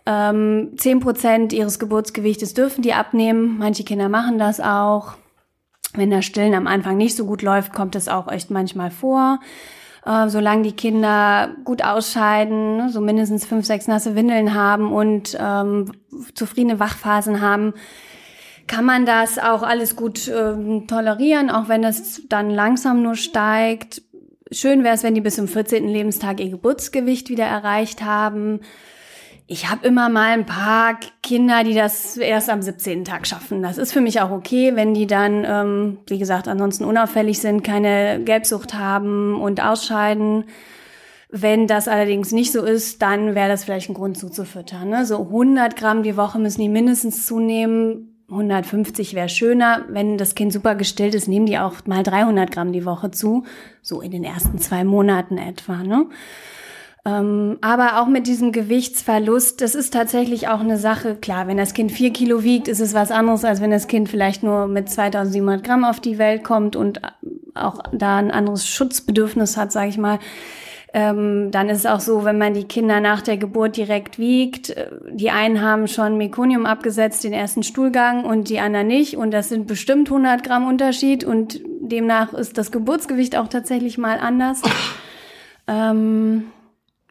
Ähm, 0.06 0.72
zehn 0.78 1.00
Prozent 1.00 1.54
ihres 1.54 1.80
Geburtsgewichtes 1.80 2.54
dürfen 2.54 2.82
die 2.82 2.94
abnehmen. 2.94 3.58
Manche 3.58 3.84
Kinder 3.84 4.10
machen 4.10 4.38
das 4.38 4.60
auch. 4.60 5.14
Wenn 5.94 6.10
das 6.10 6.26
Stillen 6.26 6.54
am 6.54 6.68
Anfang 6.68 6.98
nicht 6.98 7.16
so 7.16 7.26
gut 7.26 7.42
läuft, 7.42 7.74
kommt 7.74 7.96
es 7.96 8.08
auch 8.08 8.32
echt 8.32 8.50
manchmal 8.50 8.92
vor 8.92 9.40
äh, 10.06 10.30
solange 10.30 10.64
die 10.64 10.72
Kinder 10.72 11.50
gut 11.64 11.84
ausscheiden, 11.84 12.90
so 12.90 13.02
mindestens 13.02 13.46
fünf, 13.46 13.66
sechs 13.66 13.88
nasse 13.88 14.16
Windeln 14.16 14.54
haben 14.54 14.92
und 14.92 15.38
ähm, 15.40 15.92
zufriedene 16.34 16.80
Wachphasen 16.80 17.42
haben, 17.42 17.74
kann 18.68 18.86
man 18.86 19.06
das 19.06 19.38
auch 19.38 19.64
alles 19.64 19.96
gut 19.96 20.28
ähm, 20.28 20.88
tolerieren, 20.88 21.50
auch 21.50 21.68
wenn 21.68 21.84
es 21.84 22.28
dann 22.30 22.50
langsam 22.50 23.02
nur 23.02 23.16
steigt. 23.16 24.02
Schön 24.54 24.84
wäre 24.84 24.96
es, 24.96 25.04
wenn 25.04 25.16
die 25.16 25.22
bis 25.22 25.38
zum 25.38 25.48
14. 25.48 25.88
Lebenstag 25.88 26.42
ihr 26.42 26.50
Geburtsgewicht 26.50 27.30
wieder 27.30 27.46
erreicht 27.46 28.04
haben. 28.04 28.60
Ich 29.48 29.70
habe 29.70 29.88
immer 29.88 30.10
mal 30.10 30.32
ein 30.32 30.46
paar 30.46 31.00
Kinder, 31.24 31.64
die 31.64 31.74
das 31.74 32.18
erst 32.18 32.50
am 32.50 32.62
17. 32.62 33.06
Tag 33.06 33.28
schaffen. 33.28 33.64
Das 33.64 33.78
ist 33.78 33.94
für 33.94 34.02
mich 34.02 34.20
auch 34.20 34.30
okay, 34.30 34.76
wenn 34.76 34.94
die 34.94 35.08
dann, 35.08 35.46
ähm, 35.46 35.98
wie 36.08 36.20
gesagt, 36.20 36.50
ansonsten 36.50 36.84
unauffällig 36.84 37.40
sind, 37.40 37.64
keine 37.64 38.22
Gelbsucht 38.26 38.74
haben 38.74 39.40
und 39.40 39.62
ausscheiden. 39.62 40.46
Wenn 41.30 41.66
das 41.66 41.88
allerdings 41.88 42.34
nicht 42.34 42.52
so 42.52 42.62
ist, 42.62 43.02
dann 43.02 43.36
wäre 43.36 43.48
das 43.48 43.64
vielleicht 43.64 43.90
ein 43.90 43.94
Grund 43.94 44.18
zuzufüttern. 44.18 44.90
Ne? 44.90 45.06
So 45.06 45.18
100 45.18 45.78
Gramm 45.78 46.04
die 46.04 46.18
Woche 46.18 46.40
müssen 46.40 46.60
die 46.60 46.70
mindestens 46.70 47.26
zunehmen. 47.26 48.11
150 48.32 49.14
wäre 49.14 49.30
schöner. 49.30 49.86
Wenn 49.90 50.18
das 50.18 50.36
Kind 50.36 50.54
super 50.54 50.76
gestillt 50.76 51.16
ist, 51.16 51.28
nehmen 51.28 51.46
die 51.46 51.60
auch 51.60 51.86
mal 51.86 52.04
300 52.04 52.52
Gramm 52.52 52.72
die 52.72 52.86
Woche 52.86 53.12
zu. 53.12 53.44
So 53.82 54.02
in 54.02 54.12
den 54.12 54.24
ersten 54.24 54.58
zwei 54.58 54.84
Monaten 54.84 55.38
etwa. 55.38 55.84
Ne? 55.84 56.08
Ähm, 57.04 57.58
aber 57.62 58.00
auch 58.00 58.08
mit 58.08 58.28
diesem 58.28 58.52
Gewichtsverlust, 58.52 59.62
das 59.62 59.76
ist 59.76 59.92
tatsächlich 59.92 60.48
auch 60.48 60.60
eine 60.60 60.78
Sache. 60.78 61.16
Klar, 61.16 61.48
wenn 61.48 61.58
das 61.58 61.74
Kind 61.74 61.92
vier 61.92 62.14
Kilo 62.14 62.44
wiegt, 62.44 62.68
ist 62.68 62.80
es 62.80 62.94
was 62.94 63.12
anderes, 63.12 63.44
als 63.44 63.60
wenn 63.60 63.72
das 63.72 63.88
Kind 63.88 64.08
vielleicht 64.08 64.44
nur 64.44 64.68
mit 64.68 64.90
2700 64.90 65.64
Gramm 65.64 65.84
auf 65.84 66.00
die 66.00 66.18
Welt 66.18 66.44
kommt 66.44 66.76
und 66.76 67.02
auch 67.56 67.80
da 67.92 68.18
ein 68.18 68.32
anderes 68.32 68.68
Schutzbedürfnis 68.68 69.58
hat, 69.58 69.72
sage 69.72 69.90
ich 69.90 69.98
mal. 69.98 70.20
Ähm, 70.94 71.52
dann 71.52 71.70
ist 71.70 71.80
es 71.80 71.86
auch 71.86 72.02
so, 72.02 72.26
wenn 72.26 72.38
man 72.38 72.54
die 72.54 72.66
Kinder 72.66 73.00
nach 73.00 73.22
der 73.22 73.38
Geburt 73.38 73.78
direkt 73.78 74.20
wiegt, 74.20 74.72
äh, 74.72 74.88
die 75.10 75.32
einen 75.32 75.62
haben 75.62 75.88
schon 75.88 76.18
Mekonium 76.18 76.66
abgesetzt, 76.66 77.24
den 77.24 77.32
ersten 77.32 77.64
Stuhlgang 77.64 78.26
und 78.26 78.50
die 78.50 78.60
anderen 78.60 78.88
nicht. 78.88 79.16
Und 79.16 79.32
das 79.32 79.48
sind 79.48 79.68
bestimmt 79.68 80.10
100 80.10 80.44
Gramm 80.44 80.68
Unterschied 80.68 81.24
und 81.24 81.62
demnach 81.80 82.34
ist 82.34 82.58
das 82.58 82.72
Geburtsgewicht 82.72 83.38
auch 83.38 83.48
tatsächlich 83.48 83.98
mal 83.98 84.20
anders. 84.20 84.62
Ähm, 85.68 86.48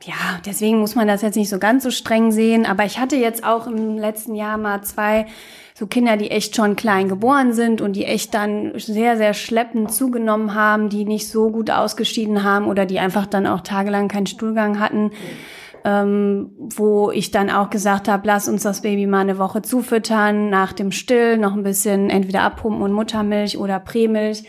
ja, 0.03 0.41
deswegen 0.45 0.81
muss 0.81 0.95
man 0.95 1.09
das 1.09 1.23
jetzt 1.23 1.37
nicht 1.37 1.49
so 1.49 1.59
ganz 1.59 1.83
so 1.83 1.91
streng 1.91 2.33
sehen. 2.33 2.67
Aber 2.67 2.85
ich 2.85 2.99
hatte 2.99 3.17
jetzt 3.17 3.45
auch 3.45 3.67
im 3.67 3.97
letzten 3.97 4.35
Jahr 4.35 4.59
mal 4.59 4.83
zwei 4.83 5.27
so 5.81 5.87
Kinder, 5.87 6.19
die 6.19 6.31
echt 6.31 6.55
schon 6.55 6.77
klein 6.77 7.09
geboren 7.09 7.55
sind 7.55 7.81
und 7.81 7.95
die 7.95 8.05
echt 8.05 8.35
dann 8.35 8.73
sehr, 8.77 9.17
sehr 9.17 9.33
schleppend 9.33 9.91
zugenommen 9.91 10.55
haben, 10.55 10.91
die 10.91 11.07
nicht 11.07 11.27
so 11.29 11.51
gut 11.51 11.71
ausgeschieden 11.71 12.45
haben 12.45 12.67
oder 12.67 12.85
die 12.85 12.99
einfach 12.99 13.25
dann 13.25 13.47
auch 13.47 13.63
tagelang 13.63 14.09
keinen 14.09 14.27
Stuhlgang 14.27 14.79
hatten. 14.79 15.11
Ähm, 15.83 16.51
wo 16.59 17.11
ich 17.11 17.31
dann 17.31 17.49
auch 17.49 17.71
gesagt 17.71 18.07
habe, 18.07 18.27
lass 18.27 18.47
uns 18.47 18.63
das 18.63 18.83
Baby 18.83 19.07
mal 19.07 19.21
eine 19.21 19.39
Woche 19.39 19.63
zufüttern, 19.63 20.51
nach 20.51 20.75
dem 20.75 20.93
Still 20.93 21.39
noch 21.39 21.55
ein 21.55 21.63
bisschen 21.63 22.11
entweder 22.11 22.43
abpumpen 22.43 22.83
und 22.83 22.93
Muttermilch 22.93 23.57
oder 23.57 23.81
Prämilch 23.81 24.45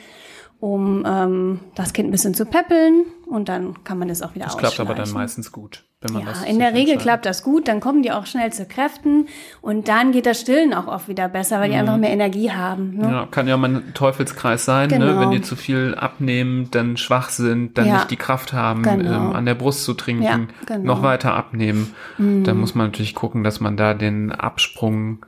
um 0.59 1.05
ähm, 1.07 1.59
das 1.73 1.93
Kind 1.93 2.09
ein 2.09 2.11
bisschen 2.11 2.33
zu 2.33 2.45
peppeln 2.45 3.05
und 3.25 3.47
dann 3.47 3.83
kann 3.85 3.97
man 3.97 4.09
das 4.09 4.21
auch 4.21 4.35
wieder 4.35 4.45
Das 4.45 4.57
klappt 4.57 4.79
aber 4.81 4.93
dann 4.93 5.09
meistens 5.11 5.53
gut, 5.53 5.85
wenn 6.01 6.13
man 6.13 6.23
ja, 6.23 6.29
das 6.29 6.43
in 6.43 6.57
der 6.57 6.73
Regel 6.73 6.97
klappt 6.97 7.27
das 7.27 7.43
gut, 7.43 7.67
dann 7.67 7.79
kommen 7.79 8.01
die 8.01 8.11
auch 8.11 8.25
schnell 8.25 8.51
zu 8.51 8.65
Kräften 8.65 9.27
und 9.61 9.87
dann 9.87 10.11
geht 10.11 10.25
das 10.25 10.41
Stillen 10.41 10.73
auch 10.73 10.87
oft 10.87 11.07
wieder 11.07 11.29
besser, 11.29 11.59
weil 11.59 11.69
die 11.69 11.75
mhm. 11.75 11.81
einfach 11.81 11.97
mehr 11.97 12.09
Energie 12.09 12.51
haben. 12.51 12.97
Ne? 12.97 13.11
Ja, 13.11 13.27
kann 13.29 13.47
ja 13.47 13.55
mal 13.55 13.69
ein 13.69 13.93
Teufelskreis 13.93 14.65
sein, 14.65 14.89
ne? 14.89 14.97
genau. 14.97 15.13
ne? 15.13 15.19
wenn 15.19 15.31
die 15.31 15.43
zu 15.43 15.55
viel 15.55 15.93
abnehmen, 15.93 16.69
dann 16.71 16.97
schwach 16.97 17.29
sind, 17.29 17.77
dann 17.77 17.85
ja. 17.85 17.93
nicht 17.95 18.09
die 18.09 18.15
Kraft 18.15 18.51
haben, 18.51 18.81
genau. 18.81 19.29
ähm, 19.29 19.35
an 19.35 19.45
der 19.45 19.53
Brust 19.53 19.83
zu 19.83 19.93
trinken, 19.93 20.49
genau. 20.65 20.83
noch 20.83 21.03
weiter 21.03 21.35
abnehmen. 21.35 21.93
Mhm. 22.17 22.45
Dann 22.45 22.57
muss 22.57 22.73
man 22.73 22.87
natürlich 22.87 23.13
gucken, 23.13 23.43
dass 23.43 23.59
man 23.59 23.77
da 23.77 23.93
den 23.93 24.31
Absprung 24.31 25.23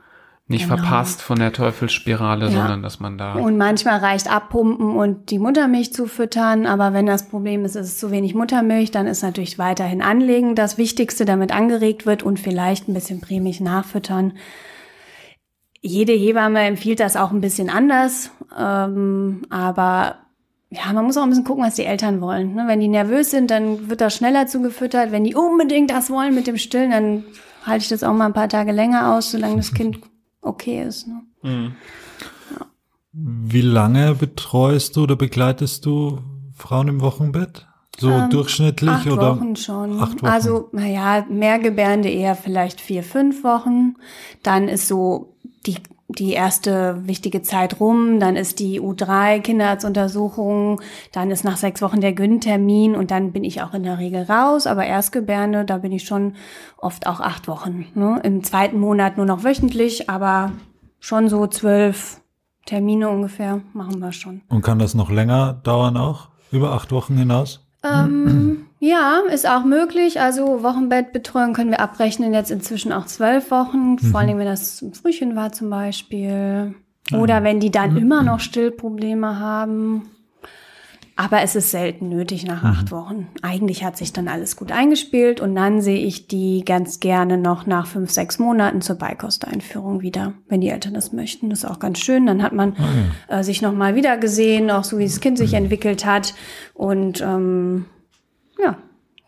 nicht 0.46 0.68
genau. 0.68 0.76
verpasst 0.76 1.22
von 1.22 1.38
der 1.38 1.52
Teufelsspirale, 1.52 2.46
ja. 2.46 2.50
sondern 2.50 2.82
dass 2.82 3.00
man 3.00 3.16
da. 3.16 3.34
Und 3.34 3.56
manchmal 3.56 3.98
reicht 3.98 4.30
abpumpen 4.30 4.94
und 4.94 5.30
die 5.30 5.38
Muttermilch 5.38 5.94
zu 5.94 6.06
füttern, 6.06 6.66
aber 6.66 6.92
wenn 6.92 7.06
das 7.06 7.28
Problem 7.28 7.64
ist, 7.64 7.76
es 7.76 7.88
ist 7.88 8.00
zu 8.00 8.10
wenig 8.10 8.34
Muttermilch, 8.34 8.90
dann 8.90 9.06
ist 9.06 9.22
natürlich 9.22 9.58
weiterhin 9.58 10.02
anlegen 10.02 10.54
das 10.54 10.76
Wichtigste, 10.76 11.24
damit 11.24 11.50
angeregt 11.50 12.04
wird 12.04 12.22
und 12.22 12.38
vielleicht 12.38 12.88
ein 12.88 12.94
bisschen 12.94 13.22
Prämilch 13.22 13.60
nachfüttern. 13.60 14.34
Jede 15.80 16.12
Hebamme 16.12 16.60
empfiehlt 16.60 17.00
das 17.00 17.16
auch 17.16 17.30
ein 17.30 17.40
bisschen 17.40 17.70
anders, 17.70 18.30
ähm, 18.58 19.42
aber 19.48 20.16
ja, 20.70 20.92
man 20.92 21.06
muss 21.06 21.16
auch 21.16 21.22
ein 21.22 21.30
bisschen 21.30 21.44
gucken, 21.44 21.64
was 21.64 21.76
die 21.76 21.84
Eltern 21.84 22.20
wollen. 22.20 22.54
Ne? 22.54 22.64
Wenn 22.66 22.80
die 22.80 22.88
nervös 22.88 23.30
sind, 23.30 23.50
dann 23.50 23.88
wird 23.88 24.00
das 24.00 24.14
schneller 24.14 24.46
zugefüttert. 24.46 25.12
Wenn 25.12 25.24
die 25.24 25.34
unbedingt 25.34 25.90
das 25.90 26.10
wollen 26.10 26.34
mit 26.34 26.46
dem 26.46 26.56
Stillen, 26.56 26.90
dann 26.90 27.24
halte 27.64 27.84
ich 27.84 27.88
das 27.88 28.02
auch 28.02 28.12
mal 28.12 28.26
ein 28.26 28.32
paar 28.32 28.48
Tage 28.48 28.72
länger 28.72 29.14
aus, 29.14 29.30
solange 29.30 29.56
das 29.56 29.72
Kind 29.72 30.00
okay 30.44 30.82
ist. 30.82 31.06
Ne? 31.06 31.22
Mhm. 31.42 31.74
Ja. 32.50 32.66
Wie 33.12 33.60
lange 33.60 34.14
betreust 34.14 34.96
du 34.96 35.02
oder 35.02 35.16
begleitest 35.16 35.86
du 35.86 36.20
Frauen 36.54 36.88
im 36.88 37.00
Wochenbett? 37.00 37.66
So 37.98 38.10
ähm, 38.10 38.30
durchschnittlich 38.30 38.90
acht 38.90 39.06
oder? 39.06 39.36
Wochen 39.36 39.56
schon. 39.56 40.00
Acht 40.00 40.22
Wochen. 40.22 40.26
Also, 40.26 40.68
naja, 40.72 41.24
Mehrgebärende 41.28 42.08
eher 42.08 42.34
vielleicht 42.34 42.80
vier, 42.80 43.04
fünf 43.04 43.44
Wochen. 43.44 43.94
Dann 44.42 44.68
ist 44.68 44.88
so 44.88 45.36
die 45.66 45.76
die 46.08 46.32
erste 46.32 47.00
wichtige 47.06 47.42
Zeit 47.42 47.80
rum, 47.80 48.20
dann 48.20 48.36
ist 48.36 48.58
die 48.58 48.80
U3 48.80 49.40
Kinderarztuntersuchung, 49.40 50.80
dann 51.12 51.30
ist 51.30 51.44
nach 51.44 51.56
sechs 51.56 51.80
Wochen 51.80 52.00
der 52.00 52.12
Gyn-Termin 52.12 52.94
und 52.94 53.10
dann 53.10 53.32
bin 53.32 53.42
ich 53.42 53.62
auch 53.62 53.72
in 53.74 53.84
der 53.84 53.98
Regel 53.98 54.22
raus, 54.24 54.66
aber 54.66 54.84
Erstgebärde, 54.84 55.64
da 55.64 55.78
bin 55.78 55.92
ich 55.92 56.04
schon 56.04 56.34
oft 56.76 57.06
auch 57.06 57.20
acht 57.20 57.48
Wochen. 57.48 57.86
Ne? 57.94 58.20
Im 58.22 58.44
zweiten 58.44 58.78
Monat 58.78 59.16
nur 59.16 59.26
noch 59.26 59.44
wöchentlich, 59.44 60.10
aber 60.10 60.52
schon 61.00 61.28
so 61.28 61.46
zwölf 61.46 62.20
Termine 62.66 63.08
ungefähr 63.08 63.60
machen 63.72 63.98
wir 63.98 64.12
schon. 64.12 64.42
Und 64.48 64.62
kann 64.62 64.78
das 64.78 64.94
noch 64.94 65.10
länger 65.10 65.54
dauern 65.62 65.96
auch? 65.96 66.28
Über 66.50 66.72
acht 66.72 66.92
Wochen 66.92 67.16
hinaus? 67.16 67.66
Ähm, 67.82 68.66
ja, 68.84 69.22
ist 69.32 69.48
auch 69.48 69.64
möglich. 69.64 70.20
Also 70.20 70.62
Wochenbettbetreuung 70.62 71.54
können 71.54 71.70
wir 71.70 71.80
abrechnen 71.80 72.34
jetzt 72.34 72.50
inzwischen 72.50 72.92
auch 72.92 73.06
zwölf 73.06 73.50
Wochen. 73.50 73.92
Mhm. 73.92 73.98
Vor 73.98 74.20
allem, 74.20 74.38
wenn 74.38 74.46
das 74.46 74.82
ein 74.82 74.92
Frühchen 74.92 75.36
war 75.36 75.52
zum 75.52 75.70
Beispiel. 75.70 76.74
Oder 77.12 77.42
wenn 77.42 77.60
die 77.60 77.70
dann 77.70 77.92
mhm. 77.92 77.98
immer 77.98 78.22
noch 78.22 78.40
Stillprobleme 78.40 79.38
haben. 79.38 80.10
Aber 81.16 81.42
es 81.42 81.54
ist 81.54 81.70
selten 81.70 82.10
nötig 82.10 82.44
nach 82.44 82.62
mhm. 82.62 82.68
acht 82.68 82.90
Wochen. 82.90 83.28
Eigentlich 83.40 83.84
hat 83.84 83.96
sich 83.96 84.12
dann 84.12 84.28
alles 84.28 84.56
gut 84.56 84.70
eingespielt 84.70 85.40
und 85.40 85.54
dann 85.54 85.80
sehe 85.80 86.04
ich 86.04 86.26
die 86.26 86.62
ganz 86.66 87.00
gerne 87.00 87.38
noch 87.38 87.66
nach 87.66 87.86
fünf, 87.86 88.10
sechs 88.10 88.38
Monaten 88.38 88.82
zur 88.82 88.96
Beikosteinführung 88.96 90.02
wieder, 90.02 90.34
wenn 90.48 90.60
die 90.60 90.68
Eltern 90.68 90.92
das 90.92 91.12
möchten. 91.12 91.48
Das 91.48 91.60
ist 91.60 91.70
auch 91.70 91.78
ganz 91.78 92.00
schön. 92.00 92.26
Dann 92.26 92.42
hat 92.42 92.52
man 92.52 92.72
oh 92.72 93.30
ja. 93.30 93.38
äh, 93.38 93.44
sich 93.44 93.62
noch 93.62 93.72
mal 93.72 93.94
wieder 93.94 94.18
gesehen, 94.18 94.70
auch 94.70 94.84
so 94.84 94.98
wie 94.98 95.04
das 95.04 95.20
Kind 95.20 95.38
sich 95.38 95.52
mhm. 95.52 95.58
entwickelt 95.58 96.04
hat 96.04 96.34
und 96.74 97.22
ähm, 97.22 97.86
ja, 98.62 98.78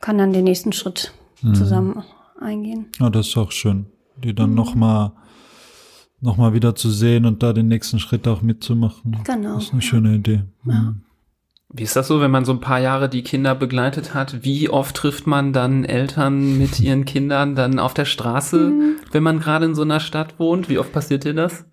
kann 0.01 0.19
dann 0.19 0.33
den 0.33 0.45
nächsten 0.45 0.73
Schritt 0.73 1.13
mhm. 1.43 1.55
zusammen 1.55 2.03
eingehen. 2.41 2.87
Ja, 2.99 3.11
das 3.11 3.29
ist 3.29 3.37
auch 3.37 3.53
schön, 3.53 3.87
die 4.17 4.35
dann 4.35 4.51
mhm. 4.51 4.57
noch 4.57 4.75
mal 4.75 5.13
noch 6.21 6.39
mal 6.39 6.55
wieder 6.55 6.75
zu 6.75 6.91
sehen 6.91 7.27
und 7.27 7.43
da 7.43 7.53
den 7.53 7.69
nächsten 7.69 7.99
Schritt 7.99 8.27
auch 8.27 8.41
mitzumachen. 8.41 9.19
Genau. 9.25 9.55
Das 9.55 9.65
ist 9.65 9.73
eine 9.73 9.83
schöne 9.83 10.15
Idee. 10.15 10.45
Ja. 10.65 10.75
Mhm. 10.75 11.03
Wie 11.69 11.83
ist 11.83 11.97
das 11.97 12.09
so, 12.09 12.21
wenn 12.21 12.31
man 12.31 12.45
so 12.45 12.53
ein 12.53 12.61
paar 12.61 12.81
Jahre 12.81 13.09
die 13.09 13.23
Kinder 13.23 13.55
begleitet 13.55 14.15
hat? 14.15 14.45
Wie 14.45 14.71
oft 14.71 14.97
trifft 14.97 15.27
man 15.27 15.53
dann 15.53 15.85
Eltern 15.85 16.57
mit 16.57 16.81
ihren 16.81 17.05
Kindern 17.05 17.55
dann 17.55 17.79
auf 17.79 17.93
der 17.93 18.05
Straße, 18.05 18.71
mhm. 18.71 18.97
wenn 19.11 19.23
man 19.23 19.41
gerade 19.41 19.67
in 19.67 19.75
so 19.75 19.83
einer 19.83 20.01
Stadt 20.01 20.39
wohnt? 20.39 20.69
Wie 20.69 20.79
oft 20.79 20.93
passiert 20.93 21.25
dir 21.25 21.35
das? 21.35 21.67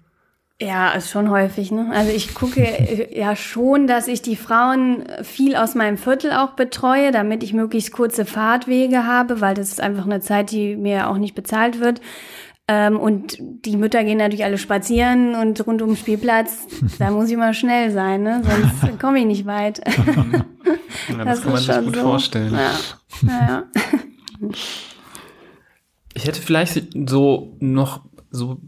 Ja, 0.62 0.92
ist 0.92 1.10
schon 1.10 1.30
häufig. 1.30 1.72
Ne? 1.72 1.90
Also 1.92 2.12
ich 2.12 2.34
gucke 2.34 3.08
ja 3.14 3.36
schon, 3.36 3.88
dass 3.88 4.08
ich 4.08 4.22
die 4.22 4.36
Frauen 4.36 5.04
viel 5.24 5.56
aus 5.56 5.76
meinem 5.76 5.98
Viertel 5.98 6.32
auch 6.32 6.52
betreue, 6.52 7.12
damit 7.12 7.44
ich 7.44 7.54
möglichst 7.54 7.92
kurze 7.92 8.26
Fahrtwege 8.26 9.06
habe, 9.06 9.42
weil 9.42 9.56
das 9.56 9.70
ist 9.70 9.82
einfach 9.82 10.06
eine 10.06 10.22
Zeit, 10.22 10.52
die 10.52 10.76
mir 10.76 11.10
auch 11.10 11.18
nicht 11.18 11.36
bezahlt 11.36 11.80
wird. 11.80 12.02
Ähm, 12.70 12.98
und 12.98 13.38
die 13.40 13.76
Mütter 13.76 14.06
gehen 14.06 14.20
natürlich 14.20 14.46
alle 14.46 14.58
spazieren 14.58 15.36
und 15.36 15.68
rund 15.68 15.82
um 15.82 15.90
den 15.90 15.98
Spielplatz, 15.98 16.66
da 17.00 17.12
muss 17.12 17.30
ich 17.30 17.36
mal 17.36 17.54
schnell 17.54 17.92
sein, 17.92 18.24
ne? 18.24 18.42
sonst 18.44 19.00
komme 19.02 19.20
ich 19.20 19.26
nicht 19.26 19.46
weit. 19.46 19.80
ja, 19.80 21.26
das, 21.26 21.26
das, 21.26 21.42
kann 21.42 21.52
man 21.52 21.62
sich 21.62 21.86
gut 21.86 21.96
so. 21.96 22.02
vorstellen. 22.02 22.54
Ja. 22.54 22.72
Ja, 23.28 23.64
ich 26.14 26.26
hätte 26.26 26.42
vielleicht 26.42 26.88
so 27.10 27.58
noch 27.60 28.06
so 28.30 28.62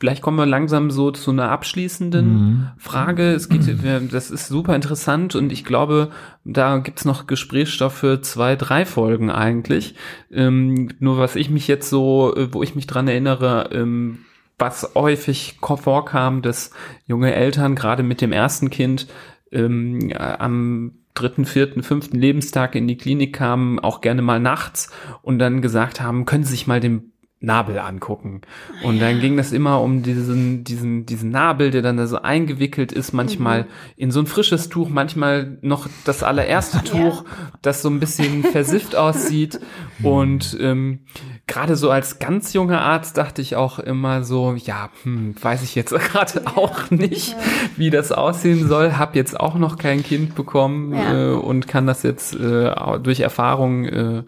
Vielleicht 0.00 0.22
kommen 0.22 0.38
wir 0.38 0.46
langsam 0.46 0.90
so 0.90 1.10
zu 1.10 1.30
einer 1.30 1.50
abschließenden 1.50 2.26
mhm. 2.26 2.68
Frage. 2.78 3.32
Es 3.32 3.50
geht, 3.50 3.66
das 4.10 4.30
ist 4.30 4.48
super 4.48 4.74
interessant 4.74 5.34
und 5.34 5.52
ich 5.52 5.62
glaube, 5.62 6.08
da 6.42 6.78
gibt's 6.78 7.04
noch 7.04 7.26
Gesprächsstoff 7.26 7.92
für 7.92 8.22
zwei, 8.22 8.56
drei 8.56 8.86
Folgen 8.86 9.30
eigentlich. 9.30 9.94
Ähm, 10.32 10.88
nur 11.00 11.18
was 11.18 11.36
ich 11.36 11.50
mich 11.50 11.68
jetzt 11.68 11.90
so, 11.90 12.34
äh, 12.34 12.48
wo 12.50 12.62
ich 12.62 12.74
mich 12.74 12.86
dran 12.86 13.08
erinnere, 13.08 13.68
ähm, 13.72 14.20
was 14.58 14.92
häufig 14.94 15.58
vorkam, 15.60 16.40
dass 16.40 16.70
junge 17.06 17.34
Eltern 17.34 17.74
gerade 17.74 18.02
mit 18.02 18.22
dem 18.22 18.32
ersten 18.32 18.70
Kind 18.70 19.06
ähm, 19.52 20.14
am 20.16 20.92
dritten, 21.12 21.44
vierten, 21.44 21.82
fünften 21.82 22.18
Lebenstag 22.18 22.74
in 22.74 22.88
die 22.88 22.96
Klinik 22.96 23.34
kamen, 23.34 23.78
auch 23.78 24.00
gerne 24.00 24.22
mal 24.22 24.40
nachts 24.40 24.90
und 25.20 25.38
dann 25.38 25.60
gesagt 25.60 26.00
haben, 26.00 26.24
können 26.24 26.44
Sie 26.44 26.52
sich 26.52 26.66
mal 26.66 26.80
den 26.80 27.09
Nabel 27.42 27.78
angucken. 27.78 28.42
Und 28.82 29.00
dann 29.00 29.18
ging 29.18 29.38
das 29.38 29.50
immer 29.52 29.80
um 29.80 30.02
diesen, 30.02 30.62
diesen, 30.62 31.06
diesen 31.06 31.30
Nabel, 31.30 31.70
der 31.70 31.80
dann 31.80 31.96
da 31.96 32.06
so 32.06 32.20
eingewickelt 32.20 32.92
ist, 32.92 33.14
manchmal 33.14 33.62
mhm. 33.62 33.66
in 33.96 34.10
so 34.10 34.20
ein 34.20 34.26
frisches 34.26 34.68
Tuch, 34.68 34.90
manchmal 34.90 35.56
noch 35.62 35.88
das 36.04 36.22
allererste 36.22 36.84
Tuch, 36.84 37.24
ja. 37.24 37.30
das 37.62 37.80
so 37.80 37.88
ein 37.88 37.98
bisschen 37.98 38.44
versifft 38.44 38.94
aussieht. 38.94 39.58
Und 40.02 40.56
ähm, 40.60 41.00
gerade 41.46 41.76
so 41.76 41.90
als 41.90 42.18
ganz 42.18 42.52
junger 42.52 42.82
Arzt 42.82 43.16
dachte 43.16 43.40
ich 43.40 43.56
auch 43.56 43.78
immer 43.78 44.22
so, 44.22 44.54
ja, 44.54 44.90
hm, 45.02 45.34
weiß 45.40 45.62
ich 45.62 45.74
jetzt 45.74 45.94
gerade 46.12 46.46
auch 46.46 46.90
nicht, 46.90 47.36
wie 47.76 47.88
das 47.88 48.12
aussehen 48.12 48.68
soll. 48.68 48.98
Hab 48.98 49.16
jetzt 49.16 49.40
auch 49.40 49.54
noch 49.54 49.78
kein 49.78 50.02
Kind 50.02 50.34
bekommen 50.34 50.94
ja. 50.94 51.30
äh, 51.30 51.32
und 51.32 51.68
kann 51.68 51.86
das 51.86 52.02
jetzt 52.02 52.34
äh, 52.34 52.70
durch 53.02 53.20
Erfahrung 53.20 53.84
äh, 53.86 54.22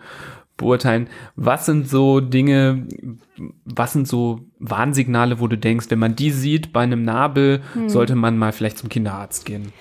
beurteilen. 0.63 1.09
Was 1.37 1.67
sind 1.67 1.89
so 1.89 2.21
Dinge, 2.21 2.87
was 3.65 3.93
sind 3.93 4.09
so 4.09 4.41
Warnsignale, 4.59 5.41
wo 5.41 5.49
du 5.49 5.59
denkst, 5.59 5.87
wenn 5.91 5.99
man 5.99 6.17
die 6.17 6.31
sieht 6.31 6.73
bei 6.73 6.81
einem 6.81 7.03
Nabel, 7.03 7.61
hm. 7.75 7.89
sollte 7.89 8.15
man 8.15 8.39
mal 8.39 8.53
vielleicht 8.53 8.79
zum 8.79 8.89
Kinderarzt 8.89 9.45
gehen? 9.45 9.73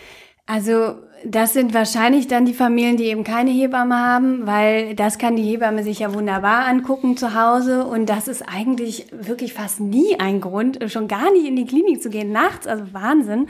Also 0.45 0.95
das 1.26 1.53
sind 1.53 1.73
wahrscheinlich 1.73 2.27
dann 2.27 2.45
die 2.45 2.53
Familien, 2.53 2.98
die 2.98 3.06
eben 3.06 3.23
keine 3.23 3.52
Hebamme 3.52 3.95
haben, 3.95 4.48
weil 4.48 4.95
das 4.95 5.18
kann 5.18 5.35
die 5.35 5.43
Hebamme 5.43 5.84
sich 5.84 5.99
ja 5.99 6.14
wunderbar 6.14 6.65
angucken 6.65 7.15
zu 7.18 7.35
Hause 7.35 7.85
und 7.85 8.07
das 8.07 8.27
ist 8.27 8.43
eigentlich 8.48 9.06
wirklich 9.11 9.53
fast 9.53 9.80
nie 9.80 10.19
ein 10.19 10.41
Grund, 10.41 10.80
schon 10.88 11.07
gar 11.07 11.31
nicht 11.31 11.45
in 11.45 11.56
die 11.56 11.65
Klinik 11.65 12.02
zu 12.02 12.10
gehen 12.10 12.31
nachts, 12.31 12.65
also 12.65 12.85
Wahnsinn. 12.91 13.48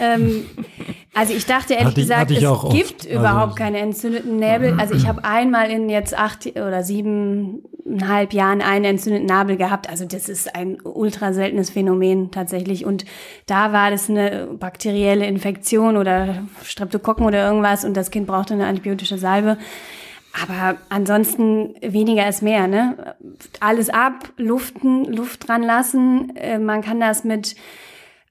Ähm, 0.00 0.46
also 1.14 1.34
ich 1.34 1.44
dachte 1.44 1.74
ehrlich 1.74 1.88
hatte, 1.88 2.00
gesagt, 2.00 2.20
hatte 2.30 2.34
es 2.34 2.72
gibt 2.72 3.06
oft. 3.06 3.10
überhaupt 3.10 3.52
also, 3.52 3.54
keine 3.56 3.78
entzündeten 3.78 4.36
Näbel. 4.36 4.76
Also 4.78 4.94
ich 4.94 5.06
habe 5.06 5.24
einmal 5.24 5.70
in 5.70 5.90
jetzt 5.90 6.16
acht 6.16 6.46
oder 6.46 6.82
siebeneinhalb 6.82 8.32
Jahren 8.32 8.62
einen 8.62 8.84
entzündeten 8.86 9.26
Nabel 9.26 9.56
gehabt. 9.56 9.88
Also 9.90 10.06
das 10.06 10.28
ist 10.28 10.54
ein 10.54 10.78
ultra 10.82 11.32
seltenes 11.32 11.70
Phänomen 11.70 12.30
tatsächlich. 12.30 12.86
Und 12.86 13.04
da 13.46 13.72
war 13.72 13.90
das 13.90 14.08
eine 14.08 14.48
bakterielle 14.58 15.26
Infektion 15.26 15.96
oder 15.96 16.46
Streptokokken 16.62 17.01
oder 17.08 17.46
irgendwas 17.46 17.84
und 17.84 17.96
das 17.96 18.10
Kind 18.10 18.26
brauchte 18.26 18.54
eine 18.54 18.66
antibiotische 18.66 19.18
Salbe. 19.18 19.58
Aber 20.42 20.78
ansonsten 20.88 21.74
weniger 21.82 22.26
ist 22.26 22.42
mehr, 22.42 22.66
ne? 22.66 23.16
Alles 23.60 23.90
ab, 23.90 24.30
luften, 24.38 25.04
Luft 25.04 25.46
dran 25.46 25.62
lassen. 25.62 26.34
Äh, 26.36 26.58
man 26.58 26.80
kann 26.80 27.00
das 27.00 27.24
mit 27.24 27.54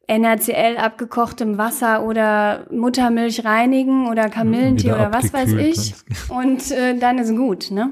NaCl 0.07 0.77
abgekochtem 0.77 1.57
Wasser 1.57 2.03
oder 2.03 2.65
Muttermilch 2.71 3.45
reinigen 3.45 4.07
oder 4.07 4.29
Kamillentee 4.29 4.91
oder 4.91 5.13
was 5.13 5.31
weiß 5.31 5.53
ich. 5.53 5.93
Und 6.29 6.71
äh, 6.71 6.97
dann 6.97 7.19
ist 7.19 7.35
gut, 7.35 7.71
ne? 7.71 7.91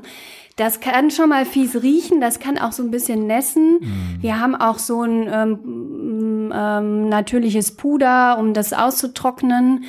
Das 0.56 0.81
kann 0.81 1.10
schon 1.10 1.30
mal 1.30 1.45
fies 1.45 1.81
riechen, 1.81 2.19
das 2.19 2.39
kann 2.39 2.57
auch 2.57 2.73
so 2.73 2.84
ein 2.84 2.91
bisschen 2.91 3.27
nässen. 3.27 3.76
Mm. 3.80 4.22
Wir 4.22 4.41
haben 4.41 4.56
auch 4.56 4.77
so 4.77 5.03
ein 5.03 5.30
ähm, 5.31 6.51
ähm, 6.53 7.07
natürliches 7.07 7.77
Puder, 7.77 8.38
um 8.38 8.53
das 8.53 8.73
auszutrocknen. 8.73 9.85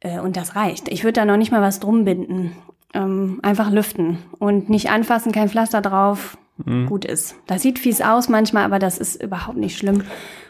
Äh, 0.00 0.20
und 0.20 0.36
das 0.36 0.56
reicht. 0.56 0.88
Ich 0.88 1.04
würde 1.04 1.20
da 1.20 1.24
noch 1.24 1.36
nicht 1.36 1.52
mal 1.52 1.62
was 1.62 1.80
drum 1.80 2.04
binden. 2.04 2.52
Ähm, 2.92 3.38
einfach 3.42 3.70
lüften 3.70 4.18
und 4.38 4.68
nicht 4.68 4.90
anfassen, 4.90 5.30
kein 5.30 5.48
Pflaster 5.48 5.80
drauf. 5.80 6.36
Mm. 6.64 6.86
Gut 6.86 7.04
ist. 7.04 7.36
Das 7.46 7.62
sieht 7.62 7.78
fies 7.78 8.00
aus 8.00 8.28
manchmal, 8.28 8.64
aber 8.64 8.80
das 8.80 8.98
ist 8.98 9.22
überhaupt 9.22 9.58
nicht 9.58 9.78
schlimm. 9.78 10.02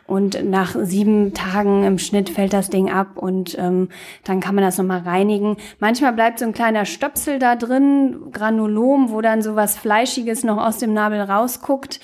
Und 0.07 0.43
nach 0.43 0.75
sieben 0.75 1.35
Tagen 1.35 1.85
im 1.85 1.99
Schnitt 1.99 2.31
fällt 2.31 2.53
das 2.53 2.69
Ding 2.69 2.91
ab 2.91 3.17
und 3.17 3.57
ähm, 3.59 3.91
dann 4.25 4.41
kann 4.41 4.57
man 4.57 4.65
das 4.65 4.77
nochmal 4.77 5.01
reinigen. 5.01 5.57
Manchmal 5.79 6.15
bleibt 6.15 6.41
so 6.41 6.47
ein 6.47 6.53
kleiner 6.53 6.85
Stöpsel 6.85 7.39
da 7.39 7.55
drin, 7.55 8.17
Granulom, 8.33 9.11
wo 9.11 9.21
dann 9.21 9.41
so 9.41 9.55
was 9.55 9.77
Fleischiges 9.77 10.43
noch 10.43 10.57
aus 10.57 10.79
dem 10.79 10.95
Nabel 10.95 11.21
rausguckt 11.21 12.01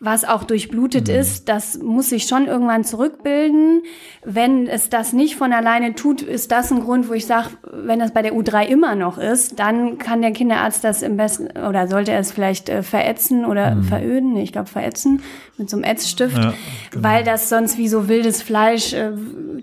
was 0.00 0.24
auch 0.24 0.44
durchblutet 0.44 1.08
mhm. 1.08 1.14
ist, 1.14 1.48
das 1.48 1.78
muss 1.78 2.10
sich 2.10 2.24
schon 2.24 2.46
irgendwann 2.46 2.84
zurückbilden. 2.84 3.82
Wenn 4.24 4.68
es 4.68 4.90
das 4.90 5.12
nicht 5.12 5.34
von 5.34 5.52
alleine 5.52 5.94
tut, 5.96 6.22
ist 6.22 6.52
das 6.52 6.70
ein 6.70 6.80
Grund, 6.80 7.08
wo 7.08 7.14
ich 7.14 7.26
sage, 7.26 7.48
wenn 7.72 7.98
das 7.98 8.12
bei 8.12 8.22
der 8.22 8.32
U3 8.32 8.66
immer 8.66 8.94
noch 8.94 9.18
ist, 9.18 9.58
dann 9.58 9.98
kann 9.98 10.22
der 10.22 10.30
Kinderarzt 10.30 10.84
das 10.84 11.02
im 11.02 11.16
besten 11.16 11.48
oder 11.58 11.88
sollte 11.88 12.12
er 12.12 12.20
es 12.20 12.30
vielleicht 12.30 12.68
äh, 12.68 12.84
verätzen 12.84 13.44
oder 13.44 13.74
mhm. 13.74 13.82
veröden, 13.84 14.36
ich 14.36 14.52
glaube 14.52 14.68
verätzen 14.68 15.22
mit 15.56 15.68
so 15.68 15.76
einem 15.76 15.84
Ätzstift, 15.84 16.36
ja, 16.36 16.54
genau. 16.92 17.08
weil 17.08 17.24
das 17.24 17.48
sonst 17.48 17.76
wie 17.76 17.88
so 17.88 18.06
wildes 18.06 18.40
Fleisch 18.40 18.92
äh, 18.92 19.10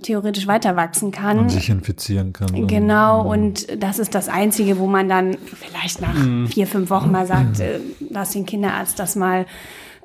theoretisch 0.02 0.48
weiter 0.48 0.76
wachsen 0.76 1.12
kann. 1.12 1.40
Und 1.40 1.49
sich 1.49 1.70
infizieren 1.70 2.34
kann. 2.34 2.68
Genau, 2.68 3.24
mhm. 3.24 3.30
und 3.30 3.82
das 3.82 3.99
ist 3.99 4.14
das 4.14 4.28
Einzige, 4.28 4.80
wo 4.80 4.88
man 4.88 5.07
dann 5.07 5.38
vielleicht 5.45 6.02
nach 6.02 6.14
mhm. 6.14 6.48
vier, 6.48 6.68
fünf 6.68 6.90
Wochen 6.90 7.12
mal 7.12 7.26
sagt, 7.26 7.62
äh, 7.62 7.80
lass 8.10 8.32
den 8.32 8.45
Kinderarzt 8.45 8.99
das 8.99 9.16
mal 9.16 9.45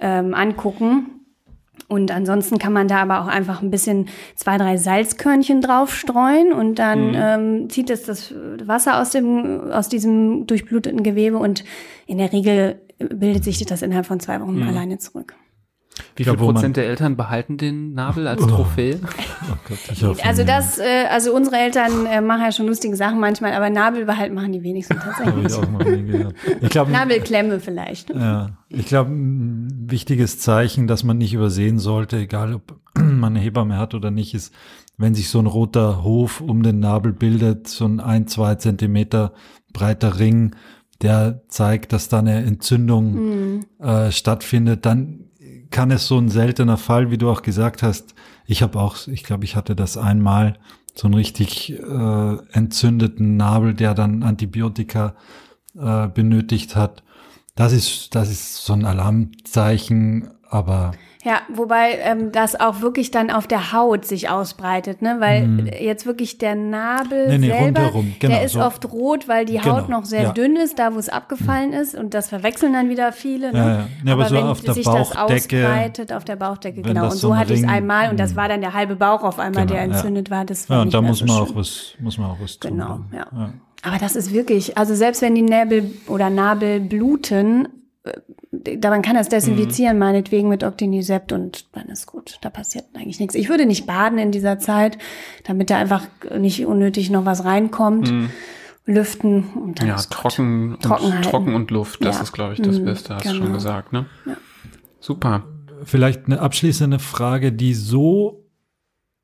ähm, 0.00 0.34
angucken. 0.34 1.20
Und 1.88 2.12
ansonsten 2.12 2.58
kann 2.58 2.72
man 2.72 2.86
da 2.86 3.02
aber 3.02 3.20
auch 3.20 3.26
einfach 3.26 3.62
ein 3.62 3.70
bisschen 3.70 4.08
zwei, 4.36 4.58
drei 4.58 4.76
Salzkörnchen 4.76 5.60
draufstreuen 5.60 6.52
und 6.52 6.78
dann 6.78 7.08
mhm. 7.08 7.16
ähm, 7.16 7.70
zieht 7.70 7.90
es 7.90 8.04
das 8.04 8.32
Wasser 8.64 9.00
aus 9.00 9.10
dem 9.10 9.72
aus 9.72 9.88
diesem 9.88 10.46
durchbluteten 10.46 11.02
Gewebe 11.02 11.38
und 11.38 11.64
in 12.06 12.18
der 12.18 12.32
Regel 12.32 12.80
bildet 12.98 13.44
sich 13.44 13.64
das 13.66 13.82
innerhalb 13.82 14.06
von 14.06 14.20
zwei 14.20 14.40
Wochen 14.40 14.56
mhm. 14.56 14.68
alleine 14.68 14.98
zurück. 14.98 15.34
Wie 16.20 16.24
viel 16.24 16.36
Prozent 16.36 16.76
der 16.76 16.86
Eltern 16.86 17.16
behalten 17.16 17.56
den 17.56 17.94
Nabel 17.94 18.28
als 18.28 18.46
Trophäe? 18.46 19.00
Oh, 19.42 19.56
Gott, 19.66 20.22
also 20.22 20.44
das, 20.44 20.78
äh, 20.78 21.06
also 21.10 21.34
unsere 21.34 21.56
Eltern 21.56 22.06
äh, 22.06 22.20
machen 22.20 22.42
ja 22.42 22.52
schon 22.52 22.66
lustige 22.66 22.94
Sachen 22.94 23.18
manchmal, 23.18 23.52
aber 23.54 23.70
Nabel 23.70 24.04
behalten 24.04 24.34
machen 24.34 24.52
die 24.52 24.62
wenigsten 24.62 24.98
tatsächlich. 24.98 25.46
ich 25.46 25.54
auch 25.54 25.70
noch 25.70 25.82
nie 25.82 26.26
Ich 26.60 26.68
glaub, 26.68 26.88
Nabelklemme 26.88 27.58
vielleicht. 27.58 28.10
Ja, 28.10 28.50
ich 28.68 28.86
glaube, 28.86 29.10
ein 29.10 29.86
wichtiges 29.90 30.38
Zeichen, 30.38 30.86
das 30.86 31.04
man 31.04 31.18
nicht 31.18 31.32
übersehen 31.32 31.78
sollte, 31.78 32.18
egal 32.18 32.54
ob 32.54 32.78
man 32.94 33.32
eine 33.32 33.40
Hebamme 33.40 33.78
hat 33.78 33.94
oder 33.94 34.10
nicht, 34.10 34.34
ist, 34.34 34.52
wenn 34.98 35.14
sich 35.14 35.30
so 35.30 35.38
ein 35.40 35.46
roter 35.46 36.04
Hof 36.04 36.42
um 36.42 36.62
den 36.62 36.80
Nabel 36.80 37.12
bildet, 37.12 37.66
so 37.66 37.86
ein 37.86 37.98
ein, 37.98 38.28
zwei 38.28 38.56
Zentimeter 38.56 39.32
breiter 39.72 40.18
Ring, 40.18 40.54
der 41.02 41.42
zeigt, 41.48 41.92
dass 41.92 42.08
da 42.08 42.18
eine 42.18 42.44
Entzündung 42.44 43.14
mhm. 43.14 43.64
äh, 43.78 44.12
stattfindet, 44.12 44.84
dann 44.84 45.29
kann 45.70 45.90
es 45.90 46.06
so 46.06 46.18
ein 46.18 46.28
seltener 46.28 46.76
Fall, 46.76 47.10
wie 47.10 47.18
du 47.18 47.30
auch 47.30 47.42
gesagt 47.42 47.82
hast. 47.82 48.14
Ich 48.46 48.62
habe 48.62 48.78
auch, 48.80 49.06
ich 49.06 49.24
glaube, 49.24 49.44
ich 49.44 49.56
hatte 49.56 49.76
das 49.76 49.96
einmal, 49.96 50.58
so 50.94 51.06
einen 51.06 51.14
richtig 51.14 51.72
äh, 51.72 52.36
entzündeten 52.52 53.36
Nabel, 53.36 53.74
der 53.74 53.94
dann 53.94 54.22
Antibiotika 54.22 55.14
äh, 55.78 56.08
benötigt 56.08 56.76
hat. 56.76 57.02
Das 57.54 57.72
ist, 57.72 58.14
das 58.14 58.30
ist 58.30 58.64
so 58.64 58.72
ein 58.72 58.84
Alarmzeichen. 58.84 60.30
aber 60.48 60.92
ja, 61.22 61.42
wobei 61.52 61.98
ähm, 62.02 62.32
das 62.32 62.58
auch 62.58 62.80
wirklich 62.80 63.10
dann 63.10 63.30
auf 63.30 63.46
der 63.46 63.72
Haut 63.72 64.06
sich 64.06 64.30
ausbreitet, 64.30 65.02
ne? 65.02 65.16
Weil 65.18 65.46
mhm. 65.46 65.66
jetzt 65.66 66.06
wirklich 66.06 66.38
der 66.38 66.54
Nabel 66.54 67.28
nee, 67.28 67.38
nee, 67.38 67.48
selber, 67.48 67.90
genau, 68.18 68.34
der 68.34 68.42
ist 68.42 68.52
so. 68.52 68.62
oft 68.62 68.90
rot, 68.90 69.28
weil 69.28 69.44
die 69.44 69.58
genau, 69.58 69.76
Haut 69.76 69.90
noch 69.90 70.06
sehr 70.06 70.22
ja. 70.22 70.32
dünn 70.32 70.56
ist, 70.56 70.78
da 70.78 70.94
wo 70.94 70.98
es 70.98 71.10
abgefallen 71.10 71.70
mhm. 71.70 71.76
ist 71.76 71.94
und 71.94 72.14
das 72.14 72.30
verwechseln 72.30 72.72
dann 72.72 72.88
wieder 72.88 73.12
viele. 73.12 73.52
Ne? 73.52 73.58
Ja, 73.58 73.68
ja. 73.68 73.88
ja 74.04 74.12
aber, 74.14 74.22
aber 74.22 74.28
so 74.30 74.34
wenn 74.34 74.44
auf 74.44 74.60
der 74.62 74.72
sich 74.72 74.86
Bauchdecke, 74.86 75.60
das 75.60 75.70
ausbreitet 75.70 76.12
auf 76.14 76.24
der 76.24 76.36
Bauchdecke, 76.36 76.80
genau. 76.80 77.04
Und 77.04 77.10
so, 77.12 77.28
so 77.28 77.36
hatte 77.36 77.52
ich 77.52 77.60
es 77.60 77.68
einmal 77.68 78.08
und 78.08 78.18
das 78.18 78.32
mhm. 78.32 78.36
war 78.36 78.48
dann 78.48 78.62
der 78.62 78.72
halbe 78.72 78.96
Bauch 78.96 79.22
auf 79.22 79.38
einmal, 79.38 79.66
genau, 79.66 79.74
der 79.74 79.82
entzündet 79.82 80.30
war. 80.30 80.46
Das 80.46 80.70
war 80.70 80.78
ja, 80.78 80.82
und 80.82 80.94
da 80.94 81.02
muss 81.02 81.20
man 81.20 81.36
auch 81.36 81.54
was, 81.54 81.96
muss 81.98 82.16
man 82.16 82.30
auch 82.30 82.38
was 82.40 82.58
tun. 82.58 82.70
Genau, 82.70 83.00
ja. 83.12 83.52
Aber 83.82 83.98
das 83.98 84.16
ist 84.16 84.32
wirklich, 84.32 84.78
also 84.78 84.94
selbst 84.94 85.20
wenn 85.20 85.34
die 85.34 85.42
Näbel 85.42 85.90
oder 86.06 86.30
Nabel 86.30 86.80
bluten, 86.80 87.68
daran 88.52 89.02
kann 89.02 89.16
er 89.16 89.22
es 89.22 89.28
desinfizieren, 89.28 89.94
mhm. 89.94 90.00
meinetwegen 90.00 90.48
mit 90.48 90.64
Octinisept 90.64 91.32
und 91.32 91.66
dann 91.74 91.88
ist 91.88 92.06
gut. 92.06 92.38
Da 92.40 92.50
passiert 92.50 92.86
eigentlich 92.94 93.20
nichts. 93.20 93.34
Ich 93.34 93.48
würde 93.48 93.66
nicht 93.66 93.86
baden 93.86 94.18
in 94.18 94.32
dieser 94.32 94.58
Zeit, 94.58 94.98
damit 95.44 95.70
da 95.70 95.78
einfach 95.78 96.06
nicht 96.36 96.66
unnötig 96.66 97.10
noch 97.10 97.24
was 97.24 97.44
reinkommt. 97.44 98.10
Mhm. 98.10 98.30
Lüften 98.86 99.44
und 99.54 99.80
dann 99.80 99.88
Ja, 99.88 99.96
trocken, 99.96 100.78
trocken, 100.80 101.04
und, 101.04 101.22
trocken 101.22 101.54
und 101.54 101.70
Luft, 101.70 102.04
das 102.04 102.16
ja. 102.16 102.22
ist, 102.22 102.32
glaube 102.32 102.54
ich, 102.54 102.62
das 102.62 102.78
mhm, 102.78 102.86
Beste, 102.86 103.14
hast 103.14 103.26
du 103.26 103.32
genau. 103.32 103.44
schon 103.44 103.52
gesagt, 103.52 103.92
ne? 103.92 104.06
Ja. 104.26 104.36
Super. 104.98 105.44
Vielleicht 105.84 106.26
eine 106.26 106.40
abschließende 106.40 106.98
Frage, 106.98 107.52
die 107.52 107.74
so 107.74 108.46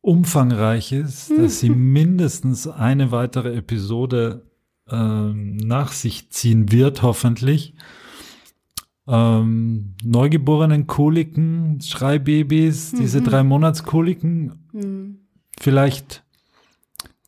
umfangreich 0.02 0.92
ist, 0.92 1.32
dass 1.36 1.58
sie 1.58 1.70
mindestens 1.70 2.68
eine 2.68 3.10
weitere 3.10 3.56
Episode 3.56 4.46
ähm, 4.88 5.56
nach 5.56 5.90
sich 5.90 6.30
ziehen 6.30 6.70
wird, 6.70 7.02
hoffentlich 7.02 7.74
ähm, 9.08 9.94
neugeborenen 10.02 10.86
Koliken, 10.86 11.80
Schreibabys, 11.80 12.92
mhm. 12.92 12.98
diese 12.98 13.22
drei 13.22 13.42
Monatskoliken, 13.42 14.68
mhm. 14.72 15.18
vielleicht 15.58 16.24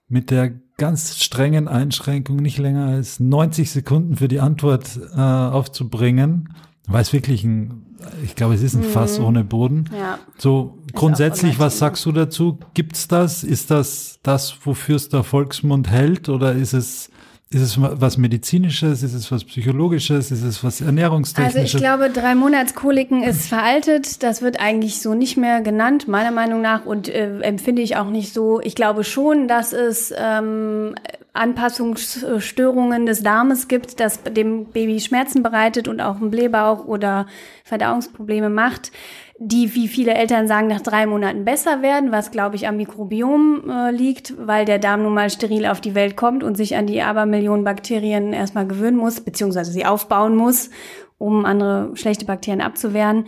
mit 0.08 0.30
der 0.30 0.52
ganz 0.76 1.18
strengen 1.18 1.68
Einschränkung 1.68 2.36
nicht 2.36 2.58
länger 2.58 2.86
als 2.86 3.20
90 3.20 3.70
Sekunden 3.70 4.16
für 4.16 4.28
die 4.28 4.40
Antwort 4.40 4.98
äh, 5.14 5.20
aufzubringen, 5.20 6.54
weil 6.86 7.02
es 7.02 7.12
wirklich 7.12 7.44
ein, 7.44 7.84
ich 8.24 8.36
glaube, 8.36 8.54
es 8.54 8.62
ist 8.62 8.74
ein 8.74 8.82
mhm. 8.82 8.90
Fass 8.90 9.18
ohne 9.18 9.44
Boden. 9.44 9.90
Ja. 9.96 10.18
So 10.38 10.78
ist 10.86 10.94
grundsätzlich, 10.94 11.58
was 11.58 11.78
sagst 11.78 12.06
du 12.06 12.12
dazu? 12.12 12.58
Gibt's 12.74 13.08
das? 13.08 13.44
Ist 13.44 13.70
das 13.70 14.20
das, 14.22 14.56
wofür 14.64 14.96
es 14.96 15.08
der 15.08 15.24
Volksmund 15.24 15.90
hält 15.90 16.28
oder 16.28 16.52
ist 16.52 16.72
es 16.72 17.10
ist 17.50 17.62
es 17.62 17.76
was 17.80 18.18
Medizinisches? 18.18 19.02
Ist 19.02 19.14
es 19.14 19.32
was 19.32 19.42
Psychologisches? 19.44 20.30
Ist 20.30 20.42
es 20.42 20.62
was 20.62 20.82
Ernährungstechnisches? 20.82 21.56
Also 21.56 21.78
ich 21.78 21.82
glaube, 21.82 22.10
drei 22.10 22.34
Monatskoliken 22.34 23.22
ist 23.22 23.48
veraltet. 23.48 24.22
Das 24.22 24.42
wird 24.42 24.60
eigentlich 24.60 25.00
so 25.00 25.14
nicht 25.14 25.38
mehr 25.38 25.62
genannt, 25.62 26.08
meiner 26.08 26.30
Meinung 26.30 26.60
nach. 26.60 26.84
Und 26.84 27.08
äh, 27.08 27.40
empfinde 27.40 27.80
ich 27.80 27.96
auch 27.96 28.10
nicht 28.10 28.34
so. 28.34 28.60
Ich 28.60 28.74
glaube 28.74 29.02
schon, 29.02 29.48
dass 29.48 29.72
es 29.72 30.12
ähm, 30.14 30.94
Anpassungsstörungen 31.32 33.06
des 33.06 33.22
Darmes 33.22 33.66
gibt, 33.66 33.98
das 33.98 34.22
dem 34.24 34.66
Baby 34.66 35.00
Schmerzen 35.00 35.42
bereitet 35.42 35.88
und 35.88 36.02
auch 36.02 36.16
einen 36.16 36.30
Blähbauch 36.30 36.84
oder 36.84 37.26
Verdauungsprobleme 37.64 38.50
macht 38.50 38.92
die, 39.40 39.74
wie 39.76 39.86
viele 39.86 40.14
Eltern 40.14 40.48
sagen, 40.48 40.66
nach 40.66 40.80
drei 40.80 41.06
Monaten 41.06 41.44
besser 41.44 41.80
werden, 41.80 42.10
was, 42.10 42.32
glaube 42.32 42.56
ich, 42.56 42.66
am 42.66 42.76
Mikrobiom 42.76 43.70
äh, 43.70 43.90
liegt, 43.92 44.34
weil 44.36 44.64
der 44.64 44.80
Darm 44.80 45.04
nun 45.04 45.14
mal 45.14 45.30
steril 45.30 45.64
auf 45.66 45.80
die 45.80 45.94
Welt 45.94 46.16
kommt 46.16 46.42
und 46.42 46.56
sich 46.56 46.76
an 46.76 46.88
die 46.88 47.02
Abermillionen 47.02 47.64
Bakterien 47.64 48.32
erstmal 48.32 48.66
gewöhnen 48.66 48.96
muss, 48.96 49.20
beziehungsweise 49.20 49.70
sie 49.70 49.86
aufbauen 49.86 50.34
muss, 50.34 50.70
um 51.18 51.44
andere 51.44 51.96
schlechte 51.96 52.24
Bakterien 52.24 52.60
abzuwehren. 52.60 53.26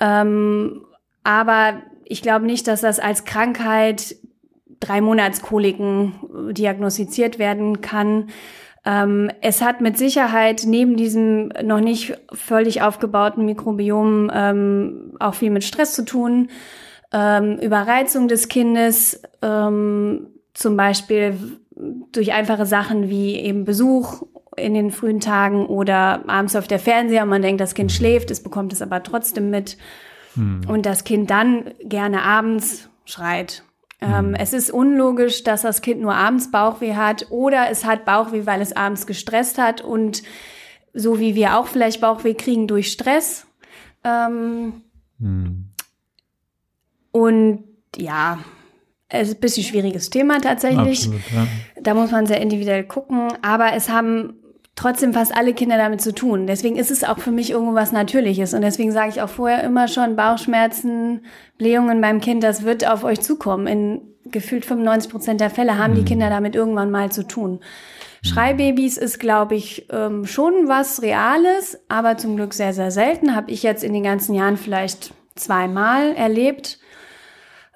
Ähm, 0.00 0.86
aber 1.22 1.82
ich 2.04 2.22
glaube 2.22 2.46
nicht, 2.46 2.66
dass 2.66 2.80
das 2.80 2.98
als 2.98 3.26
Krankheit 3.26 4.16
drei 4.80 5.02
Monatskoliken 5.02 6.14
diagnostiziert 6.52 7.38
werden 7.38 7.82
kann. 7.82 8.30
Ähm, 8.86 9.30
es 9.40 9.62
hat 9.62 9.80
mit 9.80 9.98
Sicherheit 9.98 10.62
neben 10.64 10.96
diesem 10.96 11.48
noch 11.64 11.80
nicht 11.80 12.16
völlig 12.32 12.82
aufgebauten 12.82 13.44
Mikrobiom 13.44 14.30
ähm, 14.32 15.12
auch 15.18 15.34
viel 15.34 15.50
mit 15.50 15.64
Stress 15.64 15.92
zu 15.92 16.04
tun. 16.04 16.48
Ähm, 17.12 17.58
Überreizung 17.58 18.28
des 18.28 18.48
Kindes, 18.48 19.22
ähm, 19.42 20.28
zum 20.54 20.76
Beispiel 20.76 21.36
durch 22.12 22.32
einfache 22.32 22.64
Sachen 22.64 23.10
wie 23.10 23.34
eben 23.36 23.64
Besuch 23.64 24.22
in 24.56 24.72
den 24.72 24.90
frühen 24.90 25.20
Tagen 25.20 25.66
oder 25.66 26.22
abends 26.28 26.56
auf 26.56 26.68
der 26.68 26.78
Fernseher 26.78 27.24
und 27.24 27.28
man 27.28 27.42
denkt, 27.42 27.60
das 27.60 27.74
Kind 27.74 27.92
schläft, 27.92 28.30
es 28.30 28.42
bekommt 28.42 28.72
es 28.72 28.80
aber 28.80 29.02
trotzdem 29.02 29.50
mit. 29.50 29.76
Hm. 30.34 30.62
Und 30.68 30.86
das 30.86 31.04
Kind 31.04 31.28
dann 31.30 31.72
gerne 31.82 32.22
abends 32.22 32.88
schreit 33.04 33.64
ähm, 34.00 34.28
mhm. 34.28 34.34
es 34.34 34.52
ist 34.52 34.70
unlogisch, 34.70 35.42
dass 35.42 35.62
das 35.62 35.80
Kind 35.80 36.00
nur 36.00 36.14
abends 36.14 36.50
Bauchweh 36.50 36.94
hat 36.94 37.26
oder 37.30 37.70
es 37.70 37.84
hat 37.84 38.04
Bauchweh, 38.04 38.44
weil 38.44 38.60
es 38.60 38.76
abends 38.76 39.06
gestresst 39.06 39.58
hat 39.58 39.80
und 39.80 40.22
so 40.92 41.18
wie 41.18 41.34
wir 41.34 41.58
auch 41.58 41.66
vielleicht 41.66 42.00
Bauchweh 42.00 42.34
kriegen 42.34 42.66
durch 42.66 42.92
Stress. 42.92 43.46
Ähm, 44.04 44.82
mhm. 45.18 45.70
Und 47.12 47.64
ja, 47.96 48.38
es 49.08 49.28
ist 49.28 49.36
ein 49.36 49.40
bisschen 49.40 49.64
schwieriges 49.64 50.10
Thema 50.10 50.40
tatsächlich. 50.40 51.06
Absolut, 51.06 51.20
ja. 51.32 51.46
Da 51.80 51.94
muss 51.94 52.10
man 52.10 52.26
sehr 52.26 52.40
individuell 52.40 52.84
gucken. 52.84 53.28
Aber 53.42 53.72
es 53.74 53.88
haben 53.88 54.34
trotzdem 54.76 55.14
fast 55.14 55.34
alle 55.34 55.54
Kinder 55.54 55.78
damit 55.78 56.00
zu 56.02 56.14
tun. 56.14 56.46
Deswegen 56.46 56.76
ist 56.76 56.90
es 56.90 57.02
auch 57.02 57.18
für 57.18 57.32
mich 57.32 57.50
irgendwo 57.50 57.74
was 57.74 57.92
Natürliches. 57.92 58.54
Und 58.54 58.60
deswegen 58.60 58.92
sage 58.92 59.08
ich 59.08 59.22
auch 59.22 59.28
vorher 59.28 59.64
immer 59.64 59.88
schon, 59.88 60.14
Bauchschmerzen, 60.14 61.22
Blähungen 61.58 62.00
beim 62.00 62.20
Kind, 62.20 62.44
das 62.44 62.62
wird 62.62 62.86
auf 62.86 63.02
euch 63.02 63.20
zukommen. 63.20 63.66
In 63.66 64.02
gefühlt 64.30 64.64
95 64.64 65.10
Prozent 65.10 65.40
der 65.40 65.50
Fälle 65.50 65.78
haben 65.78 65.94
die 65.94 66.02
mhm. 66.02 66.06
Kinder 66.06 66.30
damit 66.30 66.54
irgendwann 66.54 66.90
mal 66.90 67.10
zu 67.10 67.26
tun. 67.26 67.60
Schreibabys 68.22 68.96
ist, 68.98 69.18
glaube 69.18 69.54
ich, 69.54 69.86
ähm, 69.90 70.26
schon 70.26 70.68
was 70.68 71.00
Reales, 71.00 71.78
aber 71.88 72.16
zum 72.16 72.36
Glück 72.36 72.54
sehr, 72.54 72.72
sehr 72.72 72.90
selten. 72.90 73.34
Habe 73.34 73.50
ich 73.50 73.62
jetzt 73.62 73.84
in 73.84 73.92
den 73.92 74.02
ganzen 74.02 74.34
Jahren 74.34 74.56
vielleicht 74.56 75.14
zweimal 75.36 76.14
erlebt 76.14 76.80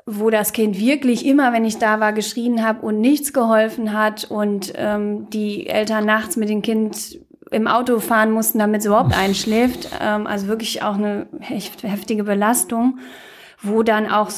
wo 0.07 0.31
das 0.31 0.53
Kind 0.53 0.79
wirklich 0.79 1.27
immer, 1.27 1.53
wenn 1.53 1.65
ich 1.65 1.79
da 1.79 2.01
war, 2.01 2.13
geschrien 2.13 2.65
habe 2.65 2.81
und 2.83 3.01
nichts 3.01 3.33
geholfen 3.33 3.93
hat 3.93 4.25
und 4.25 4.73
ähm, 4.77 5.29
die 5.31 5.67
Eltern 5.67 6.07
nachts 6.07 6.37
mit 6.37 6.49
dem 6.49 6.63
Kind 6.63 7.21
im 7.51 7.67
Auto 7.67 7.99
fahren 7.99 8.31
mussten, 8.31 8.59
damit 8.59 8.81
es 8.81 8.87
überhaupt 8.87 9.15
einschläft. 9.17 9.91
Ähm, 10.01 10.27
also 10.27 10.47
wirklich 10.47 10.83
auch 10.83 10.95
eine 10.95 11.27
heftige 11.43 12.25
Belastung, 12.25 12.99
wo 13.63 13.83
dann 13.83 14.11
auch, 14.11 14.31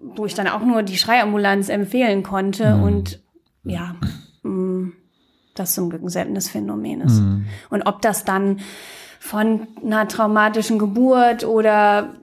wo 0.00 0.26
ich 0.26 0.34
dann 0.34 0.48
auch 0.48 0.62
nur 0.62 0.82
die 0.82 0.96
Schreiambulanz 0.96 1.68
empfehlen 1.68 2.22
konnte 2.22 2.76
mhm. 2.76 2.82
und 2.82 3.22
ja, 3.64 3.94
mh, 4.42 4.50
mm, 4.50 4.92
das 5.54 5.74
zum 5.74 5.90
Glück 5.90 6.02
ein 6.02 6.08
seltenes 6.08 6.48
Phänomen 6.48 7.00
ist. 7.02 7.20
Mhm. 7.20 7.46
Und 7.68 7.82
ob 7.82 8.00
das 8.00 8.24
dann 8.24 8.60
von 9.18 9.68
einer 9.84 10.08
traumatischen 10.08 10.78
Geburt 10.78 11.44
oder 11.44 12.14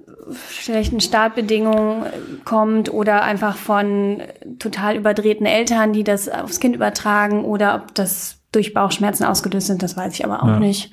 schlechten 0.49 0.99
Startbedingungen 0.99 2.05
kommt 2.45 2.91
oder 2.91 3.23
einfach 3.23 3.55
von 3.55 4.21
total 4.59 4.95
überdrehten 4.95 5.45
Eltern, 5.45 5.93
die 5.93 6.03
das 6.03 6.29
aufs 6.29 6.59
Kind 6.59 6.75
übertragen 6.75 7.45
oder 7.45 7.75
ob 7.75 7.95
das 7.95 8.41
durch 8.51 8.73
Bauchschmerzen 8.73 9.23
ausgelöst 9.23 9.67
sind, 9.67 9.83
das 9.83 9.97
weiß 9.97 10.13
ich 10.13 10.25
aber 10.25 10.43
auch 10.43 10.47
ja. 10.47 10.59
nicht. 10.59 10.91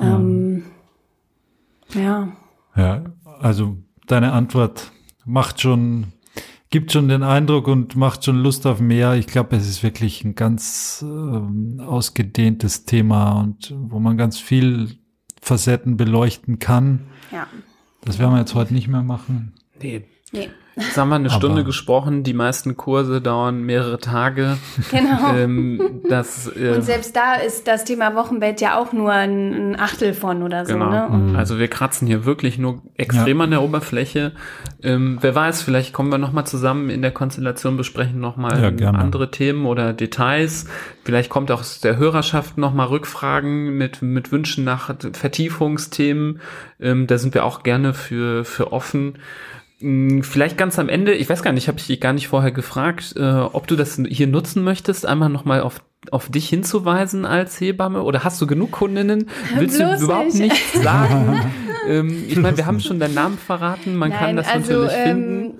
Ähm, 0.00 0.64
ja. 1.94 2.28
Ja, 2.76 3.04
also 3.40 3.76
deine 4.06 4.32
Antwort 4.32 4.92
macht 5.24 5.60
schon, 5.60 6.12
gibt 6.70 6.92
schon 6.92 7.08
den 7.08 7.22
Eindruck 7.22 7.68
und 7.68 7.96
macht 7.96 8.24
schon 8.24 8.42
Lust 8.42 8.66
auf 8.66 8.80
mehr. 8.80 9.14
Ich 9.14 9.26
glaube, 9.26 9.56
es 9.56 9.68
ist 9.68 9.82
wirklich 9.82 10.24
ein 10.24 10.34
ganz 10.34 11.04
ähm, 11.06 11.80
ausgedehntes 11.86 12.84
Thema 12.84 13.40
und 13.40 13.74
wo 13.76 13.98
man 13.98 14.16
ganz 14.16 14.38
viel 14.38 14.98
Facetten 15.40 15.96
beleuchten 15.96 16.58
kann. 16.58 17.06
Ja. 17.30 17.46
Das 18.04 18.18
werden 18.18 18.32
wir 18.32 18.40
jetzt 18.40 18.54
heute 18.54 18.74
nicht 18.74 18.88
mehr 18.88 19.02
machen. 19.02 19.52
Nee. 19.80 20.04
nee. 20.32 20.50
Jetzt 20.74 20.96
haben 20.96 21.10
wir 21.10 21.16
eine 21.16 21.28
Stunde 21.28 21.64
gesprochen, 21.64 22.22
die 22.22 22.32
meisten 22.32 22.76
Kurse 22.76 23.20
dauern 23.20 23.62
mehrere 23.62 23.98
Tage. 23.98 24.56
Genau. 24.90 25.34
Ähm, 25.34 26.02
das, 26.08 26.50
äh, 26.56 26.74
und 26.74 26.82
selbst 26.82 27.14
da 27.14 27.34
ist 27.34 27.66
das 27.66 27.84
Thema 27.84 28.14
Wochenbett 28.14 28.60
ja 28.60 28.78
auch 28.78 28.92
nur 28.92 29.12
ein, 29.12 29.78
Achtel 29.78 30.14
von 30.14 30.42
oder 30.42 30.64
so. 30.64 30.74
Genau. 30.74 30.90
Ne? 30.90 31.08
Mhm. 31.10 31.36
Also 31.36 31.58
wir 31.58 31.68
kratzen 31.68 32.06
hier 32.06 32.24
wirklich 32.24 32.58
nur 32.58 32.82
extrem 32.96 33.38
ja. 33.38 33.44
an 33.44 33.50
der 33.50 33.62
Oberfläche. 33.62 34.32
Ähm, 34.82 35.18
wer 35.20 35.34
weiß, 35.34 35.62
vielleicht 35.62 35.92
kommen 35.92 36.10
wir 36.10 36.18
nochmal 36.18 36.46
zusammen 36.46 36.90
in 36.90 37.02
der 37.02 37.10
Konstellation, 37.10 37.76
besprechen 37.76 38.20
nochmal 38.20 38.74
ja, 38.78 38.90
andere 38.90 39.30
Themen 39.30 39.66
oder 39.66 39.92
Details. 39.92 40.66
Vielleicht 41.04 41.30
kommt 41.30 41.50
auch 41.50 41.60
aus 41.60 41.80
der 41.80 41.96
Hörerschaft 41.96 42.58
nochmal 42.58 42.88
Rückfragen 42.88 43.76
mit, 43.76 44.02
mit 44.02 44.32
Wünschen 44.32 44.64
nach 44.64 44.94
Vertiefungsthemen. 45.12 46.40
Ähm, 46.80 47.06
da 47.06 47.18
sind 47.18 47.34
wir 47.34 47.44
auch 47.44 47.62
gerne 47.62 47.94
für, 47.94 48.44
für 48.44 48.72
offen. 48.72 49.14
Hm, 49.82 50.22
vielleicht 50.22 50.56
ganz 50.56 50.78
am 50.78 50.88
Ende, 50.88 51.12
ich 51.12 51.28
weiß 51.28 51.42
gar 51.42 51.52
nicht, 51.52 51.66
habe 51.66 51.78
ich 51.78 51.88
dich 51.88 52.00
gar 52.00 52.12
nicht 52.12 52.28
vorher 52.28 52.52
gefragt, 52.52 53.14
äh, 53.16 53.22
ob 53.22 53.66
du 53.66 53.74
das 53.74 54.00
hier 54.08 54.28
nutzen 54.28 54.62
möchtest, 54.62 55.04
einmal 55.04 55.28
nochmal 55.28 55.60
auf, 55.60 55.82
auf 56.10 56.28
dich 56.28 56.48
hinzuweisen 56.48 57.24
als 57.24 57.60
Hebamme 57.60 58.02
oder 58.02 58.24
hast 58.24 58.40
du 58.40 58.46
genug 58.46 58.72
Kundinnen? 58.72 59.28
Willst 59.56 59.78
Bloß 59.78 59.98
du 59.98 60.04
überhaupt 60.04 60.34
nicht. 60.34 60.52
nichts 60.52 60.82
sagen? 60.82 61.40
ähm, 61.88 62.24
ich 62.28 62.36
meine, 62.36 62.56
wir 62.56 62.66
haben 62.66 62.80
schon 62.80 62.98
deinen 62.98 63.14
Namen 63.14 63.38
verraten, 63.38 63.94
man 63.94 64.10
Nein, 64.10 64.18
kann 64.18 64.36
das 64.36 64.48
also, 64.48 64.72
natürlich 64.72 64.92
ähm, 64.96 65.06
finden. 65.06 65.54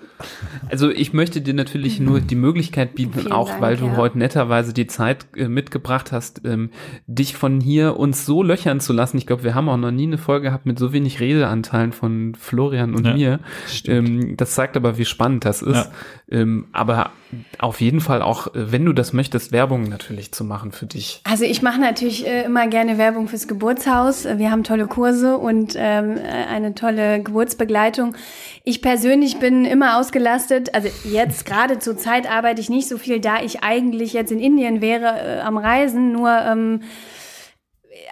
Also 0.69 0.91
ich 0.91 1.13
möchte 1.13 1.41
dir 1.41 1.55
natürlich 1.55 2.01
nur 2.01 2.21
die 2.21 2.35
Möglichkeit 2.35 2.95
bieten, 2.95 3.33
auch 3.33 3.49
Dank, 3.49 3.61
weil 3.61 3.77
du 3.77 3.87
ja. 3.87 3.97
heute 3.97 4.19
netterweise 4.19 4.73
die 4.73 4.87
Zeit 4.87 5.27
äh, 5.37 5.49
mitgebracht 5.49 6.13
hast, 6.13 6.43
ähm, 6.45 6.71
dich 7.07 7.37
von 7.37 7.61
hier 7.61 7.97
uns 7.97 8.25
so 8.25 8.43
löchern 8.43 8.81
zu 8.81 8.93
lassen. 8.93 9.19
Ich 9.19 9.27
glaube, 9.27 9.45
wir 9.45 9.55
haben 9.55 9.69
auch 9.69 9.77
noch 9.77 9.91
nie 9.91 10.07
eine 10.07 10.19
Folge 10.19 10.49
gehabt 10.49 10.67
mit 10.67 10.79
so 10.79 10.93
wenig 10.93 11.21
Redeanteilen 11.21 11.93
von 11.93 12.35
Florian 12.35 12.95
und 12.95 13.07
ja, 13.07 13.15
mir. 13.15 13.41
Ähm, 13.87 14.37
das 14.37 14.55
zeigt 14.55 14.77
aber, 14.77 14.99
wie 14.99 15.05
spannend 15.05 15.45
das 15.45 15.63
ist. 15.63 15.75
Ja. 15.77 15.93
Ähm, 16.31 16.67
aber 16.73 17.11
auf 17.59 17.81
jeden 17.81 18.01
Fall 18.01 18.23
auch, 18.23 18.55
äh, 18.55 18.73
wenn 18.73 18.85
du 18.85 18.93
das 18.93 19.13
möchtest, 19.13 19.53
Werbung 19.53 19.89
natürlich 19.89 20.32
zu 20.33 20.45
machen 20.45 20.73
für 20.73 20.87
dich. 20.87 21.21
Also 21.25 21.45
ich 21.45 21.63
mache 21.63 21.81
natürlich 21.81 22.27
äh, 22.27 22.45
immer 22.45 22.67
gerne 22.67 22.99
Werbung 22.99 23.29
fürs 23.29 23.47
Geburtshaus. 23.47 24.25
Wir 24.25 24.51
haben 24.51 24.65
tolle 24.65 24.87
Kurse 24.87 25.39
und 25.39 25.75
ähm, 25.77 26.19
eine 26.51 26.75
tolle 26.75 27.23
Geburtsbegleitung. 27.23 28.17
Ich 28.65 28.83
persönlich 28.83 29.39
bin 29.39 29.65
immer 29.65 29.99
ausgelastet. 29.99 30.75
Also 30.75 30.89
jetzt 31.05 31.47
gerade 31.47 31.79
zur 31.79 31.97
Zeit 31.97 32.31
arbeite 32.31 32.61
ich 32.61 32.71
nicht 32.71 32.89
so 32.89 32.99
viel, 32.99 33.21
da 33.21 33.43
ich 33.43 33.63
eigentlich 33.63 34.13
jetzt 34.13 34.33
in 34.33 34.41
Indien 34.41 34.81
wäre 34.81 35.39
äh, 35.39 35.41
am 35.41 35.57
Reisen. 35.57 36.13
Nur 36.13 36.31
ähm, 36.31 36.81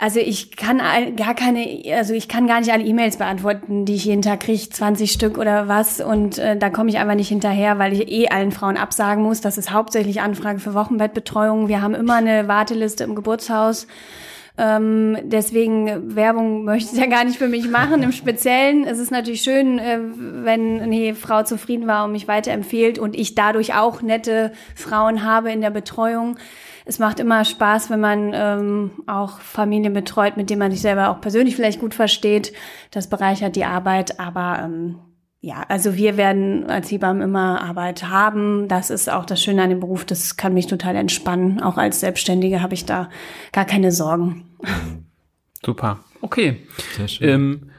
also 0.00 0.18
ich 0.18 0.56
kann 0.56 0.80
gar 1.16 1.34
keine, 1.34 1.82
also 1.94 2.14
ich 2.14 2.26
kann 2.26 2.46
gar 2.46 2.60
nicht 2.60 2.72
alle 2.72 2.84
E-Mails 2.84 3.18
beantworten, 3.18 3.84
die 3.84 3.96
ich 3.96 4.06
jeden 4.06 4.22
Tag 4.22 4.40
kriege, 4.40 4.68
20 4.68 5.12
Stück 5.12 5.36
oder 5.36 5.68
was. 5.68 6.00
Und 6.00 6.38
äh, 6.38 6.56
da 6.56 6.70
komme 6.70 6.88
ich 6.88 6.98
einfach 6.98 7.14
nicht 7.14 7.28
hinterher, 7.28 7.78
weil 7.78 7.92
ich 7.92 8.10
eh 8.10 8.28
allen 8.28 8.50
Frauen 8.50 8.78
absagen 8.78 9.22
muss. 9.22 9.42
Das 9.42 9.58
ist 9.58 9.72
hauptsächlich 9.72 10.22
Anfrage 10.22 10.58
für 10.58 10.72
Wochenbettbetreuung. 10.72 11.68
Wir 11.68 11.82
haben 11.82 11.94
immer 11.94 12.14
eine 12.14 12.48
Warteliste 12.48 13.04
im 13.04 13.14
Geburtshaus. 13.14 13.86
Ähm, 14.56 15.18
deswegen 15.22 16.16
Werbung 16.16 16.64
möchte 16.64 16.94
ich 16.94 17.00
ja 17.00 17.06
gar 17.06 17.24
nicht 17.24 17.36
für 17.36 17.48
mich 17.48 17.68
machen. 17.68 18.02
Im 18.02 18.12
Speziellen 18.12 18.84
es 18.84 18.98
ist 18.98 19.10
natürlich 19.10 19.42
schön, 19.42 19.78
äh, 19.78 19.98
wenn 20.00 20.80
eine 20.80 21.14
Frau 21.14 21.42
zufrieden 21.42 21.86
war 21.86 22.06
und 22.06 22.12
mich 22.12 22.26
weiterempfiehlt 22.26 22.98
und 22.98 23.14
ich 23.14 23.34
dadurch 23.34 23.74
auch 23.74 24.00
nette 24.00 24.52
Frauen 24.74 25.24
habe 25.24 25.52
in 25.52 25.60
der 25.60 25.70
Betreuung 25.70 26.36
es 26.90 26.98
macht 26.98 27.20
immer 27.20 27.44
Spaß, 27.44 27.88
wenn 27.90 28.00
man 28.00 28.32
ähm, 28.34 28.90
auch 29.06 29.38
Familien 29.38 29.92
betreut, 29.92 30.36
mit 30.36 30.50
denen 30.50 30.58
man 30.58 30.72
sich 30.72 30.80
selber 30.80 31.10
auch 31.10 31.20
persönlich 31.20 31.54
vielleicht 31.54 31.78
gut 31.78 31.94
versteht. 31.94 32.52
Das 32.90 33.08
bereichert 33.08 33.54
die 33.54 33.64
Arbeit, 33.64 34.18
aber 34.18 34.58
ähm, 34.64 34.98
ja, 35.40 35.62
also 35.68 35.94
wir 35.94 36.16
werden 36.16 36.68
als 36.68 36.90
Hebammen 36.90 37.22
immer 37.22 37.62
Arbeit 37.62 38.08
haben. 38.08 38.66
Das 38.66 38.90
ist 38.90 39.08
auch 39.08 39.24
das 39.24 39.40
Schöne 39.40 39.62
an 39.62 39.70
dem 39.70 39.78
Beruf. 39.78 40.04
Das 40.04 40.36
kann 40.36 40.52
mich 40.52 40.66
total 40.66 40.96
entspannen. 40.96 41.62
Auch 41.62 41.76
als 41.76 42.00
Selbstständige 42.00 42.60
habe 42.60 42.74
ich 42.74 42.86
da 42.86 43.08
gar 43.52 43.66
keine 43.66 43.92
Sorgen. 43.92 44.50
Super. 45.64 46.00
Okay. 46.22 46.66
Sehr 46.96 47.06
schön. 47.06 47.28
Ähm, 47.28 47.69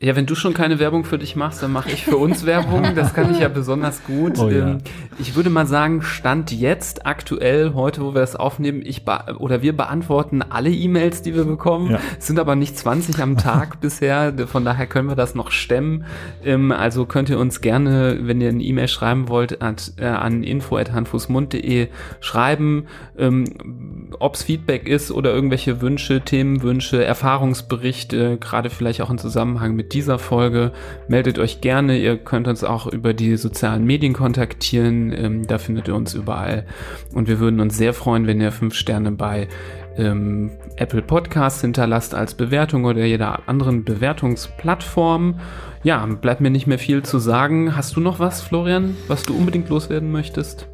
ja, 0.00 0.14
wenn 0.14 0.26
du 0.26 0.36
schon 0.36 0.54
keine 0.54 0.78
Werbung 0.78 1.02
für 1.02 1.18
dich 1.18 1.34
machst, 1.34 1.60
dann 1.60 1.72
mache 1.72 1.90
ich 1.90 2.04
für 2.04 2.18
uns 2.18 2.46
Werbung. 2.46 2.94
Das 2.94 3.14
kann 3.14 3.32
ich 3.32 3.40
ja 3.40 3.48
besonders 3.48 4.04
gut. 4.04 4.38
Oh, 4.38 4.48
ja. 4.48 4.68
Ähm, 4.68 4.78
ich 5.18 5.34
würde 5.34 5.50
mal 5.50 5.66
sagen, 5.66 6.02
Stand 6.02 6.52
jetzt, 6.52 7.04
aktuell, 7.04 7.74
heute, 7.74 8.02
wo 8.02 8.14
wir 8.14 8.20
das 8.20 8.36
aufnehmen, 8.36 8.82
ich 8.84 9.02
oder 9.38 9.60
wir 9.60 9.76
beantworten 9.76 10.40
alle 10.40 10.70
E-Mails, 10.70 11.22
die 11.22 11.34
wir 11.34 11.42
bekommen. 11.42 11.90
Ja. 11.90 12.00
Es 12.16 12.28
sind 12.28 12.38
aber 12.38 12.54
nicht 12.54 12.78
20 12.78 13.20
am 13.20 13.36
Tag 13.36 13.80
bisher. 13.80 14.32
Von 14.46 14.64
daher 14.64 14.86
können 14.86 15.08
wir 15.08 15.16
das 15.16 15.34
noch 15.34 15.50
stemmen. 15.50 16.04
Ähm, 16.44 16.70
also 16.70 17.04
könnt 17.04 17.28
ihr 17.28 17.40
uns 17.40 17.60
gerne, 17.60 18.20
wenn 18.22 18.40
ihr 18.40 18.50
eine 18.50 18.62
E-Mail 18.62 18.86
schreiben 18.86 19.28
wollt, 19.28 19.58
äh, 19.60 20.04
an 20.04 20.44
info.handfußmund.de 20.44 21.88
schreiben. 22.20 22.86
Ähm, 23.18 24.12
Ob 24.20 24.36
es 24.36 24.44
Feedback 24.44 24.88
ist 24.88 25.10
oder 25.10 25.34
irgendwelche 25.34 25.80
Wünsche, 25.80 26.20
Themenwünsche, 26.20 27.04
Erfahrungsberichte, 27.04 28.38
gerade 28.38 28.70
vielleicht 28.70 29.02
auch 29.02 29.10
im 29.10 29.18
Zusammenhang 29.18 29.74
mit 29.74 29.87
dieser 29.92 30.18
Folge. 30.18 30.72
Meldet 31.08 31.38
euch 31.38 31.60
gerne. 31.60 31.98
Ihr 31.98 32.16
könnt 32.16 32.48
uns 32.48 32.64
auch 32.64 32.86
über 32.86 33.14
die 33.14 33.36
sozialen 33.36 33.84
Medien 33.84 34.12
kontaktieren. 34.12 35.12
Ähm, 35.12 35.46
da 35.46 35.58
findet 35.58 35.88
ihr 35.88 35.94
uns 35.94 36.14
überall. 36.14 36.66
Und 37.14 37.28
wir 37.28 37.40
würden 37.40 37.60
uns 37.60 37.76
sehr 37.76 37.94
freuen, 37.94 38.26
wenn 38.26 38.40
ihr 38.40 38.52
fünf 38.52 38.74
Sterne 38.74 39.12
bei 39.12 39.48
ähm, 39.96 40.50
Apple 40.76 41.02
Podcasts 41.02 41.60
hinterlasst 41.60 42.14
als 42.14 42.34
Bewertung 42.34 42.84
oder 42.84 43.04
jeder 43.04 43.48
anderen 43.48 43.84
Bewertungsplattform. 43.84 45.40
Ja, 45.82 46.04
bleibt 46.06 46.40
mir 46.40 46.50
nicht 46.50 46.66
mehr 46.66 46.78
viel 46.78 47.02
zu 47.02 47.18
sagen. 47.18 47.76
Hast 47.76 47.96
du 47.96 48.00
noch 48.00 48.18
was, 48.18 48.42
Florian, 48.42 48.96
was 49.06 49.24
du 49.24 49.36
unbedingt 49.36 49.68
loswerden 49.68 50.10
möchtest? 50.10 50.68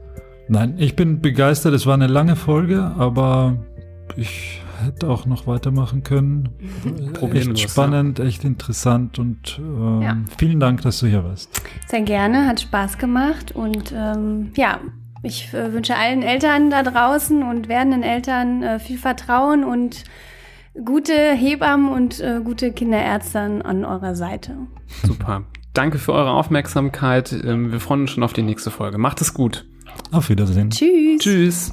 Nein, 0.48 0.74
ich 0.76 0.94
bin 0.94 1.20
begeistert. 1.20 1.74
Es 1.74 1.86
war 1.86 1.94
eine 1.94 2.06
lange 2.06 2.36
Folge, 2.36 2.92
aber 2.98 3.56
ich 4.16 4.60
hätte 4.82 5.08
auch 5.08 5.26
noch 5.26 5.46
weitermachen 5.46 6.02
können. 6.02 6.50
Problemlos, 7.14 7.60
echt 7.60 7.70
spannend, 7.70 8.18
ja. 8.18 8.24
echt 8.24 8.44
interessant 8.44 9.18
und 9.18 9.58
ähm, 9.58 10.02
ja. 10.02 10.16
vielen 10.38 10.60
Dank, 10.60 10.82
dass 10.82 11.00
du 11.00 11.06
hier 11.06 11.24
warst. 11.24 11.50
Sehr 11.88 12.02
gerne, 12.02 12.46
hat 12.46 12.60
Spaß 12.60 12.98
gemacht 12.98 13.52
und 13.52 13.92
ähm, 13.96 14.52
ja, 14.56 14.80
ich 15.22 15.52
äh, 15.54 15.72
wünsche 15.72 15.96
allen 15.96 16.22
Eltern 16.22 16.70
da 16.70 16.82
draußen 16.82 17.42
und 17.42 17.68
werdenden 17.68 18.02
Eltern 18.02 18.62
äh, 18.62 18.78
viel 18.78 18.98
Vertrauen 18.98 19.64
und 19.64 20.04
gute 20.84 21.12
Hebammen 21.12 21.92
und 21.92 22.20
äh, 22.20 22.40
gute 22.44 22.72
Kinderärzte 22.72 23.40
an 23.40 23.84
eurer 23.84 24.14
Seite. 24.14 24.56
Super. 25.02 25.44
Danke 25.72 25.98
für 25.98 26.12
eure 26.12 26.30
Aufmerksamkeit. 26.30 27.32
Ähm, 27.32 27.72
wir 27.72 27.80
freuen 27.80 28.02
uns 28.02 28.10
schon 28.10 28.22
auf 28.22 28.32
die 28.32 28.42
nächste 28.42 28.70
Folge. 28.70 28.98
Macht 28.98 29.20
es 29.20 29.34
gut. 29.34 29.66
Auf 30.12 30.28
Wiedersehen. 30.28 30.70
Tschüss. 30.70 31.20
Tschüss. 31.20 31.72